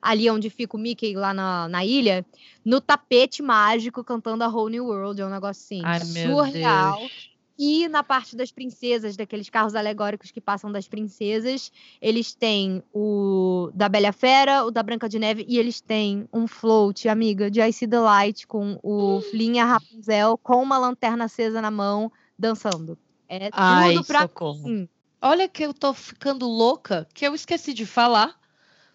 Ali 0.00 0.28
onde 0.28 0.50
fica 0.50 0.76
o 0.76 0.80
Mickey, 0.80 1.14
lá 1.14 1.32
na, 1.32 1.68
na 1.68 1.84
ilha, 1.84 2.26
no 2.64 2.80
tapete 2.80 3.40
mágico, 3.40 4.02
cantando 4.02 4.42
a 4.42 4.48
Whole 4.48 4.72
New 4.72 4.86
World. 4.86 5.20
É 5.20 5.24
um 5.24 5.30
negócio 5.30 5.62
assim, 5.62 5.80
Ai, 5.84 6.00
surreal. 6.00 6.98
Deus. 6.98 7.31
E 7.58 7.86
na 7.88 8.02
parte 8.02 8.34
das 8.34 8.50
princesas, 8.50 9.16
daqueles 9.16 9.50
carros 9.50 9.74
alegóricos 9.74 10.30
que 10.30 10.40
passam 10.40 10.72
das 10.72 10.88
princesas, 10.88 11.70
eles 12.00 12.34
têm 12.34 12.82
o 12.92 13.70
da 13.74 13.88
Bela 13.88 14.12
Fera, 14.12 14.64
o 14.64 14.70
da 14.70 14.82
Branca 14.82 15.08
de 15.08 15.18
Neve, 15.18 15.44
e 15.48 15.58
eles 15.58 15.80
têm 15.80 16.28
um 16.32 16.46
float, 16.46 17.08
amiga, 17.08 17.50
de 17.50 17.60
I 17.60 17.72
See 17.72 17.88
the 17.88 18.00
Light, 18.00 18.46
com 18.46 18.78
o 18.82 19.20
Flynn 19.30 19.54
e 19.54 19.58
a 19.58 19.64
Rapunzel, 19.64 20.38
com 20.38 20.62
uma 20.62 20.78
lanterna 20.78 21.24
acesa 21.24 21.60
na 21.60 21.70
mão, 21.70 22.10
dançando. 22.38 22.98
É 23.28 23.50
tudo 23.50 23.52
Ai, 23.54 24.02
pra 24.04 24.22
socorro. 24.22 24.68
mim. 24.68 24.88
Olha 25.20 25.48
que 25.48 25.62
eu 25.62 25.72
tô 25.72 25.94
ficando 25.94 26.48
louca, 26.48 27.06
que 27.14 27.26
eu 27.26 27.34
esqueci 27.34 27.72
de 27.72 27.86
falar 27.86 28.36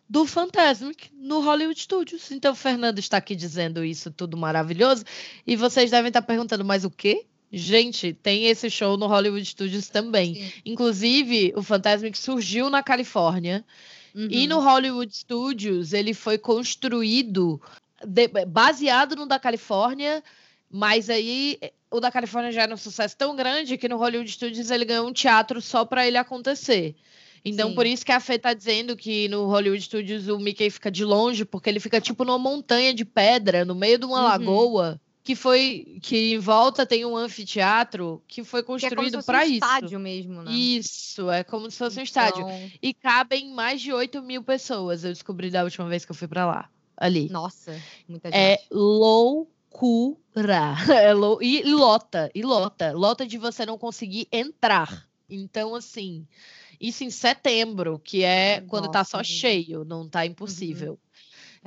do 0.09 0.25
Fantasmic 0.25 1.09
no 1.13 1.41
Hollywood 1.41 1.79
Studios. 1.79 2.31
Então, 2.31 2.53
o 2.53 2.55
Fernando 2.55 2.99
está 2.99 3.17
aqui 3.17 3.35
dizendo 3.35 3.83
isso 3.83 4.11
tudo 4.11 4.37
maravilhoso. 4.37 5.03
E 5.45 5.55
vocês 5.55 5.91
devem 5.91 6.09
estar 6.09 6.21
perguntando, 6.21 6.63
mas 6.63 6.85
o 6.85 6.91
quê? 6.91 7.25
Gente, 7.51 8.11
tem 8.13 8.45
esse 8.47 8.69
show 8.69 8.97
no 8.97 9.07
Hollywood 9.07 9.45
Studios 9.45 9.87
também. 9.89 10.35
Sim. 10.35 10.51
Inclusive, 10.65 11.53
o 11.55 11.63
Fantasmic 11.63 12.17
surgiu 12.17 12.69
na 12.69 12.83
Califórnia. 12.83 13.63
E 14.15 14.41
Uhum. 14.43 14.47
no 14.47 14.59
Hollywood 14.61 15.15
Studios, 15.15 15.93
ele 15.93 16.13
foi 16.13 16.37
construído 16.37 17.61
de- 18.05 18.27
baseado 18.45 19.15
no 19.15 19.25
da 19.27 19.39
Califórnia, 19.39 20.23
mas 20.69 21.09
aí 21.09 21.59
o 21.91 21.99
da 21.99 22.11
Califórnia 22.11 22.51
já 22.51 22.63
era 22.63 22.73
um 22.73 22.77
sucesso 22.77 23.15
tão 23.15 23.35
grande 23.35 23.77
que 23.77 23.87
no 23.87 23.95
Hollywood 23.97 24.29
Studios 24.31 24.69
ele 24.71 24.83
ganhou 24.85 25.07
um 25.07 25.13
teatro 25.13 25.61
só 25.61 25.85
para 25.85 26.05
ele 26.07 26.17
acontecer. 26.17 26.95
Então, 27.45 27.69
Sim. 27.69 27.75
por 27.75 27.85
isso 27.85 28.05
que 28.05 28.11
a 28.11 28.19
Fê 28.19 28.37
tá 28.37 28.53
dizendo 28.53 28.97
que 28.97 29.29
no 29.29 29.45
Hollywood 29.45 29.81
Studios 29.81 30.27
o 30.27 30.37
Mickey 30.39 30.69
fica 30.69 30.91
de 30.91 31.05
longe, 31.05 31.45
porque 31.45 31.69
ele 31.69 31.79
fica 31.79 32.01
tipo 32.01 32.25
numa 32.25 32.37
montanha 32.39 32.93
de 32.93 33.05
pedra, 33.05 33.63
no 33.63 33.73
meio 33.75 33.97
de 33.99 34.05
uma 34.05 34.17
Uhum. 34.17 34.23
lagoa, 34.25 35.01
que 35.27 35.35
foi 35.35 35.99
que 36.01 36.35
em 36.35 36.39
volta 36.39 36.85
tem 36.85 37.03
um 37.05 37.17
anfiteatro 37.17 38.23
que 38.29 38.45
foi 38.45 38.61
é 38.61 38.63
como 38.63 38.79
se 38.79 38.85
construído 38.85 39.15
fosse 39.15 39.25
para 39.25 39.39
um 39.39 39.43
isso. 39.43 39.53
estádio 39.55 39.99
mesmo, 39.99 40.41
né? 40.41 40.51
Isso, 40.53 41.29
é 41.29 41.43
como 41.43 41.69
se 41.69 41.77
fosse 41.77 41.99
um 41.99 42.03
estádio. 42.03 42.43
Então, 42.47 42.71
E 42.81 42.93
cabem 42.93 43.53
mais 43.53 43.81
de 43.81 43.91
8 43.91 44.21
mil 44.21 44.41
pessoas, 44.41 45.03
eu 45.03 45.11
descobri 45.11 45.51
da 45.51 45.65
última 45.65 45.85
vez 45.89 46.05
que 46.05 46.11
eu 46.11 46.15
fui 46.15 46.29
pra 46.29 46.45
lá. 46.45 46.69
Ali. 46.95 47.27
Nossa, 47.29 47.77
muita 48.07 48.29
É 48.29 48.51
gente. 48.51 48.67
loucura. 48.71 50.15
É 51.09 51.13
lou... 51.13 51.43
e, 51.43 51.61
lota, 51.73 52.31
e 52.33 52.41
lota. 52.41 52.93
Lota 52.93 53.27
de 53.27 53.37
você 53.37 53.65
não 53.65 53.77
conseguir 53.77 54.29
entrar. 54.31 55.05
Então, 55.29 55.75
assim, 55.75 56.25
isso 56.79 57.03
em 57.03 57.09
setembro, 57.09 57.99
que 57.99 58.23
é 58.23 58.61
quando 58.61 58.89
tá 58.89 59.03
só 59.03 59.17
Nossa, 59.17 59.29
amiga. 59.29 59.39
cheio, 59.41 59.83
não 59.83 60.07
tá 60.07 60.25
impossível. 60.25 60.97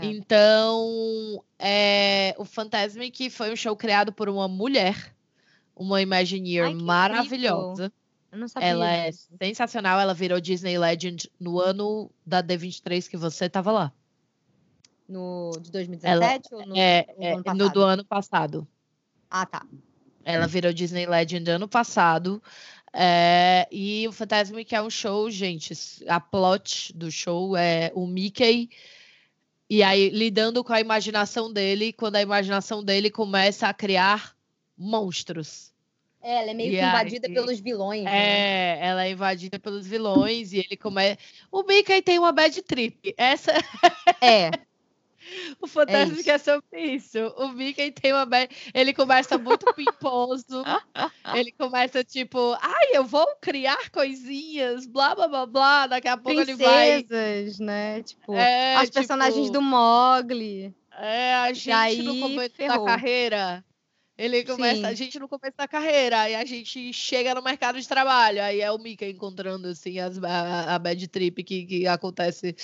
É. 0.01 0.07
Então, 0.07 1.45
é, 1.59 2.35
o 2.39 2.45
Fantasmic 2.45 3.31
foi 3.31 3.53
um 3.53 3.57
show 3.57 3.77
criado 3.77 4.13
por 4.13 4.29
uma 4.29 4.49
mulher, 4.49 5.15
uma 5.75 6.01
Imagineer 6.01 6.67
Ai, 6.67 6.75
maravilhosa. 6.75 7.93
Eu 8.33 8.39
não 8.39 8.49
sabia 8.49 8.69
Ela 8.69 8.93
é 8.93 9.11
sensacional. 9.13 9.99
Ela 9.99 10.15
virou 10.15 10.41
Disney 10.41 10.79
Legend 10.79 11.31
no 11.39 11.59
ano 11.61 12.11
da 12.25 12.43
D23 12.43 13.09
que 13.09 13.17
você 13.17 13.49
tava 13.49 13.73
lá. 13.73 13.93
No, 15.09 15.51
de 15.61 15.73
2017 15.73 16.55
ou 16.55 16.67
no, 16.67 16.77
é, 16.77 17.05
é, 17.19 17.33
ano 17.33 17.43
no 17.55 17.69
do 17.69 17.83
ano 17.83 18.05
passado. 18.05 18.67
Ah, 19.29 19.45
tá. 19.45 19.67
Ela 20.25 20.47
virou 20.47 20.73
Disney 20.73 21.07
Legend 21.07 21.51
ano 21.51 21.67
passado. 21.67 22.41
É, 22.93 23.69
e 23.71 24.07
o 24.07 24.13
Fantasmic 24.13 24.75
é 24.75 24.83
um 24.83 24.91
show, 24.91 25.29
gente. 25.31 25.75
A 26.07 26.21
plot 26.21 26.93
do 26.93 27.11
show 27.11 27.57
é 27.57 27.91
o 27.95 28.07
Mickey. 28.07 28.71
E 29.71 29.85
aí, 29.85 30.09
lidando 30.11 30.65
com 30.65 30.73
a 30.73 30.81
imaginação 30.81 31.53
dele, 31.53 31.93
quando 31.93 32.17
a 32.17 32.23
imaginação 32.23 32.83
dele 32.83 33.09
começa 33.09 33.69
a 33.69 33.73
criar 33.75 34.35
monstros. 34.77 35.71
É, 36.23 36.41
ela 36.43 36.51
é 36.51 36.55
meio 36.55 36.73
E 36.73 36.77
que 36.77 36.85
invadida 36.85 37.29
aí- 37.29 37.33
pelos 37.35 37.61
vilões. 37.61 38.03
né? 38.03 38.11
É, 38.13 38.79
ela 38.87 39.07
é 39.07 39.11
invadida 39.13 39.59
pelos 39.59 39.87
vilões 39.87 40.53
e 40.53 40.59
ele 40.59 40.77
começa. 40.77 41.17
O 41.53 41.63
Mickey 41.63 42.03
tem 42.03 42.19
uma 42.19 42.33
bad 42.33 42.61
trip. 42.63 43.15
Essa 43.17 43.53
É, 44.21 44.51
O 45.61 45.67
Fantasmic 45.67 46.21
isso. 46.21 46.31
é, 46.31 46.39
sobre 46.39 46.81
isso. 46.81 47.19
O 47.37 47.49
Mickey 47.53 47.91
tem 47.93 48.13
uma. 48.13 48.27
Ele 48.75 48.93
começa 48.93 49.37
muito 49.39 49.67
pimposo. 49.75 50.63
ele 51.35 51.53
começa 51.53 52.03
tipo, 52.05 52.57
ai, 52.61 52.89
eu 52.93 53.05
vou 53.05 53.27
criar 53.41 53.91
coisinhas, 53.91 54.87
blá 54.87 55.15
blá 55.15 55.29
blá 55.29 55.47
blá. 55.47 55.87
Daqui 55.87 56.09
a 56.09 56.17
pouco 56.17 56.41
ele 56.41 56.55
vai. 56.55 57.03
princesas, 57.03 57.59
né? 57.59 58.03
Tipo, 58.03 58.35
É, 58.35 58.77
as 58.77 58.91
personagens 58.91 59.47
tipo, 59.47 59.53
do 59.53 59.63
Mogli. 59.63 60.75
É, 60.99 61.35
a 61.37 61.53
gente 61.53 62.03
no 62.03 62.13
aí, 62.13 62.21
começo 62.21 62.51
da 62.51 62.55
ferrou. 62.57 62.85
carreira. 62.85 63.65
Ele 64.19 64.45
começa, 64.45 64.81
Sim. 64.81 64.85
a 64.85 64.93
gente 64.93 65.19
no 65.19 65.27
começo 65.27 65.57
da 65.57 65.67
carreira, 65.67 66.21
aí 66.21 66.35
a 66.35 66.45
gente 66.45 66.93
chega 66.93 67.35
no 67.35 67.41
mercado 67.43 67.81
de 67.81 67.89
trabalho, 67.89 68.43
aí 68.43 68.61
é 68.61 68.71
o 68.71 68.77
Mika 68.77 69.07
encontrando 69.07 69.69
assim 69.69 69.99
as, 69.99 70.23
a, 70.23 70.75
a 70.75 70.79
bad 70.79 71.09
trip 71.09 71.43
que, 71.43 71.65
que 71.65 71.87
acontece 71.87 72.55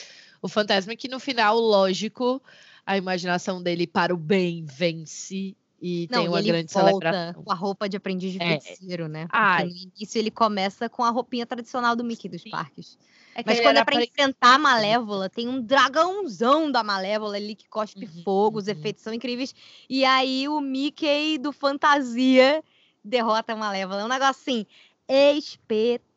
o 0.42 0.48
fantasma, 0.48 0.94
que 0.96 1.08
no 1.08 1.18
final, 1.20 1.58
lógico, 1.58 2.42
a 2.84 2.96
imaginação 2.96 3.62
dele 3.62 3.86
para 3.86 4.14
o 4.14 4.16
bem 4.16 4.64
vence 4.64 5.56
e 5.80 6.08
Não, 6.10 6.20
tem 6.20 6.28
uma 6.28 6.38
ele 6.38 6.48
grande 6.48 6.72
volta 6.72 7.10
celebração. 7.10 7.42
com 7.44 7.52
a 7.52 7.54
roupa 7.54 7.88
de 7.88 7.96
aprendiz 7.96 8.32
de 8.32 8.38
É. 8.42 8.58
feiticeiro, 8.60 9.08
né? 9.08 9.26
Ai. 9.30 9.64
Porque 9.66 9.74
no 9.74 9.92
início 9.98 10.18
ele 10.18 10.30
começa 10.30 10.88
com 10.88 11.04
a 11.04 11.10
roupinha 11.10 11.44
tradicional 11.44 11.94
do 11.94 12.02
Mickey 12.04 12.28
dos 12.28 12.42
Sim. 12.42 12.50
parques. 12.50 12.98
É 13.34 13.42
Mas 13.44 13.60
quando 13.60 13.76
é 13.76 13.84
pra- 13.84 14.02
enfrentar 14.02 14.54
a 14.54 14.58
Malévola, 14.58 15.28
tem 15.28 15.46
um 15.46 15.60
dragãozão 15.60 16.70
da 16.72 16.82
Malévola 16.82 17.36
ali 17.36 17.54
que 17.54 17.68
cospe 17.68 18.06
Uhum, 18.06 18.22
fogo, 18.22 18.58
os 18.58 18.66
uhum. 18.66 18.72
efeitos 18.72 19.02
são 19.02 19.12
incríveis. 19.12 19.54
E 19.90 20.06
aí 20.06 20.48
o 20.48 20.58
Mickey 20.60 21.36
do 21.36 21.52
Fantasia 21.52 22.64
derrota 23.04 23.52
a 23.52 23.56
Malévola. 23.56 24.00
É 24.00 24.04
um 24.06 24.08
negócio 24.08 24.40
assim 24.40 24.66
espetacular. 25.06 26.15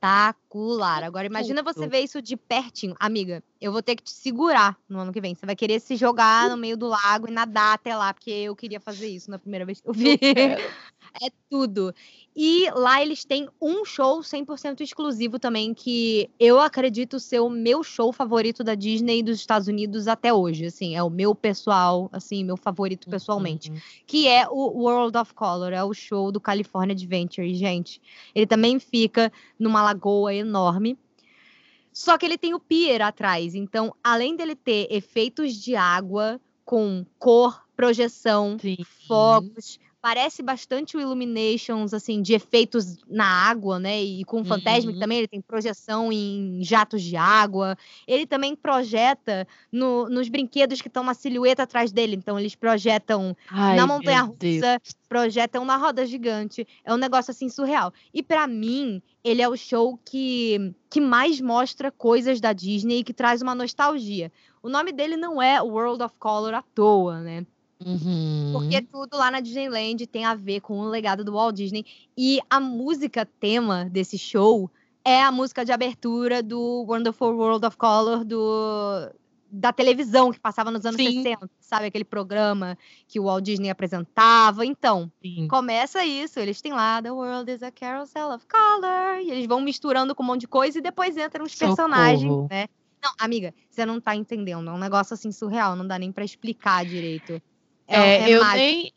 Agora 1.05 1.26
imagina 1.26 1.61
você 1.61 1.88
ver 1.88 1.99
isso 1.99 2.21
de 2.21 2.38
pertinho. 2.38 2.95
Amiga, 2.99 3.43
eu 3.59 3.71
vou 3.71 3.81
ter 3.81 3.95
que 3.95 4.03
te 4.03 4.11
segurar 4.11 4.77
no 4.88 4.99
ano 4.99 5.11
que 5.11 5.19
vem. 5.19 5.35
Você 5.35 5.45
vai 5.45 5.55
querer 5.55 5.80
se 5.80 5.95
jogar 5.95 6.49
no 6.49 6.57
meio 6.57 6.77
do 6.77 6.88
lago 6.88 7.27
e 7.27 7.31
nadar 7.31 7.73
até 7.73 7.95
lá, 7.95 8.13
porque 8.13 8.31
eu 8.31 8.55
queria 8.55 8.80
fazer 8.80 9.07
isso 9.07 9.30
na 9.30 9.38
primeira 9.38 9.65
vez 9.65 9.81
que 9.81 9.89
eu 9.89 9.93
vi. 9.93 10.17
É 11.21 11.31
tudo. 11.49 11.93
E 12.35 12.69
lá 12.71 13.01
eles 13.01 13.26
têm 13.26 13.49
um 13.59 13.84
show 13.84 14.19
100% 14.19 14.81
exclusivo 14.81 15.39
também, 15.39 15.73
que 15.73 16.30
eu 16.39 16.59
acredito 16.59 17.19
ser 17.19 17.39
o 17.39 17.49
meu 17.49 17.84
show 17.84 18.13
favorito 18.13 18.63
da 18.63 18.76
Disney 18.76 19.23
dos 19.23 19.39
Estados 19.39 19.67
Unidos 19.67 20.07
até 20.07 20.31
hoje. 20.31 20.67
Assim, 20.67 20.95
é 20.95 21.01
o 21.01 21.09
meu 21.09 21.34
pessoal, 21.34 22.09
assim, 22.13 22.43
meu 22.43 22.55
favorito 22.55 23.09
pessoalmente. 23.09 23.71
Uhum. 23.71 23.77
Que 24.05 24.27
é 24.27 24.47
o 24.47 24.84
World 24.84 25.17
of 25.17 25.34
Color, 25.34 25.73
é 25.73 25.84
o 25.84 25.93
show 25.93 26.31
do 26.31 26.39
California 26.39 26.93
Adventure, 26.93 27.53
gente. 27.55 27.99
Ele 28.34 28.45
também 28.45 28.80
fica 28.80 29.31
numa 29.57 29.81
lagoa 29.90 30.34
enorme. 30.34 30.98
Só 31.91 32.18
que 32.18 32.26
ele 32.26 32.38
tem 32.38 32.53
o 32.53 32.60
pier 32.60 33.02
atrás. 33.02 33.56
Então, 33.56 33.94
além 34.03 34.36
dele 34.36 34.56
ter 34.56 34.88
efeitos 34.90 35.53
de 35.53 35.76
água 35.76 36.40
com 36.64 37.06
cor, 37.18 37.66
projeção, 37.76 38.57
Sim. 38.60 38.78
fogos. 39.07 39.80
Parece 40.01 40.41
bastante 40.41 40.95
o 40.95 41.01
Illuminations, 41.01 41.93
assim, 41.93 42.21
de 42.21 42.34
efeitos 42.34 42.97
na 43.05 43.26
água, 43.26 43.77
né? 43.77 44.01
E 44.01 44.23
com 44.23 44.39
o 44.41 44.45
Fantasmic 44.45 44.93
Uhum. 44.93 44.99
também, 44.99 45.17
ele 45.17 45.27
tem 45.27 45.41
projeção 45.41 46.09
em 46.09 46.59
jatos 46.63 47.01
de 47.01 47.17
água. 47.17 47.77
Ele 48.07 48.26
também 48.26 48.55
projeta 48.55 49.45
no- 49.69 50.07
nos 50.09 50.30
brinquedos 50.30 50.81
que 50.81 50.88
estão 50.88 51.03
uma 51.03 51.13
silhueta 51.13 51.63
atrás 51.63 51.91
dele. 51.91 52.15
Então, 52.15 52.39
eles 52.39 52.55
projetam 52.55 53.35
Ai, 53.49 53.76
na 53.76 53.85
montanha 53.85 54.21
russa, 54.21 54.81
projetam 55.09 55.65
na 55.65 55.76
roda 55.76 56.05
gigante. 56.05 56.65
É 56.85 56.93
um 56.93 56.97
negócio 56.97 57.31
assim 57.31 57.49
surreal. 57.49 57.91
E 58.13 58.23
pra 58.23 58.47
mim, 58.47 59.01
ele 59.21 59.41
é 59.41 59.49
o 59.49 59.57
show 59.57 59.99
que, 60.05 60.73
que 60.89 61.01
mais 61.01 61.41
mostra 61.41 61.91
coisas 61.91 62.39
da 62.39 62.53
Disney 62.53 62.99
e 62.99 63.03
que 63.03 63.13
traz 63.13 63.41
uma 63.41 63.53
nostalgia. 63.53 64.31
O 64.63 64.69
nome 64.69 64.93
dele 64.93 65.17
não 65.17 65.41
é 65.41 65.61
World 65.61 66.01
of 66.03 66.15
Color 66.17 66.53
à 66.53 66.61
toa, 66.61 67.19
né? 67.19 67.45
Uhum. 67.85 68.51
Porque 68.53 68.81
tudo 68.81 69.18
lá 69.18 69.31
na 69.31 69.39
Disneyland 69.39 70.06
tem 70.07 70.26
a 70.26 70.35
ver 70.35 70.60
com 70.60 70.80
o 70.80 70.89
legado 70.89 71.23
do 71.23 71.34
Walt 71.34 71.56
Disney. 71.56 71.85
E 72.18 72.39
a 72.49 72.60
música 72.60 73.26
tema 73.26 73.85
desse 73.85 74.18
show 74.18 74.69
é 75.03 75.22
a 75.22 75.31
música 75.31 75.64
de 75.64 75.72
abertura 75.72 76.43
do 76.43 76.85
Wonderful 76.88 77.35
World 77.35 77.65
of 77.65 77.77
Color 77.77 78.26
do, 78.26 79.10
da 79.49 79.72
televisão 79.72 80.31
que 80.31 80.39
passava 80.39 80.69
nos 80.72 80.85
anos 80.85 80.97
Sim. 80.97 81.23
60. 81.23 81.49
Sabe 81.60 81.85
aquele 81.85 82.03
programa 82.03 82.77
que 83.07 83.19
o 83.19 83.23
Walt 83.23 83.45
Disney 83.45 83.69
apresentava? 83.69 84.65
Então, 84.65 85.10
Sim. 85.22 85.47
começa 85.47 86.03
isso. 86.03 86.39
Eles 86.39 86.61
têm 86.61 86.73
lá 86.73 87.01
The 87.01 87.11
World 87.11 87.49
is 87.49 87.64
a 87.64 87.72
Carousel 87.72 88.31
of 88.31 88.45
Color. 88.45 89.22
E 89.22 89.31
eles 89.31 89.47
vão 89.47 89.61
misturando 89.61 90.14
com 90.14 90.22
um 90.22 90.26
monte 90.26 90.41
de 90.41 90.47
coisa 90.47 90.80
e 90.80 90.81
depois 90.81 91.15
entram 91.15 91.45
os 91.45 91.56
personagens, 91.56 92.23
Socorro. 92.23 92.47
né? 92.49 92.68
Não, 93.01 93.14
amiga, 93.18 93.53
você 93.69 93.85
não 93.85 94.01
tá 94.01 94.14
entendendo. 94.14 94.69
É 94.69 94.73
um 94.73 94.77
negócio 94.77 95.14
assim 95.14 95.31
surreal, 95.31 95.76
não 95.76 95.88
dá 95.88 95.97
nem 95.97 96.11
pra 96.11 96.26
explicar 96.26 96.85
direito. 96.85 97.41
É, 97.90 98.30
eu 98.30 98.44
mágico. 98.44 98.57
nem, 98.57 98.94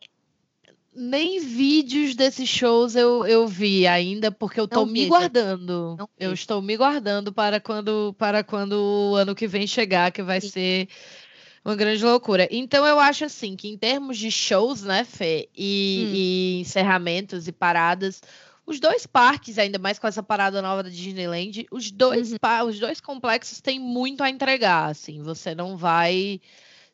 nem 0.94 1.40
vídeos 1.40 2.14
desses 2.14 2.48
shows 2.48 2.94
eu, 2.94 3.24
eu 3.26 3.48
vi 3.48 3.86
ainda, 3.86 4.30
porque 4.30 4.60
eu 4.60 4.68
Não 4.70 4.86
me 4.86 5.06
guardando. 5.06 5.98
Eu 6.18 6.32
estou 6.32 6.60
me 6.60 6.76
guardando 6.76 7.32
para 7.32 7.58
quando, 7.58 8.14
para 8.18 8.44
quando 8.44 8.72
o 8.72 9.16
ano 9.16 9.34
que 9.34 9.46
vem 9.46 9.66
chegar, 9.66 10.12
que 10.12 10.22
vai 10.22 10.40
Sim. 10.40 10.50
ser 10.50 10.88
uma 11.64 11.74
grande 11.74 12.04
loucura. 12.04 12.46
Então 12.50 12.86
eu 12.86 12.98
acho 12.98 13.24
assim 13.24 13.56
que 13.56 13.68
em 13.68 13.78
termos 13.78 14.18
de 14.18 14.30
shows, 14.30 14.82
né, 14.82 15.04
Fê, 15.04 15.48
Hum. 15.48 15.52
e, 15.56 16.56
e 16.58 16.60
encerramentos 16.60 17.48
e 17.48 17.52
paradas, 17.52 18.20
os 18.66 18.78
dois 18.78 19.06
parques, 19.06 19.58
ainda 19.58 19.78
mais 19.78 19.98
com 19.98 20.06
essa 20.06 20.22
parada 20.22 20.60
nova 20.60 20.82
da 20.82 20.90
Disneyland, 20.90 21.66
os 21.70 21.90
dois, 21.90 22.32
Uhum. 22.32 22.38
os 22.68 22.78
dois 22.78 23.00
complexos 23.00 23.60
têm 23.60 23.78
muito 23.78 24.22
a 24.22 24.30
entregar, 24.30 24.90
assim, 24.90 25.22
você 25.22 25.54
não 25.54 25.76
vai 25.76 26.40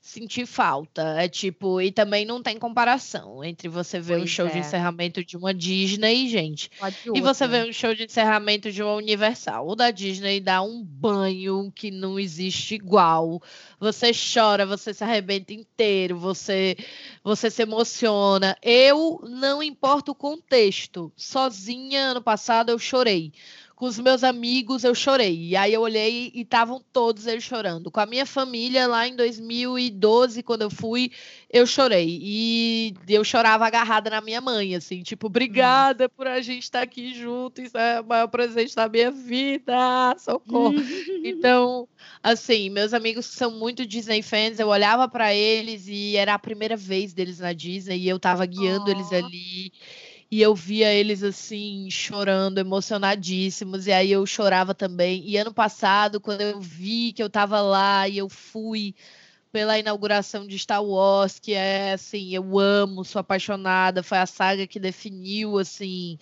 sentir 0.09 0.47
falta. 0.47 1.03
É 1.19 1.29
tipo, 1.29 1.81
e 1.81 1.93
também 1.93 2.25
não 2.25 2.43
tem 2.43 2.59
comparação 2.59 3.45
entre 3.45 3.69
você 3.69 4.01
ver 4.01 4.15
um 4.15 4.21
Pois 4.21 4.31
show 4.31 4.49
de 4.49 4.57
é. 4.57 4.61
encerramento 4.61 5.23
de 5.23 5.37
uma 5.37 5.53
Disney, 5.53 6.29
gente, 6.29 6.71
e 7.15 7.21
você 7.21 7.47
vê 7.47 7.69
um 7.69 7.73
show 7.73 7.95
de 7.95 8.05
encerramento 8.05 8.73
de 8.73 8.83
uma 8.83 8.95
Universal. 8.95 9.69
O 9.69 9.77
da 9.77 9.91
Disney 9.91 10.41
dá 10.41 10.63
um 10.63 10.83
banho 10.83 11.71
que 11.75 11.91
não 11.91 12.19
existe 12.19 12.75
igual. 12.75 13.43
Você 13.79 14.11
chora, 14.13 14.65
você 14.65 14.95
se 14.95 15.05
arrebenta 15.05 15.53
inteiro, 15.53 16.19
você, 16.19 16.77
você 17.23 17.51
se 17.51 17.63
emociona. 17.63 18.57
Eu 18.63 19.21
não 19.29 19.63
importa 19.63 20.11
o 20.11 20.15
contexto. 20.15 21.13
Sozinha, 21.17 22.11
ano 22.11 22.23
passado, 22.23 22.71
eu 22.71 22.79
chorei. 22.79 23.33
Com 23.79 23.87
os 23.87 23.97
meus 23.97 24.25
amigos, 24.25 24.83
eu 24.83 24.93
chorei. 24.93 25.51
E 25.51 25.57
aí 25.57 25.73
eu 25.73 25.81
olhei 25.83 26.33
e 26.35 26.41
estavam 26.41 26.83
todos 26.93 27.29
eles 27.29 27.45
chorando. 27.45 27.93
Com 27.93 28.01
a 28.01 28.07
minha 28.07 28.27
família, 28.27 28.89
lá 28.89 29.07
em 29.07 29.15
2012, 29.15 30.43
quando 30.43 30.63
eu 30.63 30.71
fui, 30.71 31.13
eu 31.49 31.65
chorei. 31.65 32.19
E 32.21 32.93
eu 33.09 33.23
chorava 33.23 33.65
agarrada 33.65 34.11
na 34.11 34.21
minha 34.21 34.41
mãe, 34.41 34.75
assim, 34.75 35.05
tipo, 35.05 35.29
obrigada 35.29 36.09
por 36.09 36.27
a 36.27 36.41
gente 36.41 36.65
estar 36.65 36.83
aqui 36.83 37.15
junto. 37.15 37.63
Isso 37.63 37.79
é 37.79 38.01
o 38.01 38.05
maior 38.05 38.27
presente 38.27 38.75
da 38.75 38.89
minha 38.89 39.13
vida. 39.13 39.73
Socorro. 40.19 40.75
Então, 41.23 41.89
assim, 42.23 42.71
meus 42.71 42.93
amigos 42.95 43.29
que 43.29 43.35
são 43.37 43.51
muito 43.51 43.85
Disney 43.87 44.23
fans, 44.23 44.59
eu 44.59 44.69
olhava 44.69 45.07
pra 45.09 45.35
eles 45.35 45.87
e 45.87 46.17
era 46.17 46.35
a 46.35 46.39
primeira 46.39 46.77
vez 46.77 47.13
deles 47.13 47.39
na 47.39 47.53
Disney 47.53 47.99
e 47.99 48.09
eu 48.09 48.19
tava 48.19 48.45
guiando 48.47 48.91
eles 48.91 49.09
Oh. 49.13 49.17
ali. 49.17 49.73
E 50.31 50.43
eu 50.43 50.55
via 50.55 50.93
eles 50.93 51.23
assim, 51.23 51.89
chorando, 51.91 52.59
emocionadíssimos, 52.59 53.87
e 53.87 53.93
aí 53.93 54.11
eu 54.13 54.27
chorava 54.27 54.75
também. 54.75 55.23
E 55.27 55.37
ano 55.39 55.55
passado, 55.55 56.21
quando 56.21 56.43
eu 56.43 56.61
vi 56.61 57.13
que 57.13 57.23
eu 57.23 57.31
tava 57.31 57.61
lá 57.61 58.07
e 58.09 58.19
eu 58.19 58.29
fui 58.29 58.95
pela 59.51 59.79
inauguração 59.79 60.47
de 60.47 60.59
Star 60.59 60.85
Wars, 60.85 61.39
que 61.39 61.55
é 61.55 61.93
assim, 61.95 62.35
eu 62.35 62.59
amo, 62.59 63.05
sou 63.05 63.21
apaixonada, 63.21 64.03
foi 64.03 64.19
a 64.19 64.27
saga 64.27 64.67
que 64.67 64.79
definiu 64.79 65.59
assim 65.59 66.19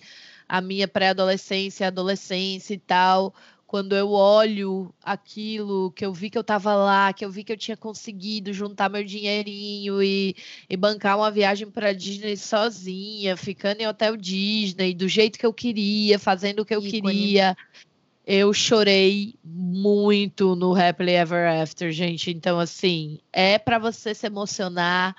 a 0.47 0.61
minha 0.61 0.87
pré-adolescência, 0.87 1.87
adolescência 1.87 2.73
e 2.73 2.77
tal. 2.77 3.33
Quando 3.67 3.93
eu 3.93 4.11
olho 4.11 4.93
aquilo, 5.03 5.91
que 5.91 6.05
eu 6.05 6.13
vi 6.13 6.29
que 6.29 6.37
eu 6.37 6.43
tava 6.43 6.73
lá, 6.73 7.11
que 7.11 7.25
eu 7.25 7.29
vi 7.29 7.43
que 7.43 7.51
eu 7.51 7.57
tinha 7.57 7.75
conseguido 7.75 8.53
juntar 8.53 8.89
meu 8.89 9.03
dinheirinho 9.03 10.01
e, 10.01 10.37
e 10.69 10.77
bancar 10.77 11.17
uma 11.17 11.29
viagem 11.29 11.69
para 11.69 11.91
Disney 11.91 12.37
sozinha, 12.37 13.35
ficando 13.35 13.81
em 13.81 13.87
hotel 13.87 14.15
Disney, 14.15 14.93
do 14.93 15.09
jeito 15.09 15.37
que 15.37 15.45
eu 15.45 15.53
queria, 15.53 16.17
fazendo 16.17 16.61
o 16.61 16.65
que 16.65 16.73
eu 16.73 16.81
Ícone. 16.81 17.01
queria. 17.01 17.57
Eu 18.25 18.53
chorei 18.53 19.35
muito 19.43 20.55
no 20.55 20.73
Happily 20.73 21.11
Ever 21.11 21.61
After, 21.61 21.91
gente. 21.91 22.31
Então, 22.31 22.57
assim, 22.61 23.19
é 23.33 23.59
para 23.59 23.77
você 23.77 24.15
se 24.15 24.25
emocionar 24.27 25.13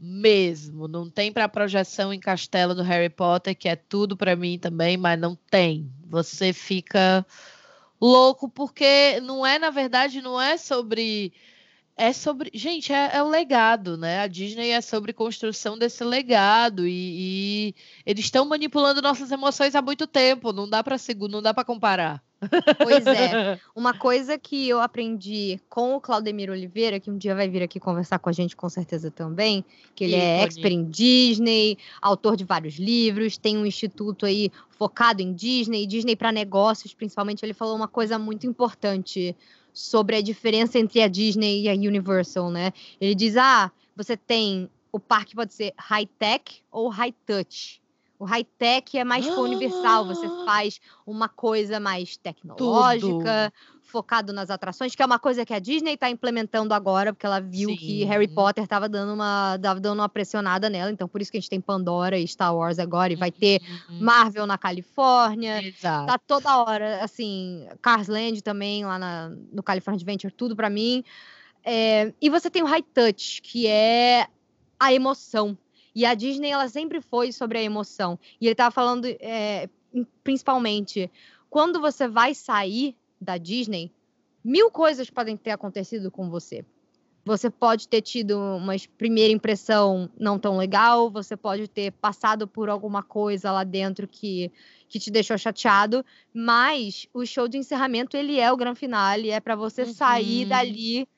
mesmo. 0.00 0.88
Não 0.88 1.10
tem 1.10 1.30
para 1.30 1.46
projeção 1.46 2.10
em 2.10 2.18
castelo 2.18 2.74
do 2.74 2.82
Harry 2.82 3.10
Potter, 3.10 3.54
que 3.54 3.68
é 3.68 3.76
tudo 3.76 4.16
para 4.16 4.34
mim 4.34 4.58
também, 4.58 4.96
mas 4.96 5.20
não 5.20 5.36
tem. 5.50 5.92
Você 6.08 6.54
fica 6.54 7.24
louco 8.02 8.48
porque 8.48 9.20
não 9.20 9.46
é, 9.46 9.58
na 9.58 9.70
verdade, 9.70 10.20
não 10.20 10.40
é 10.40 10.56
sobre 10.56 11.32
é 11.96 12.12
sobre. 12.12 12.50
Gente, 12.54 12.92
é, 12.92 13.16
é 13.16 13.22
o 13.22 13.28
legado, 13.28 13.96
né? 13.96 14.20
A 14.20 14.26
Disney 14.26 14.70
é 14.70 14.80
sobre 14.80 15.12
construção 15.12 15.78
desse 15.78 16.02
legado 16.02 16.86
e, 16.86 17.68
e 17.68 17.74
eles 18.06 18.24
estão 18.24 18.44
manipulando 18.46 19.02
nossas 19.02 19.30
emoções 19.30 19.74
há 19.74 19.82
muito 19.82 20.06
tempo. 20.06 20.52
Não 20.52 20.68
dá 20.68 20.82
para 20.82 20.96
não 21.28 21.42
dá 21.42 21.54
para 21.54 21.64
comparar. 21.64 22.22
Pois 22.78 23.06
é. 23.06 23.58
Uma 23.74 23.94
coisa 23.94 24.38
que 24.38 24.68
eu 24.68 24.80
aprendi 24.80 25.60
com 25.68 25.94
o 25.94 26.00
Claudemir 26.00 26.50
Oliveira, 26.50 27.00
que 27.00 27.10
um 27.10 27.16
dia 27.16 27.34
vai 27.34 27.48
vir 27.48 27.62
aqui 27.62 27.78
conversar 27.80 28.18
com 28.18 28.28
a 28.28 28.32
gente 28.32 28.56
com 28.56 28.68
certeza 28.68 29.10
também, 29.10 29.64
que 29.94 30.04
ele 30.04 30.14
é 30.14 30.42
expert 30.42 30.72
em 30.72 30.84
Disney, 30.84 31.78
autor 32.00 32.36
de 32.36 32.44
vários 32.44 32.74
livros, 32.76 33.38
tem 33.38 33.56
um 33.56 33.66
instituto 33.66 34.26
aí 34.26 34.50
focado 34.70 35.22
em 35.22 35.32
Disney, 35.32 35.86
Disney 35.86 36.16
para 36.16 36.32
negócios, 36.32 36.94
principalmente. 36.94 37.44
Ele 37.44 37.54
falou 37.54 37.76
uma 37.76 37.88
coisa 37.88 38.18
muito 38.18 38.46
importante 38.46 39.36
sobre 39.72 40.16
a 40.16 40.20
diferença 40.20 40.78
entre 40.78 41.00
a 41.00 41.08
Disney 41.08 41.62
e 41.62 41.68
a 41.68 41.72
Universal, 41.72 42.50
né? 42.50 42.72
Ele 43.00 43.14
diz: 43.14 43.36
"Ah, 43.36 43.70
você 43.96 44.16
tem 44.16 44.68
o 44.92 45.00
parque 45.00 45.34
pode 45.34 45.54
ser 45.54 45.72
high-tech 45.78 46.62
ou 46.70 46.88
high-touch. 46.88 47.81
O 48.22 48.24
high-tech 48.24 48.96
é 48.96 49.02
mais 49.02 49.26
tipo, 49.26 49.40
universal, 49.40 50.06
você 50.06 50.26
Ah! 50.26 50.44
faz 50.44 50.78
uma 51.04 51.28
coisa 51.28 51.80
mais 51.80 52.16
tecnológica, 52.16 53.52
focado 53.80 54.32
nas 54.32 54.48
atrações, 54.48 54.94
que 54.94 55.02
é 55.02 55.04
uma 55.06 55.18
coisa 55.18 55.44
que 55.44 55.52
a 55.52 55.58
Disney 55.58 55.94
está 55.94 56.08
implementando 56.08 56.72
agora, 56.72 57.12
porque 57.12 57.26
ela 57.26 57.40
viu 57.40 57.70
que 57.76 58.02
Sim. 58.02 58.04
Harry 58.04 58.28
Potter 58.28 58.62
estava 58.62 58.88
dando 58.88 59.12
uma, 59.14 59.58
tava 59.60 59.80
dando 59.80 59.98
uma 59.98 60.08
pressionada 60.08 60.70
nela, 60.70 60.92
então 60.92 61.08
por 61.08 61.20
isso 61.20 61.32
que 61.32 61.36
a 61.36 61.40
gente 61.40 61.50
tem 61.50 61.60
Pandora 61.60 62.16
e 62.16 62.28
Star 62.28 62.54
Wars 62.54 62.78
agora, 62.78 63.12
e 63.12 63.16
vai 63.16 63.32
ter 63.32 63.60
Uhum. 63.90 63.98
Marvel 63.98 64.46
na 64.46 64.56
Califórnia, 64.56 65.60
Exato. 65.60 66.06
Tá 66.06 66.16
toda 66.16 66.58
hora, 66.62 67.02
assim, 67.02 67.66
Cars 67.82 68.06
Land 68.06 68.40
também, 68.40 68.84
lá 68.84 69.00
na- 69.00 69.30
no 69.52 69.64
California 69.64 69.96
Adventure, 69.98 70.32
tudo 70.32 70.54
pra 70.54 70.70
mim. 70.70 71.02
É, 71.64 72.14
e 72.22 72.30
você 72.30 72.48
tem 72.48 72.62
o 72.62 72.66
High 72.66 72.84
Touch, 72.94 73.42
que 73.42 73.66
é 73.66 74.28
a 74.78 74.92
emoção. 74.92 75.58
E 75.94 76.04
a 76.04 76.14
Disney, 76.14 76.50
ela 76.50 76.68
sempre 76.68 77.00
foi 77.00 77.32
sobre 77.32 77.58
a 77.58 77.62
emoção. 77.62 78.18
E 78.40 78.46
ele 78.46 78.54
tava 78.54 78.70
falando, 78.70 79.06
é, 79.20 79.68
principalmente, 80.24 81.10
quando 81.50 81.80
você 81.80 82.08
vai 82.08 82.34
sair 82.34 82.96
da 83.20 83.36
Disney, 83.36 83.92
mil 84.44 84.70
coisas 84.70 85.10
podem 85.10 85.36
ter 85.36 85.50
acontecido 85.50 86.10
com 86.10 86.30
você. 86.30 86.64
Você 87.24 87.48
pode 87.48 87.86
ter 87.86 88.02
tido 88.02 88.36
uma 88.36 88.74
primeira 88.98 89.32
impressão 89.32 90.10
não 90.18 90.40
tão 90.40 90.56
legal, 90.56 91.08
você 91.08 91.36
pode 91.36 91.68
ter 91.68 91.92
passado 91.92 92.48
por 92.48 92.68
alguma 92.68 93.00
coisa 93.00 93.52
lá 93.52 93.62
dentro 93.62 94.08
que, 94.08 94.50
que 94.88 94.98
te 94.98 95.08
deixou 95.08 95.38
chateado, 95.38 96.04
mas 96.34 97.06
o 97.14 97.24
show 97.24 97.46
de 97.46 97.58
encerramento, 97.58 98.16
ele 98.16 98.40
é 98.40 98.50
o 98.50 98.56
grande 98.56 98.80
finale, 98.80 99.30
é 99.30 99.38
para 99.38 99.54
você 99.54 99.86
sair 99.86 100.42
Uhum. 100.42 100.48
dali 100.48 101.08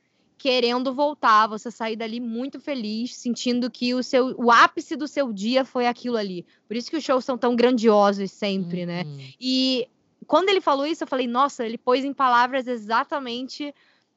querendo 0.45 0.93
voltar, 0.93 1.47
você 1.47 1.71
sair 1.71 1.97
dali 1.97 2.21
muito 2.21 2.61
feliz, 2.61 3.17
sentindo 3.17 3.71
que 3.71 3.95
o 3.95 4.03
seu 4.03 4.35
o 4.37 4.51
ápice 4.51 4.95
do 4.95 5.09
seu 5.09 5.33
dia 5.33 5.65
foi 5.65 5.87
aquilo 5.87 6.19
ali. 6.19 6.45
Por 6.69 6.77
isso 6.77 6.91
que 6.91 6.99
os 6.99 7.03
shows 7.03 7.25
são 7.25 7.39
tão 7.39 7.57
grandiosos 7.57 8.31
sempre, 8.31 8.85
né? 8.85 9.05
Uhum. 9.05 9.33
E 9.41 9.89
quando 10.27 10.51
ele 10.51 10.61
falou 10.61 10.85
isso, 10.87 11.03
eu 11.03 11.09
falei, 11.09 11.27
nossa, 11.27 11.65
ele 11.65 11.79
pôs 11.79 12.05
em 12.05 12.13
palavras 12.13 12.67
exatamente 12.67 13.75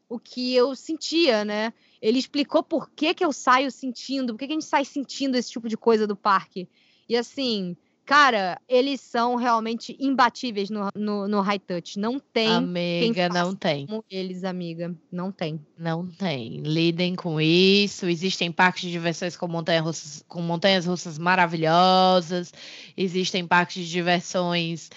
o 0.09 0.19
que 0.19 0.53
eu 0.53 0.75
sentia, 0.75 1.45
né? 1.45 1.71
Ele 2.01 2.19
explicou 2.19 2.61
por 2.61 2.89
que, 2.89 3.13
que 3.13 3.23
eu 3.23 3.31
saio 3.31 3.71
sentindo, 3.71 4.33
por 4.33 4.39
que, 4.39 4.47
que 4.47 4.51
a 4.51 4.55
gente 4.55 4.65
sai 4.65 4.83
sentindo 4.83 5.37
esse 5.37 5.49
tipo 5.49 5.69
de 5.69 5.77
coisa 5.77 6.05
do 6.05 6.15
parque. 6.17 6.67
E 7.07 7.15
assim, 7.15 7.77
cara, 8.07 8.57
eles 8.69 9.01
são 9.01 9.35
realmente 9.35 9.95
imbatíveis 9.99 10.69
no, 10.69 10.87
no, 10.95 11.27
no 11.27 11.41
high 11.41 11.59
touch. 11.59 11.99
Não 11.99 12.17
tem 12.17 12.47
Amiga, 12.47 13.27
não 13.27 13.53
tem. 13.53 13.85
como 13.85 14.03
eles, 14.09 14.45
amiga. 14.45 14.95
Não 15.11 15.29
tem. 15.29 15.59
Não 15.77 16.07
tem. 16.07 16.61
Lidem 16.61 17.15
com 17.15 17.39
isso. 17.39 18.07
Existem 18.07 18.49
parques 18.49 18.83
de 18.83 18.91
diversões 18.91 19.35
com, 19.35 19.45
montanha 19.45 19.81
russas, 19.81 20.23
com 20.25 20.41
montanhas 20.41 20.85
russas 20.85 21.19
maravilhosas. 21.19 22.53
Existem 22.95 23.45
parques 23.45 23.83
de 23.83 23.91
diversões 23.91 24.89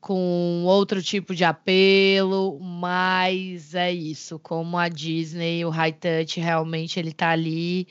com 0.00 0.64
outro 0.64 1.02
tipo 1.02 1.34
de 1.34 1.44
apelo, 1.44 2.58
mas 2.60 3.74
é 3.74 3.92
isso. 3.92 4.38
Como 4.38 4.78
a 4.78 4.88
Disney, 4.88 5.66
o 5.66 5.70
High 5.70 5.92
Touch 5.92 6.40
realmente 6.40 6.98
ele 6.98 7.12
tá 7.12 7.30
ali 7.30 7.86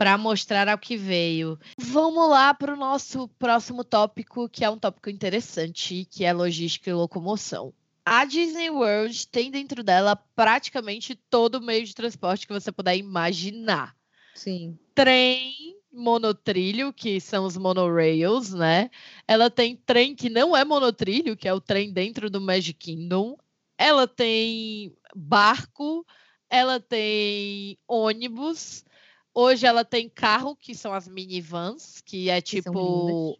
para 0.00 0.16
mostrar 0.16 0.66
ao 0.66 0.78
que 0.78 0.96
veio. 0.96 1.58
Vamos 1.76 2.26
lá 2.30 2.54
para 2.54 2.72
o 2.72 2.76
nosso 2.76 3.28
próximo 3.38 3.84
tópico, 3.84 4.48
que 4.48 4.64
é 4.64 4.70
um 4.70 4.78
tópico 4.78 5.10
interessante, 5.10 6.06
que 6.10 6.24
é 6.24 6.32
logística 6.32 6.88
e 6.88 6.94
locomoção. 6.94 7.74
A 8.02 8.24
Disney 8.24 8.70
World 8.70 9.28
tem 9.28 9.50
dentro 9.50 9.84
dela 9.84 10.16
praticamente 10.34 11.14
todo 11.28 11.56
o 11.56 11.60
meio 11.60 11.84
de 11.84 11.94
transporte 11.94 12.46
que 12.46 12.52
você 12.54 12.72
puder 12.72 12.96
imaginar. 12.96 13.94
Sim. 14.34 14.78
Trem, 14.94 15.76
monotrilho, 15.92 16.94
que 16.94 17.20
são 17.20 17.44
os 17.44 17.58
monorails, 17.58 18.54
né? 18.54 18.88
Ela 19.28 19.50
tem 19.50 19.76
trem 19.76 20.16
que 20.16 20.30
não 20.30 20.56
é 20.56 20.64
monotrilho, 20.64 21.36
que 21.36 21.46
é 21.46 21.52
o 21.52 21.60
trem 21.60 21.92
dentro 21.92 22.30
do 22.30 22.40
Magic 22.40 22.72
Kingdom. 22.72 23.36
Ela 23.76 24.08
tem 24.08 24.96
barco, 25.14 26.06
ela 26.48 26.80
tem 26.80 27.76
ônibus. 27.86 28.82
Hoje 29.34 29.66
ela 29.66 29.84
tem 29.84 30.08
carro, 30.08 30.56
que 30.56 30.74
são 30.74 30.92
as 30.92 31.06
minivans, 31.08 32.00
que 32.04 32.28
é 32.28 32.40
Que 32.40 32.56
tipo. 32.62 33.38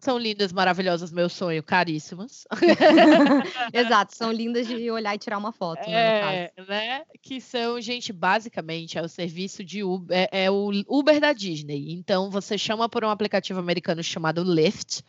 São 0.00 0.16
lindas, 0.16 0.50
maravilhosas, 0.50 1.12
meu 1.12 1.28
sonho, 1.28 1.62
caríssimas. 1.62 2.46
Exato, 3.70 4.16
são 4.16 4.32
lindas 4.32 4.66
de 4.66 4.90
olhar 4.90 5.14
e 5.14 5.18
tirar 5.18 5.36
uma 5.36 5.52
foto, 5.52 5.88
né, 5.90 6.14
no 6.14 6.20
caso. 6.20 6.36
É, 6.36 6.52
né? 6.66 7.02
Que 7.20 7.38
são, 7.38 7.78
gente, 7.78 8.10
basicamente 8.10 8.96
é 8.96 9.02
o 9.02 9.08
serviço 9.08 9.62
de 9.62 9.84
Uber, 9.84 10.16
é, 10.16 10.44
é 10.44 10.50
o 10.50 10.70
Uber 10.88 11.20
da 11.20 11.34
Disney. 11.34 11.92
Então 11.92 12.30
você 12.30 12.56
chama 12.56 12.88
por 12.88 13.04
um 13.04 13.10
aplicativo 13.10 13.60
americano 13.60 14.02
chamado 14.02 14.42
Lyft. 14.42 15.04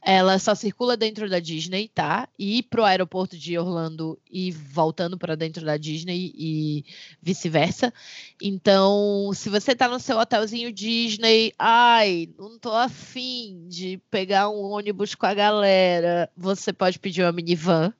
Ela 0.00 0.38
só 0.38 0.54
circula 0.54 0.96
dentro 0.96 1.28
da 1.28 1.40
Disney, 1.40 1.88
tá? 1.88 2.28
E 2.38 2.62
pro 2.62 2.84
aeroporto 2.84 3.36
de 3.36 3.58
Orlando 3.58 4.16
e 4.30 4.52
voltando 4.52 5.18
para 5.18 5.34
dentro 5.34 5.64
da 5.64 5.76
Disney 5.76 6.32
e 6.36 6.84
vice-versa. 7.20 7.92
Então, 8.40 9.32
se 9.34 9.48
você 9.48 9.74
tá 9.74 9.88
no 9.88 9.98
seu 9.98 10.18
hotelzinho 10.18 10.70
Disney, 10.72 11.52
ai, 11.58 12.28
não 12.38 12.58
tô 12.58 12.72
afim 12.72 13.66
de 13.68 13.98
pegar 14.08 14.35
um 14.44 14.60
ônibus 14.70 15.14
com 15.14 15.26
a 15.26 15.34
galera, 15.34 16.30
você 16.36 16.72
pode 16.72 16.98
pedir 16.98 17.22
uma 17.22 17.32
minivan. 17.32 17.92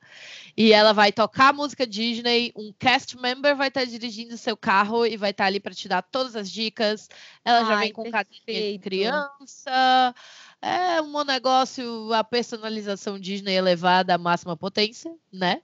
E 0.56 0.72
ela 0.72 0.92
vai 0.92 1.12
tocar 1.12 1.48
a 1.50 1.52
música 1.52 1.86
Disney, 1.86 2.52
um 2.56 2.72
cast 2.78 3.16
member 3.18 3.56
vai 3.56 3.68
estar 3.68 3.84
dirigindo 3.84 4.36
seu 4.36 4.56
carro 4.56 5.06
e 5.06 5.16
vai 5.16 5.30
estar 5.30 5.46
ali 5.46 5.60
para 5.60 5.74
te 5.74 5.88
dar 5.88 6.02
todas 6.02 6.34
as 6.36 6.50
dicas. 6.50 7.08
Ela 7.44 7.64
já 7.64 7.76
Ai, 7.76 7.86
vem 7.86 7.92
com 7.92 8.06
cadeirinha 8.08 8.62
de 8.62 8.78
criança. 8.78 10.14
É 10.60 11.00
um 11.02 11.24
negócio, 11.24 12.12
a 12.12 12.24
personalização 12.24 13.18
Disney 13.18 13.54
elevada 13.54 14.14
à 14.14 14.18
máxima 14.18 14.56
potência, 14.56 15.14
né? 15.32 15.62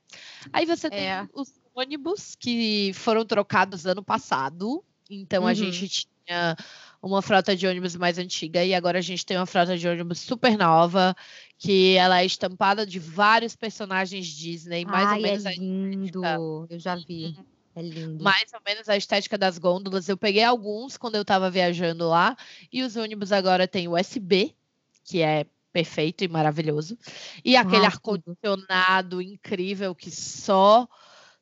Aí 0.53 0.66
você 0.66 0.90
tem 0.90 1.07
É. 1.09 1.28
os 1.32 1.53
ônibus 1.74 2.35
que 2.36 2.93
foram 2.94 3.24
trocados 3.24 3.86
ano 3.86 4.03
passado. 4.05 4.85
Então 5.11 5.47
a 5.47 5.51
Uhum. 5.51 5.55
gente 5.55 5.89
tinha 6.27 6.57
uma 7.03 7.20
frota 7.20 7.57
de 7.57 7.66
ônibus 7.66 7.97
mais 7.97 8.19
antiga 8.19 8.65
e 8.65 8.74
agora 8.74 8.99
a 8.99 9.03
gente 9.03 9.27
tem 9.27 9.36
uma 9.36 9.47
frota 9.47 9.77
de 9.77 9.89
ônibus 9.89 10.20
super 10.20 10.57
nova, 10.57 11.16
que 11.59 11.97
ela 11.97 12.20
é 12.20 12.27
estampada 12.27 12.86
de 12.86 12.99
vários 12.99 13.57
personagens 13.57 14.27
Disney, 14.27 14.85
mais 14.85 15.09
Ai, 15.09 15.16
ou 15.16 15.23
menos 15.23 15.44
é 15.44 15.49
a 15.49 15.53
lindo. 15.53 16.66
Eu 16.70 16.78
já 16.78 16.94
vi. 16.97 17.36
É 17.74 17.81
lindo. 17.82 18.23
mais 18.23 18.53
ou 18.53 18.61
menos 18.66 18.89
a 18.89 18.97
estética 18.97 19.39
das 19.39 19.59
gôndolas. 19.59 20.09
Eu 20.09 20.16
peguei 20.16 20.44
alguns 20.44 20.97
quando 20.97 21.15
eu 21.16 21.23
estava 21.23 21.51
viajando 21.51 22.09
lá, 22.09 22.36
e 22.73 22.82
os 22.82 22.97
ônibus 22.97 23.32
agora 23.32 23.66
têm 23.66 23.89
USB, 23.89 24.55
que 25.05 25.23
é 25.23 25.47
perfeito 25.73 26.23
e 26.23 26.28
maravilhoso, 26.28 26.99
e 27.43 27.57
aquele 27.57 27.86
Ah, 27.86 27.89
ar-condicionado 27.89 29.23
incrível 29.23 29.94
que 29.94 30.11
só 30.11 30.86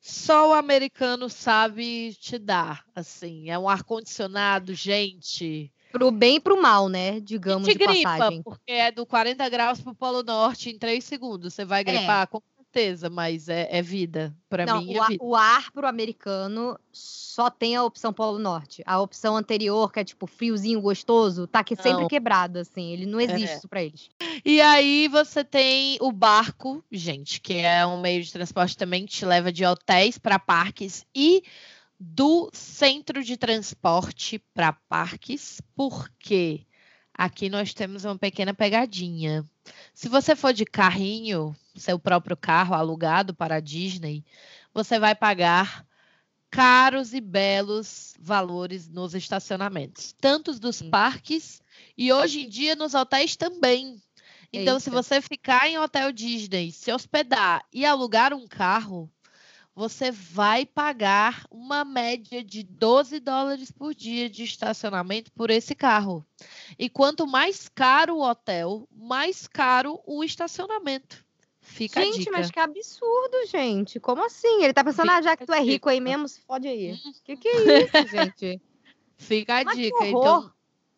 só 0.01 0.51
o 0.51 0.55
americano 0.55 1.29
sabe 1.29 2.15
te 2.15 2.39
dar, 2.39 2.85
assim, 2.95 3.51
é 3.51 3.59
um 3.59 3.69
ar-condicionado, 3.69 4.75
gente, 4.75 5.73
Pro 5.93 6.11
bem 6.13 6.37
e 6.37 6.41
pro 6.41 6.61
mal, 6.61 6.89
né? 6.89 7.19
Digamos 7.21 7.67
te 7.67 7.73
de 7.73 7.79
gripa, 7.79 8.11
passagem. 8.11 8.43
porque 8.43 8.73
é 8.73 8.93
do 8.93 9.05
40 9.05 9.49
graus 9.49 9.81
pro 9.81 9.95
Polo 9.95 10.23
Norte 10.23 10.71
em 10.71 10.79
3 10.79 11.03
segundos, 11.03 11.53
você 11.53 11.65
vai 11.65 11.83
gripar, 11.83 12.29
com 12.29 12.41
certeza, 12.71 13.11
mas 13.11 13.49
é, 13.49 13.69
é 13.71 13.83
vida, 13.83 14.35
para 14.49 14.79
mim 14.79 14.97
o, 14.97 15.03
é 15.03 15.09
vida. 15.09 15.25
o 15.25 15.35
ar 15.35 15.71
pro 15.73 15.87
americano 15.87 16.79
só 16.93 17.51
tem 17.51 17.75
a 17.75 17.83
opção 17.83 18.13
Polo 18.13 18.39
Norte. 18.39 18.83
A 18.87 19.01
opção 19.01 19.37
anterior, 19.37 19.93
que 19.93 19.99
é 19.99 20.05
tipo 20.05 20.27
friozinho 20.27 20.81
gostoso, 20.81 21.47
tá 21.47 21.61
aqui 21.61 21.75
sempre 21.75 22.07
quebrado, 22.07 22.61
assim. 22.61 22.93
Ele 22.93 23.07
não 23.07 23.21
existe 23.21 23.51
É. 23.51 23.57
isso 23.57 23.69
pra 23.69 23.83
eles. 23.83 24.09
E 24.45 24.61
aí 24.61 25.09
você 25.09 25.43
tem 25.43 25.99
o 26.01 26.13
barco, 26.13 26.83
gente, 26.91 27.41
que 27.41 27.55
é 27.55 27.85
um 27.85 28.01
meio 28.01 28.23
de 28.23 28.33
transporte 28.33 28.77
também 28.77 29.05
que 29.05 29.13
te 29.13 29.27
leva 29.27 29.53
de 29.53 29.65
hotéis 29.65 30.17
para 30.17 30.39
parques 30.39 31.05
e 31.15 31.43
do 31.99 32.51
centro 32.53 33.23
de 33.23 33.37
transporte 33.37 34.39
para 34.55 34.73
parques, 34.73 35.61
porque 35.75 36.63
aqui 37.13 37.51
nós 37.51 37.75
temos 37.75 38.05
uma 38.05 38.17
pequena 38.17 38.55
pegadinha. 38.55 39.45
Se 39.93 40.09
você 40.09 40.35
for 40.35 40.53
de 40.53 40.65
carrinho, 40.65 41.55
seu 41.81 41.99
próprio 41.99 42.37
carro 42.37 42.75
alugado 42.75 43.35
para 43.35 43.57
a 43.57 43.61
Disney, 43.61 44.25
você 44.73 44.99
vai 44.99 45.15
pagar 45.15 45.85
caros 46.51 47.15
e 47.15 47.21
belos 47.21 48.15
valores 48.21 48.89
nos 48.89 49.15
estacionamentos, 49.15 50.15
tanto 50.21 50.59
dos 50.59 50.77
Sim. 50.77 50.91
parques 50.91 51.63
e 51.97 52.13
hoje 52.13 52.43
em 52.43 52.49
dia 52.49 52.75
nos 52.75 52.95
hotéis 52.95 53.37
também. 53.37 54.01
Então, 54.53 54.81
se 54.81 54.91
Eita. 54.91 55.03
você 55.03 55.21
ficar 55.21 55.69
em 55.69 55.79
hotel 55.79 56.11
Disney, 56.11 56.73
se 56.73 56.93
hospedar 56.93 57.65
e 57.73 57.87
alugar 57.87 58.35
um 58.35 58.49
carro, 58.49 59.09
você 59.75 60.11
vai 60.11 60.67
pagar 60.67 61.47
uma 61.51 61.85
média 61.85 62.43
de 62.43 62.65
12 62.65 63.21
dólares 63.21 63.71
por 63.71 63.95
dia 63.95 64.29
de 64.29 64.43
estacionamento 64.43 65.31
por 65.33 65.51
esse 65.51 65.75
carro. 65.75 66.27
E 66.77 66.91
quanto 66.91 67.27
mais 67.27 67.69
caro 67.69 68.17
o 68.17 68.29
hotel, 68.29 68.89
mais 68.93 69.47
caro 69.47 70.01
o 70.05 70.25
estacionamento. 70.25 71.25
Fica 71.71 72.01
a 72.01 72.05
gente, 72.05 72.19
dica. 72.19 72.33
mas 72.33 72.51
que 72.51 72.59
absurdo, 72.59 73.47
gente. 73.47 73.99
Como 74.01 74.25
assim? 74.25 74.63
Ele 74.63 74.73
tá 74.73 74.85
pensando, 74.85 75.07
Fica 75.07 75.19
ah, 75.19 75.23
já 75.23 75.37
que 75.37 75.47
tu 75.47 75.53
é 75.53 75.59
a 75.59 75.63
rico 75.63 75.89
aí 75.89 76.01
mesmo, 76.01 76.29
se 76.29 76.41
fode 76.41 76.69
aí. 76.69 76.93
Hum. 76.93 77.13
Que 77.25 77.37
que 77.37 77.49
é 77.49 77.85
isso, 77.85 78.09
gente? 78.11 78.61
Fica 79.17 79.61
a 79.61 79.65
Mas 79.65 79.77
dica. 79.77 80.07
Então, 80.07 80.53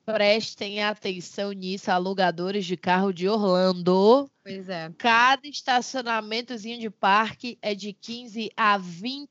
Prestem 0.05 0.83
atenção 0.83 1.53
nisso, 1.53 1.89
alugadores 1.89 2.67
de 2.67 2.77
carro 2.77 3.13
de 3.13 3.29
Orlando. 3.29 4.29
Pois 4.43 4.69
é. 4.69 4.91
Cada 4.99 5.47
estacionamentozinho 5.47 6.81
de 6.81 6.91
parque 6.91 7.57
é 7.63 7.73
de 7.73 7.93
15 7.93 8.51
a 8.57 8.79
20 8.79 9.29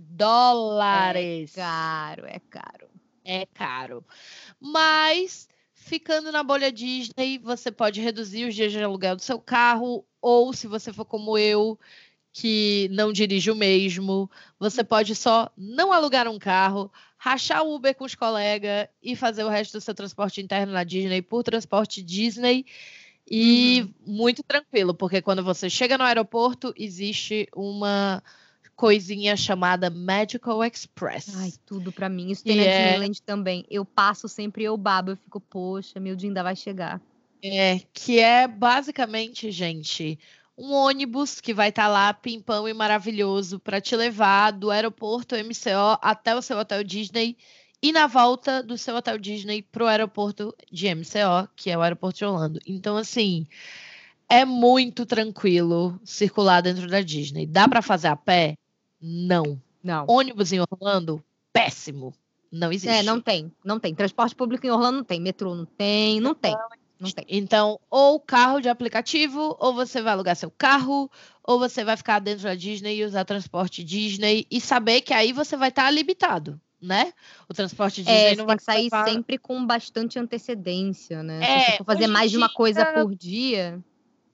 dólares. 0.00 1.58
É 1.58 1.60
caro, 1.60 2.26
é 2.26 2.38
caro. 2.38 2.88
É 3.22 3.46
caro. 3.46 4.04
Mas, 4.58 5.46
ficando 5.84 6.32
na 6.32 6.42
bolha 6.42 6.72
Disney, 6.72 7.38
você 7.38 7.70
pode 7.70 8.00
reduzir 8.00 8.46
os 8.46 8.54
dias 8.54 8.72
de 8.72 8.82
aluguel 8.82 9.16
do 9.16 9.22
seu 9.22 9.38
carro, 9.38 10.02
ou 10.20 10.50
se 10.54 10.66
você 10.66 10.90
for 10.90 11.04
como 11.04 11.36
eu, 11.36 11.78
que 12.32 12.88
não 12.90 13.12
dirige 13.12 13.50
o 13.50 13.54
mesmo, 13.54 14.30
você 14.58 14.82
pode 14.82 15.14
só 15.14 15.50
não 15.54 15.92
alugar 15.92 16.26
um 16.26 16.38
carro, 16.38 16.90
rachar 17.18 17.62
o 17.62 17.74
Uber 17.74 17.94
com 17.94 18.04
os 18.04 18.14
colegas 18.14 18.88
e 19.02 19.14
fazer 19.14 19.44
o 19.44 19.48
resto 19.50 19.74
do 19.74 19.80
seu 19.82 19.94
transporte 19.94 20.40
interno 20.40 20.72
na 20.72 20.84
Disney 20.84 21.20
por 21.20 21.44
transporte 21.44 22.02
Disney. 22.02 22.64
E 23.30 23.82
uhum. 23.82 24.14
muito 24.14 24.42
tranquilo, 24.42 24.94
porque 24.94 25.20
quando 25.20 25.44
você 25.44 25.68
chega 25.68 25.98
no 25.98 26.04
aeroporto, 26.04 26.72
existe 26.76 27.46
uma 27.54 28.22
coisinha 28.76 29.36
chamada 29.36 29.90
Magical 29.90 30.64
Express. 30.64 31.34
Ai, 31.36 31.52
tudo 31.64 31.92
para 31.92 32.08
mim. 32.08 32.30
Isso 32.30 32.44
tem 32.44 32.54
e 32.54 32.56
na 32.56 32.64
é... 32.64 32.82
Disneyland 32.82 33.22
também. 33.22 33.64
Eu 33.70 33.84
passo 33.84 34.28
sempre, 34.28 34.64
eu 34.64 34.76
babo, 34.76 35.12
eu 35.12 35.16
fico, 35.16 35.40
poxa, 35.40 36.00
meu 36.00 36.16
dia 36.16 36.28
ainda 36.28 36.42
vai 36.42 36.56
chegar. 36.56 37.00
É, 37.42 37.80
que 37.92 38.18
é 38.18 38.48
basicamente, 38.48 39.50
gente, 39.50 40.18
um 40.56 40.72
ônibus 40.72 41.40
que 41.40 41.52
vai 41.52 41.68
estar 41.68 41.84
tá 41.84 41.88
lá 41.88 42.14
pimpão 42.14 42.68
e 42.68 42.72
maravilhoso 42.72 43.58
para 43.60 43.80
te 43.80 43.94
levar 43.94 44.50
do 44.50 44.70
aeroporto 44.70 45.34
MCO 45.36 45.98
até 46.00 46.34
o 46.34 46.40
seu 46.40 46.56
hotel 46.58 46.82
Disney 46.82 47.36
e 47.82 47.92
na 47.92 48.06
volta 48.06 48.62
do 48.62 48.78
seu 48.78 48.96
hotel 48.96 49.18
Disney 49.18 49.60
para 49.60 49.84
o 49.84 49.86
aeroporto 49.86 50.54
de 50.72 50.88
MCO, 50.94 51.50
que 51.54 51.70
é 51.70 51.76
o 51.76 51.82
aeroporto 51.82 52.18
de 52.18 52.24
Orlando. 52.24 52.58
Então, 52.66 52.96
assim, 52.96 53.46
é 54.26 54.44
muito 54.44 55.04
tranquilo 55.04 56.00
circular 56.02 56.62
dentro 56.62 56.86
da 56.88 57.02
Disney. 57.02 57.46
Dá 57.46 57.68
para 57.68 57.82
fazer 57.82 58.08
a 58.08 58.16
pé? 58.16 58.56
Não. 59.06 59.60
Não. 59.82 60.06
Ônibus 60.08 60.50
em 60.50 60.60
Orlando? 60.60 61.22
Péssimo. 61.52 62.14
Não 62.50 62.72
existe. 62.72 62.88
É, 62.88 63.02
não 63.02 63.20
tem. 63.20 63.52
Não 63.62 63.78
tem. 63.78 63.94
Transporte 63.94 64.34
público 64.34 64.66
em 64.66 64.70
Orlando 64.70 64.98
não 64.98 65.04
tem. 65.04 65.20
Metrô 65.20 65.54
não 65.54 65.66
tem. 65.66 66.20
Não 66.20 66.34
tem. 66.34 66.56
Não 66.98 67.10
tem. 67.10 67.26
Então, 67.28 67.78
ou 67.90 68.18
carro 68.18 68.60
de 68.60 68.68
aplicativo, 68.68 69.56
ou 69.60 69.74
você 69.74 70.00
vai 70.00 70.14
alugar 70.14 70.36
seu 70.36 70.50
carro, 70.50 71.10
ou 71.42 71.58
você 71.58 71.84
vai 71.84 71.98
ficar 71.98 72.18
dentro 72.18 72.44
da 72.44 72.54
Disney 72.54 72.96
e 72.96 73.04
usar 73.04 73.26
transporte 73.26 73.84
Disney 73.84 74.46
e 74.50 74.58
saber 74.58 75.02
que 75.02 75.12
aí 75.12 75.32
você 75.32 75.54
vai 75.54 75.68
estar 75.68 75.90
limitado, 75.90 76.58
né? 76.80 77.12
O 77.46 77.52
transporte 77.52 78.00
é, 78.00 78.04
Disney 78.04 78.32
é, 78.32 78.36
não 78.36 78.46
vai 78.46 78.58
sair 78.58 78.84
levar... 78.84 79.06
sempre 79.06 79.36
com 79.36 79.66
bastante 79.66 80.18
antecedência, 80.18 81.22
né? 81.22 81.40
É, 81.42 81.60
Se 81.60 81.70
você 81.72 81.76
for 81.78 81.84
fazer 81.84 82.06
mais 82.06 82.30
de 82.30 82.38
uma 82.38 82.48
coisa 82.48 82.86
por 82.86 83.14
dia. 83.14 83.84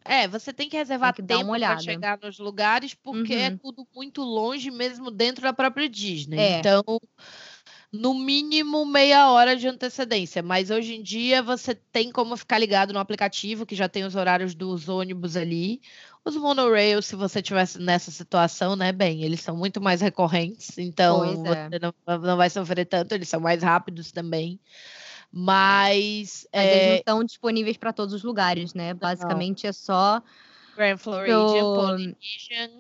É, 0.05 0.27
você 0.27 0.53
tem 0.53 0.69
que 0.69 0.77
reservar 0.77 1.15
tem 1.15 1.27
que 1.27 1.35
tempo 1.35 1.51
para 1.59 1.79
chegar 1.79 2.19
nos 2.23 2.39
lugares, 2.39 2.95
porque 2.95 3.35
é 3.35 3.49
uhum. 3.49 3.55
é 3.55 3.57
tudo 3.57 3.89
muito 3.95 4.23
longe, 4.23 4.71
mesmo 4.71 5.11
dentro 5.11 5.43
da 5.43 5.53
própria 5.53 5.89
Disney. 5.89 6.39
É. 6.39 6.59
Então, 6.59 6.83
no 7.93 8.15
mínimo 8.15 8.87
meia 8.87 9.31
hora 9.31 9.57
de 9.57 9.67
antecedência. 9.67 10.43
Mas 10.43 10.71
hoje 10.71 10.95
em 10.95 11.03
dia 11.03 11.43
você 11.43 11.75
tem 11.75 12.11
como 12.13 12.37
ficar 12.37 12.59
ligado 12.59 12.93
no 12.93 12.99
aplicativo, 12.99 13.67
que 13.67 13.75
já 13.75 13.89
tem 13.89 14.05
os 14.05 14.15
horários 14.15 14.55
dos 14.55 14.89
ônibus 14.89 15.37
ali. 15.37 15.81
Os 16.25 16.37
monorails, 16.37 17.07
se 17.07 17.17
você 17.17 17.43
tivesse 17.43 17.79
nessa 17.79 18.11
situação, 18.11 18.77
né, 18.77 18.93
bem, 18.93 19.23
eles 19.23 19.41
são 19.41 19.57
muito 19.57 19.81
mais 19.81 20.01
recorrentes, 20.01 20.77
então 20.77 21.25
é. 21.25 21.35
você 21.35 21.79
não, 21.81 22.19
não 22.21 22.37
vai 22.37 22.51
sofrer 22.51 22.85
tanto, 22.85 23.13
eles 23.13 23.29
são 23.29 23.41
mais 23.41 23.63
rápidos 23.63 24.13
também. 24.13 24.61
Mas, 25.33 26.47
Mas 26.53 26.65
é... 26.65 26.77
eles 26.77 26.89
não 26.89 26.97
estão 26.97 27.25
disponíveis 27.25 27.77
para 27.77 27.93
todos 27.93 28.15
os 28.15 28.23
lugares, 28.23 28.75
né? 28.75 28.95
Basicamente 28.95 29.65
não. 29.65 29.71
é 29.71 29.73
só 29.73 30.23
Grand 30.77 30.97
Floridian, 30.97 31.45
pro... 31.45 31.75
Polynesian 31.75 32.71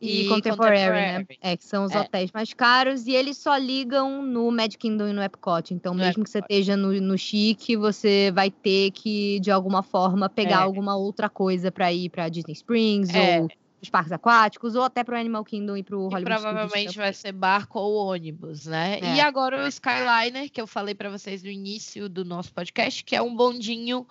e, 0.00 0.22
e 0.22 0.28
Contemporary, 0.28 0.78
Contemporary, 0.78 1.18
né? 1.18 1.26
É, 1.42 1.56
que 1.56 1.64
são 1.64 1.84
os 1.84 1.92
é. 1.92 2.00
hotéis 2.00 2.30
mais 2.32 2.54
caros 2.54 3.06
e 3.06 3.12
eles 3.12 3.36
só 3.36 3.56
ligam 3.56 4.22
no 4.22 4.50
Magic 4.50 4.78
Kingdom 4.78 5.08
e 5.08 5.12
no 5.12 5.22
Epcot. 5.22 5.74
Então, 5.74 5.92
no 5.92 5.98
mesmo 5.98 6.22
Epcot. 6.22 6.24
que 6.24 6.30
você 6.30 6.38
esteja 6.38 6.76
no, 6.76 6.92
no 7.00 7.18
Chique, 7.18 7.76
você 7.76 8.30
vai 8.32 8.50
ter 8.50 8.92
que, 8.92 9.38
de 9.40 9.50
alguma 9.50 9.82
forma, 9.82 10.28
pegar 10.28 10.60
é. 10.60 10.62
alguma 10.62 10.96
outra 10.96 11.28
coisa 11.28 11.70
para 11.70 11.92
ir 11.92 12.08
para 12.08 12.28
Disney 12.28 12.54
Springs 12.54 13.12
é. 13.14 13.40
ou 13.40 13.48
os 13.80 13.88
parques 13.88 14.12
aquáticos, 14.12 14.74
ou 14.74 14.82
até 14.82 15.02
para 15.02 15.16
o 15.16 15.18
Animal 15.18 15.44
Kingdom 15.44 15.76
e 15.76 15.82
para 15.82 15.96
o 15.96 16.08
Hollywood 16.08 16.24
provavelmente 16.24 16.96
vai 16.96 17.12
ser 17.12 17.32
barco 17.32 17.78
ou 17.78 18.08
ônibus, 18.08 18.66
né? 18.66 18.98
É. 19.00 19.16
E 19.16 19.20
agora 19.20 19.64
o 19.64 19.68
Skyliner, 19.68 20.50
que 20.50 20.60
eu 20.60 20.66
falei 20.66 20.94
para 20.94 21.10
vocês 21.10 21.42
no 21.42 21.50
início 21.50 22.08
do 22.08 22.24
nosso 22.24 22.52
podcast, 22.52 23.02
que 23.04 23.16
é 23.16 23.22
um 23.22 23.34
bondinho 23.34 24.06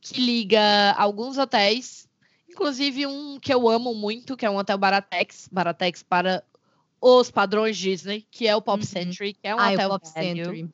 que 0.00 0.20
liga 0.20 0.92
alguns 0.96 1.38
hotéis 1.38 2.08
Inclusive 2.52 3.06
um 3.06 3.40
que 3.40 3.52
eu 3.52 3.66
amo 3.66 3.94
muito, 3.94 4.36
que 4.36 4.44
é 4.44 4.50
um 4.50 4.58
hotel 4.58 4.76
Baratex, 4.76 5.48
Baratex 5.50 6.02
para 6.02 6.44
os 7.00 7.30
padrões 7.30 7.78
Disney, 7.78 8.26
que 8.30 8.46
é 8.46 8.54
o 8.54 8.60
Pop 8.60 8.78
uhum. 8.78 8.86
Century, 8.86 9.32
que 9.32 9.48
é 9.48 9.54
um 9.54 9.58
ah, 9.58 9.72
hotel 9.72 9.88
Pop 9.88 10.12
velho. 10.14 10.44
Century. 10.44 10.68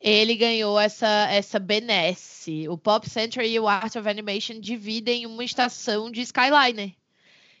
Ele 0.00 0.34
ganhou 0.34 0.78
essa 0.78 1.28
essa 1.30 1.60
benesse. 1.60 2.68
O 2.68 2.76
Pop 2.76 3.08
Century 3.08 3.52
e 3.52 3.60
o 3.60 3.68
Art 3.68 3.94
of 3.94 4.08
Animation 4.08 4.58
dividem 4.58 5.26
uma 5.26 5.44
estação 5.44 6.10
de 6.10 6.22
Skyliner. 6.22 6.92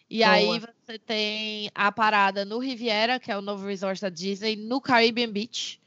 E 0.08 0.22
Boa. 0.22 0.30
aí 0.30 0.60
você 0.60 0.98
tem 0.98 1.70
a 1.74 1.90
parada 1.90 2.44
no 2.44 2.58
Riviera, 2.58 3.18
que 3.18 3.30
é 3.30 3.36
o 3.36 3.42
novo 3.42 3.66
resort 3.66 4.00
da 4.00 4.08
Disney, 4.08 4.56
no 4.56 4.80
Caribbean 4.80 5.30
Beach. 5.30 5.80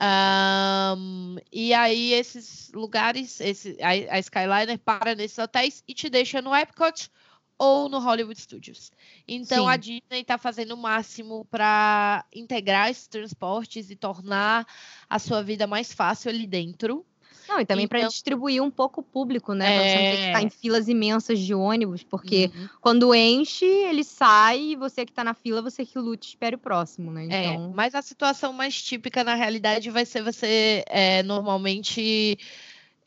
Um, 0.00 1.36
e 1.52 1.74
aí 1.74 2.14
esses 2.14 2.70
lugares, 2.72 3.40
esse, 3.40 3.76
a, 3.80 4.16
a, 4.16 4.18
Skyliner 4.18 4.78
para 4.78 5.14
nesses 5.14 5.36
hotéis 5.36 5.84
e 5.86 5.92
te 5.92 6.08
deixa 6.08 6.40
no 6.40 6.54
Epcot 6.54 7.10
ou 7.58 7.88
no 7.88 7.98
Hollywood 7.98 8.40
Studios. 8.40 8.90
Então 9.28 9.66
Sim. 9.66 9.70
a 9.70 9.76
Disney 9.76 10.20
está 10.20 10.38
fazendo 10.38 10.72
o 10.72 10.78
máximo 10.78 11.44
para 11.44 12.24
integrar 12.34 12.90
esses 12.90 13.06
transportes 13.06 13.90
e 13.90 13.96
tornar 13.96 14.66
a 15.08 15.18
sua 15.18 15.42
vida 15.42 15.66
mais 15.66 15.92
fácil 15.92 16.30
ali 16.30 16.46
dentro. 16.46 17.06
Não, 17.52 17.60
e 17.60 17.66
também 17.66 17.84
então, 17.84 18.00
para 18.00 18.08
distribuir 18.08 18.62
um 18.62 18.70
pouco 18.70 19.02
o 19.02 19.04
público, 19.04 19.52
né? 19.52 19.66
Pra 19.66 19.82
você 19.82 19.94
não 19.94 20.02
ter 20.02 20.16
que 20.16 20.26
ficar 20.26 20.42
em 20.42 20.46
é. 20.46 20.50
filas 20.50 20.88
imensas 20.88 21.38
de 21.38 21.54
ônibus, 21.54 22.02
porque 22.02 22.50
uhum. 22.54 22.68
quando 22.80 23.14
enche, 23.14 23.66
ele 23.66 24.02
sai 24.02 24.58
e 24.58 24.76
você 24.76 25.04
que 25.04 25.12
está 25.12 25.22
na 25.22 25.34
fila, 25.34 25.60
você 25.60 25.84
que 25.84 25.98
lute, 25.98 26.28
espere 26.28 26.56
o 26.56 26.58
próximo, 26.58 27.12
né? 27.12 27.26
É, 27.30 27.44
então... 27.44 27.66
É, 27.66 27.74
mas 27.74 27.94
a 27.94 28.00
situação 28.00 28.54
mais 28.54 28.80
típica, 28.80 29.22
na 29.22 29.34
realidade, 29.34 29.90
vai 29.90 30.06
ser 30.06 30.22
você 30.22 30.82
é, 30.88 31.22
normalmente. 31.22 32.38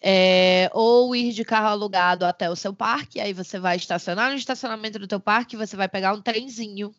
É, 0.08 0.70
ou 0.72 1.16
ir 1.16 1.32
de 1.32 1.44
carro 1.44 1.70
alugado 1.70 2.26
até 2.26 2.48
o 2.48 2.56
seu 2.56 2.72
parque, 2.72 3.20
aí 3.20 3.34
você 3.34 3.58
vai 3.58 3.76
estacionar 3.76 4.30
no 4.30 4.38
estacionamento 4.38 5.00
do 5.00 5.08
teu 5.08 5.20
parque, 5.20 5.58
você 5.58 5.76
vai 5.76 5.88
pegar 5.88 6.14
um 6.14 6.22
trenzinho. 6.22 6.94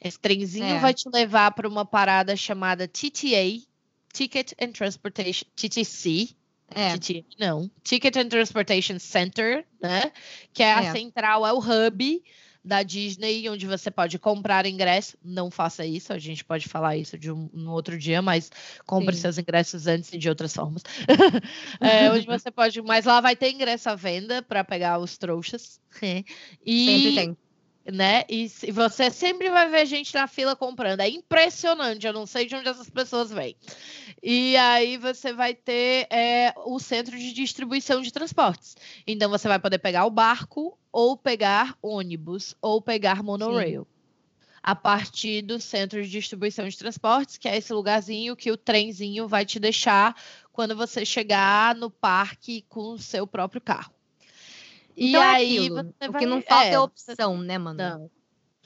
Esse 0.00 0.20
trenzinho 0.20 0.76
é. 0.76 0.78
vai 0.78 0.94
te 0.94 1.08
levar 1.12 1.50
para 1.50 1.66
uma 1.66 1.84
parada 1.84 2.36
chamada 2.36 2.86
TTA, 2.86 3.60
Ticket 4.12 4.52
and 4.62 4.70
Transportation, 4.70 5.46
TTC, 5.56 6.28
é. 6.74 6.98
não. 7.38 7.70
Ticket 7.82 8.16
and 8.16 8.28
Transportation 8.28 8.98
Center, 8.98 9.64
né? 9.80 10.12
Que 10.52 10.62
é, 10.62 10.66
é 10.66 10.72
a 10.72 10.92
central, 10.92 11.46
é 11.46 11.52
o 11.52 11.58
hub 11.58 12.22
da 12.64 12.82
Disney, 12.82 13.48
onde 13.50 13.66
você 13.66 13.90
pode 13.90 14.18
comprar 14.18 14.64
ingresso. 14.64 15.18
Não 15.22 15.50
faça 15.50 15.84
isso, 15.84 16.12
a 16.12 16.18
gente 16.18 16.42
pode 16.42 16.66
falar 16.66 16.96
isso 16.96 17.18
de 17.18 17.30
um, 17.30 17.50
um 17.52 17.68
outro 17.68 17.98
dia, 17.98 18.22
mas 18.22 18.50
compre 18.86 19.14
Sim. 19.14 19.20
seus 19.20 19.38
ingressos 19.38 19.86
antes 19.86 20.10
e 20.12 20.18
de 20.18 20.28
outras 20.28 20.54
formas. 20.54 20.82
é, 21.78 22.10
onde 22.10 22.26
você 22.26 22.50
pode, 22.50 22.80
mas 22.80 23.04
lá 23.04 23.20
vai 23.20 23.36
ter 23.36 23.50
ingresso 23.50 23.90
à 23.90 23.94
venda 23.94 24.40
para 24.42 24.64
pegar 24.64 24.98
os 24.98 25.18
trouxas. 25.18 25.78
e, 26.64 26.86
Sempre 26.86 27.14
tem 27.14 27.36
né? 27.92 28.24
E, 28.28 28.48
você 28.72 29.10
sempre 29.10 29.50
vai 29.50 29.68
ver 29.68 29.86
gente 29.86 30.14
na 30.14 30.26
fila 30.26 30.56
comprando. 30.56 31.00
É 31.00 31.08
impressionante, 31.08 32.06
eu 32.06 32.12
não 32.12 32.26
sei 32.26 32.46
de 32.46 32.56
onde 32.56 32.68
essas 32.68 32.88
pessoas 32.88 33.30
vêm. 33.30 33.56
E 34.22 34.56
aí 34.56 34.96
você 34.96 35.32
vai 35.32 35.54
ter 35.54 36.06
é, 36.10 36.54
o 36.64 36.78
centro 36.78 37.16
de 37.18 37.32
distribuição 37.32 38.00
de 38.00 38.12
transportes. 38.12 38.76
Então 39.06 39.28
você 39.28 39.48
vai 39.48 39.58
poder 39.58 39.78
pegar 39.78 40.06
o 40.06 40.10
barco, 40.10 40.78
ou 40.90 41.16
pegar 41.16 41.76
ônibus, 41.82 42.54
ou 42.62 42.80
pegar 42.80 43.22
monorail. 43.22 43.82
Sim. 43.82 43.94
A 44.62 44.74
partir 44.74 45.42
do 45.42 45.60
centro 45.60 46.02
de 46.02 46.08
distribuição 46.08 46.66
de 46.66 46.78
transportes, 46.78 47.36
que 47.36 47.46
é 47.46 47.56
esse 47.58 47.70
lugarzinho 47.70 48.34
que 48.34 48.50
o 48.50 48.56
trenzinho 48.56 49.28
vai 49.28 49.44
te 49.44 49.60
deixar 49.60 50.16
quando 50.50 50.74
você 50.74 51.04
chegar 51.04 51.74
no 51.74 51.90
parque 51.90 52.64
com 52.66 52.92
o 52.92 52.98
seu 52.98 53.26
próprio 53.26 53.60
carro. 53.60 53.93
E 54.96 55.08
então 55.08 55.22
é 55.22 55.26
aí 55.26 55.58
aquilo. 55.58 55.76
você 55.76 56.08
vai... 56.08 56.08
O 56.08 56.14
que 56.14 56.26
não 56.26 56.42
falta 56.42 56.66
é, 56.66 56.72
é 56.72 56.80
opção, 56.80 57.38
né, 57.38 57.58
mano? 57.58 57.78
Não. 57.78 58.10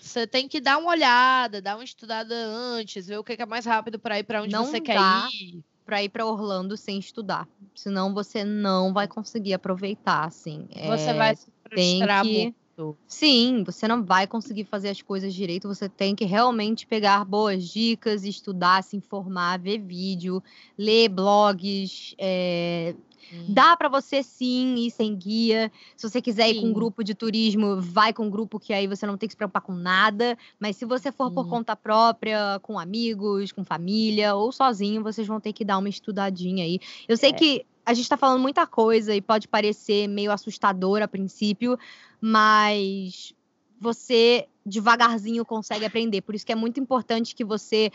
Você 0.01 0.27
tem 0.27 0.47
que 0.49 0.61
dar 0.61 0.79
uma 0.79 0.91
olhada, 0.91 1.61
dar 1.61 1.77
uma 1.77 1.85
estudada 1.85 2.35
antes, 2.35 3.07
ver 3.07 3.19
o 3.19 3.25
que 3.25 3.37
é 3.41 3.47
mais 3.47 3.67
rápido 3.67 3.99
para 3.99 4.19
ir 4.19 4.25
para 4.25 4.43
onde 4.43 4.53
não 4.53 4.65
você 4.65 4.81
quer 4.81 4.97
ir. 5.33 5.63
Para 5.85 6.03
ir 6.03 6.09
para 6.11 6.27
Orlando 6.27 6.77
sem 6.77 6.99
estudar, 6.99 7.49
senão 7.75 8.13
você 8.13 8.45
não 8.45 8.93
vai 8.93 9.09
conseguir 9.09 9.55
aproveitar, 9.55 10.27
assim. 10.27 10.69
Você 10.87 11.09
é, 11.09 11.15
vai 11.15 11.35
se 11.35 11.51
frustrar 11.65 12.23
que, 12.23 12.29
direito. 12.29 12.99
Sim, 13.07 13.65
você 13.65 13.89
não 13.89 14.05
vai 14.05 14.27
conseguir 14.27 14.65
fazer 14.65 14.91
as 14.91 15.03
coisas 15.03 15.33
direito. 15.35 15.67
Você 15.67 15.89
tem 15.89 16.15
que 16.15 16.27
realmente 16.27 16.87
pegar 16.87 17.25
boas 17.25 17.67
dicas, 17.67 18.23
estudar, 18.23 18.85
se 18.85 18.97
informar, 18.97 19.59
ver 19.59 19.79
vídeo, 19.79 20.43
ler 20.77 21.09
blogs. 21.09 22.15
É... 22.19 22.95
Hum. 23.33 23.47
Dá 23.49 23.77
para 23.77 23.89
você 23.89 24.23
sim 24.23 24.75
ir 24.77 24.91
sem 24.91 25.15
guia. 25.15 25.71
Se 25.97 26.09
você 26.09 26.21
quiser 26.21 26.49
sim. 26.49 26.51
ir 26.51 26.61
com 26.61 26.69
um 26.69 26.73
grupo 26.73 27.03
de 27.05 27.15
turismo, 27.15 27.81
vai 27.81 28.13
com 28.13 28.27
um 28.27 28.31
grupo 28.31 28.59
que 28.59 28.73
aí 28.73 28.87
você 28.87 29.07
não 29.07 29.17
tem 29.17 29.29
que 29.29 29.33
se 29.33 29.37
preocupar 29.37 29.63
com 29.63 29.75
nada. 29.75 30.37
Mas 30.59 30.77
se 30.77 30.85
você 30.85 31.13
for 31.13 31.31
por 31.31 31.49
conta 31.49 31.77
própria, 31.77 32.59
com 32.63 32.79
amigos, 32.79 33.53
com 33.53 33.65
família 33.65 34.35
ou 34.35 34.51
sozinho, 34.53 35.03
vocês 35.03 35.27
vão 35.27 35.41
ter 35.41 35.53
que 35.53 35.65
dar 35.65 35.79
uma 35.79 35.89
estudadinha 35.89 36.65
aí. 36.65 36.81
Eu 37.07 37.17
sei 37.17 37.31
é. 37.31 37.33
que 37.33 37.67
a 37.85 37.95
gente 37.95 38.05
está 38.05 38.17
falando 38.17 38.41
muita 38.41 38.67
coisa 38.67 39.15
e 39.15 39.21
pode 39.21 39.49
parecer 39.49 40.07
meio 40.09 40.31
assustador 40.31 41.01
a 41.01 41.09
princípio, 41.09 41.79
mas 42.21 43.33
você 43.81 44.47
devagarzinho 44.69 45.45
consegue 45.45 45.85
aprender. 45.85 46.21
Por 46.21 46.35
isso 46.35 46.45
que 46.45 46.53
é 46.53 46.55
muito 46.55 46.79
importante 46.79 47.35
que 47.35 47.45
você 47.45 47.91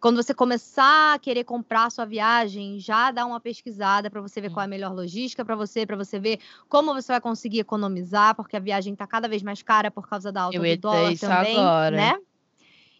quando 0.00 0.16
você 0.16 0.32
começar 0.32 1.14
a 1.14 1.18
querer 1.18 1.44
comprar 1.44 1.84
a 1.84 1.90
sua 1.90 2.06
viagem, 2.06 2.78
já 2.80 3.10
dá 3.10 3.26
uma 3.26 3.38
pesquisada 3.38 4.10
para 4.10 4.20
você 4.20 4.40
ver 4.40 4.50
qual 4.50 4.62
é 4.62 4.64
a 4.64 4.68
melhor 4.68 4.94
logística 4.94 5.44
para 5.44 5.54
você, 5.54 5.84
para 5.84 5.96
você 5.96 6.18
ver 6.18 6.40
como 6.68 6.94
você 6.94 7.12
vai 7.12 7.20
conseguir 7.20 7.60
economizar, 7.60 8.34
porque 8.34 8.56
a 8.56 8.60
viagem 8.60 8.94
está 8.94 9.06
cada 9.06 9.28
vez 9.28 9.42
mais 9.42 9.62
cara 9.62 9.90
por 9.90 10.08
causa 10.08 10.32
da 10.32 10.42
alta 10.42 10.56
Eu 10.56 10.62
do 10.76 10.80
dólar 10.80 11.18
também, 11.18 11.58
agora. 11.58 11.96
né? 11.96 12.14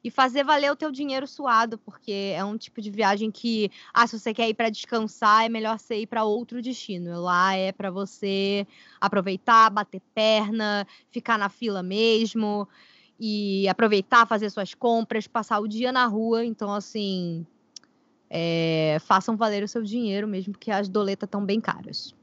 e 0.03 0.11
fazer 0.11 0.43
valer 0.45 0.73
o 0.73 0.77
teu 0.77 0.91
dinheiro 0.91 1.27
suado, 1.27 1.77
porque 1.77 2.33
é 2.35 2.43
um 2.43 2.57
tipo 2.57 2.81
de 2.81 2.91
viagem 2.91 3.31
que, 3.31 3.71
ah, 3.93 4.07
se 4.07 4.19
você 4.19 4.33
quer 4.33 4.49
ir 4.49 4.55
para 4.55 4.71
descansar, 4.71 5.45
é 5.45 5.49
melhor 5.49 5.79
você 5.79 5.97
ir 5.97 6.07
para 6.07 6.25
outro 6.25 6.63
destino. 6.63 7.21
Lá 7.21 7.55
é 7.55 7.71
para 7.71 7.91
você 7.91 8.67
aproveitar, 8.99 9.69
bater 9.69 10.01
perna, 10.15 10.87
ficar 11.11 11.39
na 11.39 11.51
fila 11.51 11.83
mesmo 11.83 12.67
e 13.21 13.69
aproveitar, 13.69 14.27
fazer 14.27 14.49
suas 14.49 14.73
compras, 14.73 15.27
passar 15.27 15.61
o 15.61 15.69
dia 15.69 15.93
na 15.93 16.07
rua. 16.07 16.43
Então, 16.43 16.73
assim, 16.73 17.47
é, 18.31 18.97
façam 19.01 19.37
valer 19.37 19.63
o 19.63 19.69
seu 19.69 19.83
dinheiro 19.83 20.27
mesmo, 20.27 20.55
porque 20.55 20.71
as 20.71 20.89
doletas 20.89 21.27
estão 21.27 21.45
bem 21.45 21.61
caras. 21.61 22.15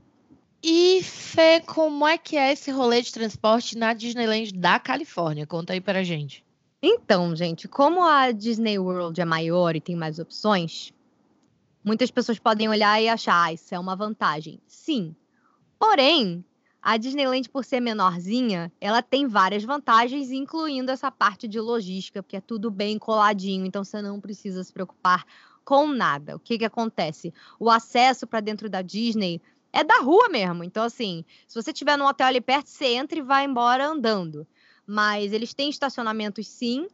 E 0.64 1.04
Fê, 1.04 1.62
como 1.62 2.08
é 2.08 2.18
que 2.18 2.36
é 2.36 2.52
esse 2.52 2.72
rolê 2.72 3.04
de 3.04 3.14
transporte 3.14 3.78
na 3.78 3.94
Disneyland 3.94 4.52
da 4.54 4.80
Califórnia? 4.80 5.46
Conta 5.46 5.74
aí 5.74 5.80
pra 5.80 6.04
gente. 6.04 6.44
Então, 6.82 7.36
gente, 7.36 7.68
como 7.68 8.04
a 8.04 8.32
Disney 8.32 8.80
World 8.80 9.22
é 9.22 9.26
maior 9.26 9.76
e 9.76 9.82
tem 9.82 9.96
mais 9.96 10.18
opções, 10.18 10.92
muitas 11.84 12.10
pessoas 12.10 12.40
podem 12.40 12.68
olhar 12.68 13.00
e 13.00 13.08
achar, 13.08 13.46
ah, 13.46 13.54
isso 13.54 13.74
é 13.74 13.80
uma 13.80 13.96
vantagem. 13.96 14.60
Sim. 14.68 15.16
Porém, 15.78 16.44
a 16.90 16.96
Disneyland, 16.96 17.50
por 17.50 17.66
ser 17.66 17.82
menorzinha, 17.82 18.72
ela 18.80 19.02
tem 19.02 19.28
várias 19.28 19.62
vantagens, 19.66 20.32
incluindo 20.32 20.90
essa 20.90 21.12
parte 21.12 21.46
de 21.46 21.60
logística, 21.60 22.24
porque 22.24 22.38
é 22.38 22.42
tudo 22.42 22.72
bem 22.72 22.98
coladinho, 22.98 23.66
então 23.66 23.84
você 23.84 24.02
não 24.02 24.22
precisa 24.22 24.64
se 24.64 24.72
preocupar 24.72 25.26
com 25.66 25.88
nada. 25.88 26.38
O 26.38 26.40
que, 26.40 26.58
que 26.58 26.64
acontece? 26.64 27.34
O 27.60 27.70
acesso 27.70 28.26
para 28.26 28.40
dentro 28.40 28.70
da 28.70 28.82
Disney 28.82 29.42
é 29.74 29.84
da 29.84 29.98
rua 30.00 30.30
mesmo. 30.30 30.64
Então, 30.64 30.82
assim, 30.82 31.26
se 31.46 31.62
você 31.62 31.72
estiver 31.72 31.98
num 31.98 32.06
hotel 32.06 32.28
ali 32.28 32.40
perto, 32.40 32.70
você 32.70 32.86
entra 32.86 33.20
e 33.20 33.22
vai 33.22 33.44
embora 33.44 33.86
andando 33.86 34.48
mas 34.88 35.34
eles 35.34 35.54
têm 35.54 35.70
estacionamentos 35.70 36.48
sim. 36.48 36.88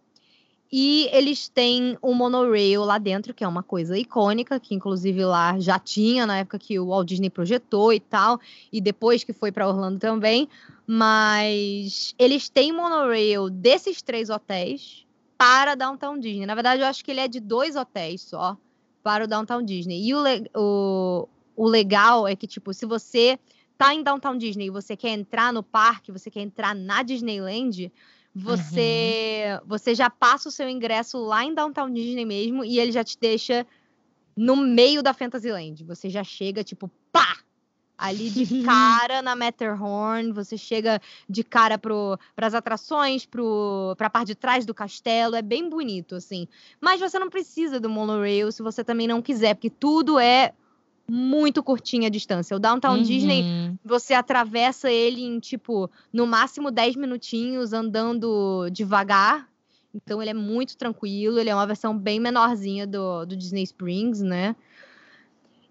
E 0.75 1.07
eles 1.11 1.47
têm 1.47 1.99
um 2.01 2.15
monorail 2.15 2.83
lá 2.83 2.97
dentro, 2.97 3.31
que 3.31 3.43
é 3.43 3.47
uma 3.47 3.61
coisa 3.61 3.95
icônica, 3.95 4.59
que 4.59 4.73
inclusive 4.73 5.23
lá 5.23 5.59
já 5.59 5.77
tinha 5.77 6.25
na 6.25 6.39
época 6.39 6.57
que 6.57 6.79
o 6.79 6.87
Walt 6.87 7.07
Disney 7.07 7.29
projetou 7.29 7.93
e 7.93 7.99
tal, 7.99 8.39
e 8.71 8.81
depois 8.81 9.23
que 9.23 9.33
foi 9.33 9.51
para 9.51 9.67
Orlando 9.67 9.99
também. 9.99 10.49
Mas 10.87 12.15
eles 12.17 12.49
têm 12.49 12.73
monorail 12.73 13.51
desses 13.51 14.01
três 14.01 14.31
hotéis 14.31 15.05
para 15.37 15.75
Downtown 15.75 16.17
Disney. 16.17 16.47
Na 16.47 16.55
verdade, 16.55 16.81
eu 16.81 16.87
acho 16.87 17.05
que 17.05 17.11
ele 17.11 17.19
é 17.19 17.27
de 17.27 17.39
dois 17.39 17.75
hotéis 17.75 18.21
só 18.23 18.57
para 19.03 19.25
o 19.25 19.27
Downtown 19.27 19.61
Disney. 19.61 20.07
E 20.07 20.15
o, 20.15 20.23
o, 20.55 21.29
o 21.55 21.67
legal 21.67 22.27
é 22.27 22.35
que, 22.35 22.47
tipo, 22.47 22.73
se 22.73 22.87
você 22.87 23.37
tá 23.77 23.93
em 23.93 24.01
Downtown 24.01 24.39
Disney 24.39 24.65
e 24.65 24.71
você 24.71 24.97
quer 24.97 25.09
entrar 25.09 25.53
no 25.53 25.61
parque, 25.61 26.11
você 26.11 26.31
quer 26.31 26.41
entrar 26.41 26.73
na 26.73 27.03
Disneyland, 27.03 27.91
você 28.35 29.59
uhum. 29.61 29.67
você 29.67 29.93
já 29.93 30.09
passa 30.09 30.49
o 30.49 30.51
seu 30.51 30.67
ingresso 30.67 31.17
lá 31.19 31.43
em 31.43 31.53
Downtown 31.53 31.91
Disney 31.91 32.25
mesmo 32.25 32.65
e 32.65 32.79
ele 32.79 32.91
já 32.91 33.03
te 33.03 33.17
deixa 33.19 33.65
no 34.35 34.55
meio 34.55 35.03
da 35.03 35.13
Fantasyland. 35.13 35.83
Você 35.83 36.09
já 36.09 36.23
chega 36.23 36.63
tipo, 36.63 36.89
pá! 37.11 37.37
Ali 37.95 38.29
de 38.31 38.45
cara 38.65 39.21
na 39.21 39.35
Matterhorn, 39.35 40.31
você 40.31 40.57
chega 40.57 40.99
de 41.29 41.43
cara 41.43 41.77
para 41.77 42.17
as 42.37 42.55
atrações, 42.55 43.25
para 43.25 44.07
a 44.07 44.09
parte 44.09 44.27
de 44.29 44.35
trás 44.35 44.65
do 44.65 44.73
castelo, 44.73 45.35
é 45.35 45.41
bem 45.41 45.69
bonito, 45.69 46.15
assim. 46.15 46.47
Mas 46.81 46.99
você 46.99 47.19
não 47.19 47.29
precisa 47.29 47.79
do 47.79 47.89
monorail 47.89 48.51
se 48.51 48.63
você 48.63 48.83
também 48.83 49.07
não 49.07 49.21
quiser, 49.21 49.53
porque 49.53 49.69
tudo 49.69 50.17
é 50.17 50.53
muito 51.07 51.61
curtinha 51.61 52.07
a 52.07 52.11
distância. 52.11 52.55
O 52.55 52.59
Downtown 52.59 52.97
uhum. 52.97 53.03
Disney, 53.03 53.43
você 53.83 54.13
atravessa 54.13 54.91
ele 54.91 55.21
em, 55.21 55.39
tipo, 55.39 55.89
no 56.11 56.25
máximo 56.25 56.71
10 56.71 56.95
minutinhos 56.95 57.73
andando 57.73 58.69
devagar. 58.71 59.49
Então 59.93 60.21
ele 60.21 60.31
é 60.31 60.33
muito 60.33 60.75
tranquilo, 60.75 61.39
ele 61.39 61.49
é 61.49 61.55
uma 61.55 61.67
versão 61.67 61.95
bem 61.95 62.19
menorzinha 62.19 62.87
do, 62.87 63.25
do 63.25 63.35
Disney 63.35 63.63
Springs, 63.63 64.21
né? 64.21 64.55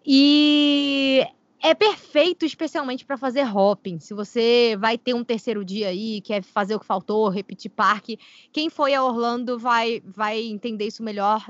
E 0.07 1.27
é 1.61 1.75
perfeito 1.75 2.45
especialmente 2.45 3.05
para 3.05 3.17
fazer 3.17 3.45
hopping. 3.45 4.01
Se 4.01 4.13
você 4.13 4.77
vai 4.79 4.99
ter 4.99 5.15
um 5.15 5.25
terceiro 5.25 5.65
dia 5.65 5.89
aí, 5.89 6.21
quer 6.21 6.43
fazer 6.43 6.75
o 6.75 6.81
que 6.81 6.87
faltou, 6.87 7.29
repetir 7.29 7.71
parque, 7.71 8.19
quem 8.53 8.69
foi 8.69 8.95
a 8.95 9.03
Orlando 9.03 9.59
vai 9.59 10.03
vai 10.05 10.41
entender 10.41 10.87
isso 10.87 11.03
melhor. 11.03 11.49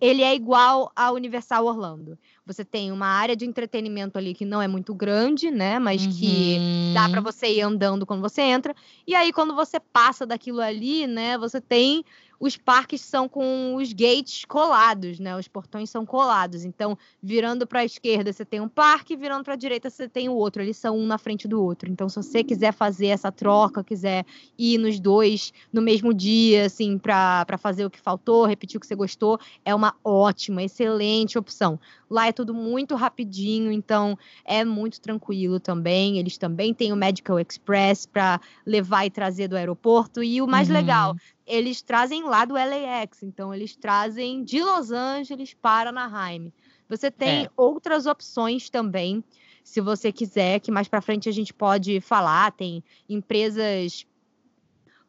Ele 0.00 0.22
é 0.22 0.34
igual 0.34 0.92
a 0.94 1.10
Universal 1.10 1.64
Orlando. 1.64 2.18
Você 2.44 2.64
tem 2.64 2.92
uma 2.92 3.06
área 3.06 3.34
de 3.34 3.44
entretenimento 3.44 4.18
ali 4.18 4.34
que 4.34 4.44
não 4.44 4.60
é 4.60 4.68
muito 4.68 4.94
grande, 4.94 5.50
né? 5.50 5.78
Mas 5.78 6.04
uhum. 6.04 6.12
que 6.12 6.58
dá 6.94 7.08
para 7.08 7.20
você 7.20 7.46
ir 7.54 7.62
andando 7.62 8.06
quando 8.06 8.20
você 8.20 8.42
entra. 8.42 8.74
E 9.06 9.14
aí, 9.14 9.32
quando 9.32 9.54
você 9.54 9.80
passa 9.80 10.26
daquilo 10.26 10.60
ali, 10.60 11.06
né? 11.06 11.36
Você 11.38 11.60
tem 11.60 12.04
os 12.38 12.56
parques 12.56 13.00
são 13.00 13.28
com 13.28 13.76
os 13.76 13.92
gates 13.92 14.44
colados, 14.44 15.18
né? 15.18 15.36
Os 15.36 15.48
portões 15.48 15.90
são 15.90 16.04
colados. 16.04 16.64
Então, 16.64 16.96
virando 17.22 17.66
para 17.66 17.80
a 17.80 17.84
esquerda, 17.84 18.32
você 18.32 18.44
tem 18.44 18.60
um 18.60 18.68
parque, 18.68 19.16
virando 19.16 19.44
para 19.44 19.54
a 19.54 19.56
direita, 19.56 19.90
você 19.90 20.08
tem 20.08 20.28
o 20.28 20.34
outro. 20.34 20.62
Eles 20.62 20.76
são 20.76 20.96
um 20.96 21.06
na 21.06 21.18
frente 21.18 21.48
do 21.48 21.62
outro. 21.62 21.90
Então, 21.90 22.08
se 22.08 22.16
você 22.16 22.44
quiser 22.44 22.72
fazer 22.72 23.06
essa 23.08 23.32
troca, 23.32 23.82
quiser 23.82 24.24
ir 24.58 24.78
nos 24.78 25.00
dois 25.00 25.52
no 25.72 25.80
mesmo 25.80 26.12
dia, 26.12 26.66
assim, 26.66 26.98
para 26.98 27.58
fazer 27.58 27.84
o 27.84 27.90
que 27.90 28.00
faltou, 28.00 28.46
repetir 28.46 28.76
o 28.76 28.80
que 28.80 28.86
você 28.86 28.94
gostou, 28.94 29.38
é 29.64 29.74
uma 29.74 29.94
ótima, 30.04 30.62
excelente 30.62 31.38
opção. 31.38 31.78
Lá 32.08 32.28
é 32.28 32.32
tudo 32.32 32.54
muito 32.54 32.94
rapidinho, 32.94 33.72
então 33.72 34.16
é 34.44 34.64
muito 34.64 35.00
tranquilo 35.00 35.58
também. 35.58 36.18
Eles 36.18 36.38
também 36.38 36.72
têm 36.72 36.92
o 36.92 36.96
Medical 36.96 37.38
Express 37.40 38.06
para 38.06 38.40
levar 38.64 39.06
e 39.06 39.10
trazer 39.10 39.48
do 39.48 39.56
aeroporto. 39.56 40.22
E 40.22 40.40
o 40.40 40.46
mais 40.46 40.68
uhum. 40.68 40.74
legal, 40.74 41.16
eles 41.46 41.82
trazem 41.82 42.24
lá 42.24 42.44
do 42.44 42.54
LAX, 42.54 43.22
então 43.22 43.52
eles 43.52 43.74
trazem 43.74 44.44
de 44.44 44.62
Los 44.62 44.90
Angeles 44.90 45.54
para 45.54 45.90
Anaheim. 45.90 46.52
Você 46.88 47.10
tem 47.10 47.46
é. 47.46 47.50
outras 47.56 48.06
opções 48.06 48.70
também, 48.70 49.22
se 49.64 49.80
você 49.80 50.12
quiser, 50.12 50.60
que 50.60 50.70
mais 50.70 50.86
para 50.86 51.00
frente 51.00 51.28
a 51.28 51.32
gente 51.32 51.52
pode 51.52 52.00
falar. 52.00 52.52
Tem 52.52 52.84
empresas 53.08 54.06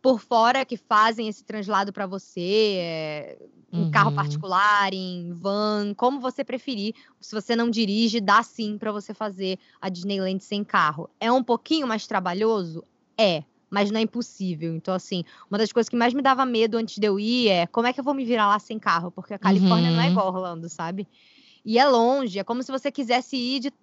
por 0.02 0.20
fora 0.20 0.66
que 0.66 0.78
fazem 0.78 1.28
esse 1.28 1.44
translado 1.44 1.92
para 1.92 2.06
você, 2.06 2.76
é, 2.80 3.38
em 3.72 3.84
uhum. 3.84 3.92
carro 3.92 4.14
particular, 4.14 4.94
em 4.94 5.34
van, 5.34 5.94
como 5.96 6.20
você 6.20 6.44
preferir. 6.44 6.94
Se 7.20 7.36
você 7.36 7.56
não 7.56 7.70
dirige, 7.70 8.22
dá 8.22 8.42
sim 8.44 8.78
para 8.78 8.92
você 8.92 9.14
fazer 9.14 9.60
a 9.82 9.90
Disneyland 9.90 10.44
sem 10.44 10.64
carro. 10.64 11.10
É 11.20 11.32
um 11.32 11.44
pouquinho 11.44 11.88
mais 11.88 12.08
trabalhoso? 12.08 12.84
É 13.18 13.44
mas 13.70 13.92
não 13.92 14.00
é 14.00 14.04
impossível. 14.04 14.74
Então, 14.76 14.94
assim, 14.94 15.24
uma 15.50 15.58
das 15.58 15.72
coisas 15.72 15.90
que 15.90 15.96
mais 15.96 16.14
me 16.14 16.22
dava 16.22 16.46
medo 16.46 16.78
antes 16.78 16.98
de 16.98 17.06
eu 17.06 17.20
ir 17.20 17.50
é 17.50 17.68
como 17.68 17.88
é 17.88 17.94
que 17.94 18.00
eu 18.00 18.04
vou 18.04 18.14
me 18.14 18.24
virar 18.26 18.48
lá 18.48 18.60
sem 18.60 18.80
carro? 18.80 19.12
Porque 19.12 19.34
a 19.34 19.40
Califórnia 19.40 19.90
uhum. 19.90 19.96
não 19.96 20.02
é 20.02 20.06
uhum. 20.06 20.12
igual 20.12 20.28
Orlando, 20.28 20.70
sabe? 20.70 21.08
E 21.68 21.78
é 21.78 21.86
longe, 21.86 22.40
é 22.40 22.46
como 22.46 22.64
se 22.64 22.72
você 22.72 22.90
quisesse 22.90 23.36
ir 23.36 23.60
de, 23.60 23.74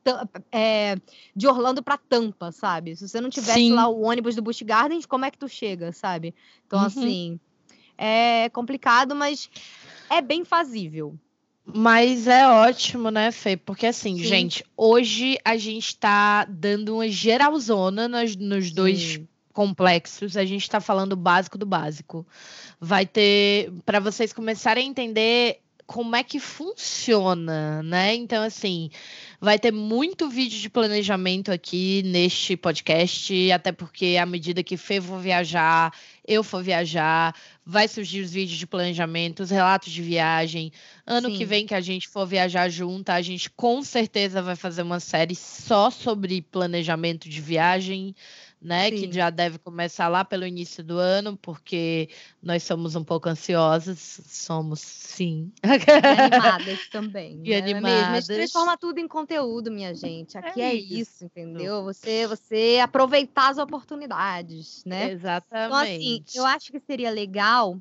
é, 0.51 0.97
de 1.36 1.47
Orlando 1.47 1.82
para 1.82 1.98
Tampa, 1.98 2.51
sabe? 2.51 2.97
Se 2.97 3.06
você 3.06 3.20
não 3.20 3.28
tivesse 3.28 3.59
Sim. 3.59 3.74
lá 3.74 3.86
o 3.86 4.01
ônibus 4.05 4.35
do 4.35 4.40
Busch 4.40 4.62
Gardens, 4.62 5.05
como 5.05 5.27
é 5.27 5.31
que 5.31 5.36
tu 5.36 5.47
chega, 5.47 5.93
sabe? 5.93 6.35
Então, 6.66 6.78
uhum. 6.78 6.86
assim, 6.86 7.40
é 7.98 8.48
complicado, 8.48 9.15
mas 9.15 9.51
é 10.09 10.23
bem 10.23 10.47
fazível. 10.47 11.15
Mas 11.62 12.27
é 12.27 12.48
ótimo, 12.48 13.11
né, 13.11 13.31
Fê? 13.31 13.55
Porque 13.55 13.85
assim, 13.85 14.16
Sim. 14.16 14.24
gente, 14.24 14.65
hoje 14.74 15.36
a 15.44 15.59
gente 15.59 15.94
tá 15.98 16.47
dando 16.47 16.94
uma 16.94 17.09
geralzona 17.11 18.09
nos, 18.09 18.35
nos 18.35 18.70
dois 18.70 19.20
complexos, 19.52 20.39
a 20.39 20.44
gente 20.47 20.62
está 20.62 20.81
falando 20.81 21.15
básico 21.15 21.59
do 21.59 21.66
básico. 21.66 22.27
Vai 22.81 23.05
ter, 23.05 23.70
para 23.85 24.01
vocês 24.01 24.32
começarem 24.32 24.86
a 24.86 24.90
entender 24.90 25.61
como 25.86 26.16
é 26.16 26.23
que 26.23 26.40
funciona, 26.40 27.82
né? 27.82 28.15
Então, 28.15 28.43
assim, 28.43 28.90
vai 29.40 29.59
ter 29.59 29.73
muito 29.73 30.28
vídeo 30.28 30.59
de 30.59 30.70
planejamento 30.70 31.52
aqui 31.52 32.02
neste 32.05 32.56
podcast, 32.56 33.52
até 33.52 33.70
porque 33.73 34.16
à 34.20 34.24
medida 34.24 34.62
que 34.62 34.77
Fê 34.77 35.01
for 35.01 35.20
viajar, 35.20 35.93
eu 36.27 36.43
for 36.43 36.62
viajar, 36.62 37.35
vai 37.65 37.86
surgir 37.86 38.23
os 38.23 38.32
vídeos 38.32 38.59
de 38.59 38.66
planejamento, 38.66 39.43
os 39.43 39.51
relatos 39.51 39.93
de 39.93 40.01
viagem. 40.01 40.73
Ano 41.06 41.28
Sim. 41.28 41.36
que 41.36 41.44
vem 41.44 41.66
que 41.66 41.74
a 41.74 41.81
gente 41.81 42.09
for 42.09 42.27
viajar 42.27 42.69
junto, 42.69 43.11
a 43.11 43.20
gente 43.20 43.51
com 43.51 43.82
certeza 43.82 44.40
vai 44.40 44.56
fazer 44.56 44.82
uma 44.82 45.01
série 45.01 45.35
só 45.35 45.90
sobre 45.90 46.40
planejamento 46.40 47.28
de 47.28 47.40
viagem 47.40 48.15
né? 48.65 48.89
Sim. 48.89 48.97
Que 48.97 49.12
já 49.12 49.28
deve 49.28 49.59
começar 49.59 50.09
lá 50.09 50.24
pelo 50.24 50.47
início 50.47 50.82
do 50.82 50.99
ano, 50.99 51.36
porque 51.36 52.09
nós 52.43 52.62
somos 52.62 52.97
um 52.97 53.05
pouco 53.05 53.28
ansiosas, 53.28 54.23
somos 54.27 54.81
sim. 54.81 55.53
E 55.62 55.62
animadas 56.73 56.89
também. 56.89 57.43
E 57.45 57.51
né? 57.51 57.59
animadas. 57.59 58.27
Mesmo. 58.28 58.35
A 58.35 58.39
transforma 58.39 58.78
tudo 58.78 58.99
em 58.99 59.07
conteúdo, 59.07 59.70
minha 59.70 59.95
gente. 59.95 60.39
Aqui 60.39 60.62
é, 60.62 60.70
é 60.70 60.74
isso. 60.74 61.27
entendeu? 61.27 61.85
Você, 61.85 62.27
você 62.27 62.81
aproveitar 62.82 63.51
as 63.51 63.59
oportunidades, 63.59 64.82
né? 64.86 65.11
Exatamente. 65.11 65.66
Então, 65.66 65.77
assim, 65.77 66.24
eu 66.35 66.47
acho 66.47 66.73
que 66.73 66.81
seria 66.81 67.11
legal 67.11 67.78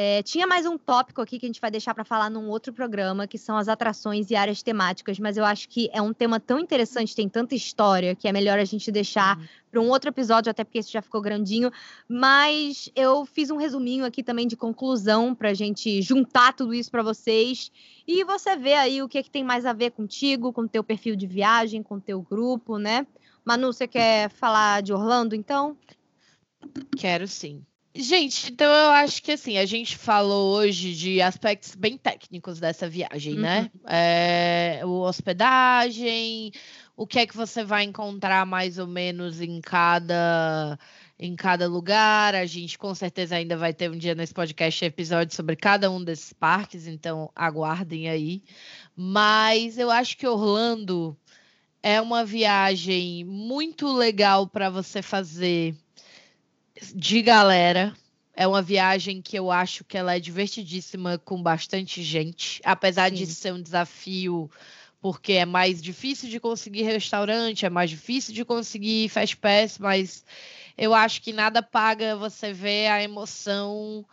é, 0.00 0.22
tinha 0.22 0.46
mais 0.46 0.64
um 0.64 0.78
tópico 0.78 1.20
aqui 1.20 1.40
que 1.40 1.46
a 1.46 1.48
gente 1.48 1.60
vai 1.60 1.72
deixar 1.72 1.92
para 1.92 2.04
falar 2.04 2.30
num 2.30 2.48
outro 2.50 2.72
programa, 2.72 3.26
que 3.26 3.36
são 3.36 3.56
as 3.56 3.66
atrações 3.66 4.30
e 4.30 4.36
áreas 4.36 4.62
temáticas, 4.62 5.18
mas 5.18 5.36
eu 5.36 5.44
acho 5.44 5.68
que 5.68 5.90
é 5.92 6.00
um 6.00 6.12
tema 6.12 6.38
tão 6.38 6.60
interessante, 6.60 7.16
tem 7.16 7.28
tanta 7.28 7.56
história, 7.56 8.14
que 8.14 8.28
é 8.28 8.32
melhor 8.32 8.60
a 8.60 8.64
gente 8.64 8.92
deixar 8.92 9.36
uhum. 9.36 9.44
para 9.72 9.80
um 9.80 9.88
outro 9.88 10.10
episódio, 10.10 10.52
até 10.52 10.62
porque 10.62 10.78
esse 10.78 10.92
já 10.92 11.02
ficou 11.02 11.20
grandinho. 11.20 11.72
Mas 12.08 12.88
eu 12.94 13.26
fiz 13.26 13.50
um 13.50 13.56
resuminho 13.56 14.04
aqui 14.04 14.22
também 14.22 14.46
de 14.46 14.54
conclusão 14.54 15.34
para 15.34 15.50
a 15.50 15.54
gente 15.54 16.00
juntar 16.00 16.52
tudo 16.52 16.72
isso 16.72 16.92
para 16.92 17.02
vocês 17.02 17.72
e 18.06 18.22
você 18.22 18.56
ver 18.56 18.74
aí 18.74 19.02
o 19.02 19.08
que, 19.08 19.18
é 19.18 19.22
que 19.24 19.30
tem 19.30 19.42
mais 19.42 19.66
a 19.66 19.72
ver 19.72 19.90
contigo, 19.90 20.52
com 20.52 20.60
o 20.60 20.68
teu 20.68 20.84
perfil 20.84 21.16
de 21.16 21.26
viagem, 21.26 21.82
com 21.82 21.96
o 21.96 22.00
teu 22.00 22.22
grupo, 22.22 22.78
né? 22.78 23.04
Manu, 23.44 23.72
você 23.72 23.88
quer 23.88 24.30
falar 24.30 24.80
de 24.80 24.92
Orlando, 24.92 25.34
então? 25.34 25.76
Quero 26.96 27.26
sim. 27.26 27.66
Gente, 28.00 28.52
então 28.52 28.72
eu 28.72 28.90
acho 28.90 29.20
que 29.20 29.32
assim, 29.32 29.58
a 29.58 29.66
gente 29.66 29.96
falou 29.96 30.54
hoje 30.54 30.94
de 30.94 31.20
aspectos 31.20 31.74
bem 31.74 31.98
técnicos 31.98 32.60
dessa 32.60 32.88
viagem, 32.88 33.34
né? 33.34 33.62
uhum. 33.62 33.80
né? 33.90 34.80
É, 34.80 34.86
o 34.86 35.00
hospedagem, 35.00 36.52
o 36.96 37.04
que 37.08 37.18
é 37.18 37.26
que 37.26 37.36
você 37.36 37.64
vai 37.64 37.82
encontrar 37.82 38.46
mais 38.46 38.78
ou 38.78 38.86
menos 38.86 39.40
em 39.40 39.60
cada 39.60 40.78
em 41.18 41.34
cada 41.34 41.66
lugar. 41.66 42.36
A 42.36 42.46
gente 42.46 42.78
com 42.78 42.94
certeza 42.94 43.34
ainda 43.34 43.56
vai 43.56 43.74
ter 43.74 43.90
um 43.90 43.98
dia 43.98 44.14
nesse 44.14 44.32
podcast 44.32 44.84
episódio 44.84 45.34
sobre 45.34 45.56
cada 45.56 45.90
um 45.90 46.04
desses 46.04 46.32
parques, 46.32 46.86
então 46.86 47.32
aguardem 47.34 48.08
aí. 48.08 48.44
Mas 48.94 49.76
eu 49.76 49.90
acho 49.90 50.16
que 50.16 50.24
Orlando 50.24 51.18
é 51.82 52.00
uma 52.00 52.24
viagem 52.24 53.24
muito 53.24 53.92
legal 53.92 54.46
para 54.46 54.70
você 54.70 55.02
fazer 55.02 55.74
de 56.94 57.22
galera. 57.22 57.94
É 58.34 58.46
uma 58.46 58.62
viagem 58.62 59.20
que 59.20 59.36
eu 59.36 59.50
acho 59.50 59.84
que 59.84 59.98
ela 59.98 60.14
é 60.14 60.20
divertidíssima 60.20 61.18
com 61.18 61.42
bastante 61.42 62.02
gente, 62.04 62.60
apesar 62.64 63.10
Sim. 63.10 63.16
de 63.16 63.26
ser 63.26 63.52
um 63.52 63.60
desafio 63.60 64.48
porque 65.00 65.34
é 65.34 65.44
mais 65.44 65.80
difícil 65.80 66.28
de 66.28 66.40
conseguir 66.40 66.82
restaurante, 66.82 67.66
é 67.66 67.70
mais 67.70 67.90
difícil 67.90 68.34
de 68.34 68.44
conseguir 68.44 69.08
fast 69.08 69.36
pass, 69.36 69.78
mas 69.78 70.24
eu 70.76 70.94
acho 70.94 71.22
que 71.22 71.32
nada 71.32 71.62
paga 71.62 72.16
você 72.16 72.52
ver 72.52 72.88
a 72.88 73.02
emoção 73.02 74.04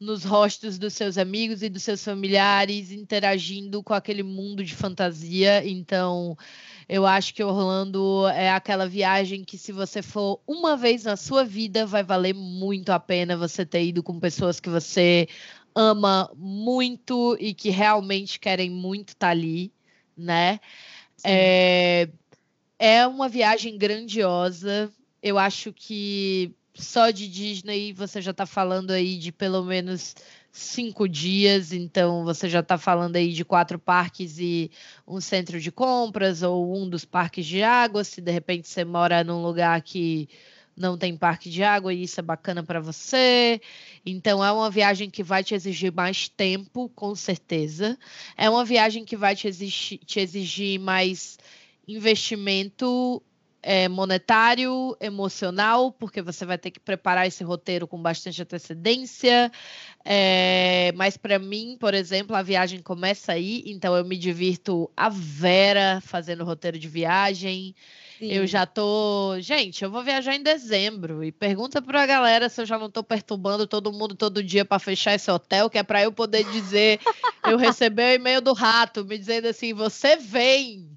nos 0.00 0.24
rostos 0.24 0.78
dos 0.78 0.94
seus 0.94 1.16
amigos 1.16 1.62
e 1.62 1.68
dos 1.68 1.84
seus 1.84 2.02
familiares 2.02 2.90
interagindo 2.90 3.82
com 3.82 3.94
aquele 3.94 4.24
mundo 4.24 4.64
de 4.64 4.74
fantasia. 4.74 5.64
Então, 5.64 6.36
eu 6.92 7.06
acho 7.06 7.32
que 7.32 7.42
Orlando 7.42 8.28
é 8.28 8.50
aquela 8.50 8.86
viagem 8.86 9.42
que, 9.42 9.56
se 9.56 9.72
você 9.72 10.02
for 10.02 10.42
uma 10.46 10.76
vez 10.76 11.04
na 11.04 11.16
sua 11.16 11.42
vida, 11.42 11.86
vai 11.86 12.02
valer 12.02 12.34
muito 12.34 12.90
a 12.90 13.00
pena 13.00 13.34
você 13.34 13.64
ter 13.64 13.82
ido 13.82 14.02
com 14.02 14.20
pessoas 14.20 14.60
que 14.60 14.68
você 14.68 15.26
ama 15.74 16.30
muito 16.36 17.34
e 17.40 17.54
que 17.54 17.70
realmente 17.70 18.38
querem 18.38 18.68
muito 18.68 19.08
estar 19.14 19.28
tá 19.28 19.30
ali, 19.30 19.72
né? 20.14 20.60
É, 21.24 22.10
é 22.78 23.06
uma 23.06 23.26
viagem 23.26 23.78
grandiosa. 23.78 24.92
Eu 25.22 25.38
acho 25.38 25.72
que 25.72 26.54
só 26.74 27.08
de 27.08 27.26
Disney 27.26 27.94
você 27.94 28.20
já 28.20 28.32
está 28.32 28.44
falando 28.44 28.90
aí 28.90 29.16
de 29.16 29.32
pelo 29.32 29.64
menos 29.64 30.14
cinco 30.52 31.08
dias, 31.08 31.72
então 31.72 32.24
você 32.24 32.48
já 32.48 32.60
está 32.60 32.76
falando 32.76 33.16
aí 33.16 33.32
de 33.32 33.42
quatro 33.42 33.78
parques 33.78 34.38
e 34.38 34.70
um 35.08 35.18
centro 35.18 35.58
de 35.58 35.72
compras, 35.72 36.42
ou 36.42 36.76
um 36.76 36.88
dos 36.88 37.06
parques 37.06 37.46
de 37.46 37.62
água, 37.62 38.04
se 38.04 38.20
de 38.20 38.30
repente 38.30 38.68
você 38.68 38.84
mora 38.84 39.24
num 39.24 39.42
lugar 39.42 39.80
que 39.80 40.28
não 40.76 40.96
tem 40.98 41.16
parque 41.16 41.48
de 41.50 41.62
água 41.62 41.92
e 41.92 42.02
isso 42.02 42.20
é 42.20 42.22
bacana 42.22 42.62
para 42.62 42.80
você. 42.80 43.60
Então 44.04 44.44
é 44.44 44.52
uma 44.52 44.70
viagem 44.70 45.08
que 45.08 45.22
vai 45.22 45.42
te 45.42 45.54
exigir 45.54 45.92
mais 45.92 46.28
tempo, 46.28 46.90
com 46.94 47.14
certeza. 47.14 47.98
É 48.36 48.48
uma 48.50 48.64
viagem 48.64 49.04
que 49.04 49.16
vai 49.16 49.34
te 49.34 49.48
exigir, 49.48 49.98
te 50.04 50.20
exigir 50.20 50.78
mais 50.78 51.38
investimento 51.88 53.22
é, 53.62 53.88
monetário, 53.88 54.96
emocional, 55.00 55.92
porque 55.92 56.20
você 56.20 56.44
vai 56.44 56.58
ter 56.58 56.70
que 56.70 56.80
preparar 56.80 57.26
esse 57.26 57.44
roteiro 57.44 57.86
com 57.86 58.00
bastante 58.00 58.42
antecedência. 58.42 59.52
É, 60.04 60.92
mas 60.96 61.16
para 61.16 61.38
mim, 61.38 61.76
por 61.78 61.94
exemplo, 61.94 62.34
a 62.34 62.42
viagem 62.42 62.82
começa 62.82 63.32
aí, 63.32 63.62
então 63.66 63.96
eu 63.96 64.04
me 64.04 64.16
divirto 64.16 64.90
a 64.96 65.08
vera 65.08 66.00
fazendo 66.04 66.44
roteiro 66.44 66.78
de 66.78 66.88
viagem. 66.88 67.74
Sim. 68.18 68.32
Eu 68.32 68.46
já 68.46 68.64
tô. 68.64 69.36
Gente, 69.40 69.82
eu 69.82 69.90
vou 69.90 70.02
viajar 70.02 70.36
em 70.36 70.42
dezembro. 70.42 71.24
E 71.24 71.32
pergunta 71.32 71.82
pra 71.82 72.06
galera 72.06 72.48
se 72.48 72.60
eu 72.60 72.66
já 72.66 72.78
não 72.78 72.88
tô 72.88 73.02
perturbando 73.02 73.66
todo 73.66 73.92
mundo 73.92 74.14
todo 74.14 74.44
dia 74.44 74.64
para 74.64 74.78
fechar 74.78 75.14
esse 75.14 75.28
hotel, 75.30 75.68
que 75.68 75.78
é 75.78 75.82
para 75.82 76.02
eu 76.02 76.12
poder 76.12 76.44
dizer. 76.52 77.00
eu 77.44 77.56
recebi 77.56 78.00
o 78.00 78.14
e-mail 78.14 78.40
do 78.40 78.52
rato 78.52 79.04
me 79.04 79.18
dizendo 79.18 79.48
assim: 79.48 79.72
você 79.72 80.16
vem. 80.16 80.91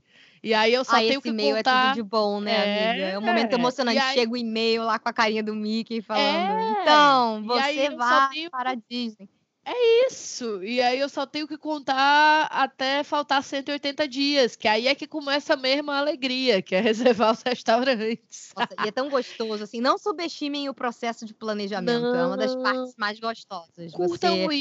E 0.46 0.54
aí 0.54 0.76
eu 0.76 0.86
só 0.86 0.98
aí 0.98 1.08
tenho 1.08 1.20
que 1.24 1.30
e-mail 1.30 1.56
contar... 1.56 1.72
é 1.72 1.88
tudo 1.88 1.96
de 1.96 2.04
bom, 2.04 2.40
né, 2.40 2.52
é, 2.52 2.90
amiga? 2.92 3.06
É 3.06 3.18
um 3.18 3.22
momento 3.22 3.54
emocionante. 3.54 3.98
Aí... 3.98 4.14
Chega 4.14 4.32
o 4.32 4.38
e-mail 4.38 4.84
lá 4.84 5.00
com 5.00 5.10
a 5.10 5.14
carinha 5.14 5.42
do 5.42 5.56
Mickey 5.56 6.04
falando. 6.04 6.24
É, 6.24 6.82
então, 6.84 7.44
você 7.44 7.90
vai 7.90 8.30
tenho... 8.30 8.52
para 8.52 8.70
a 8.70 8.76
Disney. 8.76 9.28
É 9.66 10.06
isso. 10.06 10.64
E 10.64 10.80
aí 10.84 11.00
eu 11.00 11.10
só 11.10 11.26
tenho 11.26 11.48
que 11.48 11.58
contar 11.58 12.46
até 12.52 13.04
faltar 13.04 13.42
180 13.42 14.08
dias, 14.08 14.56
que 14.56 14.68
aí 14.68 14.88
é 14.88 14.94
que 14.94 15.08
começa 15.08 15.56
mesmo 15.56 15.90
a 15.90 15.98
alegria, 15.98 16.62
que 16.62 16.76
é 16.76 16.80
reservar 17.20 17.32
os 17.32 17.42
restaurantes. 17.42 18.54
Nossa, 18.56 18.86
e 18.86 18.88
é 18.88 18.92
tão 18.92 19.10
gostoso, 19.10 19.64
assim, 19.64 19.82
não 19.82 19.98
subestimem 19.98 20.70
o 20.70 20.76
processo 20.76 21.26
de 21.26 21.34
planejamento, 21.34 22.04
não. 22.04 22.16
é 22.16 22.28
uma 22.28 22.38
das 22.38 22.56
partes 22.56 22.94
mais 22.96 23.20
gostosas. 23.20 23.92
Curtam 23.94 24.46
Você 24.46 24.56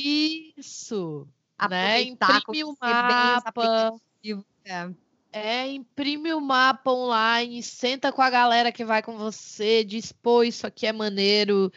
isso, 0.57 1.29
né? 1.69 2.01
Imprime 2.01 2.65
o 2.65 2.75
mapa. 2.81 3.93
É. 4.65 4.89
É, 5.37 5.67
imprime 5.67 6.33
o 6.33 6.41
mapa 6.41 6.93
online, 6.93 7.61
senta 7.61 8.13
com 8.13 8.23
a 8.23 8.31
galera 8.31 8.71
que 8.71 8.85
vai 8.85 9.03
com 9.03 9.19
você, 9.19 9.83
diz, 9.83 10.13
pô, 10.13 10.45
isso 10.45 10.65
aqui 10.65 10.87
é 10.87 10.93
maneiro. 10.93 11.73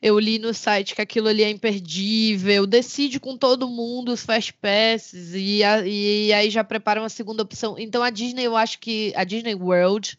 Eu 0.00 0.18
li 0.18 0.38
no 0.38 0.54
site 0.54 0.94
que 0.94 1.02
aquilo 1.02 1.28
ali 1.28 1.42
é 1.42 1.50
imperdível. 1.50 2.66
Decide 2.66 3.20
com 3.20 3.36
todo 3.36 3.68
mundo 3.68 4.12
os 4.12 4.24
fast 4.24 4.54
passes 4.54 5.34
e, 5.34 5.62
a, 5.62 5.86
e 5.86 6.32
aí 6.32 6.48
já 6.48 6.64
prepara 6.64 7.02
uma 7.02 7.10
segunda 7.10 7.42
opção. 7.42 7.78
Então 7.78 8.02
a 8.02 8.08
Disney, 8.08 8.44
eu 8.44 8.56
acho 8.56 8.78
que 8.78 9.12
a 9.14 9.24
Disney 9.24 9.54
World, 9.54 10.18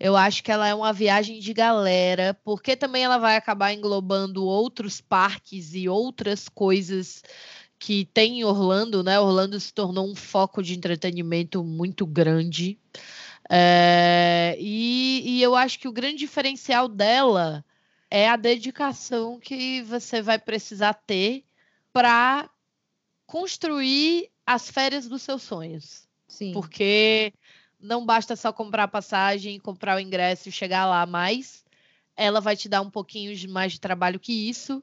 eu 0.00 0.16
acho 0.16 0.42
que 0.42 0.50
ela 0.50 0.66
é 0.66 0.74
uma 0.74 0.92
viagem 0.92 1.38
de 1.38 1.54
galera, 1.54 2.36
porque 2.42 2.74
também 2.74 3.04
ela 3.04 3.18
vai 3.18 3.36
acabar 3.36 3.72
englobando 3.72 4.44
outros 4.44 5.00
parques 5.00 5.74
e 5.74 5.88
outras 5.88 6.48
coisas 6.48 7.22
que 7.78 8.06
tem 8.06 8.40
em 8.40 8.44
Orlando, 8.44 9.02
né? 9.02 9.18
Orlando 9.20 9.58
se 9.60 9.72
tornou 9.72 10.10
um 10.10 10.14
foco 10.14 10.62
de 10.62 10.74
entretenimento 10.74 11.62
muito 11.62 12.06
grande. 12.06 12.78
É, 13.50 14.56
e, 14.58 15.22
e 15.24 15.42
eu 15.42 15.54
acho 15.54 15.78
que 15.78 15.88
o 15.88 15.92
grande 15.92 16.18
diferencial 16.18 16.88
dela 16.88 17.64
é 18.10 18.28
a 18.28 18.36
dedicação 18.36 19.38
que 19.38 19.82
você 19.82 20.22
vai 20.22 20.38
precisar 20.38 20.94
ter 20.94 21.44
para 21.92 22.50
construir 23.26 24.30
as 24.44 24.70
férias 24.70 25.08
dos 25.08 25.22
seus 25.22 25.42
sonhos. 25.42 26.06
Sim. 26.28 26.52
Porque 26.52 27.32
não 27.80 28.04
basta 28.04 28.34
só 28.36 28.52
comprar 28.52 28.84
a 28.84 28.88
passagem, 28.88 29.60
comprar 29.60 29.96
o 29.96 30.00
ingresso 30.00 30.48
e 30.48 30.52
chegar 30.52 30.86
lá, 30.86 31.04
mas 31.06 31.64
ela 32.16 32.40
vai 32.40 32.56
te 32.56 32.68
dar 32.68 32.80
um 32.80 32.90
pouquinho 32.90 33.32
mais 33.50 33.72
de 33.72 33.80
trabalho 33.80 34.18
que 34.18 34.48
isso 34.48 34.82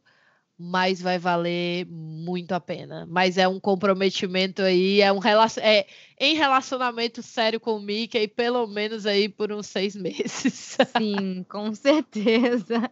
mas 0.58 1.02
vai 1.02 1.18
valer 1.18 1.86
muito 1.90 2.52
a 2.54 2.60
pena. 2.60 3.08
Mas 3.10 3.38
é 3.38 3.48
um 3.48 3.60
comprometimento 3.60 4.62
aí, 4.62 5.02
é 5.02 5.12
um 5.12 5.20
relacion... 5.20 5.62
é 5.64 5.86
em 6.20 6.36
relacionamento 6.36 7.22
sério 7.22 7.60
com 7.60 7.76
o 7.78 7.82
Mickey, 7.82 8.28
pelo 8.28 8.66
menos 8.68 9.06
aí 9.06 9.28
por 9.28 9.52
uns 9.52 9.68
seis 9.68 9.96
meses. 9.98 10.78
Sim, 10.98 11.44
com 11.50 11.74
certeza. 11.74 12.90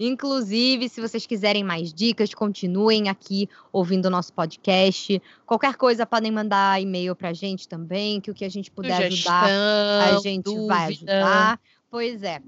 Inclusive, 0.00 0.88
se 0.88 1.00
vocês 1.00 1.26
quiserem 1.26 1.64
mais 1.64 1.92
dicas, 1.92 2.32
continuem 2.32 3.08
aqui 3.08 3.48
ouvindo 3.72 4.06
o 4.06 4.10
nosso 4.10 4.32
podcast. 4.32 5.20
Qualquer 5.44 5.74
coisa 5.74 6.06
podem 6.06 6.30
mandar 6.30 6.80
e-mail 6.80 7.16
pra 7.16 7.32
gente 7.32 7.66
também, 7.66 8.20
que 8.20 8.30
o 8.30 8.34
que 8.34 8.44
a 8.44 8.48
gente 8.48 8.70
puder 8.70 9.10
Sugestão, 9.10 9.34
ajudar, 9.34 10.16
a 10.16 10.20
gente 10.20 10.44
vai 10.66 10.88
dúvida. 10.92 11.12
ajudar. 11.12 11.60
Pois 11.90 12.22
é. 12.22 12.40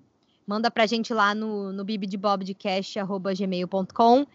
Manda 0.51 0.69
pra 0.69 0.85
gente 0.85 1.15
lá 1.15 1.33
no, 1.33 1.73
no 1.73 1.85
bibdebobdecast.gmail.com. 1.85 4.27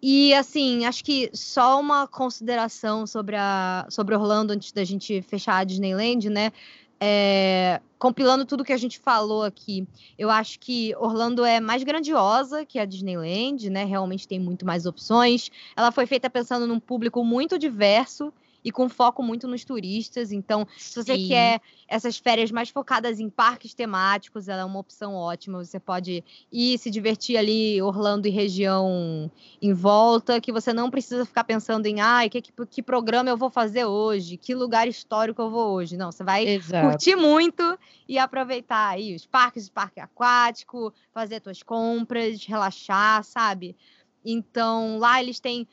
E 0.00 0.32
assim, 0.32 0.84
acho 0.84 1.02
que 1.02 1.28
só 1.32 1.80
uma 1.80 2.06
consideração 2.06 3.04
sobre, 3.04 3.34
a, 3.34 3.84
sobre 3.90 4.14
Orlando 4.14 4.52
antes 4.52 4.70
da 4.70 4.84
gente 4.84 5.20
fechar 5.22 5.56
a 5.56 5.64
Disneyland, 5.64 6.30
né? 6.30 6.52
É, 7.00 7.80
compilando 7.98 8.44
tudo 8.44 8.62
que 8.62 8.72
a 8.72 8.76
gente 8.76 9.00
falou 9.00 9.42
aqui, 9.42 9.84
eu 10.16 10.30
acho 10.30 10.60
que 10.60 10.94
Orlando 11.00 11.44
é 11.44 11.58
mais 11.58 11.82
grandiosa 11.82 12.64
que 12.64 12.78
a 12.78 12.84
Disneyland, 12.84 13.68
né? 13.68 13.84
Realmente 13.84 14.28
tem 14.28 14.38
muito 14.38 14.64
mais 14.64 14.86
opções. 14.86 15.50
Ela 15.76 15.90
foi 15.90 16.06
feita 16.06 16.30
pensando 16.30 16.68
num 16.68 16.78
público 16.78 17.24
muito 17.24 17.58
diverso 17.58 18.32
e 18.66 18.72
com 18.72 18.88
foco 18.88 19.22
muito 19.22 19.46
nos 19.46 19.64
turistas. 19.64 20.32
Então, 20.32 20.66
se 20.76 21.00
você 21.00 21.16
Sim. 21.16 21.28
quer 21.28 21.60
essas 21.86 22.18
férias 22.18 22.50
mais 22.50 22.68
focadas 22.68 23.20
em 23.20 23.30
parques 23.30 23.72
temáticos, 23.72 24.48
ela 24.48 24.62
é 24.62 24.64
uma 24.64 24.80
opção 24.80 25.14
ótima. 25.14 25.64
Você 25.64 25.78
pode 25.78 26.24
ir 26.50 26.76
se 26.76 26.90
divertir 26.90 27.36
ali, 27.36 27.80
Orlando 27.80 28.26
e 28.26 28.30
região 28.32 29.30
em 29.62 29.72
volta, 29.72 30.40
que 30.40 30.50
você 30.50 30.72
não 30.72 30.90
precisa 30.90 31.24
ficar 31.24 31.44
pensando 31.44 31.86
em, 31.86 32.00
ai, 32.00 32.28
que, 32.28 32.42
que, 32.42 32.52
que 32.66 32.82
programa 32.82 33.30
eu 33.30 33.36
vou 33.36 33.50
fazer 33.50 33.84
hoje, 33.84 34.36
que 34.36 34.52
lugar 34.52 34.88
histórico 34.88 35.40
eu 35.40 35.48
vou 35.48 35.72
hoje. 35.72 35.96
Não, 35.96 36.10
você 36.10 36.24
vai 36.24 36.44
Exato. 36.48 36.88
curtir 36.88 37.14
muito 37.14 37.78
e 38.08 38.18
aproveitar 38.18 38.88
aí 38.88 39.14
os 39.14 39.24
parques 39.24 39.66
de 39.66 39.70
parque 39.70 40.00
aquático, 40.00 40.92
fazer 41.12 41.40
suas 41.40 41.62
compras, 41.62 42.44
relaxar, 42.44 43.22
sabe? 43.22 43.76
Então, 44.24 44.98
lá 44.98 45.22
eles 45.22 45.38
têm 45.38 45.68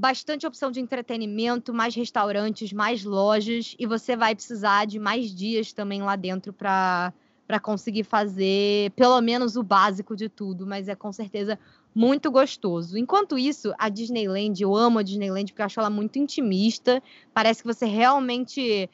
bastante 0.00 0.46
opção 0.46 0.70
de 0.70 0.80
entretenimento, 0.80 1.74
mais 1.74 1.94
restaurantes, 1.94 2.72
mais 2.72 3.04
lojas, 3.04 3.76
e 3.78 3.86
você 3.86 4.16
vai 4.16 4.34
precisar 4.34 4.86
de 4.86 4.98
mais 4.98 5.34
dias 5.34 5.74
também 5.74 6.02
lá 6.02 6.16
dentro 6.16 6.52
para 6.52 7.12
para 7.46 7.58
conseguir 7.58 8.04
fazer 8.04 8.92
pelo 8.92 9.20
menos 9.20 9.56
o 9.56 9.62
básico 9.64 10.14
de 10.14 10.28
tudo, 10.28 10.64
mas 10.64 10.86
é 10.86 10.94
com 10.94 11.12
certeza 11.12 11.58
muito 11.92 12.30
gostoso. 12.30 12.96
Enquanto 12.96 13.36
isso, 13.36 13.74
a 13.76 13.88
Disneyland, 13.88 14.62
eu 14.62 14.76
amo 14.76 15.00
a 15.00 15.02
Disneyland 15.02 15.50
porque 15.50 15.60
eu 15.60 15.66
acho 15.66 15.80
ela 15.80 15.90
muito 15.90 16.16
intimista, 16.16 17.02
parece 17.34 17.60
que 17.60 17.66
você 17.66 17.86
realmente 17.86 18.88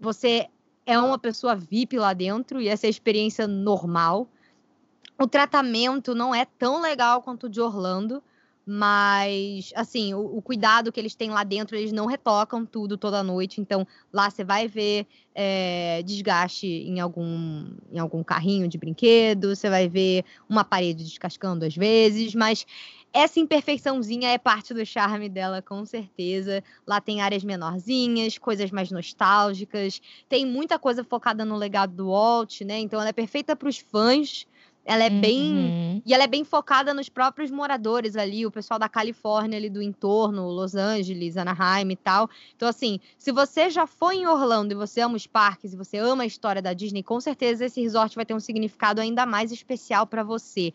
você 0.00 0.48
é 0.86 0.98
uma 0.98 1.18
pessoa 1.18 1.54
VIP 1.54 1.98
lá 1.98 2.14
dentro 2.14 2.58
e 2.58 2.68
essa 2.68 2.86
é 2.86 2.88
a 2.88 2.90
experiência 2.90 3.46
normal. 3.46 4.26
O 5.20 5.26
tratamento 5.26 6.14
não 6.14 6.34
é 6.34 6.46
tão 6.46 6.80
legal 6.80 7.20
quanto 7.20 7.48
o 7.48 7.50
de 7.50 7.60
Orlando, 7.60 8.22
mas 8.66 9.72
assim, 9.74 10.14
o, 10.14 10.38
o 10.38 10.42
cuidado 10.42 10.90
que 10.90 10.98
eles 10.98 11.14
têm 11.14 11.30
lá 11.30 11.44
dentro, 11.44 11.76
eles 11.76 11.92
não 11.92 12.06
retocam 12.06 12.64
tudo 12.64 12.96
toda 12.96 13.22
noite. 13.22 13.60
Então, 13.60 13.86
lá 14.12 14.30
você 14.30 14.44
vai 14.44 14.66
ver 14.66 15.06
é, 15.34 16.02
desgaste 16.02 16.66
em 16.66 17.00
algum, 17.00 17.66
em 17.92 17.98
algum 17.98 18.22
carrinho 18.22 18.68
de 18.68 18.78
brinquedo, 18.78 19.54
você 19.54 19.68
vai 19.68 19.88
ver 19.88 20.24
uma 20.48 20.64
parede 20.64 21.04
descascando 21.04 21.64
às 21.64 21.74
vezes, 21.74 22.34
mas 22.34 22.64
essa 23.12 23.38
imperfeiçãozinha 23.38 24.30
é 24.30 24.38
parte 24.38 24.74
do 24.74 24.84
charme 24.84 25.28
dela, 25.28 25.62
com 25.62 25.84
certeza. 25.86 26.64
Lá 26.84 27.00
tem 27.00 27.20
áreas 27.20 27.44
menorzinhas, 27.44 28.38
coisas 28.38 28.72
mais 28.72 28.90
nostálgicas, 28.90 30.02
tem 30.28 30.44
muita 30.44 30.80
coisa 30.80 31.04
focada 31.04 31.44
no 31.44 31.56
legado 31.56 31.94
do 31.94 32.08
Walt, 32.08 32.62
né? 32.62 32.80
Então 32.80 33.00
ela 33.00 33.10
é 33.10 33.12
perfeita 33.12 33.54
para 33.54 33.68
os 33.68 33.78
fãs. 33.78 34.46
Ela 34.84 35.04
é 35.04 35.10
bem 35.10 35.54
Uhum. 35.54 36.02
e 36.04 36.12
ela 36.12 36.24
é 36.24 36.26
bem 36.26 36.44
focada 36.44 36.92
nos 36.92 37.08
próprios 37.08 37.50
moradores 37.50 38.16
ali, 38.16 38.44
o 38.44 38.50
pessoal 38.50 38.78
da 38.78 38.88
Califórnia 38.88 39.58
ali 39.58 39.70
do 39.70 39.80
entorno, 39.80 40.48
Los 40.48 40.74
Angeles, 40.74 41.36
Anaheim 41.36 41.90
e 41.90 41.96
tal. 41.96 42.28
Então, 42.54 42.68
assim, 42.68 43.00
se 43.16 43.32
você 43.32 43.70
já 43.70 43.86
foi 43.86 44.16
em 44.16 44.26
Orlando 44.26 44.72
e 44.72 44.76
você 44.76 45.00
ama 45.00 45.16
os 45.16 45.26
parques 45.26 45.72
e 45.72 45.76
você 45.76 45.96
ama 45.96 46.24
a 46.24 46.26
história 46.26 46.60
da 46.60 46.72
Disney, 46.74 47.02
com 47.02 47.18
certeza 47.20 47.64
esse 47.64 47.80
resort 47.80 48.14
vai 48.14 48.26
ter 48.26 48.34
um 48.34 48.40
significado 48.40 49.00
ainda 49.00 49.24
mais 49.24 49.50
especial 49.50 50.06
para 50.06 50.22
você. 50.22 50.72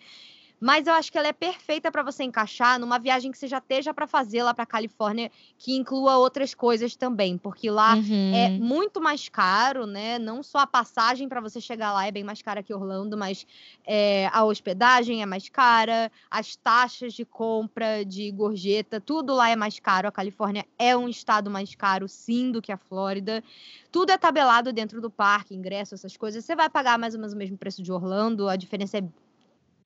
Mas 0.59 0.87
eu 0.87 0.93
acho 0.93 1.11
que 1.11 1.17
ela 1.17 1.27
é 1.27 1.33
perfeita 1.33 1.91
para 1.91 2.03
você 2.03 2.23
encaixar 2.23 2.79
numa 2.79 2.99
viagem 2.99 3.31
que 3.31 3.37
você 3.37 3.47
já 3.47 3.59
esteja 3.59 3.93
para 3.93 4.05
fazer 4.05 4.43
lá 4.43 4.53
para 4.53 4.65
Califórnia, 4.65 5.31
que 5.57 5.75
inclua 5.75 6.17
outras 6.17 6.53
coisas 6.53 6.95
também, 6.95 7.37
porque 7.37 7.69
lá 7.69 7.95
Uhum. 7.95 8.31
é 8.33 8.49
muito 8.59 8.99
mais 9.01 9.29
caro, 9.29 9.85
né? 9.85 10.19
Não 10.19 10.43
só 10.43 10.59
a 10.59 10.67
passagem 10.67 11.29
para 11.29 11.39
você 11.41 11.61
chegar 11.61 11.93
lá 11.93 12.05
é 12.07 12.11
bem 12.11 12.23
mais 12.23 12.41
cara 12.41 12.61
que 12.61 12.73
Orlando, 12.73 13.17
mas 13.17 13.45
é, 13.85 14.29
a 14.33 14.43
hospedagem 14.43 15.21
é 15.21 15.25
mais 15.25 15.47
cara, 15.49 16.11
as 16.29 16.55
taxas 16.55 17.13
de 17.13 17.23
compra 17.25 18.03
de 18.03 18.29
gorjeta, 18.31 18.99
tudo 18.99 19.33
lá 19.33 19.49
é 19.49 19.55
mais 19.55 19.79
caro. 19.79 20.07
A 20.07 20.11
Califórnia 20.11 20.65
é 20.77 20.95
um 20.95 21.07
estado 21.07 21.49
mais 21.49 21.73
caro, 21.75 22.07
sim, 22.07 22.51
do 22.51 22.61
que 22.61 22.71
a 22.71 22.77
Flórida. 22.77 23.43
Tudo 23.91 24.11
é 24.11 24.17
tabelado 24.17 24.71
dentro 24.73 25.01
do 25.01 25.09
parque, 25.09 25.55
ingresso, 25.55 25.95
essas 25.95 26.15
coisas. 26.17 26.43
Você 26.43 26.55
vai 26.55 26.69
pagar 26.69 26.97
mais 26.99 27.13
ou 27.13 27.19
menos 27.19 27.33
o 27.33 27.37
mesmo 27.37 27.57
preço 27.57 27.81
de 27.81 27.91
Orlando, 27.91 28.47
a 28.47 28.55
diferença 28.55 28.97
é 28.97 29.03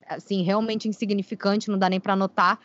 assim, 0.08 0.42
realmente 0.42 0.88
insignificante, 0.88 1.70
não 1.70 1.78
dá 1.78 1.88
nem 1.88 2.00
para 2.00 2.16
notar. 2.16 2.58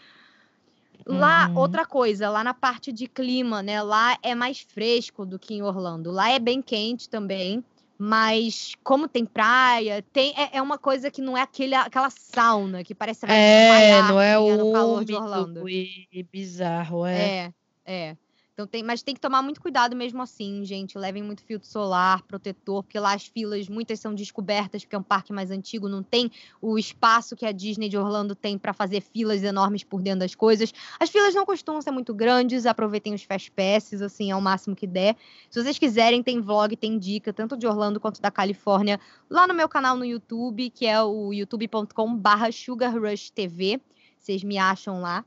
Lá, 1.05 1.47
Uhum. 1.49 1.57
outra 1.57 1.85
coisa, 1.85 2.29
lá 2.29 2.43
na 2.43 2.53
parte 2.53 2.91
de 2.91 3.07
clima, 3.07 3.63
né? 3.63 3.81
Lá 3.81 4.17
é 4.21 4.35
mais 4.35 4.59
fresco 4.59 5.25
do 5.25 5.39
que 5.39 5.53
em 5.55 5.63
Orlando. 5.63 6.11
Lá 6.11 6.29
é 6.29 6.37
bem 6.39 6.61
quente 6.61 7.09
também, 7.09 7.63
mas 7.97 8.73
como 8.83 9.07
tem 9.07 9.25
praia, 9.25 10.03
tem 10.13 10.33
é, 10.37 10.57
é 10.57 10.61
uma 10.61 10.77
coisa 10.77 11.09
que 11.09 11.21
não 11.21 11.37
é 11.37 11.41
aquele, 11.41 11.73
aquela 11.73 12.09
sauna 12.09 12.83
que 12.83 12.93
parece 12.93 13.25
vai 13.25 13.35
É, 13.35 14.01
não 14.03 14.21
é 14.21 14.35
assim, 14.35 14.57
no 14.57 14.71
calor 14.71 15.05
de 15.05 15.13
Orlando. 15.13 15.69
e 15.69 16.23
bizarro, 16.31 17.05
é. 17.05 17.27
É, 17.27 17.53
é. 17.85 18.17
Então 18.59 18.67
tem, 18.67 18.83
mas 18.83 19.01
tem 19.01 19.15
que 19.15 19.21
tomar 19.21 19.41
muito 19.41 19.61
cuidado 19.61 19.95
mesmo 19.95 20.21
assim, 20.21 20.65
gente. 20.65 20.97
Levem 20.97 21.23
muito 21.23 21.41
filtro 21.41 21.65
solar, 21.65 22.21
protetor, 22.23 22.83
porque 22.83 22.99
lá 22.99 23.13
as 23.13 23.25
filas, 23.25 23.69
muitas 23.69 24.01
são 24.01 24.13
descobertas, 24.13 24.83
porque 24.83 24.97
é 24.97 24.99
um 24.99 25.03
parque 25.03 25.31
mais 25.31 25.49
antigo, 25.49 25.87
não 25.87 26.03
tem 26.03 26.29
o 26.61 26.77
espaço 26.77 27.37
que 27.37 27.45
a 27.45 27.53
Disney 27.53 27.87
de 27.87 27.97
Orlando 27.97 28.35
tem 28.35 28.57
para 28.57 28.73
fazer 28.73 28.99
filas 28.99 29.43
enormes 29.43 29.85
por 29.85 30.01
dentro 30.01 30.19
das 30.19 30.35
coisas. 30.35 30.73
As 30.99 31.09
filas 31.09 31.33
não 31.33 31.45
costumam 31.45 31.81
ser 31.81 31.91
muito 31.91 32.13
grandes, 32.13 32.65
aproveitem 32.65 33.13
os 33.13 33.23
fast 33.23 33.49
passes, 33.49 34.01
assim, 34.01 34.29
ao 34.29 34.41
máximo 34.41 34.75
que 34.75 34.85
der. 34.85 35.15
Se 35.49 35.63
vocês 35.63 35.79
quiserem, 35.79 36.21
tem 36.21 36.41
vlog, 36.41 36.75
tem 36.75 36.99
dica, 36.99 37.31
tanto 37.31 37.55
de 37.55 37.65
Orlando 37.65 37.97
quanto 37.97 38.21
da 38.21 38.29
Califórnia, 38.29 38.99
lá 39.29 39.47
no 39.47 39.53
meu 39.53 39.69
canal 39.69 39.95
no 39.95 40.03
YouTube, 40.03 40.69
que 40.69 40.85
é 40.85 41.01
o 41.01 41.31
youtube.com/barra. 41.31 42.49
Vocês 42.51 44.43
me 44.43 44.57
acham 44.57 44.99
lá. 44.99 45.23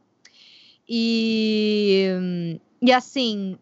E, 0.86 2.60
e 2.82 2.92
assim, 2.92 3.56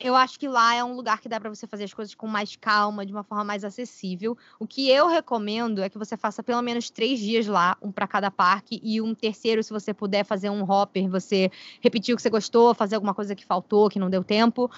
eu 0.00 0.16
acho 0.16 0.38
que 0.38 0.48
lá 0.48 0.74
é 0.74 0.82
um 0.82 0.94
lugar 0.94 1.20
que 1.20 1.28
dá 1.28 1.38
para 1.38 1.50
você 1.50 1.66
fazer 1.66 1.84
as 1.84 1.92
coisas 1.92 2.14
com 2.14 2.26
mais 2.26 2.56
calma, 2.56 3.04
de 3.04 3.12
uma 3.12 3.22
forma 3.22 3.44
mais 3.44 3.64
acessível. 3.64 4.36
O 4.58 4.66
que 4.66 4.88
eu 4.88 5.08
recomendo 5.08 5.82
é 5.82 5.90
que 5.90 5.98
você 5.98 6.16
faça 6.16 6.42
pelo 6.42 6.62
menos 6.62 6.88
três 6.88 7.20
dias 7.20 7.46
lá, 7.46 7.76
um 7.82 7.92
para 7.92 8.08
cada 8.08 8.30
parque, 8.30 8.80
e 8.82 8.98
um 9.02 9.14
terceiro, 9.14 9.62
se 9.62 9.70
você 9.70 9.92
puder 9.92 10.24
fazer 10.24 10.48
um 10.48 10.62
hopper, 10.62 11.06
você 11.10 11.50
repetir 11.82 12.14
o 12.14 12.16
que 12.16 12.22
você 12.22 12.30
gostou, 12.30 12.72
fazer 12.74 12.94
alguma 12.94 13.12
coisa 13.12 13.34
que 13.34 13.44
faltou, 13.44 13.90
que 13.90 13.98
não 13.98 14.08
deu 14.08 14.24
tempo. 14.24 14.70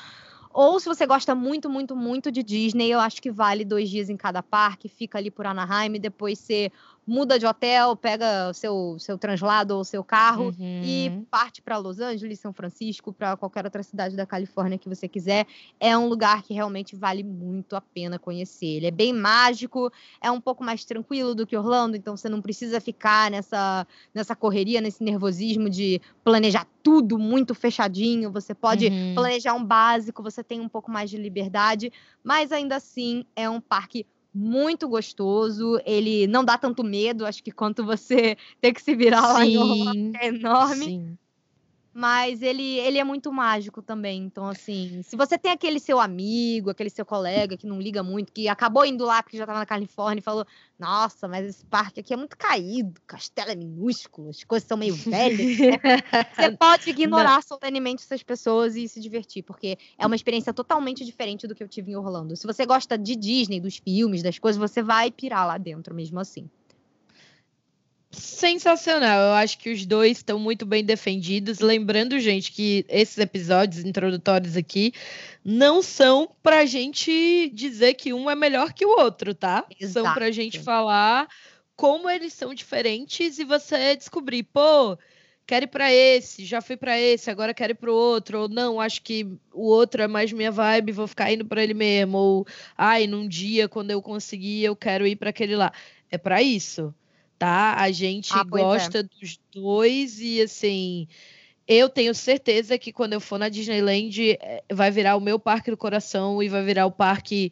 Ou 0.53 0.81
se 0.81 0.87
você 0.87 1.07
gosta 1.07 1.35
muito, 1.35 1.71
muito, 1.71 1.95
muito 1.95 2.31
de 2.31 2.43
Disney, 2.43 2.91
eu 2.91 2.99
acho 2.99 3.23
que 3.23 3.31
vale 3.31 3.65
dois 3.65 3.89
dias 3.89 4.11
em 4.11 4.17
cada 4.17 4.43
parque, 4.43 4.89
fica 4.89 5.19
ali 5.19 5.31
por 5.31 5.47
Anaheim, 5.47 5.93
depois 5.93 6.39
você 6.39 6.71
muda 7.07 7.39
de 7.39 7.47
hotel, 7.47 7.97
pega 7.97 8.49
o 8.51 8.55
seu, 8.55 8.97
seu 8.99 9.19
translado 9.19 9.75
ou 9.75 9.81
o 9.81 9.85
seu 9.85 10.05
carro 10.05 10.55
e 10.81 11.13
Uhum. 11.13 11.25
parte 11.31 11.63
para 11.63 11.77
Los 11.79 12.01
Angeles, 12.01 12.41
São 12.41 12.53
Francisco, 12.53 13.13
para 13.13 13.37
qualquer 13.37 13.65
outra 13.65 13.83
cidade 13.83 14.17
da 14.17 14.27
Califórnia 14.27 14.79
que 14.79 14.89
você 14.89 15.09
quiser. 15.09 15.47
É 15.79 15.97
um 15.97 16.09
lugar 16.09 16.43
que 16.43 16.53
realmente 16.55 16.97
vale 16.97 17.23
muito 17.23 17.77
a 17.77 17.81
pena 17.81 18.19
conhecer. 18.19 18.67
Ele 18.67 18.87
é 18.87 18.91
bem 18.91 19.13
mágico, 19.13 19.91
é 20.21 20.31
um 20.31 20.41
pouco 20.41 20.65
mais 20.65 20.85
tranquilo 20.85 21.35
do 21.35 21.47
que 21.47 21.57
Orlando, 21.57 21.97
então 21.97 22.17
você 22.17 22.29
não 22.29 22.43
precisa 22.43 22.81
ficar 22.81 23.31
nessa, 23.31 23.87
nessa 24.15 24.35
correria, 24.35 24.81
nesse 24.81 25.03
nervosismo 25.05 25.71
de 25.71 26.01
planejar 26.25 26.67
tudo 26.83 27.19
muito 27.19 27.55
fechadinho. 27.55 28.31
Você 28.33 28.55
pode 28.55 28.89
Uhum. 28.89 29.15
planejar 29.15 29.55
um 29.55 29.65
básico, 29.65 30.23
você 30.23 30.43
tem 30.43 30.61
um 30.61 30.69
pouco 30.69 30.91
mais 30.91 31.11
de 31.11 31.17
liberdade, 31.17 31.93
mas 32.23 32.53
ainda 32.53 32.77
assim 32.77 33.25
é 33.37 33.49
um 33.49 33.61
parque 33.61 34.07
muito 34.35 34.89
gostoso. 34.89 35.79
Ele 35.85 36.27
não 36.27 36.45
dá 36.45 36.57
tanto 36.59 36.83
medo, 36.85 37.27
acho 37.27 37.43
que 37.43 37.53
quanto 37.53 37.85
você 37.85 38.37
ter 38.61 38.73
que 38.73 38.83
se 38.83 38.95
virar 38.95 39.33
lá 39.33 39.45
Sim, 39.45 40.13
que 40.13 40.17
é 40.19 40.27
enorme. 40.29 40.85
sim. 40.87 41.19
Mas 41.95 42.41
ele, 42.41 42.79
ele 42.79 42.99
é 42.99 43.05
muito 43.05 43.31
mágico 43.31 43.83
também. 43.83 44.23
Então, 44.23 44.49
assim, 44.49 45.03
se 45.03 45.15
você 45.15 45.37
tem 45.37 45.53
aquele 45.53 45.79
seu 45.79 46.01
amigo, 46.01 46.71
aquele 46.71 46.89
seu 46.89 47.05
colega 47.05 47.57
que 47.57 47.67
não 47.67 47.79
liga 47.79 48.03
muito, 48.03 48.33
que 48.33 48.49
acabou 48.49 48.85
indo 48.87 49.05
lá 49.05 49.23
porque 49.23 49.37
já 49.37 49.45
estava 49.45 49.59
na 49.59 49.67
Califórnia 49.67 50.21
e 50.21 50.23
falou: 50.23 50.47
Nossa, 50.79 51.29
mas 51.29 51.47
esse 51.47 51.67
parque 51.67 52.01
aqui 52.01 52.15
é 52.15 52.17
muito 52.17 52.37
caído, 52.37 52.99
o 52.99 53.07
castelo 53.07 53.51
é 53.51 53.55
minúsculo, 53.55 54.31
as 54.31 54.43
coisas 54.43 54.67
são 54.67 54.79
meio 54.79 54.95
velhas. 54.95 55.39
você 56.35 56.57
pode 56.57 56.89
ignorar 56.89 57.43
solenemente 57.43 58.03
essas 58.03 58.23
pessoas 58.23 58.75
e 58.75 58.89
se 58.89 58.99
divertir, 58.99 59.43
porque 59.43 59.77
é 59.99 60.07
uma 60.07 60.17
experiência 60.17 60.55
totalmente 60.55 61.05
diferente 61.05 61.47
do 61.47 61.55
que 61.55 61.63
eu 61.63 61.69
tive 61.69 61.93
em 61.93 61.97
Orlando. 61.97 62.35
Se 62.37 62.47
você 62.47 62.65
gosta 62.65 62.97
de 62.97 63.15
Disney, 63.15 63.61
dos 63.61 63.77
filmes, 63.77 64.23
das 64.23 64.39
coisas, 64.39 64.59
você 64.59 64.83
vai 64.83 65.11
pirar 65.11 65.47
lá 65.47 65.59
dentro 65.59 65.95
mesmo 65.95 66.19
assim. 66.19 66.49
Sensacional. 68.13 69.21
Eu 69.21 69.33
acho 69.35 69.59
que 69.59 69.71
os 69.73 69.85
dois 69.87 70.19
estão 70.19 70.39
muito 70.39 70.65
bem 70.65 70.85
defendidos. 70.85 71.59
Lembrando, 71.59 72.19
gente, 72.21 72.53
que 72.53 72.85
esses 72.89 73.19
episódios 73.19 73.85
introdutórios 73.85 74.57
aqui 74.57 74.93
não 75.45 75.83
são 75.83 76.31
pra 76.43 76.65
gente 76.65 77.51
dizer 77.53 77.95
que 77.95 78.13
um 78.13 78.31
é 78.31 78.35
melhor 78.35 78.73
que 78.73 78.85
o 78.85 79.01
outro, 79.01 79.35
tá? 79.35 79.65
Exato. 79.81 80.07
São 80.07 80.15
pra 80.15 80.31
gente 80.31 80.61
falar 80.61 81.29
como 81.75 82.09
eles 82.09 82.33
são 82.33 82.55
diferentes 82.55 83.39
e 83.39 83.45
você 83.45 83.97
descobrir, 83.97 84.45
pô, 84.45 84.97
quero 85.47 85.65
ir 85.65 85.69
para 85.69 85.93
esse, 85.93 86.45
já 86.45 86.61
fui 86.61 86.77
para 86.77 86.99
esse, 86.99 87.31
agora 87.31 87.55
quero 87.55 87.73
ir 87.73 87.75
para 87.75 87.91
o 87.91 87.95
outro, 87.95 88.43
ou 88.43 88.49
não, 88.49 88.81
acho 88.81 89.03
que 89.03 89.27
o 89.53 89.67
outro 89.67 90.03
é 90.03 90.07
mais 90.07 90.33
minha 90.33 90.51
vibe, 90.51 90.93
vou 90.93 91.09
ficar 91.09 91.33
indo 91.33 91.45
para 91.45 91.63
ele 91.63 91.75
mesmo, 91.75 92.17
ou 92.19 92.47
ai, 92.77 93.07
num 93.07 93.27
dia 93.27 93.69
quando 93.69 93.91
eu 93.91 94.01
conseguir, 94.01 94.63
eu 94.63 94.77
quero 94.77 95.07
ir 95.07 95.17
para 95.17 95.31
aquele 95.31 95.57
lá. 95.57 95.73
É 96.11 96.19
para 96.19 96.43
isso, 96.43 96.95
tá? 97.43 97.75
A 97.75 97.91
gente 97.91 98.33
Ah, 98.33 98.43
é. 98.43 98.45
gosta 98.49 99.03
dos 99.03 99.37
dois 99.53 100.21
e 100.21 100.41
assim, 100.41 101.09
eu 101.67 101.89
tenho 101.89 102.15
certeza 102.15 102.79
que 102.79 102.93
quando 102.93 103.15
eu 103.15 103.21
for 103.21 103.37
na 103.37 103.49
Disneyland 103.49 104.39
eh, 104.41 104.63
vai 104.73 104.93
virar 104.93 105.17
o 105.17 105.21
meu 105.21 105.41
parque 105.41 105.69
do 105.69 105.77
coração 105.77 106.41
e 106.41 106.49
vai 106.49 106.65
virar 106.65 106.87
o 106.87 106.93
parque 106.93 107.51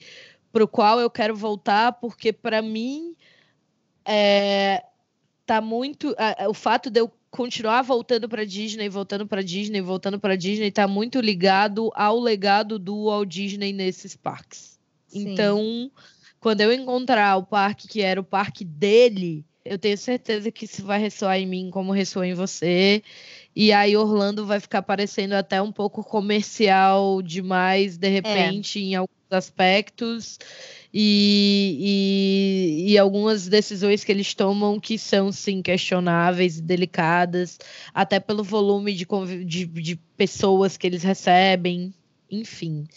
pro 0.52 0.68
qual 0.68 1.00
eu 1.00 1.10
quero 1.10 1.34
voltar, 1.34 1.94
porque 1.94 2.32
para 2.32 2.62
mim 2.62 3.16
é, 4.04 4.84
tá 5.44 5.60
muito 5.60 6.14
a- 6.16 6.48
o 6.48 6.54
fato 6.54 6.88
de 6.88 7.00
eu 7.00 7.10
continuar 7.28 7.82
voltando 7.82 8.28
para 8.28 8.46
Disney, 8.46 8.88
voltando 8.88 9.26
para 9.26 9.42
Disney, 9.42 9.80
voltando 9.80 10.20
para 10.20 10.36
Disney 10.36 10.70
tá 10.70 10.86
muito 10.86 11.20
ligado 11.20 11.90
ao 11.96 12.20
legado 12.20 12.78
do 12.78 13.06
Walt 13.06 13.28
Disney 13.28 13.72
nesses 13.72 14.14
parques. 14.14 14.78
Sim. 15.08 15.32
Então, 15.32 15.90
quando 16.38 16.60
eu 16.60 16.72
encontrar 16.72 17.36
o 17.38 17.44
parque 17.44 17.88
que 17.88 18.00
era 18.02 18.20
o 18.20 18.24
parque 18.24 18.64
dele, 18.64 19.44
eu 19.70 19.78
tenho 19.78 19.96
certeza 19.96 20.50
que 20.50 20.64
isso 20.64 20.84
vai 20.84 20.98
ressoar 20.98 21.38
em 21.38 21.46
mim 21.46 21.70
como 21.70 21.92
ressoou 21.92 22.24
em 22.24 22.34
você. 22.34 23.04
E 23.54 23.72
aí 23.72 23.96
Orlando 23.96 24.44
vai 24.44 24.58
ficar 24.58 24.82
parecendo 24.82 25.36
até 25.36 25.62
um 25.62 25.70
pouco 25.70 26.02
comercial 26.02 27.22
demais, 27.22 27.96
de 27.96 28.08
repente, 28.08 28.80
em 28.80 28.96
alguns 28.96 29.30
aspectos. 29.30 30.40
E, 30.92 32.82
e, 32.88 32.92
e 32.92 32.98
algumas 32.98 33.46
decisões 33.46 34.02
que 34.02 34.10
eles 34.10 34.34
tomam 34.34 34.80
que 34.80 34.98
são, 34.98 35.30
sim, 35.30 35.62
questionáveis 35.62 36.58
e 36.58 36.62
delicadas, 36.62 37.56
até 37.94 38.18
pelo 38.18 38.42
volume 38.42 38.92
de, 38.92 39.06
de, 39.46 39.66
de 39.66 39.96
pessoas 40.16 40.76
que 40.76 40.84
eles 40.84 41.04
recebem, 41.04 41.94
enfim. 42.28 42.88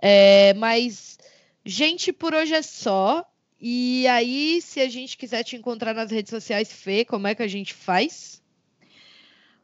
É, 0.00 0.54
mas, 0.54 1.18
gente, 1.66 2.12
por 2.12 2.32
hoje 2.32 2.54
é 2.54 2.62
só. 2.62 3.26
E 3.64 4.08
aí, 4.08 4.60
se 4.60 4.80
a 4.80 4.88
gente 4.88 5.16
quiser 5.16 5.44
te 5.44 5.54
encontrar 5.54 5.94
nas 5.94 6.10
redes 6.10 6.30
sociais, 6.30 6.72
Fê, 6.72 7.04
como 7.04 7.28
é 7.28 7.34
que 7.36 7.44
a 7.44 7.46
gente 7.46 7.72
faz? 7.72 8.42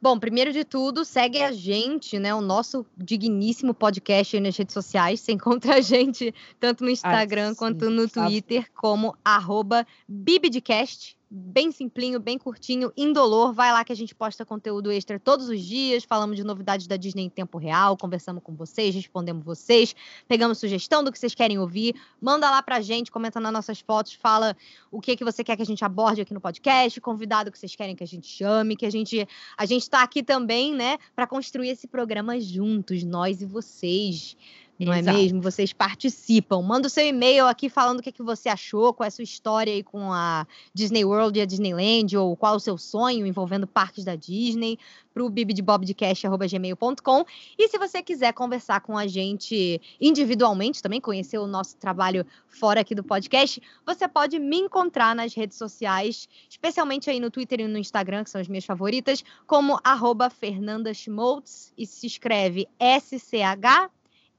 Bom, 0.01 0.17
primeiro 0.17 0.53
de 0.53 0.63
tudo, 0.63 1.03
segue 1.03 1.43
a 1.43 1.51
gente, 1.51 2.17
né? 2.17 2.33
O 2.33 2.39
nosso 2.39 2.85
digníssimo 2.97 3.73
podcast 3.73 4.37
aí 4.37 4.41
nas 4.41 4.55
redes 4.55 4.73
sociais. 4.73 5.19
Você 5.19 5.33
encontra 5.33 5.75
a 5.75 5.81
gente 5.81 6.33
tanto 6.57 6.85
no 6.85 6.89
Instagram 6.89 7.49
sim, 7.49 7.55
quanto 7.57 7.89
no 7.89 8.07
favor. 8.07 8.29
Twitter 8.29 8.71
como 8.73 9.13
arroba 9.25 9.85
Bibidcast. 10.07 11.18
Bem 11.31 11.71
simplinho, 11.71 12.19
bem 12.19 12.39
curtinho, 12.39 12.91
indolor. 12.97 13.53
Vai 13.53 13.71
lá 13.71 13.85
que 13.85 13.91
a 13.91 13.95
gente 13.95 14.15
posta 14.15 14.43
conteúdo 14.43 14.91
extra 14.91 15.19
todos 15.19 15.47
os 15.47 15.61
dias. 15.61 16.03
Falamos 16.03 16.35
de 16.35 16.43
novidades 16.43 16.87
da 16.87 16.97
Disney 16.97 17.25
em 17.25 17.29
tempo 17.29 17.59
real, 17.59 17.95
conversamos 17.95 18.41
com 18.41 18.55
vocês, 18.55 18.95
respondemos 18.95 19.45
vocês, 19.45 19.95
pegamos 20.27 20.57
sugestão 20.57 21.03
do 21.03 21.11
que 21.11 21.19
vocês 21.19 21.35
querem 21.35 21.59
ouvir. 21.59 21.93
Manda 22.19 22.49
lá 22.49 22.63
pra 22.63 22.81
gente, 22.81 23.11
comenta 23.11 23.39
nas 23.39 23.53
nossas 23.53 23.79
fotos, 23.79 24.13
fala 24.13 24.57
o 24.89 24.99
que, 24.99 25.15
que 25.15 25.23
você 25.23 25.43
quer 25.43 25.55
que 25.55 25.61
a 25.61 25.65
gente 25.65 25.85
aborde 25.85 26.19
aqui 26.19 26.33
no 26.33 26.41
podcast, 26.41 26.99
convidado 26.99 27.51
que 27.51 27.59
vocês 27.59 27.75
querem 27.75 27.95
que 27.95 28.03
a 28.03 28.07
gente 28.07 28.25
chame, 28.25 28.75
que 28.75 28.87
a 28.87 28.91
gente 28.91 29.27
a 29.55 29.67
gente 29.67 29.83
está 29.83 30.01
aqui 30.01 30.23
também, 30.23 30.73
né, 30.73 30.97
para 31.15 31.27
construir 31.27 31.69
esse 31.69 31.87
programa 31.87 32.39
juntos, 32.39 33.03
nós 33.03 33.39
e 33.39 33.45
vocês. 33.45 34.35
Não 34.79 34.93
é 34.93 34.99
Exato. 34.99 35.17
mesmo? 35.17 35.41
Vocês 35.41 35.73
participam. 35.73 36.61
Manda 36.61 36.87
o 36.87 36.89
seu 36.89 37.05
e-mail 37.05 37.45
aqui 37.47 37.67
falando 37.67 37.99
o 37.99 38.01
que, 38.01 38.13
que 38.13 38.23
você 38.23 38.47
achou, 38.47 38.93
qual 38.93 39.03
é 39.03 39.09
a 39.09 39.11
sua 39.11 39.23
história 39.23 39.73
aí 39.73 39.83
com 39.83 40.13
a 40.13 40.47
Disney 40.73 41.03
World 41.03 41.37
e 41.37 41.41
a 41.41 41.45
Disneyland, 41.45 42.15
ou 42.15 42.33
qual 42.37 42.55
o 42.55 42.59
seu 42.61 42.77
sonho 42.77 43.27
envolvendo 43.27 43.67
parques 43.67 44.05
da 44.05 44.15
Disney, 44.15 44.79
para 45.13 45.21
o 45.21 45.29
bibidebobcast.gmail.com. 45.29 47.25
E 47.57 47.67
se 47.67 47.77
você 47.77 48.01
quiser 48.01 48.31
conversar 48.31 48.79
com 48.79 48.97
a 48.97 49.05
gente 49.05 49.81
individualmente, 49.99 50.81
também 50.81 51.01
conhecer 51.01 51.37
o 51.39 51.47
nosso 51.47 51.75
trabalho 51.75 52.25
fora 52.47 52.79
aqui 52.79 52.95
do 52.95 53.03
podcast, 53.03 53.61
você 53.85 54.07
pode 54.07 54.39
me 54.39 54.59
encontrar 54.59 55.13
nas 55.13 55.33
redes 55.33 55.57
sociais, 55.57 56.29
especialmente 56.49 57.09
aí 57.09 57.19
no 57.19 57.29
Twitter 57.29 57.59
e 57.59 57.67
no 57.67 57.77
Instagram, 57.77 58.23
que 58.23 58.29
são 58.29 58.39
as 58.39 58.47
minhas 58.47 58.63
favoritas, 58.63 59.25
como 59.45 59.77
arroba 59.83 60.29
Fernanda 60.29 60.93
Schmoltz, 60.93 61.73
e 61.77 61.85
se 61.85 62.07
escreve 62.07 62.65
S-C-H 62.79 63.89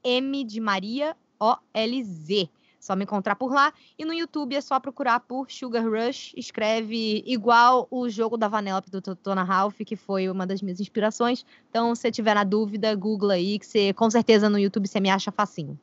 M 0.03 0.43
de 0.43 0.59
Maria 0.59 1.15
O-L-Z. 1.39 2.49
Só 2.79 2.95
me 2.95 3.03
encontrar 3.03 3.35
por 3.35 3.53
lá. 3.53 3.71
E 3.97 4.03
no 4.03 4.13
YouTube 4.13 4.55
é 4.55 4.61
só 4.61 4.79
procurar 4.79 5.19
por 5.19 5.51
Sugar 5.51 5.87
Rush. 5.87 6.33
Escreve 6.35 7.23
igual 7.27 7.87
o 7.91 8.09
jogo 8.09 8.35
da 8.37 8.47
Vanellope 8.47 8.89
do 8.89 9.01
Totona 9.01 9.43
Ralph, 9.43 9.77
que 9.85 9.95
foi 9.95 10.27
uma 10.27 10.47
das 10.47 10.63
minhas 10.63 10.79
inspirações. 10.79 11.45
Então, 11.69 11.93
se 11.93 12.11
tiver 12.11 12.33
na 12.33 12.43
dúvida, 12.43 12.95
Google 12.95 13.29
aí, 13.29 13.59
que 13.59 13.67
você, 13.67 13.93
com 13.93 14.09
certeza 14.09 14.49
no 14.49 14.57
YouTube 14.57 14.87
você 14.87 14.99
me 14.99 15.11
acha 15.11 15.31
facinho. 15.31 15.79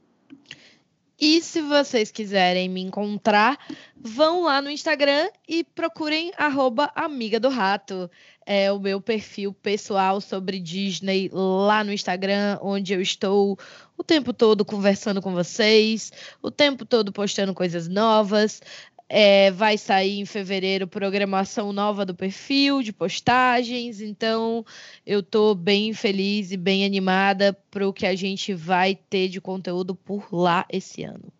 E 1.20 1.43
se 1.43 1.61
vocês 1.61 2.12
quiserem 2.12 2.69
me 2.69 2.81
encontrar, 2.81 3.59
vão 3.97 4.45
lá 4.45 4.62
no 4.62 4.70
Instagram 4.70 5.28
e 5.49 5.65
procurem 5.65 6.31
Amiga 6.95 7.40
do 7.40 7.49
Rato. 7.49 8.09
É 8.47 8.70
o 8.70 8.78
meu 8.78 9.01
perfil 9.01 9.53
pessoal 9.53 10.20
sobre 10.20 10.61
Disney 10.61 11.28
lá 11.32 11.82
no 11.82 11.93
Instagram, 11.93 12.59
onde 12.62 12.95
eu 12.95 13.01
estou 13.01 13.59
o 13.97 14.05
tempo 14.05 14.32
todo 14.32 14.65
conversando 14.65 15.20
com 15.20 15.32
vocês, 15.32 16.12
o 16.40 16.53
tempo 16.53 16.85
todo 16.86 17.12
postando 17.12 17.53
coisas 17.53 17.89
novas. 17.89 18.62
É, 19.09 19.51
vai 19.51 19.78
sair 19.78 20.18
em 20.18 20.26
fevereiro 20.26 20.86
programação 20.86 21.72
nova 21.72 22.05
do 22.05 22.14
perfil, 22.14 22.82
de 22.82 22.93
postagens. 22.93 24.02
Então, 24.02 24.64
eu 25.06 25.22
tô 25.22 25.55
bem 25.55 25.94
feliz 25.94 26.52
e 26.52 26.56
bem 26.59 26.85
animada 26.85 27.56
para 27.70 27.89
o 27.89 27.93
que 27.93 28.05
a 28.06 28.14
gente 28.14 28.52
vai 28.52 28.94
ter 28.94 29.28
de 29.28 29.40
conteúdo 29.40 29.94
por 29.94 30.28
lá 30.30 30.66
esse 30.70 31.02
ano. 31.05 31.32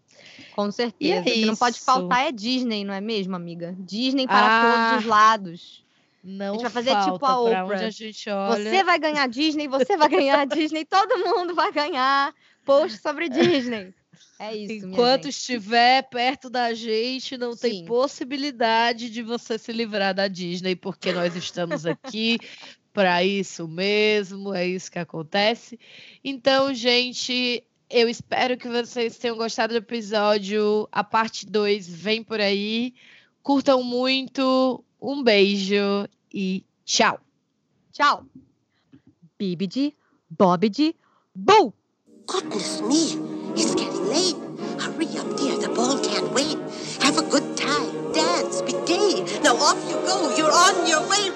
Com 0.55 0.71
certeza. 0.73 1.15
é 1.17 1.21
O 1.21 1.25
que 1.25 1.45
não 1.47 1.57
pode 1.57 1.79
faltar 1.79 2.27
é 2.27 2.33
Disney, 2.33 2.85
não 2.85 2.95
é 2.95 3.01
mesmo, 3.01 3.37
amiga? 3.37 3.77
Disney 3.79 4.27
para 4.27 4.47
Ah, 4.47 4.91
todos 4.91 5.05
os 5.05 5.09
lados. 5.11 5.85
Não 6.25 6.55
gente 6.55 6.63
vai 6.63 6.71
fazer 6.71 6.97
tipo 6.97 7.15
a 7.15 7.19
pra 7.19 7.39
Oprah. 7.39 7.65
onde 7.65 7.85
a 7.85 7.91
gente 7.91 8.31
olha. 8.31 8.71
Você 8.71 8.83
vai 8.85 8.99
ganhar 8.99 9.29
Disney, 9.29 9.69
você 9.69 9.97
vai 9.97 10.09
ganhar 10.09 10.47
Disney, 10.49 10.85
todo 10.85 11.17
mundo 11.19 11.55
vai 11.55 11.71
ganhar 11.73 12.35
post 12.65 12.99
sobre 12.99 13.29
Disney. 13.31 13.95
É 14.39 14.57
isso, 14.57 14.87
minha 14.87 14.95
Enquanto 14.95 15.25
gente. 15.25 15.35
estiver 15.35 16.03
perto 16.09 16.49
da 16.49 16.73
gente, 16.73 17.37
não 17.37 17.57
tem 17.57 17.81
Sim. 17.81 17.85
possibilidade 17.85 19.11
de 19.11 19.23
você 19.23 19.59
se 19.59 19.73
livrar 19.73 20.15
da 20.15 20.29
Disney, 20.29 20.77
porque 20.77 21.13
nós 21.13 21.35
estamos 21.35 21.85
aqui 21.85 22.39
para 22.95 23.25
isso 23.25 23.67
mesmo, 23.67 24.55
é 24.55 24.67
isso 24.67 24.91
que 24.91 24.99
acontece. 24.99 25.79
Então, 26.23 26.73
gente, 26.73 27.65
eu 27.91 28.09
espero 28.09 28.57
que 28.57 28.69
vocês 28.69 29.17
tenham 29.19 29.37
gostado 29.37 29.73
do 29.73 29.79
episódio. 29.79 30.89
A 30.93 31.03
parte 31.03 31.47
2 31.47 31.89
vem 31.89 32.23
por 32.23 32.41
aí. 32.41 32.95
Curtam 33.43 33.83
muito. 33.83 34.85
Um 35.01 35.23
beijo 35.23 36.09
e 36.33 36.65
tchau. 36.85 37.21
Tchau. 37.93 38.25
Bibidi, 39.39 39.95
Bobidi, 40.29 40.95
Boo! 41.35 41.73
Goodness 42.27 42.81
me, 42.83 43.15
it's 43.57 43.88
late. 44.09 44.37
Hurry 44.81 45.07
up, 45.19 45.37
dear. 45.37 45.57
The 45.59 45.69
ball 45.75 45.99
can't 45.99 46.33
wait. 46.33 46.59
Have 47.03 47.19
a 47.19 47.23
good 47.23 47.57
time. 47.57 48.13
Dance. 48.13 48.63
Be 48.63 48.73
gay. 48.87 49.25
Now 49.43 49.57
off 49.57 49.79
you 49.89 49.97
go. 50.09 50.35
You're 50.37 50.51
on 50.51 50.87
your 50.87 51.03
way. 51.09 51.31